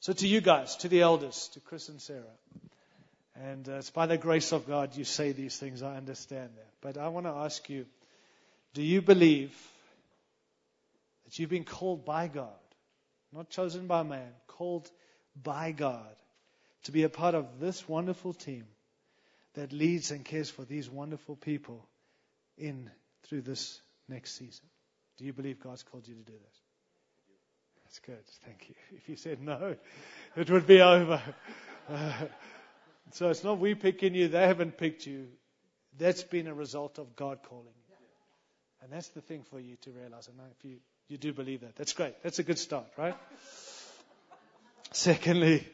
So, 0.00 0.12
to 0.14 0.26
you 0.26 0.40
guys, 0.40 0.76
to 0.76 0.88
the 0.88 1.02
elders, 1.02 1.50
to 1.54 1.60
Chris 1.60 1.90
and 1.90 2.00
Sarah, 2.00 2.22
and 3.36 3.68
uh, 3.68 3.72
it's 3.74 3.90
by 3.90 4.06
the 4.06 4.16
grace 4.16 4.52
of 4.52 4.66
God 4.66 4.96
you 4.96 5.04
say 5.04 5.32
these 5.32 5.58
things, 5.58 5.82
I 5.82 5.96
understand 5.96 6.50
that. 6.56 6.68
But 6.80 6.98
I 6.98 7.08
want 7.08 7.26
to 7.26 7.32
ask 7.32 7.68
you 7.68 7.86
do 8.74 8.82
you 8.82 9.02
believe 9.02 9.56
that 11.24 11.38
you've 11.38 11.50
been 11.50 11.64
called 11.64 12.04
by 12.04 12.28
God, 12.28 12.48
not 13.32 13.50
chosen 13.50 13.86
by 13.86 14.02
man, 14.02 14.32
called 14.46 14.90
by 15.40 15.72
God 15.72 16.14
to 16.84 16.92
be 16.92 17.02
a 17.02 17.08
part 17.08 17.34
of 17.34 17.60
this 17.60 17.88
wonderful 17.88 18.32
team 18.32 18.64
that 19.54 19.72
leads 19.72 20.10
and 20.10 20.24
cares 20.24 20.50
for 20.50 20.64
these 20.64 20.88
wonderful 20.88 21.36
people 21.36 21.88
in 22.56 22.90
through 23.24 23.42
this 23.42 23.80
next 24.08 24.36
season? 24.36 24.66
Do 25.18 25.24
you 25.24 25.32
believe 25.32 25.60
God's 25.60 25.82
called 25.82 26.06
you 26.06 26.14
to 26.14 26.22
do 26.22 26.32
this? 26.32 26.60
That's 27.84 27.98
good. 28.00 28.24
Thank 28.44 28.68
you. 28.68 28.74
If 28.96 29.08
you 29.08 29.16
said 29.16 29.42
no, 29.42 29.76
it 30.36 30.50
would 30.50 30.66
be 30.66 30.80
over. 30.80 31.20
So 33.12 33.28
it's 33.28 33.42
not 33.42 33.58
we 33.58 33.74
picking 33.74 34.14
you, 34.14 34.28
they 34.28 34.46
haven't 34.46 34.78
picked 34.78 35.06
you. 35.06 35.26
That's 35.98 36.22
been 36.22 36.46
a 36.46 36.54
result 36.54 36.98
of 36.98 37.16
God 37.16 37.40
calling. 37.42 37.66
And 38.82 38.92
that's 38.92 39.08
the 39.08 39.20
thing 39.20 39.42
for 39.50 39.60
you 39.60 39.76
to 39.82 39.90
realize. 39.90 40.28
And 40.28 40.38
if 40.58 40.64
you, 40.64 40.76
you 41.08 41.18
do 41.18 41.32
believe 41.32 41.60
that, 41.60 41.76
that's 41.76 41.92
great. 41.92 42.14
That's 42.22 42.38
a 42.38 42.42
good 42.42 42.58
start, 42.58 42.86
right? 42.96 43.16
Secondly, 44.92 45.66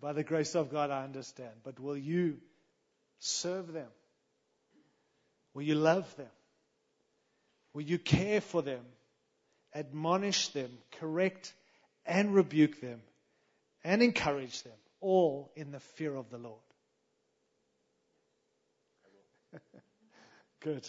by 0.00 0.12
the 0.12 0.22
grace 0.22 0.54
of 0.54 0.70
God, 0.70 0.90
I 0.90 1.04
understand. 1.04 1.52
But 1.64 1.80
will 1.80 1.96
you 1.96 2.36
serve 3.18 3.72
them? 3.72 3.88
Will 5.54 5.62
you 5.62 5.74
love 5.74 6.14
them? 6.16 6.30
Will 7.72 7.82
you 7.82 7.98
care 7.98 8.40
for 8.40 8.62
them? 8.62 8.80
Admonish 9.74 10.48
them, 10.48 10.70
correct 11.00 11.52
and 12.08 12.34
rebuke 12.34 12.80
them, 12.80 13.00
and 13.84 14.02
encourage 14.02 14.62
them, 14.62 14.72
all 15.00 15.52
in 15.54 15.70
the 15.70 15.80
fear 15.80 16.14
of 16.14 16.30
the 16.30 16.38
Lord. 16.38 16.58
Good. 20.60 20.88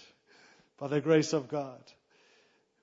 By 0.77 0.87
the 0.87 1.01
grace 1.01 1.33
of 1.33 1.49
God. 1.49 1.81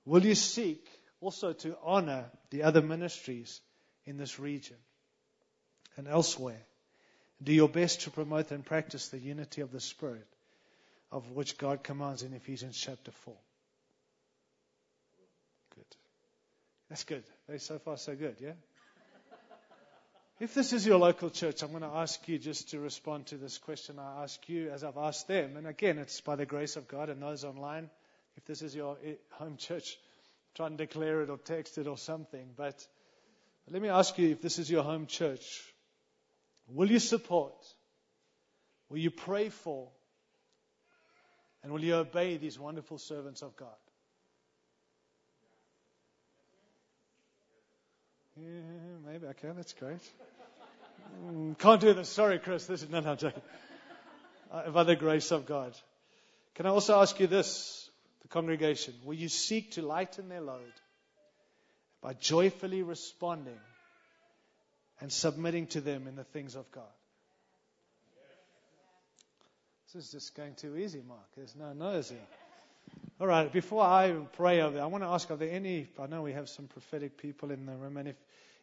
Will 0.05 0.25
you 0.25 0.35
seek 0.35 0.87
also 1.19 1.53
to 1.53 1.77
honor 1.83 2.25
the 2.49 2.63
other 2.63 2.81
ministries 2.81 3.59
in 4.05 4.17
this 4.17 4.39
region? 4.39 4.77
and 5.97 6.07
elsewhere. 6.07 6.61
Do 7.43 7.51
your 7.51 7.67
best 7.67 8.01
to 8.01 8.11
promote 8.11 8.51
and 8.51 8.65
practice 8.65 9.09
the 9.09 9.19
unity 9.19 9.61
of 9.61 9.71
the 9.71 9.81
Spirit, 9.81 10.27
of 11.11 11.31
which 11.31 11.57
God 11.57 11.83
commands 11.83 12.23
in 12.23 12.33
Ephesians 12.33 12.77
chapter 12.77 13.11
4. 13.11 13.35
Good. 15.75 15.85
That's 16.89 17.03
good. 17.03 17.23
So 17.57 17.79
far, 17.79 17.97
so 17.97 18.15
good, 18.15 18.37
yeah? 18.39 18.53
If 20.39 20.53
this 20.53 20.71
is 20.71 20.85
your 20.85 20.99
local 20.99 21.29
church, 21.29 21.63
I'm 21.63 21.71
going 21.71 21.81
to 21.81 21.87
ask 21.87 22.27
you 22.27 22.37
just 22.37 22.69
to 22.69 22.79
respond 22.79 23.27
to 23.27 23.37
this 23.37 23.57
question 23.57 23.97
I 23.97 24.23
ask 24.23 24.47
you 24.47 24.69
as 24.69 24.83
I've 24.83 24.97
asked 24.97 25.27
them. 25.27 25.57
And 25.57 25.65
again, 25.65 25.97
it's 25.97 26.21
by 26.21 26.35
the 26.35 26.45
grace 26.45 26.75
of 26.75 26.87
God 26.87 27.09
and 27.09 27.21
those 27.21 27.43
online. 27.43 27.89
If 28.35 28.45
this 28.45 28.61
is 28.61 28.75
your 28.75 28.97
eh, 29.03 29.13
home 29.31 29.57
church, 29.57 29.97
try 30.53 30.67
and 30.67 30.77
declare 30.77 31.21
it 31.21 31.31
or 31.31 31.37
text 31.37 31.79
it 31.79 31.87
or 31.87 31.97
something. 31.97 32.49
But 32.55 32.85
let 33.67 33.81
me 33.81 33.89
ask 33.89 34.17
you 34.19 34.29
if 34.29 34.41
this 34.41 34.59
is 34.59 34.69
your 34.69 34.83
home 34.83 35.07
church, 35.07 35.73
Will 36.67 36.91
you 36.91 36.99
support? 36.99 37.55
Will 38.89 38.97
you 38.97 39.11
pray 39.11 39.49
for? 39.49 39.89
And 41.63 41.71
will 41.71 41.83
you 41.83 41.95
obey 41.95 42.37
these 42.37 42.59
wonderful 42.59 42.97
servants 42.97 43.41
of 43.41 43.55
God? 43.55 43.75
Yeah, 48.39 49.11
maybe. 49.11 49.27
Okay, 49.27 49.49
that's 49.55 49.73
great. 49.73 49.99
Mm, 51.25 51.57
can't 51.57 51.81
do 51.81 51.93
this. 51.93 52.09
Sorry, 52.09 52.39
Chris. 52.39 52.65
This 52.65 52.83
is, 52.83 52.89
no, 52.89 52.99
no, 52.99 53.11
I'm 53.11 53.17
joking. 53.17 53.41
Uh, 54.51 54.69
by 54.69 54.83
the 54.83 54.95
grace 54.95 55.31
of 55.31 55.45
God. 55.45 55.73
Can 56.55 56.65
I 56.65 56.69
also 56.69 56.99
ask 57.01 57.19
you 57.19 57.27
this, 57.27 57.89
the 58.21 58.27
congregation? 58.27 58.93
Will 59.03 59.15
you 59.15 59.29
seek 59.29 59.71
to 59.71 59.81
lighten 59.81 60.29
their 60.29 60.41
load 60.41 60.73
by 62.01 62.13
joyfully 62.13 62.83
responding 62.83 63.59
and 64.99 65.11
submitting 65.11 65.67
to 65.67 65.81
them 65.81 66.07
in 66.07 66.15
the 66.15 66.23
things 66.23 66.55
of 66.55 66.71
God. 66.71 66.83
This 69.93 70.05
is 70.05 70.11
just 70.11 70.35
going 70.35 70.55
too 70.55 70.75
easy, 70.77 71.01
Mark. 71.07 71.27
There's 71.35 71.55
no 71.55 71.73
no's 71.73 72.09
here. 72.09 72.19
All 73.19 73.25
right, 73.25 73.51
before 73.51 73.81
I 73.81 74.11
pray 74.33 74.61
I 74.61 74.85
want 74.85 75.03
to 75.03 75.07
ask 75.07 75.31
are 75.31 75.37
there 75.37 75.49
any, 75.49 75.87
I 75.99 76.05
know 76.05 76.21
we 76.21 76.33
have 76.33 76.47
some 76.47 76.67
prophetic 76.67 77.17
people 77.17 77.49
in 77.49 77.65
the 77.65 77.71
room, 77.71 77.97
and 77.97 78.09
if, 78.09 78.15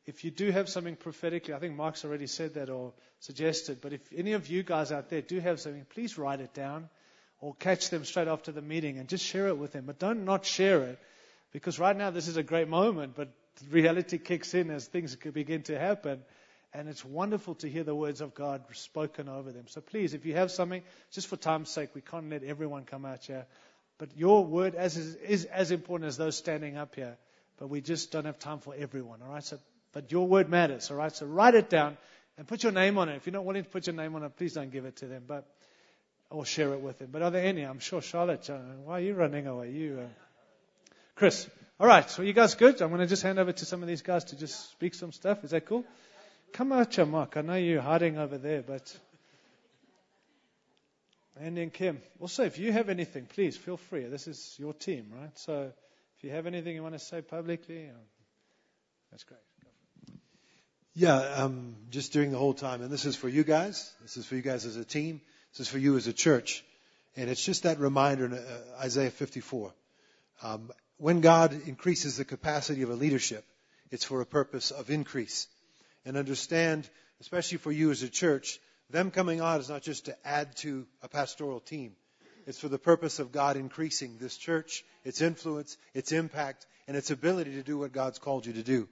if 0.06 0.24
you 0.24 0.31
do 0.31 0.52
have 0.52 0.68
something 0.68 0.94
prophetically, 0.94 1.55
I 1.55 1.59
think 1.59 1.74
Mark's 1.74 2.05
already 2.05 2.28
said 2.28 2.55
that 2.55 2.70
or 2.70 2.93
suggested, 3.18 3.81
but 3.81 3.93
if 3.93 4.01
any 4.14 4.35
of 4.35 4.47
you 4.47 4.62
guys 4.62 4.93
out 4.93 5.10
there 5.10 5.22
do 5.22 5.40
have 5.40 5.59
something, 5.59 5.85
please 5.90 6.16
write 6.16 6.40
it 6.40 6.55
down 6.55 6.89
or 7.40 7.56
catch 7.56 7.90
them 7.90 8.05
straight 8.05 8.28
after 8.28 8.52
the 8.52 8.62
meeting 8.62 9.01
and 9.01 9.09
just 9.09 9.24
share 9.24 9.48
it 9.48 9.59
with 9.59 9.72
them. 9.72 9.86
But 9.86 9.98
don't 9.98 10.24
not 10.24 10.47
share 10.47 10.85
it 10.85 11.01
because 11.51 11.81
right 11.81 11.97
now 11.97 12.10
this 12.10 12.28
is 12.28 12.36
a 12.36 12.44
great 12.44 12.68
moment, 12.68 13.16
but 13.16 13.31
reality 13.70 14.18
kicks 14.18 14.55
in 14.55 14.70
as 14.70 14.86
things 14.86 15.16
begin 15.16 15.64
to 15.64 15.76
happen. 15.76 16.22
And 16.72 16.89
it's 16.89 17.05
wonderful 17.05 17.56
to 17.56 17.68
hear 17.68 17.85
the 17.85 17.94
words 17.94 18.20
of 18.20 18.35
God 18.35 18.62
spoken 18.72 19.28
over 19.28 19.52
them. 19.52 19.66
So 19.66 19.81
please, 19.81 20.14
if 20.14 20.26
you 20.26 20.35
have 20.35 20.51
something, 20.51 20.82
just 21.12 21.26
for 21.26 21.36
time's 21.36 21.70
sake, 21.70 21.90
we 21.94 22.01
can't 22.01 22.31
let 22.31 22.44
everyone 22.44 22.85
come 22.85 23.05
out 23.05 23.24
here. 23.24 23.47
But 24.05 24.18
your 24.18 24.44
word 24.44 24.74
as 24.74 24.98
is, 24.98 25.14
is 25.14 25.44
as 25.47 25.70
important 25.70 26.09
as 26.09 26.18
those 26.18 26.36
standing 26.36 26.76
up 26.76 26.94
here. 26.94 27.16
But 27.56 27.68
we 27.68 27.81
just 27.81 28.12
don't 28.12 28.26
have 28.26 28.39
time 28.39 28.59
for 28.59 28.74
everyone, 28.76 29.20
all 29.22 29.32
right? 29.32 29.43
So, 29.43 29.59
but 29.94 30.12
your 30.12 30.26
word 30.26 30.51
matters, 30.51 30.90
all 30.90 30.98
right? 30.98 31.10
So 31.10 31.24
write 31.24 31.55
it 31.55 31.70
down 31.70 31.97
and 32.36 32.47
put 32.47 32.62
your 32.62 32.72
name 32.72 32.98
on 32.98 33.09
it. 33.09 33.16
If 33.16 33.24
you're 33.24 33.32
not 33.32 33.47
willing 33.47 33.64
to 33.64 33.70
put 33.70 33.86
your 33.86 33.97
name 33.97 34.14
on 34.14 34.22
it, 34.22 34.36
please 34.36 34.52
don't 34.52 34.70
give 34.70 34.85
it 34.85 34.97
to 34.97 35.06
them. 35.06 35.22
But 35.26 35.47
or 36.28 36.44
share 36.44 36.74
it 36.74 36.82
with 36.82 36.98
them. 36.98 37.09
But 37.12 37.22
are 37.22 37.31
there 37.31 37.47
any? 37.47 37.62
I'm 37.62 37.78
sure 37.78 38.02
Charlotte. 38.02 38.51
Why 38.85 38.98
are 38.98 39.01
you 39.01 39.14
running 39.14 39.47
away? 39.47 39.70
You, 39.70 40.01
uh, 40.02 40.94
Chris. 41.14 41.48
All 41.81 41.86
right. 41.86 42.10
So 42.10 42.20
you 42.20 42.35
guys 42.35 42.56
good? 42.56 42.82
I'm 42.82 42.90
going 42.90 43.01
to 43.01 43.06
just 43.06 43.22
hand 43.22 43.39
over 43.39 43.52
to 43.52 43.64
some 43.64 43.81
of 43.81 43.89
these 43.89 44.02
guys 44.02 44.24
to 44.24 44.36
just 44.36 44.70
speak 44.72 44.93
some 44.93 45.12
stuff. 45.12 45.44
Is 45.44 45.52
that 45.52 45.64
cool? 45.64 45.82
Come 46.52 46.72
out, 46.72 46.94
your 46.94 47.06
Mark. 47.06 47.39
I 47.39 47.40
know 47.40 47.55
you're 47.55 47.81
hiding 47.81 48.18
over 48.18 48.36
there, 48.36 48.60
but. 48.60 48.94
And 51.40 51.73
Kim. 51.73 52.01
Also, 52.20 52.44
if 52.44 52.59
you 52.59 52.70
have 52.73 52.89
anything, 52.89 53.27
please 53.27 53.56
feel 53.56 53.77
free. 53.77 54.05
This 54.05 54.28
is 54.28 54.55
your 54.59 54.73
team, 54.73 55.12
right? 55.19 55.36
So 55.36 55.73
if 56.16 56.24
you 56.24 56.31
have 56.31 56.47
anything 56.47 56.74
you 56.74 56.82
want 56.82 56.94
to 56.94 57.01
say 57.01 57.23
publicly, 57.23 57.89
um, 57.89 57.97
that's 59.11 59.24
great. 59.24 59.40
Yeah, 60.97 61.16
um, 61.16 61.74
just 61.90 62.12
during 62.12 62.31
the 62.31 62.39
whole 62.39 62.55
time. 62.55 62.81
And 62.82 62.90
this 62.90 63.05
is 63.05 63.16
for 63.16 63.28
you 63.28 63.43
guys. 63.43 63.93
This 64.02 64.16
is 64.16 64.27
for 64.27 64.36
you 64.36 64.43
guys 64.43 64.65
as 64.65 64.77
a 64.77 64.85
team. 64.85 65.20
This 65.52 65.66
is 65.66 65.69
for 65.69 65.78
you 65.78 65.97
as 65.97 66.06
a 66.06 66.12
church. 66.12 66.65
And 67.16 67.28
it's 67.28 67.44
just 67.44 67.65
that 67.65 67.81
reminder 67.81 68.27
in 68.27 68.32
uh, 68.35 68.61
Isaiah 68.78 69.11
54. 69.11 69.74
Um, 70.43 70.70
when 70.98 71.20
God 71.20 71.52
increases 71.66 72.16
the 72.16 72.24
capacity 72.24 72.82
of 72.82 72.90
a 72.90 72.94
leadership, 72.94 73.44
it's 73.90 74.05
for 74.05 74.20
a 74.20 74.27
purpose 74.27 74.70
of 74.70 74.89
increase 74.89 75.48
and 76.05 76.16
understand, 76.16 76.89
especially 77.20 77.59
for 77.59 77.73
you 77.73 77.90
as 77.90 78.05
a 78.05 78.09
church, 78.09 78.61
them 78.90 79.11
coming 79.11 79.40
on 79.40 79.61
is 79.61 79.69
not 79.69 79.82
just 79.82 80.06
to 80.06 80.16
add 80.24 80.56
to 80.56 80.86
a 81.02 81.09
pastoral 81.09 81.61
team. 81.61 81.93
It's 82.47 82.59
for 82.59 82.69
the 82.69 82.78
purpose 82.78 83.19
of 83.19 83.32
God 83.32 83.56
increasing 83.56 84.16
this 84.19 84.36
church, 84.36 84.85
its 85.05 85.20
influence, 85.20 85.77
its 85.94 86.12
impact, 86.12 86.66
and 86.86 86.97
its 86.97 87.11
ability 87.11 87.52
to 87.52 87.62
do 87.62 87.78
what 87.78 87.93
God's 87.93 88.19
called 88.19 88.44
you 88.47 88.52
to 88.55 88.62
do. 88.62 88.89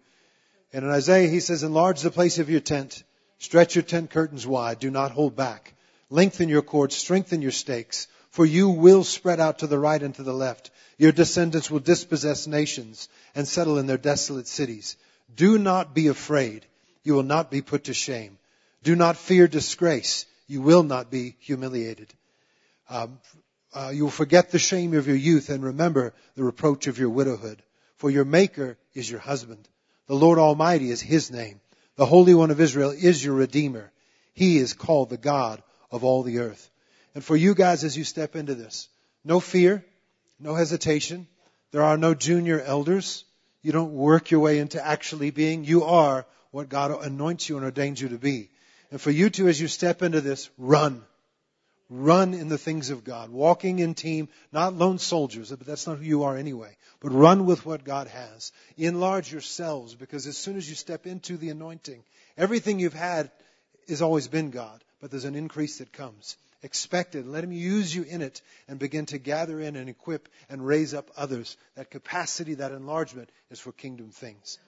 And 0.73 0.85
in 0.85 0.91
Isaiah, 0.91 1.29
he 1.29 1.41
says, 1.41 1.63
enlarge 1.63 2.01
the 2.01 2.11
place 2.11 2.39
of 2.39 2.49
your 2.49 2.61
tent. 2.61 3.03
Stretch 3.39 3.75
your 3.75 3.83
tent 3.83 4.11
curtains 4.11 4.47
wide. 4.47 4.79
Do 4.79 4.91
not 4.91 5.11
hold 5.11 5.37
back. 5.37 5.75
Lengthen 6.09 6.49
your 6.49 6.63
cords. 6.63 6.97
Strengthen 6.97 7.43
your 7.43 7.51
stakes. 7.51 8.09
For 8.31 8.47
you 8.47 8.71
will 8.71 9.05
spread 9.05 9.41
out 9.41 9.59
to 9.59 9.67
the 9.67 9.79
right 9.79 10.03
and 10.03 10.15
to 10.15 10.23
the 10.23 10.33
left. 10.33 10.71
Your 10.97 11.13
descendants 11.13 11.71
will 11.71 11.81
dispossess 11.81 12.47
nations 12.47 13.09
and 13.35 13.47
settle 13.47 13.79
in 13.79 13.87
their 13.87 13.99
desolate 13.99 14.47
cities. 14.47 14.97
Do 15.35 15.59
not 15.59 15.95
be 15.95 16.07
afraid 16.07 16.65
you 17.05 17.15
will 17.15 17.23
not 17.23 17.51
be 17.51 17.61
put 17.61 17.85
to 17.85 17.95
shame. 17.95 18.39
Do 18.83 18.97
not 18.97 19.17
fear 19.17 19.49
disgrace. 19.49 20.27
You 20.47 20.61
will 20.61 20.83
not 20.83 21.11
be 21.11 21.37
humiliated. 21.39 22.13
Um, 22.89 23.21
uh, 23.75 23.91
you 23.95 24.05
will 24.05 24.11
forget 24.11 24.51
the 24.51 24.59
shame 24.59 24.95
of 24.95 25.07
your 25.07 25.17
youth 25.17 25.49
and 25.49 25.65
remember 25.65 26.13
the 26.35 26.45
reproach 26.45 26.89
of 26.89 26.99
your 26.99 27.09
widowhood. 27.09 27.63
For 27.97 28.11
your 28.11 28.25
Maker 28.25 28.77
is 28.95 29.11
your 29.11 29.21
husband. 29.21 29.69
The 30.09 30.15
Lord 30.15 30.39
Almighty 30.39 30.91
is 30.91 31.01
His 31.01 31.31
name. 31.31 31.61
The 31.97 32.07
Holy 32.07 32.35
One 32.35 32.51
of 32.51 32.61
Israel 32.61 32.91
is 32.91 33.25
your 33.25 33.35
Redeemer. 33.35 33.93
He 34.35 34.59
is 34.59 34.73
called 34.73 35.11
the 35.11 35.17
God 35.17 35.63
of 35.91 36.05
all 36.05 36.23
the 36.23 36.41
earth. 36.41 36.71
And 37.15 37.25
for 37.25 37.37
you 37.37 37.55
guys, 37.55 37.85
as 37.85 37.97
you 37.97 38.05
step 38.05 38.35
into 38.35 38.55
this, 38.55 38.89
no 39.25 39.41
fear, 39.41 39.85
no 40.41 40.55
hesitation. 40.55 41.27
There 41.71 41.83
are 41.83 41.97
no 41.97 42.15
junior 42.15 42.61
elders. 42.61 43.25
You 43.63 43.73
don't 43.73 43.93
work 43.93 44.31
your 44.31 44.41
way 44.41 44.59
into 44.59 44.85
actually 44.85 45.31
being. 45.31 45.65
You 45.65 45.85
are 45.85 46.27
what 46.51 46.69
God 46.69 47.05
anoints 47.05 47.49
you 47.49 47.57
and 47.57 47.65
ordains 47.65 48.01
you 48.01 48.09
to 48.09 48.19
be. 48.19 48.51
And 48.93 49.01
for 49.01 49.11
you 49.11 49.31
to, 49.31 49.49
as 49.49 49.59
you 49.59 49.69
step 49.69 50.03
into 50.03 50.21
this, 50.21 50.51
run. 50.59 51.03
Run 51.89 52.35
in 52.35 52.49
the 52.49 52.59
things 52.59 52.91
of 52.91 53.05
God. 53.05 53.31
Walking 53.31 53.79
in 53.79 53.95
team, 53.95 54.29
not 54.53 54.75
lone 54.75 54.99
soldiers, 54.99 55.49
but 55.49 55.67
that's 55.67 55.87
not 55.87 55.97
who 55.97 56.05
you 56.05 56.25
are 56.25 56.37
anyway. 56.37 56.77
But 57.01 57.13
run 57.13 57.47
with 57.47 57.65
what 57.65 57.85
God 57.85 58.09
has. 58.09 58.53
Enlarge 58.77 59.33
yourselves 59.33 59.95
because 59.95 60.27
as 60.27 60.37
soon 60.37 60.59
as 60.59 60.69
you 60.69 60.75
step 60.75 61.07
into 61.07 61.39
the 61.39 61.49
anointing, 61.49 62.05
everything 62.37 62.79
you've 62.79 62.93
had 62.93 63.31
has 63.89 64.03
always 64.03 64.29
been 64.29 64.51
God, 64.51 64.85
but 65.01 65.11
there's 65.11 65.25
an 65.25 65.37
increase 65.37 65.79
that 65.79 65.91
comes. 65.95 66.37
Expect 66.63 67.15
it. 67.15 67.27
Let 67.27 67.45
Him 67.45 67.53
use 67.53 67.95
you 67.95 68.03
in 68.03 68.21
it 68.21 68.43
and 68.69 68.79
begin 68.79 69.07
to 69.07 69.17
gather 69.17 69.59
in 69.59 69.75
and 69.75 69.89
equip 69.89 70.29
and 70.51 70.67
raise 70.67 70.93
up 70.93 71.11
others. 71.17 71.57
That 71.77 71.91
capacity, 71.91 72.55
that 72.57 72.73
enlargement 72.73 73.31
is 73.51 73.59
for 73.59 73.73
kingdom 73.73 74.11
things. 74.11 74.59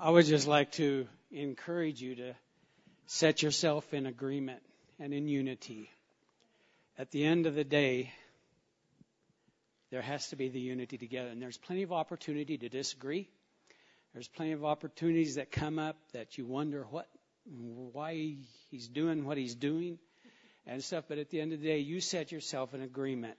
I 0.00 0.10
would 0.10 0.26
just 0.26 0.48
like 0.48 0.72
to 0.72 1.06
encourage 1.30 2.02
you 2.02 2.16
to 2.16 2.34
set 3.06 3.42
yourself 3.42 3.94
in 3.94 4.06
agreement 4.06 4.60
and 4.98 5.14
in 5.14 5.28
unity. 5.28 5.88
At 6.98 7.12
the 7.12 7.24
end 7.24 7.46
of 7.46 7.54
the 7.54 7.64
day, 7.64 8.12
there 9.92 10.02
has 10.02 10.28
to 10.30 10.36
be 10.36 10.48
the 10.48 10.60
unity 10.60 10.98
together. 10.98 11.28
And 11.28 11.40
there's 11.40 11.58
plenty 11.58 11.84
of 11.84 11.92
opportunity 11.92 12.58
to 12.58 12.68
disagree. 12.68 13.28
There's 14.12 14.26
plenty 14.26 14.52
of 14.52 14.64
opportunities 14.64 15.36
that 15.36 15.52
come 15.52 15.78
up 15.78 15.96
that 16.12 16.38
you 16.38 16.44
wonder 16.44 16.84
what, 16.90 17.06
why 17.46 18.34
he's 18.70 18.88
doing 18.88 19.24
what 19.24 19.38
he's 19.38 19.54
doing 19.54 19.98
and 20.66 20.82
stuff. 20.82 21.04
But 21.08 21.18
at 21.18 21.30
the 21.30 21.40
end 21.40 21.52
of 21.52 21.60
the 21.60 21.68
day, 21.68 21.78
you 21.78 22.00
set 22.00 22.32
yourself 22.32 22.74
in 22.74 22.82
agreement 22.82 23.36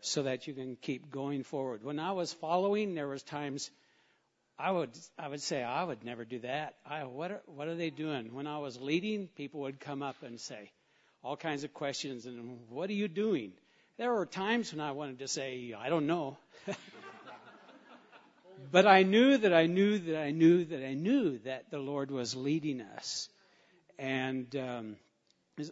so 0.00 0.22
that 0.22 0.46
you 0.46 0.54
can 0.54 0.76
keep 0.76 1.10
going 1.10 1.42
forward. 1.42 1.84
When 1.84 1.98
I 1.98 2.12
was 2.12 2.32
following, 2.32 2.94
there 2.94 3.08
was 3.08 3.22
times 3.22 3.70
I 4.60 4.70
would 4.70 4.90
I 5.18 5.28
would 5.28 5.40
say 5.40 5.62
I 5.62 5.82
would 5.82 6.04
never 6.04 6.24
do 6.24 6.40
that. 6.40 6.74
I 6.84 7.04
what 7.04 7.30
are, 7.30 7.40
what 7.46 7.68
are 7.68 7.74
they 7.74 7.88
doing? 7.90 8.34
When 8.34 8.46
I 8.46 8.58
was 8.58 8.78
leading, 8.78 9.28
people 9.28 9.60
would 9.60 9.80
come 9.80 10.02
up 10.02 10.16
and 10.22 10.38
say 10.38 10.70
all 11.24 11.36
kinds 11.36 11.64
of 11.64 11.72
questions 11.72 12.26
and 12.26 12.58
what 12.68 12.90
are 12.90 12.94
you 12.94 13.08
doing? 13.08 13.52
There 13.96 14.12
were 14.12 14.26
times 14.26 14.72
when 14.72 14.80
I 14.80 14.92
wanted 14.92 15.20
to 15.20 15.28
say 15.28 15.74
I 15.78 15.88
don't 15.88 16.06
know. 16.06 16.36
but 18.72 18.86
I 18.86 19.02
knew 19.02 19.38
that 19.38 19.54
I 19.54 19.66
knew 19.66 19.98
that 19.98 20.20
I 20.20 20.30
knew 20.30 20.64
that 20.66 20.84
I 20.86 20.94
knew 20.94 21.38
that 21.38 21.70
the 21.70 21.78
Lord 21.78 22.10
was 22.10 22.36
leading 22.36 22.82
us, 22.82 23.28
and 23.98 24.54
um, 24.56 24.96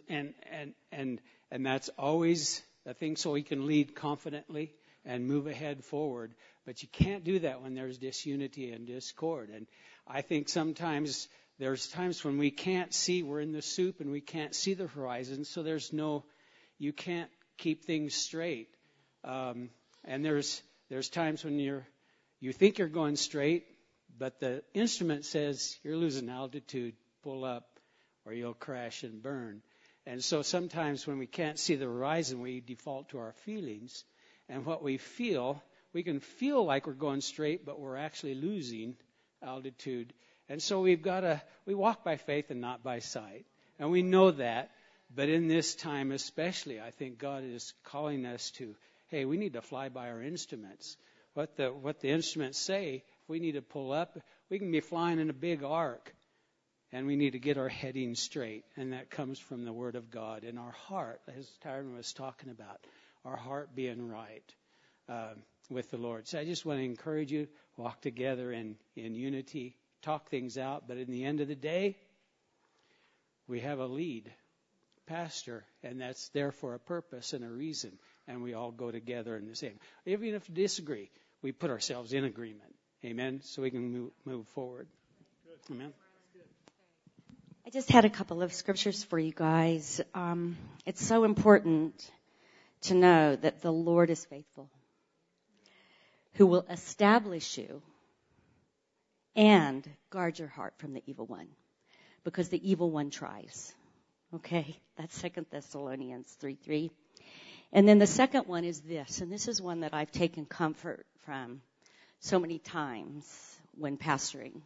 and 0.07 0.33
and 0.51 0.73
and 0.91 1.21
and 1.51 1.65
that's 1.65 1.89
always 1.89 2.61
the 2.85 2.95
thing. 2.95 3.17
So 3.17 3.31
we 3.31 3.43
can 3.43 3.67
lead 3.67 3.95
confidently 3.95 4.73
and 5.05 5.27
move 5.27 5.47
ahead 5.47 5.83
forward. 5.83 6.33
But 6.69 6.83
you 6.83 6.89
can't 6.91 7.23
do 7.23 7.39
that 7.39 7.63
when 7.63 7.73
there's 7.73 7.97
disunity 7.97 8.71
and 8.71 8.85
discord. 8.85 9.49
And 9.49 9.65
I 10.05 10.21
think 10.21 10.49
sometimes 10.49 11.27
there's 11.57 11.87
times 11.87 12.23
when 12.23 12.37
we 12.37 12.51
can't 12.51 12.93
see, 12.93 13.23
we're 13.23 13.39
in 13.39 13.53
the 13.53 13.63
soup 13.63 14.01
and 14.01 14.11
we 14.11 14.21
can't 14.21 14.53
see 14.53 14.75
the 14.75 14.85
horizon, 14.85 15.45
so 15.45 15.63
there's 15.63 15.91
no, 15.91 16.25
you 16.77 16.93
can't 16.93 17.31
keep 17.57 17.85
things 17.85 18.13
straight. 18.13 18.67
Um, 19.23 19.71
and 20.05 20.23
there's 20.23 20.61
there's 20.89 21.09
times 21.09 21.43
when 21.43 21.57
you're 21.57 21.87
you 22.39 22.53
think 22.53 22.77
you're 22.77 22.87
going 22.87 23.15
straight, 23.15 23.65
but 24.15 24.39
the 24.39 24.61
instrument 24.75 25.25
says 25.25 25.75
you're 25.81 25.97
losing 25.97 26.29
altitude, 26.29 26.93
pull 27.23 27.45
up, 27.45 27.79
or 28.25 28.33
you'll 28.33 28.53
crash 28.53 29.01
and 29.01 29.23
burn. 29.23 29.63
And 30.05 30.23
so 30.23 30.43
sometimes 30.43 31.07
when 31.07 31.17
we 31.17 31.25
can't 31.25 31.57
see 31.57 31.77
the 31.77 31.85
horizon, 31.85 32.41
we 32.41 32.61
default 32.61 33.09
to 33.09 33.17
our 33.17 33.33
feelings. 33.33 34.03
And 34.47 34.67
what 34.67 34.83
we 34.83 34.97
feel 34.97 35.63
we 35.93 36.03
can 36.03 36.19
feel 36.19 36.63
like 36.63 36.87
we're 36.87 36.93
going 36.93 37.21
straight, 37.21 37.65
but 37.65 37.79
we're 37.79 37.97
actually 37.97 38.35
losing 38.35 38.95
altitude. 39.41 40.13
And 40.47 40.61
so 40.61 40.81
we've 40.81 41.01
got 41.01 41.21
to, 41.21 41.41
we 41.65 41.75
walk 41.75 42.03
by 42.03 42.17
faith 42.17 42.51
and 42.51 42.61
not 42.61 42.83
by 42.83 42.99
sight. 42.99 43.45
And 43.77 43.91
we 43.91 44.01
know 44.01 44.31
that. 44.31 44.71
But 45.15 45.29
in 45.29 45.47
this 45.47 45.73
time, 45.73 46.11
especially, 46.11 46.79
I 46.79 46.91
think 46.91 47.17
God 47.17 47.43
is 47.43 47.73
calling 47.83 48.25
us 48.25 48.51
to, 48.51 48.75
hey, 49.07 49.25
we 49.25 49.37
need 49.37 49.53
to 49.53 49.61
fly 49.61 49.89
by 49.89 50.09
our 50.09 50.21
instruments. 50.21 50.97
What 51.33 51.55
the, 51.57 51.69
what 51.69 51.99
the 51.99 52.09
instruments 52.09 52.59
say, 52.59 53.03
we 53.27 53.39
need 53.39 53.53
to 53.53 53.61
pull 53.61 53.91
up, 53.91 54.19
we 54.49 54.59
can 54.59 54.71
be 54.71 54.81
flying 54.81 55.19
in 55.19 55.29
a 55.29 55.33
big 55.33 55.63
arc. 55.63 56.13
And 56.91 57.05
we 57.05 57.15
need 57.15 57.31
to 57.31 57.39
get 57.39 57.57
our 57.57 57.69
heading 57.69 58.15
straight. 58.15 58.65
And 58.75 58.93
that 58.93 59.11
comes 59.11 59.37
from 59.39 59.63
the 59.63 59.73
Word 59.73 59.95
of 59.95 60.09
God 60.09 60.43
in 60.43 60.57
our 60.57 60.71
heart, 60.71 61.21
as 61.37 61.47
Tyrone 61.63 61.95
was 61.95 62.13
talking 62.13 62.49
about, 62.49 62.79
our 63.25 63.35
heart 63.35 63.75
being 63.75 64.09
right. 64.09 64.53
Um, 65.07 65.43
with 65.69 65.91
the 65.91 65.97
Lord. 65.97 66.27
So 66.27 66.39
I 66.39 66.45
just 66.45 66.65
want 66.65 66.79
to 66.79 66.85
encourage 66.85 67.31
you, 67.31 67.47
walk 67.77 68.01
together 68.01 68.51
in, 68.51 68.75
in 68.95 69.15
unity, 69.15 69.75
talk 70.01 70.29
things 70.29 70.57
out, 70.57 70.87
but 70.87 70.97
in 70.97 71.11
the 71.11 71.23
end 71.25 71.41
of 71.41 71.47
the 71.47 71.55
day, 71.55 71.97
we 73.47 73.61
have 73.61 73.79
a 73.79 73.85
lead 73.85 74.31
pastor, 75.07 75.65
and 75.83 76.01
that's 76.01 76.29
there 76.29 76.51
for 76.51 76.75
a 76.75 76.79
purpose 76.79 77.33
and 77.33 77.43
a 77.43 77.49
reason, 77.49 77.91
and 78.27 78.43
we 78.43 78.53
all 78.53 78.71
go 78.71 78.91
together 78.91 79.35
in 79.35 79.47
the 79.47 79.55
same. 79.55 79.79
Even 80.05 80.35
if 80.35 80.47
we 80.47 80.55
disagree, 80.55 81.09
we 81.41 81.51
put 81.51 81.69
ourselves 81.69 82.13
in 82.13 82.23
agreement. 82.25 82.75
Amen? 83.03 83.41
So 83.43 83.61
we 83.61 83.71
can 83.71 83.91
move, 83.91 84.11
move 84.25 84.47
forward. 84.49 84.87
Amen. 85.71 85.93
I 87.65 87.69
just 87.69 87.91
had 87.91 88.05
a 88.05 88.09
couple 88.09 88.41
of 88.41 88.53
scriptures 88.53 89.03
for 89.03 89.19
you 89.19 89.31
guys. 89.31 90.01
Um, 90.15 90.57
it's 90.85 91.05
so 91.05 91.23
important 91.23 91.93
to 92.81 92.95
know 92.95 93.35
that 93.35 93.61
the 93.61 93.71
Lord 93.71 94.09
is 94.09 94.25
faithful 94.25 94.69
who 96.33 96.45
will 96.45 96.65
establish 96.69 97.57
you 97.57 97.81
and 99.35 99.87
guard 100.09 100.37
your 100.39 100.47
heart 100.47 100.73
from 100.77 100.93
the 100.93 101.03
evil 101.05 101.25
one. 101.25 101.47
Because 102.23 102.49
the 102.49 102.69
evil 102.69 102.91
one 102.91 103.09
tries. 103.09 103.73
Okay? 104.35 104.77
That's 104.97 105.17
Second 105.17 105.47
Thessalonians 105.49 106.29
3 106.39 106.55
3. 106.55 106.91
And 107.71 107.87
then 107.87 107.99
the 107.99 108.07
second 108.07 108.47
one 108.47 108.63
is 108.65 108.81
this, 108.81 109.21
and 109.21 109.31
this 109.31 109.47
is 109.47 109.61
one 109.61 109.81
that 109.81 109.93
I've 109.93 110.11
taken 110.11 110.45
comfort 110.45 111.05
from 111.23 111.61
so 112.19 112.39
many 112.39 112.57
times 112.57 113.59
when 113.77 113.95
pastoring. 113.97 114.61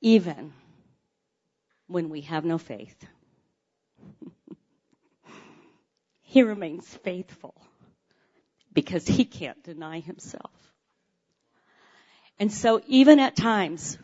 Even 0.00 0.52
when 1.88 2.10
we 2.10 2.20
have 2.22 2.44
no 2.44 2.58
faith, 2.58 2.96
he 6.22 6.42
remains 6.42 6.86
faithful 7.02 7.54
because 8.76 9.06
he 9.06 9.24
can't 9.24 9.64
deny 9.64 10.00
himself. 10.00 10.50
And 12.38 12.52
so 12.52 12.82
even 12.86 13.18
at 13.18 13.34
times 13.34 13.96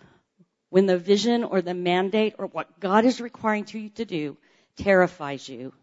when 0.70 0.86
the 0.86 0.96
vision 0.96 1.44
or 1.44 1.60
the 1.60 1.74
mandate 1.74 2.36
or 2.38 2.46
what 2.46 2.80
God 2.80 3.04
is 3.04 3.20
requiring 3.20 3.66
you 3.70 3.90
to 3.90 4.06
do 4.06 4.38
terrifies 4.78 5.46
you 5.46 5.74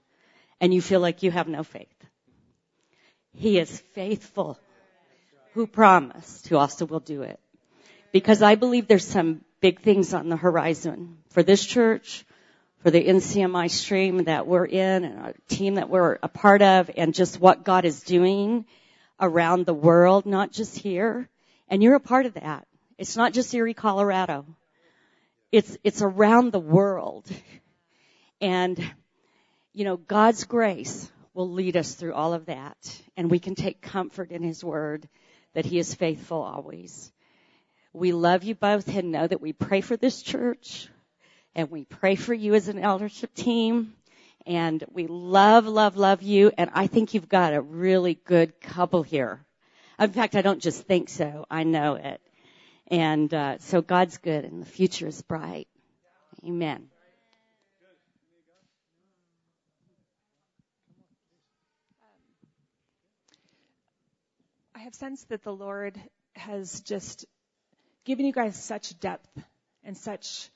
and 0.59 0.73
you 0.73 0.81
feel 0.81 0.99
like 0.99 1.21
you 1.21 1.29
have 1.29 1.47
no 1.47 1.61
faith, 1.61 2.03
he 3.31 3.59
is 3.59 3.79
faithful 3.93 4.59
who 5.53 5.67
promised 5.67 6.47
who 6.47 6.57
also 6.57 6.87
will 6.87 6.99
do 6.99 7.21
it. 7.21 7.39
Because 8.11 8.41
I 8.41 8.55
believe 8.55 8.87
there's 8.87 9.05
some 9.05 9.41
big 9.61 9.81
things 9.81 10.15
on 10.15 10.29
the 10.29 10.35
horizon 10.35 11.19
for 11.29 11.43
this 11.43 11.63
church, 11.63 12.25
for 12.81 12.89
the 12.89 13.03
NCMI 13.03 13.69
stream 13.69 14.23
that 14.23 14.47
we're 14.47 14.65
in 14.65 15.03
and 15.05 15.19
our 15.19 15.33
team 15.47 15.75
that 15.75 15.91
we're 15.91 16.17
a 16.23 16.27
part 16.27 16.63
of 16.63 16.89
and 16.97 17.13
just 17.13 17.39
what 17.39 17.63
God 17.63 17.85
is 17.85 18.01
doing 18.01 18.65
around 19.19 19.65
the 19.65 19.73
world, 19.73 20.25
not 20.25 20.51
just 20.51 20.77
here. 20.77 21.29
And 21.67 21.83
you're 21.83 21.95
a 21.95 21.99
part 21.99 22.25
of 22.25 22.35
that. 22.35 22.67
It's 22.97 23.15
not 23.15 23.33
just 23.33 23.53
Erie, 23.53 23.73
Colorado. 23.73 24.45
It's, 25.51 25.77
it's 25.83 26.01
around 26.01 26.51
the 26.51 26.59
world. 26.59 27.25
And, 28.41 28.79
you 29.73 29.85
know, 29.85 29.97
God's 29.97 30.43
grace 30.43 31.11
will 31.33 31.49
lead 31.49 31.77
us 31.77 31.93
through 31.93 32.13
all 32.13 32.33
of 32.33 32.45
that. 32.47 33.01
And 33.17 33.29
we 33.31 33.39
can 33.39 33.55
take 33.55 33.81
comfort 33.81 34.31
in 34.31 34.43
His 34.43 34.63
Word 34.63 35.07
that 35.53 35.65
He 35.65 35.79
is 35.79 35.93
faithful 35.93 36.41
always. 36.41 37.11
We 37.93 38.11
love 38.11 38.43
you 38.43 38.55
both 38.55 38.87
and 38.87 39.11
know 39.11 39.25
that 39.25 39.41
we 39.41 39.53
pray 39.53 39.81
for 39.81 39.97
this 39.97 40.21
church 40.21 40.87
and 41.55 41.71
we 41.71 41.85
pray 41.85 42.15
for 42.15 42.33
you 42.33 42.53
as 42.53 42.67
an 42.67 42.77
eldership 42.77 43.33
team 43.33 43.93
and 44.45 44.83
we 44.91 45.07
love, 45.07 45.65
love, 45.65 45.97
love 45.97 46.21
you. 46.21 46.51
And 46.57 46.69
I 46.73 46.87
think 46.87 47.13
you've 47.13 47.29
got 47.29 47.53
a 47.53 47.61
really 47.61 48.15
good 48.25 48.59
couple 48.61 49.03
here. 49.03 49.45
In 49.99 50.11
fact, 50.11 50.35
I 50.35 50.41
don't 50.41 50.61
just 50.61 50.83
think 50.83 51.09
so. 51.09 51.45
I 51.51 51.63
know 51.63 51.95
it. 51.95 52.21
And 52.87 53.33
uh, 53.33 53.57
so 53.59 53.81
God's 53.81 54.17
good 54.17 54.45
and 54.45 54.61
the 54.61 54.65
future 54.65 55.07
is 55.07 55.21
bright. 55.21 55.67
Amen. 56.45 56.87
I 64.73 64.79
have 64.79 64.95
sensed 64.95 65.29
that 65.29 65.43
the 65.43 65.53
Lord 65.53 65.99
has 66.35 66.79
just 66.79 67.25
given 68.05 68.25
you 68.25 68.31
guys 68.31 68.55
such 68.55 68.97
depth 68.99 69.29
and 69.83 69.97
such 69.97 70.49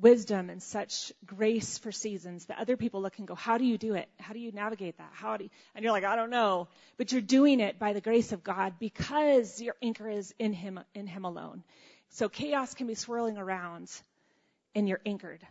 wisdom 0.00 0.50
and 0.50 0.62
such 0.62 1.12
grace 1.24 1.78
for 1.78 1.92
seasons 1.92 2.46
that 2.46 2.58
other 2.58 2.76
people 2.76 3.02
look 3.02 3.18
and 3.18 3.26
go, 3.26 3.34
how 3.34 3.58
do 3.58 3.64
you 3.64 3.78
do 3.78 3.94
it? 3.94 4.08
How 4.18 4.32
do 4.32 4.38
you 4.38 4.52
navigate 4.52 4.98
that? 4.98 5.10
How 5.12 5.36
do 5.36 5.44
you, 5.44 5.50
and 5.74 5.82
you're 5.82 5.92
like, 5.92 6.04
I 6.04 6.16
don't 6.16 6.30
know, 6.30 6.68
but 6.96 7.12
you're 7.12 7.20
doing 7.20 7.60
it 7.60 7.78
by 7.78 7.92
the 7.92 8.00
grace 8.00 8.32
of 8.32 8.42
God 8.42 8.74
because 8.78 9.60
your 9.60 9.74
anchor 9.82 10.08
is 10.08 10.34
in 10.38 10.52
Him, 10.52 10.80
in 10.94 11.06
Him 11.06 11.24
alone. 11.24 11.62
So 12.10 12.28
chaos 12.28 12.74
can 12.74 12.86
be 12.86 12.94
swirling 12.94 13.38
around 13.38 13.90
and 14.74 14.88
you're 14.88 15.00
anchored. 15.04 15.46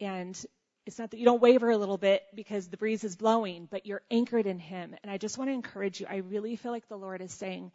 And 0.00 0.40
it's 0.86 0.98
not 0.98 1.10
that 1.10 1.18
you 1.18 1.24
don't 1.24 1.42
waver 1.42 1.70
a 1.70 1.76
little 1.76 1.98
bit 1.98 2.22
because 2.34 2.68
the 2.68 2.76
breeze 2.76 3.04
is 3.04 3.16
blowing, 3.16 3.68
but 3.70 3.84
you're 3.84 4.02
anchored 4.10 4.46
in 4.46 4.58
Him. 4.58 4.94
And 5.02 5.10
I 5.10 5.18
just 5.18 5.36
want 5.36 5.50
to 5.50 5.54
encourage 5.54 6.00
you. 6.00 6.06
I 6.08 6.16
really 6.16 6.56
feel 6.56 6.72
like 6.72 6.88
the 6.88 6.96
Lord 6.96 7.20
is 7.20 7.32
saying, 7.32 7.72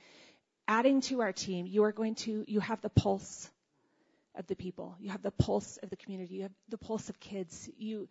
adding 0.67 1.01
to 1.01 1.21
our 1.21 1.33
team, 1.33 1.67
you 1.67 1.83
are 1.83 1.91
going 1.91 2.15
to, 2.15 2.43
you 2.47 2.59
have 2.59 2.81
the 2.81 2.89
pulse 2.89 3.49
of 4.35 4.47
the 4.47 4.55
people. 4.55 4.95
You 4.99 5.11
have 5.11 5.21
the 5.21 5.31
pulse 5.31 5.77
of 5.77 5.89
the 5.89 5.95
community. 5.95 6.35
You 6.35 6.41
have 6.43 6.51
the 6.69 6.77
pulse 6.77 7.09
of 7.09 7.19
kids. 7.19 7.69
You, 7.77 8.07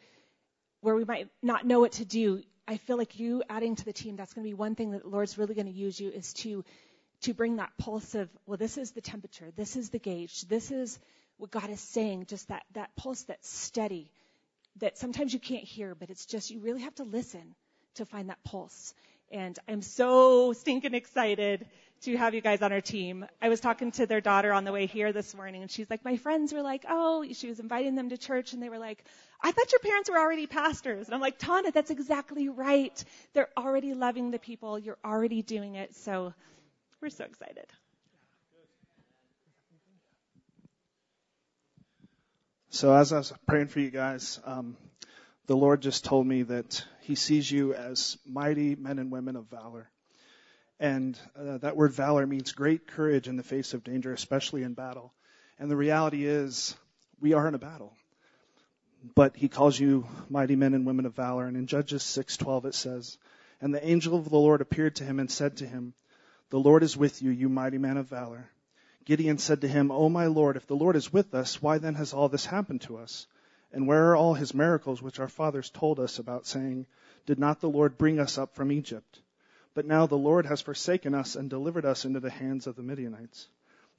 where 0.81 0.95
we 0.95 1.05
might 1.05 1.29
not 1.43 1.67
know 1.67 1.81
what 1.81 1.93
to 1.93 2.05
do, 2.05 2.43
I 2.67 2.77
feel 2.77 2.97
like 2.97 3.19
you 3.19 3.43
adding 3.49 3.77
to 3.77 3.85
the 3.85 3.93
team, 3.93 4.17
that's 4.17 4.33
going 4.33 4.45
to 4.45 4.51
be 4.51 4.55
one 4.55 4.75
thing 4.75 4.93
that 4.93 5.03
the 5.03 5.09
Lord's 5.09 5.37
really 5.37 5.55
going 5.55 5.67
to 5.67 5.73
use 5.73 5.99
you 6.01 6.11
is 6.11 6.33
to, 6.35 6.65
to 7.23 7.35
bring 7.35 7.57
that 7.57 7.71
pulse 7.79 8.15
of, 8.15 8.29
well, 8.47 8.57
this 8.57 8.79
is 8.79 8.93
the 8.93 9.01
temperature. 9.01 9.53
This 9.57 9.77
is 9.77 9.91
the 9.91 9.99
gauge. 9.99 10.43
This 10.43 10.71
is 10.71 10.99
what 11.39 11.51
God 11.51 11.71
is 11.71 11.81
saying. 11.81 12.27
Just 12.27 12.49
that, 12.49 12.65
that 12.75 12.95
pulse 12.97 13.23
that's 13.25 13.49
steady, 13.49 14.11
that 14.79 14.99
sometimes 14.99 15.33
you 15.33 15.41
can't 15.41 15.65
hear, 15.65 15.95
but 15.95 16.11
it's 16.11 16.27
just, 16.27 16.51
you 16.51 16.61
really 16.61 16.83
have 16.83 16.95
to 16.97 17.05
listen 17.05 17.55
to 17.95 18.07
find 18.07 18.31
that 18.31 18.43
pulse. 18.45 18.95
And 19.31 19.59
I'm 19.67 19.83
so 19.83 20.53
stinking 20.53 20.95
excited 20.95 21.67
to 22.03 22.17
have 22.17 22.35
you 22.35 22.41
guys 22.41 22.63
on 22.63 22.73
our 22.73 22.81
team. 22.81 23.25
I 23.41 23.49
was 23.49 23.61
talking 23.61 23.93
to 23.93 24.07
their 24.07 24.21
daughter 24.21 24.53
on 24.53 24.65
the 24.65 24.73
way 24.73 24.87
here 24.87 25.13
this 25.13 25.35
morning 25.35 25.63
and 25.63 25.71
she's 25.71 25.89
like, 25.89 26.05
my 26.05 26.17
friends 26.17 26.53
were 26.53 26.63
like, 26.63 26.85
oh, 26.89 27.25
she 27.33 27.49
was 27.49 27.61
inviting 27.61 27.95
them 27.95 28.09
to 28.09 28.19
church 28.19 28.53
and 28.53 28.63
they 28.63 28.69
were 28.69 28.79
like, 28.79 29.05
I 29.41 29.53
thought 29.53 29.71
your 29.71 29.79
parents 29.79 30.11
were 30.11 30.19
already 30.19 30.47
pastors. 30.47 31.07
And 31.07 31.15
I'm 31.15 31.21
like, 31.21 31.39
Tana, 31.39 31.71
that's 31.71 31.91
exactly 31.91 32.49
right. 32.49 33.05
They're 33.35 33.51
already 33.57 33.95
loving 33.95 34.31
the 34.33 34.39
people. 34.39 34.79
You're 34.79 34.99
already 35.05 35.43
doing 35.43 35.77
it. 35.77 35.95
So 35.95 36.35
we're 37.01 37.11
so 37.11 37.25
excited. 37.25 37.67
So 42.71 42.93
as 42.95 43.13
I 43.13 43.19
was 43.19 43.33
praying 43.47 43.69
for 43.69 43.81
you 43.81 43.91
guys, 43.91 44.41
um, 44.45 44.77
the 45.47 45.57
Lord 45.57 45.83
just 45.83 46.05
told 46.05 46.27
me 46.27 46.43
that 46.45 46.85
He 47.03 47.15
sees 47.15 47.51
you 47.51 47.75
as 47.75 48.17
mighty 48.27 48.75
men 48.75 48.99
and 48.99 49.11
women 49.13 49.37
of 49.37 49.51
valor. 49.51 49.92
And 50.81 51.19
uh, 51.37 51.59
that 51.59 51.77
word 51.77 51.93
valor 51.93 52.27
means 52.27 52.53
great 52.53 52.87
courage 52.87 53.29
in 53.29 53.37
the 53.37 53.43
face 53.43 53.73
of 53.75 53.85
danger, 53.85 54.13
especially 54.13 54.63
in 54.63 54.75
battle. 54.75 55.13
And 55.59 55.71
the 55.71 55.77
reality 55.77 56.27
is, 56.27 56.77
we 57.21 57.35
are 57.35 57.47
in 57.47 57.55
a 57.55 57.59
battle. 57.59 57.95
But 59.15 59.37
he 59.37 59.49
calls 59.49 59.79
you 59.79 60.07
mighty 60.29 60.57
men 60.57 60.75
and 60.75 60.87
women 60.87 61.07
of 61.07 61.15
valor. 61.15 61.47
And 61.47 61.57
in 61.57 61.67
Judges 61.67 62.03
6:12 62.03 62.67
it 62.67 62.75
says, 62.75 63.19
"And 63.61 63.75
the 63.75 63.85
angel 63.85 64.17
of 64.17 64.29
the 64.29 64.37
Lord 64.37 64.61
appeared 64.61 64.97
to 64.97 65.05
him 65.05 65.21
and 65.21 65.31
said 65.31 65.57
to 65.59 65.67
him, 65.67 65.95
The 66.51 66.61
Lord 66.61 66.83
is 66.83 66.97
with 66.97 67.23
you, 67.23 67.31
you 67.31 67.49
mighty 67.49 67.79
man 67.79 67.97
of 67.97 68.09
valor." 68.09 68.51
Gideon 69.05 69.39
said 69.39 69.61
to 69.63 69.69
him, 69.69 69.91
"O 69.91 70.09
my 70.09 70.27
Lord, 70.27 70.57
if 70.57 70.67
the 70.67 70.77
Lord 70.77 70.95
is 70.95 71.13
with 71.13 71.35
us, 71.35 71.61
why 71.61 71.79
then 71.79 71.95
has 71.95 72.13
all 72.13 72.29
this 72.29 72.47
happened 72.47 72.83
to 72.83 72.97
us? 72.97 73.27
And 73.73 73.89
where 73.89 74.11
are 74.11 74.17
all 74.17 74.35
his 74.35 74.55
miracles 74.55 75.03
which 75.03 75.19
our 75.19 75.29
fathers 75.29 75.71
told 75.71 75.99
us 75.99 76.19
about, 76.19 76.47
saying, 76.47 76.87
Did 77.27 77.39
not 77.39 77.61
the 77.61 77.71
Lord 77.71 77.99
bring 77.99 78.21
us 78.21 78.39
up 78.39 78.55
from 78.55 78.71
Egypt?" 78.71 79.21
But 79.75 79.87
now 79.87 80.07
the 80.07 80.17
Lord 80.17 80.47
has 80.47 80.61
forsaken 80.61 81.15
us 81.15 81.35
and 81.35 81.49
delivered 81.49 81.85
us 81.85 82.05
into 82.05 82.21
the 82.21 82.31
hands 82.31 82.67
of 82.67 82.77
the 82.77 82.83
Midianites. 82.83 83.49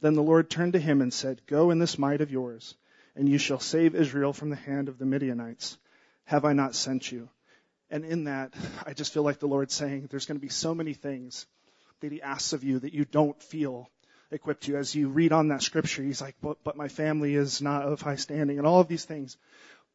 Then 0.01 0.13
the 0.13 0.21
Lord 0.23 0.49
turned 0.49 0.73
to 0.73 0.79
him 0.79 1.01
and 1.01 1.13
said, 1.13 1.41
Go 1.47 1.71
in 1.71 1.79
this 1.79 1.97
might 1.97 2.21
of 2.21 2.31
yours, 2.31 2.75
and 3.15 3.27
you 3.27 3.37
shall 3.37 3.59
save 3.59 3.95
Israel 3.95 4.33
from 4.33 4.49
the 4.49 4.55
hand 4.55 4.89
of 4.89 4.97
the 4.97 5.05
Midianites. 5.05 5.77
Have 6.25 6.45
I 6.45 6.53
not 6.53 6.75
sent 6.75 7.11
you? 7.11 7.29
And 7.89 8.05
in 8.05 8.23
that, 8.25 8.53
I 8.85 8.93
just 8.93 9.13
feel 9.13 9.23
like 9.23 9.39
the 9.39 9.47
Lord 9.47 9.71
saying, 9.71 10.07
there's 10.09 10.25
going 10.25 10.37
to 10.37 10.41
be 10.41 10.49
so 10.49 10.73
many 10.73 10.93
things 10.93 11.45
that 12.01 12.11
he 12.11 12.21
asks 12.21 12.53
of 12.53 12.63
you 12.63 12.79
that 12.79 12.93
you 12.93 13.05
don't 13.05 13.41
feel 13.41 13.89
equipped 14.31 14.63
to. 14.63 14.77
As 14.77 14.95
you 14.95 15.09
read 15.09 15.31
on 15.31 15.49
that 15.49 15.61
scripture, 15.61 16.03
he's 16.03 16.21
like, 16.21 16.35
but, 16.41 16.57
but 16.63 16.75
my 16.75 16.87
family 16.87 17.35
is 17.35 17.61
not 17.61 17.83
of 17.83 18.01
high 18.01 18.15
standing 18.15 18.57
and 18.57 18.67
all 18.67 18.79
of 18.79 18.87
these 18.87 19.05
things. 19.05 19.37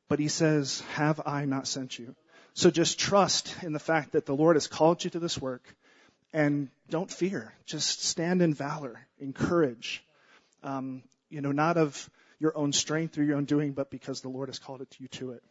But 0.09 0.19
he 0.19 0.29
says, 0.29 0.81
have 0.95 1.21
I 1.27 1.45
not 1.45 1.67
sent 1.67 1.99
you? 1.99 2.15
So 2.59 2.73
just 2.73 2.99
trust 2.99 3.55
in 3.63 3.73
the 3.73 3.79
fact 3.79 4.11
that 4.13 4.27
the 4.27 4.35
Lord 4.35 4.57
has 4.57 4.67
called 4.67 5.05
you 5.05 5.11
to 5.11 5.21
this 5.21 5.39
work 5.39 5.63
and 6.33 6.71
don't 6.91 7.09
fear. 7.09 7.55
Just 7.67 8.05
stand 8.05 8.43
in 8.43 8.53
valor, 8.53 8.99
encourage. 9.21 10.05
Um, 10.65 11.05
you 11.31 11.41
know, 11.41 11.53
not 11.53 11.77
of 11.77 12.11
your 12.41 12.59
own 12.59 12.73
strength 12.73 13.17
or 13.17 13.23
your 13.23 13.37
own 13.37 13.45
doing, 13.45 13.75
but 13.75 13.93
because 13.93 14.23
the 14.23 14.29
Lord 14.29 14.49
has 14.49 14.59
called 14.59 14.81
it 14.81 14.91
to 14.91 15.03
you 15.05 15.07
to 15.07 15.31
it. 15.31 15.43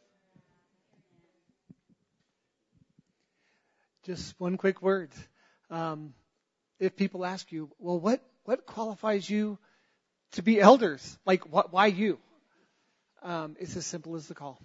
Just 4.04 4.38
one 4.38 4.58
quick 4.58 4.82
word. 4.82 5.12
Um, 5.72 6.14
if 6.78 6.98
people 6.98 7.24
ask 7.24 7.54
you, 7.54 7.72
well, 7.80 8.02
what, 8.02 8.20
what 8.44 8.66
qualifies 8.66 9.30
you 9.30 9.58
to 10.34 10.42
be 10.42 10.60
elders? 10.60 11.18
Like, 11.26 11.54
what, 11.54 11.72
why 11.72 11.86
you? 11.86 12.20
Um, 13.24 13.56
it's 13.62 13.78
as 13.78 13.86
simple 13.86 14.18
as 14.18 14.28
the 14.28 14.36
call. 14.36 14.60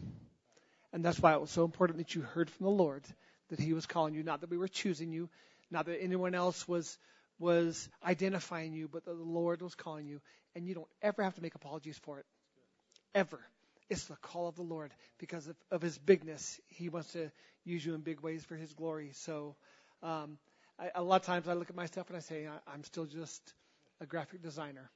And 0.92 1.04
that's 1.04 1.18
why 1.20 1.32
it 1.32 1.40
was 1.40 1.50
so 1.50 1.64
important 1.64 1.98
that 1.98 2.14
you 2.14 2.22
heard 2.22 2.50
from 2.50 2.64
the 2.64 2.70
Lord 2.70 3.04
that 3.48 3.58
He 3.58 3.72
was 3.72 3.86
calling 3.86 4.14
you, 4.14 4.22
not 4.22 4.40
that 4.40 4.50
we 4.50 4.58
were 4.58 4.68
choosing 4.68 5.12
you, 5.12 5.28
not 5.70 5.86
that 5.86 6.02
anyone 6.02 6.34
else 6.34 6.66
was 6.68 6.98
was 7.38 7.88
identifying 8.04 8.72
you, 8.72 8.88
but 8.88 9.04
that 9.04 9.16
the 9.16 9.22
Lord 9.22 9.62
was 9.62 9.74
calling 9.74 10.06
you, 10.06 10.20
and 10.54 10.66
you 10.66 10.74
don't 10.74 10.88
ever 11.02 11.22
have 11.22 11.34
to 11.34 11.42
make 11.42 11.54
apologies 11.54 11.98
for 11.98 12.18
it, 12.20 12.26
ever. 13.14 13.40
It's 13.90 14.04
the 14.04 14.16
call 14.16 14.48
of 14.48 14.54
the 14.54 14.62
Lord 14.62 14.92
because 15.18 15.48
of, 15.48 15.56
of 15.70 15.82
His 15.82 15.98
bigness. 15.98 16.60
He 16.68 16.88
wants 16.88 17.12
to 17.12 17.30
use 17.64 17.84
you 17.84 17.94
in 17.94 18.00
big 18.00 18.20
ways 18.20 18.44
for 18.44 18.54
His 18.54 18.72
glory. 18.72 19.10
So, 19.14 19.56
um, 20.02 20.38
I, 20.78 20.90
a 20.94 21.02
lot 21.02 21.20
of 21.20 21.26
times 21.26 21.48
I 21.48 21.54
look 21.54 21.68
at 21.68 21.76
my 21.76 21.86
stuff 21.86 22.08
and 22.08 22.16
I 22.16 22.20
say 22.20 22.46
I, 22.46 22.72
I'm 22.72 22.84
still 22.84 23.06
just 23.06 23.54
a 24.00 24.06
graphic 24.06 24.42
designer, 24.42 24.90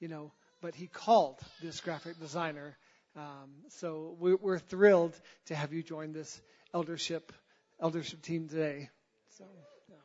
you 0.00 0.08
know. 0.08 0.32
But 0.60 0.74
He 0.74 0.86
called 0.88 1.38
this 1.62 1.80
graphic 1.80 2.18
designer 2.18 2.76
um, 3.16 3.50
so 3.68 4.16
we're, 4.18 4.36
we're, 4.36 4.58
thrilled 4.58 5.14
to 5.46 5.54
have 5.54 5.72
you 5.72 5.82
join 5.82 6.12
this 6.12 6.40
eldership 6.72 7.32
eldership 7.80 8.22
team 8.22 8.48
today. 8.48 8.88
So. 9.36 9.44
Yeah. 9.88 9.96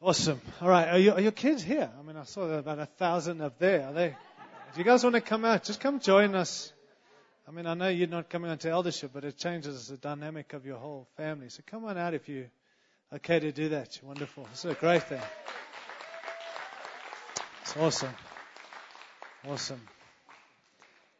Awesome. 0.00 0.40
All 0.60 0.68
right. 0.68 0.88
Are, 0.88 0.98
you, 0.98 1.12
are 1.12 1.20
your 1.20 1.32
kids 1.32 1.62
here? 1.62 1.90
I 1.96 2.02
mean, 2.02 2.16
I 2.16 2.24
saw 2.24 2.50
about 2.50 2.78
a 2.78 2.86
thousand 2.86 3.40
up 3.40 3.58
there. 3.58 3.86
Are 3.86 3.92
they? 3.92 4.08
Do 4.08 4.80
you 4.80 4.84
guys 4.84 5.04
want 5.04 5.14
to 5.14 5.20
come 5.20 5.44
out? 5.44 5.62
Just 5.62 5.80
come 5.80 6.00
join 6.00 6.34
us. 6.34 6.72
I 7.46 7.52
mean, 7.52 7.66
I 7.66 7.74
know 7.74 7.88
you're 7.88 8.08
not 8.08 8.28
coming 8.30 8.50
onto 8.50 8.68
eldership, 8.68 9.10
but 9.12 9.24
it 9.24 9.36
changes 9.36 9.88
the 9.88 9.96
dynamic 9.96 10.54
of 10.54 10.66
your 10.66 10.78
whole 10.78 11.06
family. 11.16 11.50
So 11.50 11.62
come 11.66 11.84
on 11.84 11.96
out 11.96 12.14
if 12.14 12.28
you 12.28 12.46
okay 13.12 13.38
to 13.38 13.52
do 13.52 13.68
that. 13.68 14.00
Wonderful. 14.02 14.48
It's 14.50 14.64
a 14.64 14.74
great 14.74 15.04
thing. 15.04 15.22
It's 17.62 17.76
awesome. 17.76 18.14
Awesome. 19.46 19.80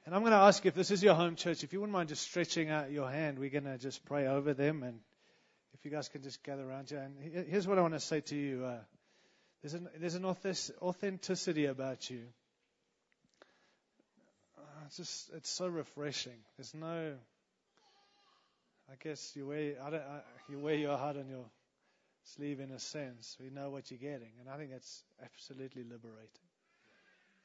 And 0.07 0.15
I'm 0.15 0.21
going 0.21 0.33
to 0.33 0.39
ask 0.39 0.65
if 0.67 0.75
this 0.75 0.91
is 0.91 1.03
your 1.03 1.15
home 1.15 1.35
church, 1.35 1.65
if 1.65 1.73
you 1.73 1.81
wouldn't 1.81 1.95
mind 1.95 2.11
just 2.11 2.23
stretching 2.23 2.69
out 2.69 2.91
your 2.91 3.11
hand, 3.11 3.39
we're 3.39 3.49
going 3.49 3.65
to 3.65 3.79
just 3.79 4.05
pray 4.05 4.27
over 4.27 4.53
them. 4.53 4.83
And 4.83 5.01
if 5.73 5.85
you 5.85 5.91
guys 5.91 6.09
can 6.09 6.23
just 6.23 6.43
gather 6.43 6.69
around 6.69 6.91
you. 6.91 6.99
And 6.99 7.47
here's 7.49 7.67
what 7.67 7.79
I 7.79 7.81
want 7.81 7.95
to 7.95 8.01
say 8.01 8.21
to 8.21 8.37
you 8.37 8.65
uh, 8.65 8.79
there's, 9.63 9.73
an, 9.73 9.89
there's 9.99 10.15
an 10.15 10.27
authenticity 10.27 11.65
about 11.65 12.11
you. 12.11 12.21
Uh, 14.59 14.63
it's 14.87 14.99
just, 14.99 15.31
it's 15.35 15.49
so 15.49 15.69
refreshing. 15.69 16.37
There's 16.59 16.75
no, 16.75 17.15
I 18.91 18.95
guess 19.03 19.33
you 19.35 19.47
wear, 19.47 19.77
I 19.83 19.89
don't, 19.89 20.03
I, 20.03 20.21
you 20.51 20.59
wear 20.59 20.75
your 20.75 20.99
heart 20.99 21.17
on 21.17 21.31
your 21.31 21.47
sleeve 22.25 22.61
in 22.61 22.73
a 22.73 22.79
sense. 22.79 23.39
We 23.41 23.49
know 23.49 23.71
what 23.71 23.91
you're 23.91 23.99
getting. 23.99 24.33
And 24.39 24.51
I 24.51 24.59
think 24.59 24.71
that's 24.71 25.03
absolutely 25.23 25.85
liberating. 25.85 26.29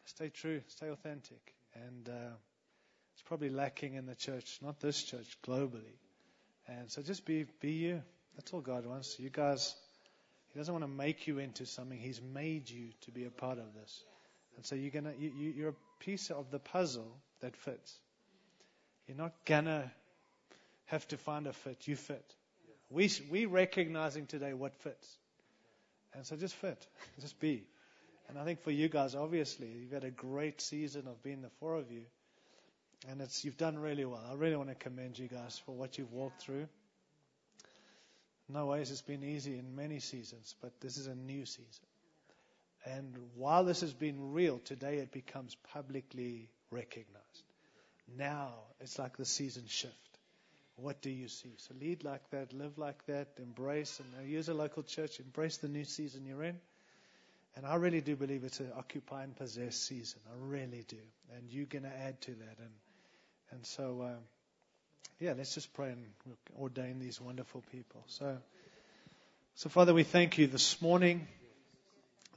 Stay 0.03 0.27
true, 0.27 0.61
stay 0.67 0.89
authentic. 0.89 1.53
And, 1.73 2.09
uh, 2.09 2.35
it's 3.19 3.27
probably 3.27 3.49
lacking 3.49 3.95
in 3.95 4.05
the 4.05 4.15
church, 4.15 4.59
not 4.61 4.79
this 4.79 5.03
church, 5.03 5.37
globally. 5.45 5.97
And 6.69 6.89
so 6.89 7.01
just 7.01 7.25
be, 7.25 7.45
be 7.59 7.73
you. 7.73 8.01
That's 8.37 8.53
all 8.53 8.61
God 8.61 8.85
wants. 8.85 9.19
You 9.19 9.29
guys, 9.29 9.75
He 10.53 10.59
doesn't 10.59 10.73
want 10.73 10.85
to 10.85 10.89
make 10.89 11.27
you 11.27 11.37
into 11.39 11.65
something. 11.65 11.99
He's 11.99 12.21
made 12.21 12.69
you 12.69 12.91
to 13.01 13.11
be 13.11 13.25
a 13.25 13.29
part 13.29 13.57
of 13.57 13.73
this. 13.73 14.03
And 14.55 14.65
so 14.65 14.75
you're 14.75 14.91
gonna, 14.91 15.11
you, 15.19 15.33
you, 15.37 15.49
you're 15.49 15.69
a 15.69 16.03
piece 16.03 16.31
of 16.31 16.49
the 16.49 16.59
puzzle 16.59 17.11
that 17.41 17.57
fits. 17.57 17.93
You're 19.05 19.17
not 19.17 19.33
gonna 19.45 19.91
have 20.85 21.05
to 21.09 21.17
find 21.17 21.45
a 21.45 21.51
fit. 21.51 21.89
You 21.89 21.97
fit. 21.97 22.23
We, 22.89 23.11
we 23.29 23.47
recognizing 23.47 24.27
today 24.27 24.53
what 24.53 24.77
fits. 24.77 25.17
And 26.13 26.25
so 26.25 26.37
just 26.37 26.55
fit. 26.55 26.87
Just 27.19 27.37
be. 27.41 27.65
And 28.29 28.39
I 28.39 28.45
think 28.45 28.61
for 28.61 28.71
you 28.71 28.87
guys, 28.87 29.13
obviously, 29.13 29.67
you've 29.67 29.91
had 29.91 30.05
a 30.05 30.11
great 30.11 30.61
season 30.61 31.07
of 31.07 31.21
being 31.21 31.41
the 31.41 31.49
four 31.59 31.75
of 31.75 31.91
you. 31.91 32.03
And 33.07 33.21
it's, 33.21 33.45
you've 33.45 33.57
done 33.57 33.79
really 33.79 34.05
well. 34.05 34.23
I 34.29 34.35
really 34.35 34.57
want 34.57 34.69
to 34.69 34.75
commend 34.75 35.17
you 35.17 35.27
guys 35.27 35.61
for 35.65 35.71
what 35.71 35.97
you've 35.97 36.11
walked 36.11 36.41
through. 36.41 36.67
No 38.49 38.65
ways 38.65 38.91
it's 38.91 39.01
been 39.01 39.23
easy 39.23 39.57
in 39.57 39.75
many 39.75 39.99
seasons, 39.99 40.55
but 40.61 40.79
this 40.81 40.97
is 40.97 41.07
a 41.07 41.15
new 41.15 41.45
season. 41.45 41.85
And 42.85 43.15
while 43.35 43.63
this 43.63 43.81
has 43.81 43.93
been 43.93 44.33
real, 44.33 44.59
today 44.59 44.97
it 44.97 45.11
becomes 45.11 45.55
publicly 45.71 46.49
recognized. 46.71 47.43
Now 48.17 48.53
it's 48.79 48.97
like 48.97 49.17
the 49.17 49.25
season 49.25 49.63
shift. 49.67 49.93
What 50.75 51.01
do 51.01 51.09
you 51.09 51.27
see? 51.27 51.53
So 51.57 51.75
lead 51.79 52.03
like 52.03 52.27
that, 52.31 52.53
live 52.53 52.77
like 52.77 53.05
that, 53.05 53.27
embrace, 53.37 53.99
and 53.99 54.29
use 54.29 54.49
a 54.49 54.53
local 54.53 54.81
church, 54.81 55.19
embrace 55.19 55.57
the 55.57 55.67
new 55.67 55.83
season 55.83 56.25
you're 56.25 56.43
in. 56.43 56.57
And 57.55 57.65
I 57.65 57.75
really 57.75 58.01
do 58.01 58.15
believe 58.15 58.43
it's 58.45 58.61
an 58.61 58.71
occupy 58.77 59.23
and 59.23 59.35
possess 59.35 59.75
season. 59.75 60.21
I 60.31 60.35
really 60.37 60.85
do. 60.87 60.97
And 61.35 61.51
you're 61.51 61.65
going 61.65 61.83
to 61.83 61.95
add 61.95 62.21
to 62.21 62.31
that. 62.31 62.57
And, 62.59 62.69
and 63.51 63.65
so, 63.65 64.01
uh, 64.01 64.19
yeah, 65.19 65.33
let's 65.37 65.53
just 65.53 65.73
pray 65.73 65.91
and 65.91 66.05
ordain 66.57 66.99
these 66.99 67.19
wonderful 67.19 67.63
people. 67.71 68.03
So, 68.07 68.37
so 69.55 69.69
Father, 69.69 69.93
we 69.93 70.03
thank 70.03 70.37
you 70.37 70.47
this 70.47 70.81
morning 70.81 71.27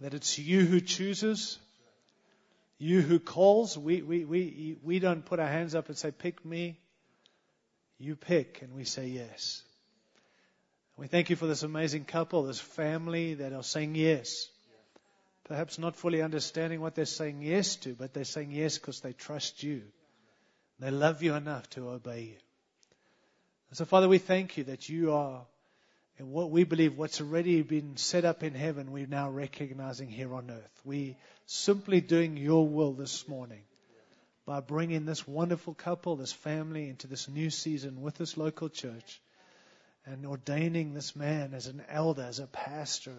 that 0.00 0.14
it's 0.14 0.38
you 0.38 0.64
who 0.64 0.80
chooses, 0.80 1.58
you 2.78 3.00
who 3.00 3.18
calls. 3.20 3.78
We, 3.78 4.02
we, 4.02 4.24
we, 4.24 4.76
we 4.82 4.98
don't 4.98 5.24
put 5.24 5.38
our 5.38 5.48
hands 5.48 5.74
up 5.74 5.88
and 5.88 5.96
say, 5.96 6.10
pick 6.10 6.44
me. 6.44 6.78
You 7.98 8.16
pick, 8.16 8.62
and 8.62 8.74
we 8.74 8.82
say 8.82 9.06
yes. 9.06 9.62
We 10.96 11.06
thank 11.06 11.30
you 11.30 11.36
for 11.36 11.46
this 11.46 11.62
amazing 11.62 12.04
couple, 12.04 12.42
this 12.42 12.58
family 12.58 13.34
that 13.34 13.52
are 13.52 13.62
saying 13.62 13.94
yes. 13.94 14.48
Perhaps 15.44 15.78
not 15.78 15.94
fully 15.94 16.20
understanding 16.22 16.80
what 16.80 16.96
they're 16.96 17.04
saying 17.04 17.42
yes 17.42 17.76
to, 17.76 17.94
but 17.94 18.12
they're 18.12 18.24
saying 18.24 18.50
yes 18.50 18.78
because 18.78 19.00
they 19.00 19.12
trust 19.12 19.62
you. 19.62 19.82
They 20.82 20.90
love 20.90 21.22
you 21.22 21.34
enough 21.34 21.70
to 21.70 21.90
obey 21.90 22.22
you. 22.22 22.36
And 23.68 23.78
so, 23.78 23.84
Father, 23.84 24.08
we 24.08 24.18
thank 24.18 24.56
you 24.56 24.64
that 24.64 24.88
you 24.88 25.12
are, 25.12 25.46
and 26.18 26.32
what 26.32 26.50
we 26.50 26.64
believe, 26.64 26.98
what's 26.98 27.20
already 27.20 27.62
been 27.62 27.96
set 27.96 28.24
up 28.24 28.42
in 28.42 28.52
heaven, 28.52 28.90
we're 28.90 29.06
now 29.06 29.30
recognizing 29.30 30.08
here 30.08 30.34
on 30.34 30.50
earth. 30.50 30.80
We 30.84 31.16
simply 31.46 32.00
doing 32.00 32.36
your 32.36 32.66
will 32.66 32.94
this 32.94 33.28
morning 33.28 33.62
by 34.44 34.58
bringing 34.58 35.06
this 35.06 35.24
wonderful 35.24 35.74
couple, 35.74 36.16
this 36.16 36.32
family, 36.32 36.88
into 36.88 37.06
this 37.06 37.28
new 37.28 37.50
season 37.50 38.02
with 38.02 38.16
this 38.16 38.36
local 38.36 38.68
church 38.68 39.20
and 40.04 40.26
ordaining 40.26 40.94
this 40.94 41.14
man 41.14 41.54
as 41.54 41.68
an 41.68 41.80
elder, 41.88 42.22
as 42.22 42.40
a 42.40 42.48
pastor, 42.48 43.14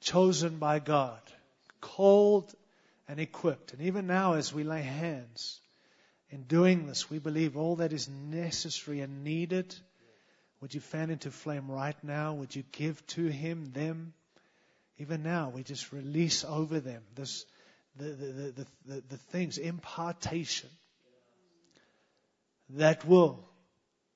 chosen 0.00 0.58
by 0.58 0.80
God, 0.80 1.20
called 1.80 2.52
and 3.06 3.20
equipped. 3.20 3.74
And 3.74 3.82
even 3.82 4.08
now, 4.08 4.34
as 4.34 4.52
we 4.52 4.64
lay 4.64 4.82
hands 4.82 5.60
in 6.34 6.42
doing 6.42 6.86
this, 6.86 7.08
we 7.08 7.20
believe 7.20 7.56
all 7.56 7.76
that 7.76 7.92
is 7.92 8.08
necessary 8.08 9.00
and 9.00 9.22
needed. 9.22 9.72
Would 10.60 10.74
you 10.74 10.80
fan 10.80 11.10
into 11.10 11.30
flame 11.30 11.70
right 11.70 11.96
now? 12.02 12.34
Would 12.34 12.56
you 12.56 12.64
give 12.72 13.06
to 13.08 13.26
him, 13.26 13.70
them? 13.72 14.14
Even 14.98 15.22
now, 15.22 15.50
we 15.54 15.62
just 15.62 15.92
release 15.92 16.44
over 16.44 16.80
them 16.80 17.02
this, 17.14 17.44
the, 17.96 18.06
the, 18.06 18.66
the, 18.84 19.02
the, 19.08 19.16
things, 19.16 19.58
impartation 19.58 20.68
that 22.70 23.06
will 23.06 23.48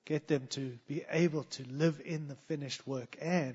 get 0.05 0.27
them 0.27 0.49
to 0.49 0.77
be 0.89 1.05
able 1.13 1.45
to 1.45 1.65
live 1.71 2.03
in 2.05 2.27
the 2.27 2.37
finished 2.49 2.85
work 2.85 3.17
and 3.23 3.55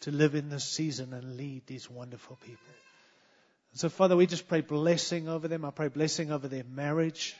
to 0.00 0.10
live 0.10 0.34
in 0.34 0.50
this 0.50 0.64
season 0.64 1.14
and 1.14 1.38
lead 1.38 1.62
these 1.66 1.88
wonderful 1.88 2.36
people. 2.44 2.74
So, 3.72 3.88
Father, 3.88 4.14
we 4.14 4.26
just 4.26 4.46
pray 4.46 4.60
blessing 4.60 5.26
over 5.26 5.48
them. 5.48 5.64
I 5.64 5.70
pray 5.70 5.88
blessing 5.88 6.32
over 6.32 6.48
their 6.48 6.64
marriage. 6.64 7.34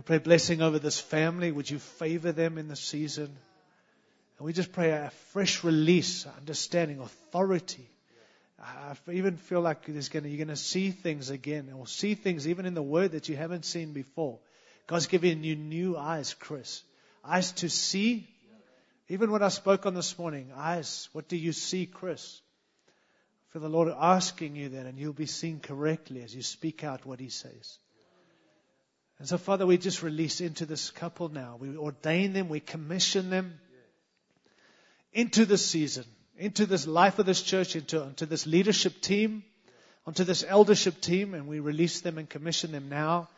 We 0.00 0.04
pray 0.04 0.16
blessing 0.16 0.62
over 0.62 0.78
this 0.78 0.98
family. 0.98 1.52
Would 1.52 1.68
you 1.68 1.78
favor 1.78 2.32
them 2.32 2.56
in 2.56 2.68
the 2.68 2.74
season? 2.74 3.26
And 4.38 4.46
we 4.46 4.54
just 4.54 4.72
pray 4.72 4.92
a 4.92 5.10
fresh 5.32 5.62
release, 5.62 6.26
understanding, 6.38 7.00
authority. 7.00 7.86
I 8.58 8.94
even 9.12 9.36
feel 9.36 9.60
like 9.60 9.84
there's 9.84 10.08
gonna, 10.08 10.28
you're 10.28 10.38
going 10.38 10.48
to 10.48 10.56
see 10.56 10.90
things 10.90 11.28
again, 11.28 11.70
or 11.76 11.86
see 11.86 12.14
things 12.14 12.48
even 12.48 12.64
in 12.64 12.72
the 12.72 12.82
Word 12.82 13.12
that 13.12 13.28
you 13.28 13.36
haven't 13.36 13.66
seen 13.66 13.92
before. 13.92 14.38
God's 14.86 15.06
giving 15.06 15.44
you 15.44 15.54
new 15.54 15.98
eyes, 15.98 16.32
Chris. 16.32 16.82
Eyes 17.22 17.52
to 17.52 17.68
see. 17.68 18.26
Even 19.10 19.30
what 19.30 19.42
I 19.42 19.50
spoke 19.50 19.84
on 19.84 19.92
this 19.92 20.18
morning, 20.18 20.50
eyes, 20.56 21.10
what 21.12 21.28
do 21.28 21.36
you 21.36 21.52
see, 21.52 21.84
Chris? 21.84 22.40
For 23.50 23.58
the 23.58 23.68
Lord 23.68 23.92
asking 23.94 24.56
you 24.56 24.70
that, 24.70 24.86
and 24.86 24.98
you'll 24.98 25.12
be 25.12 25.26
seen 25.26 25.60
correctly 25.60 26.22
as 26.22 26.34
you 26.34 26.40
speak 26.40 26.84
out 26.84 27.04
what 27.04 27.20
He 27.20 27.28
says. 27.28 27.76
And 29.20 29.28
so, 29.28 29.36
Father, 29.36 29.66
we 29.66 29.76
just 29.76 30.02
release 30.02 30.40
into 30.40 30.64
this 30.64 30.90
couple 30.90 31.28
now. 31.28 31.58
We 31.60 31.76
ordain 31.76 32.32
them, 32.32 32.48
we 32.48 32.58
commission 32.58 33.28
them 33.28 33.60
into 35.12 35.44
this 35.44 35.64
season, 35.64 36.04
into 36.38 36.64
this 36.64 36.86
life 36.86 37.18
of 37.18 37.26
this 37.26 37.42
church, 37.42 37.76
into, 37.76 38.00
into 38.00 38.24
this 38.24 38.46
leadership 38.46 39.02
team, 39.02 39.44
onto 40.06 40.24
this 40.24 40.42
eldership 40.42 41.02
team, 41.02 41.34
and 41.34 41.46
we 41.46 41.60
release 41.60 42.00
them 42.00 42.16
and 42.16 42.30
commission 42.30 42.72
them 42.72 42.88
now 42.88 43.28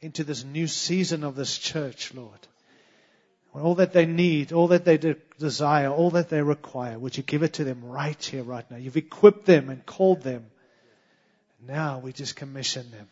into 0.00 0.24
this 0.24 0.42
new 0.42 0.66
season 0.66 1.22
of 1.22 1.36
this 1.36 1.56
church, 1.56 2.12
Lord. 2.14 2.40
All 3.54 3.76
that 3.76 3.92
they 3.92 4.06
need, 4.06 4.52
all 4.52 4.68
that 4.68 4.84
they 4.84 4.98
de- 4.98 5.16
desire, 5.38 5.88
all 5.88 6.10
that 6.10 6.30
they 6.30 6.42
require, 6.42 6.98
would 6.98 7.16
you 7.16 7.22
give 7.22 7.44
it 7.44 7.54
to 7.54 7.64
them 7.64 7.84
right 7.84 8.20
here, 8.24 8.42
right 8.42 8.68
now? 8.68 8.76
You've 8.76 8.96
equipped 8.96 9.46
them 9.46 9.70
and 9.70 9.86
called 9.86 10.22
them. 10.22 10.46
Now 11.64 12.00
we 12.00 12.12
just 12.12 12.34
commission 12.34 12.90
them. 12.90 13.08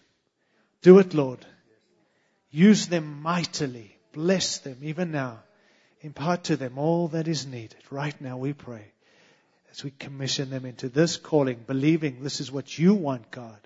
Do 0.82 0.98
it, 0.98 1.14
Lord. 1.14 1.46
Use 2.56 2.86
them 2.86 3.20
mightily. 3.20 3.98
Bless 4.14 4.60
them 4.60 4.78
even 4.80 5.10
now. 5.10 5.40
Impart 6.00 6.44
to 6.44 6.56
them 6.56 6.78
all 6.78 7.08
that 7.08 7.28
is 7.28 7.46
needed. 7.46 7.76
Right 7.90 8.18
now 8.18 8.38
we 8.38 8.54
pray 8.54 8.92
as 9.70 9.84
we 9.84 9.90
commission 9.90 10.48
them 10.48 10.64
into 10.64 10.88
this 10.88 11.18
calling, 11.18 11.62
believing 11.66 12.22
this 12.22 12.40
is 12.40 12.50
what 12.50 12.78
you 12.78 12.94
want, 12.94 13.30
God. 13.30 13.58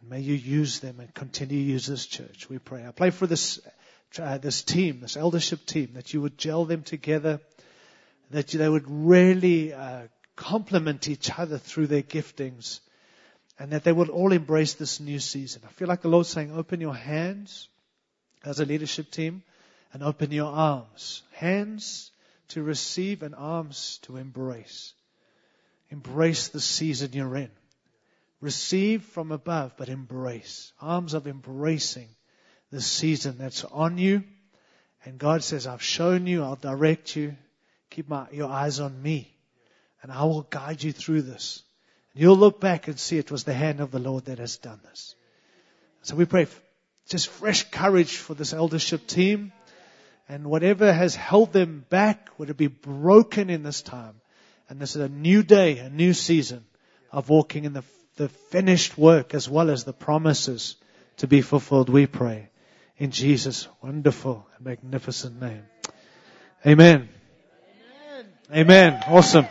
And 0.00 0.10
may 0.10 0.18
you 0.18 0.34
use 0.34 0.80
them 0.80 0.98
and 0.98 1.14
continue 1.14 1.58
to 1.58 1.62
use 1.62 1.86
this 1.86 2.06
church. 2.06 2.48
We 2.50 2.58
pray. 2.58 2.84
I 2.84 2.90
pray 2.90 3.10
for 3.10 3.28
this, 3.28 3.60
uh, 4.20 4.38
this 4.38 4.64
team, 4.64 4.98
this 4.98 5.16
eldership 5.16 5.64
team, 5.64 5.90
that 5.94 6.12
you 6.12 6.20
would 6.22 6.36
gel 6.36 6.64
them 6.64 6.82
together, 6.82 7.38
that 8.32 8.48
they 8.48 8.68
would 8.68 8.90
really 8.90 9.72
uh, 9.72 10.08
complement 10.34 11.08
each 11.08 11.30
other 11.38 11.56
through 11.56 11.86
their 11.86 12.02
giftings, 12.02 12.80
and 13.60 13.70
that 13.70 13.84
they 13.84 13.92
would 13.92 14.08
all 14.08 14.32
embrace 14.32 14.74
this 14.74 14.98
new 14.98 15.20
season. 15.20 15.62
I 15.64 15.70
feel 15.70 15.86
like 15.86 16.02
the 16.02 16.08
Lord's 16.08 16.30
saying, 16.30 16.50
open 16.50 16.80
your 16.80 16.92
hands 16.92 17.68
as 18.46 18.60
a 18.60 18.64
leadership 18.64 19.10
team 19.10 19.42
and 19.92 20.02
open 20.02 20.30
your 20.30 20.52
arms. 20.52 21.22
Hands 21.32 22.10
to 22.48 22.62
receive 22.62 23.22
and 23.22 23.34
arms 23.34 23.98
to 24.02 24.16
embrace. 24.16 24.94
Embrace 25.90 26.48
the 26.48 26.60
season 26.60 27.10
you're 27.12 27.36
in. 27.36 27.50
Receive 28.40 29.02
from 29.02 29.32
above, 29.32 29.72
but 29.76 29.88
embrace. 29.88 30.72
Arms 30.80 31.14
of 31.14 31.26
embracing 31.26 32.08
the 32.70 32.80
season 32.80 33.36
that's 33.38 33.64
on 33.64 33.98
you. 33.98 34.24
And 35.04 35.18
God 35.18 35.42
says, 35.42 35.66
I've 35.66 35.82
shown 35.82 36.26
you, 36.26 36.42
I'll 36.42 36.56
direct 36.56 37.16
you. 37.16 37.36
Keep 37.90 38.08
my, 38.08 38.26
your 38.32 38.50
eyes 38.50 38.80
on 38.80 39.00
me. 39.00 39.32
And 40.02 40.12
I 40.12 40.24
will 40.24 40.42
guide 40.42 40.82
you 40.82 40.92
through 40.92 41.22
this. 41.22 41.62
And 42.12 42.22
you'll 42.22 42.36
look 42.36 42.60
back 42.60 42.88
and 42.88 42.98
see 42.98 43.18
it 43.18 43.30
was 43.30 43.44
the 43.44 43.54
hand 43.54 43.80
of 43.80 43.90
the 43.90 43.98
Lord 43.98 44.26
that 44.26 44.38
has 44.38 44.56
done 44.56 44.80
this. 44.84 45.14
So 46.02 46.14
we 46.16 46.24
pray 46.24 46.46
just 47.08 47.28
fresh 47.28 47.70
courage 47.70 48.16
for 48.16 48.34
this 48.34 48.52
eldership 48.52 49.06
team. 49.06 49.52
And 50.28 50.46
whatever 50.46 50.92
has 50.92 51.14
held 51.14 51.52
them 51.52 51.84
back, 51.88 52.30
would 52.38 52.50
it 52.50 52.56
be 52.56 52.66
broken 52.66 53.48
in 53.48 53.62
this 53.62 53.80
time? 53.80 54.14
And 54.68 54.80
this 54.80 54.96
is 54.96 55.02
a 55.02 55.08
new 55.08 55.42
day, 55.44 55.78
a 55.78 55.88
new 55.88 56.12
season 56.12 56.64
of 57.12 57.28
walking 57.28 57.64
in 57.64 57.72
the 57.72 57.84
the 58.16 58.28
finished 58.28 58.96
work 58.98 59.34
as 59.34 59.48
well 59.48 59.70
as 59.70 59.84
the 59.84 59.92
promises 59.92 60.76
to 61.18 61.26
be 61.26 61.42
fulfilled, 61.42 61.88
we 61.88 62.06
pray. 62.06 62.48
In 62.98 63.10
Jesus' 63.10 63.68
wonderful 63.82 64.46
and 64.56 64.66
magnificent 64.66 65.40
name. 65.40 65.64
Amen. 66.66 67.08
Amen. 68.10 68.26
Amen. 68.52 69.04
Awesome. 69.06 69.46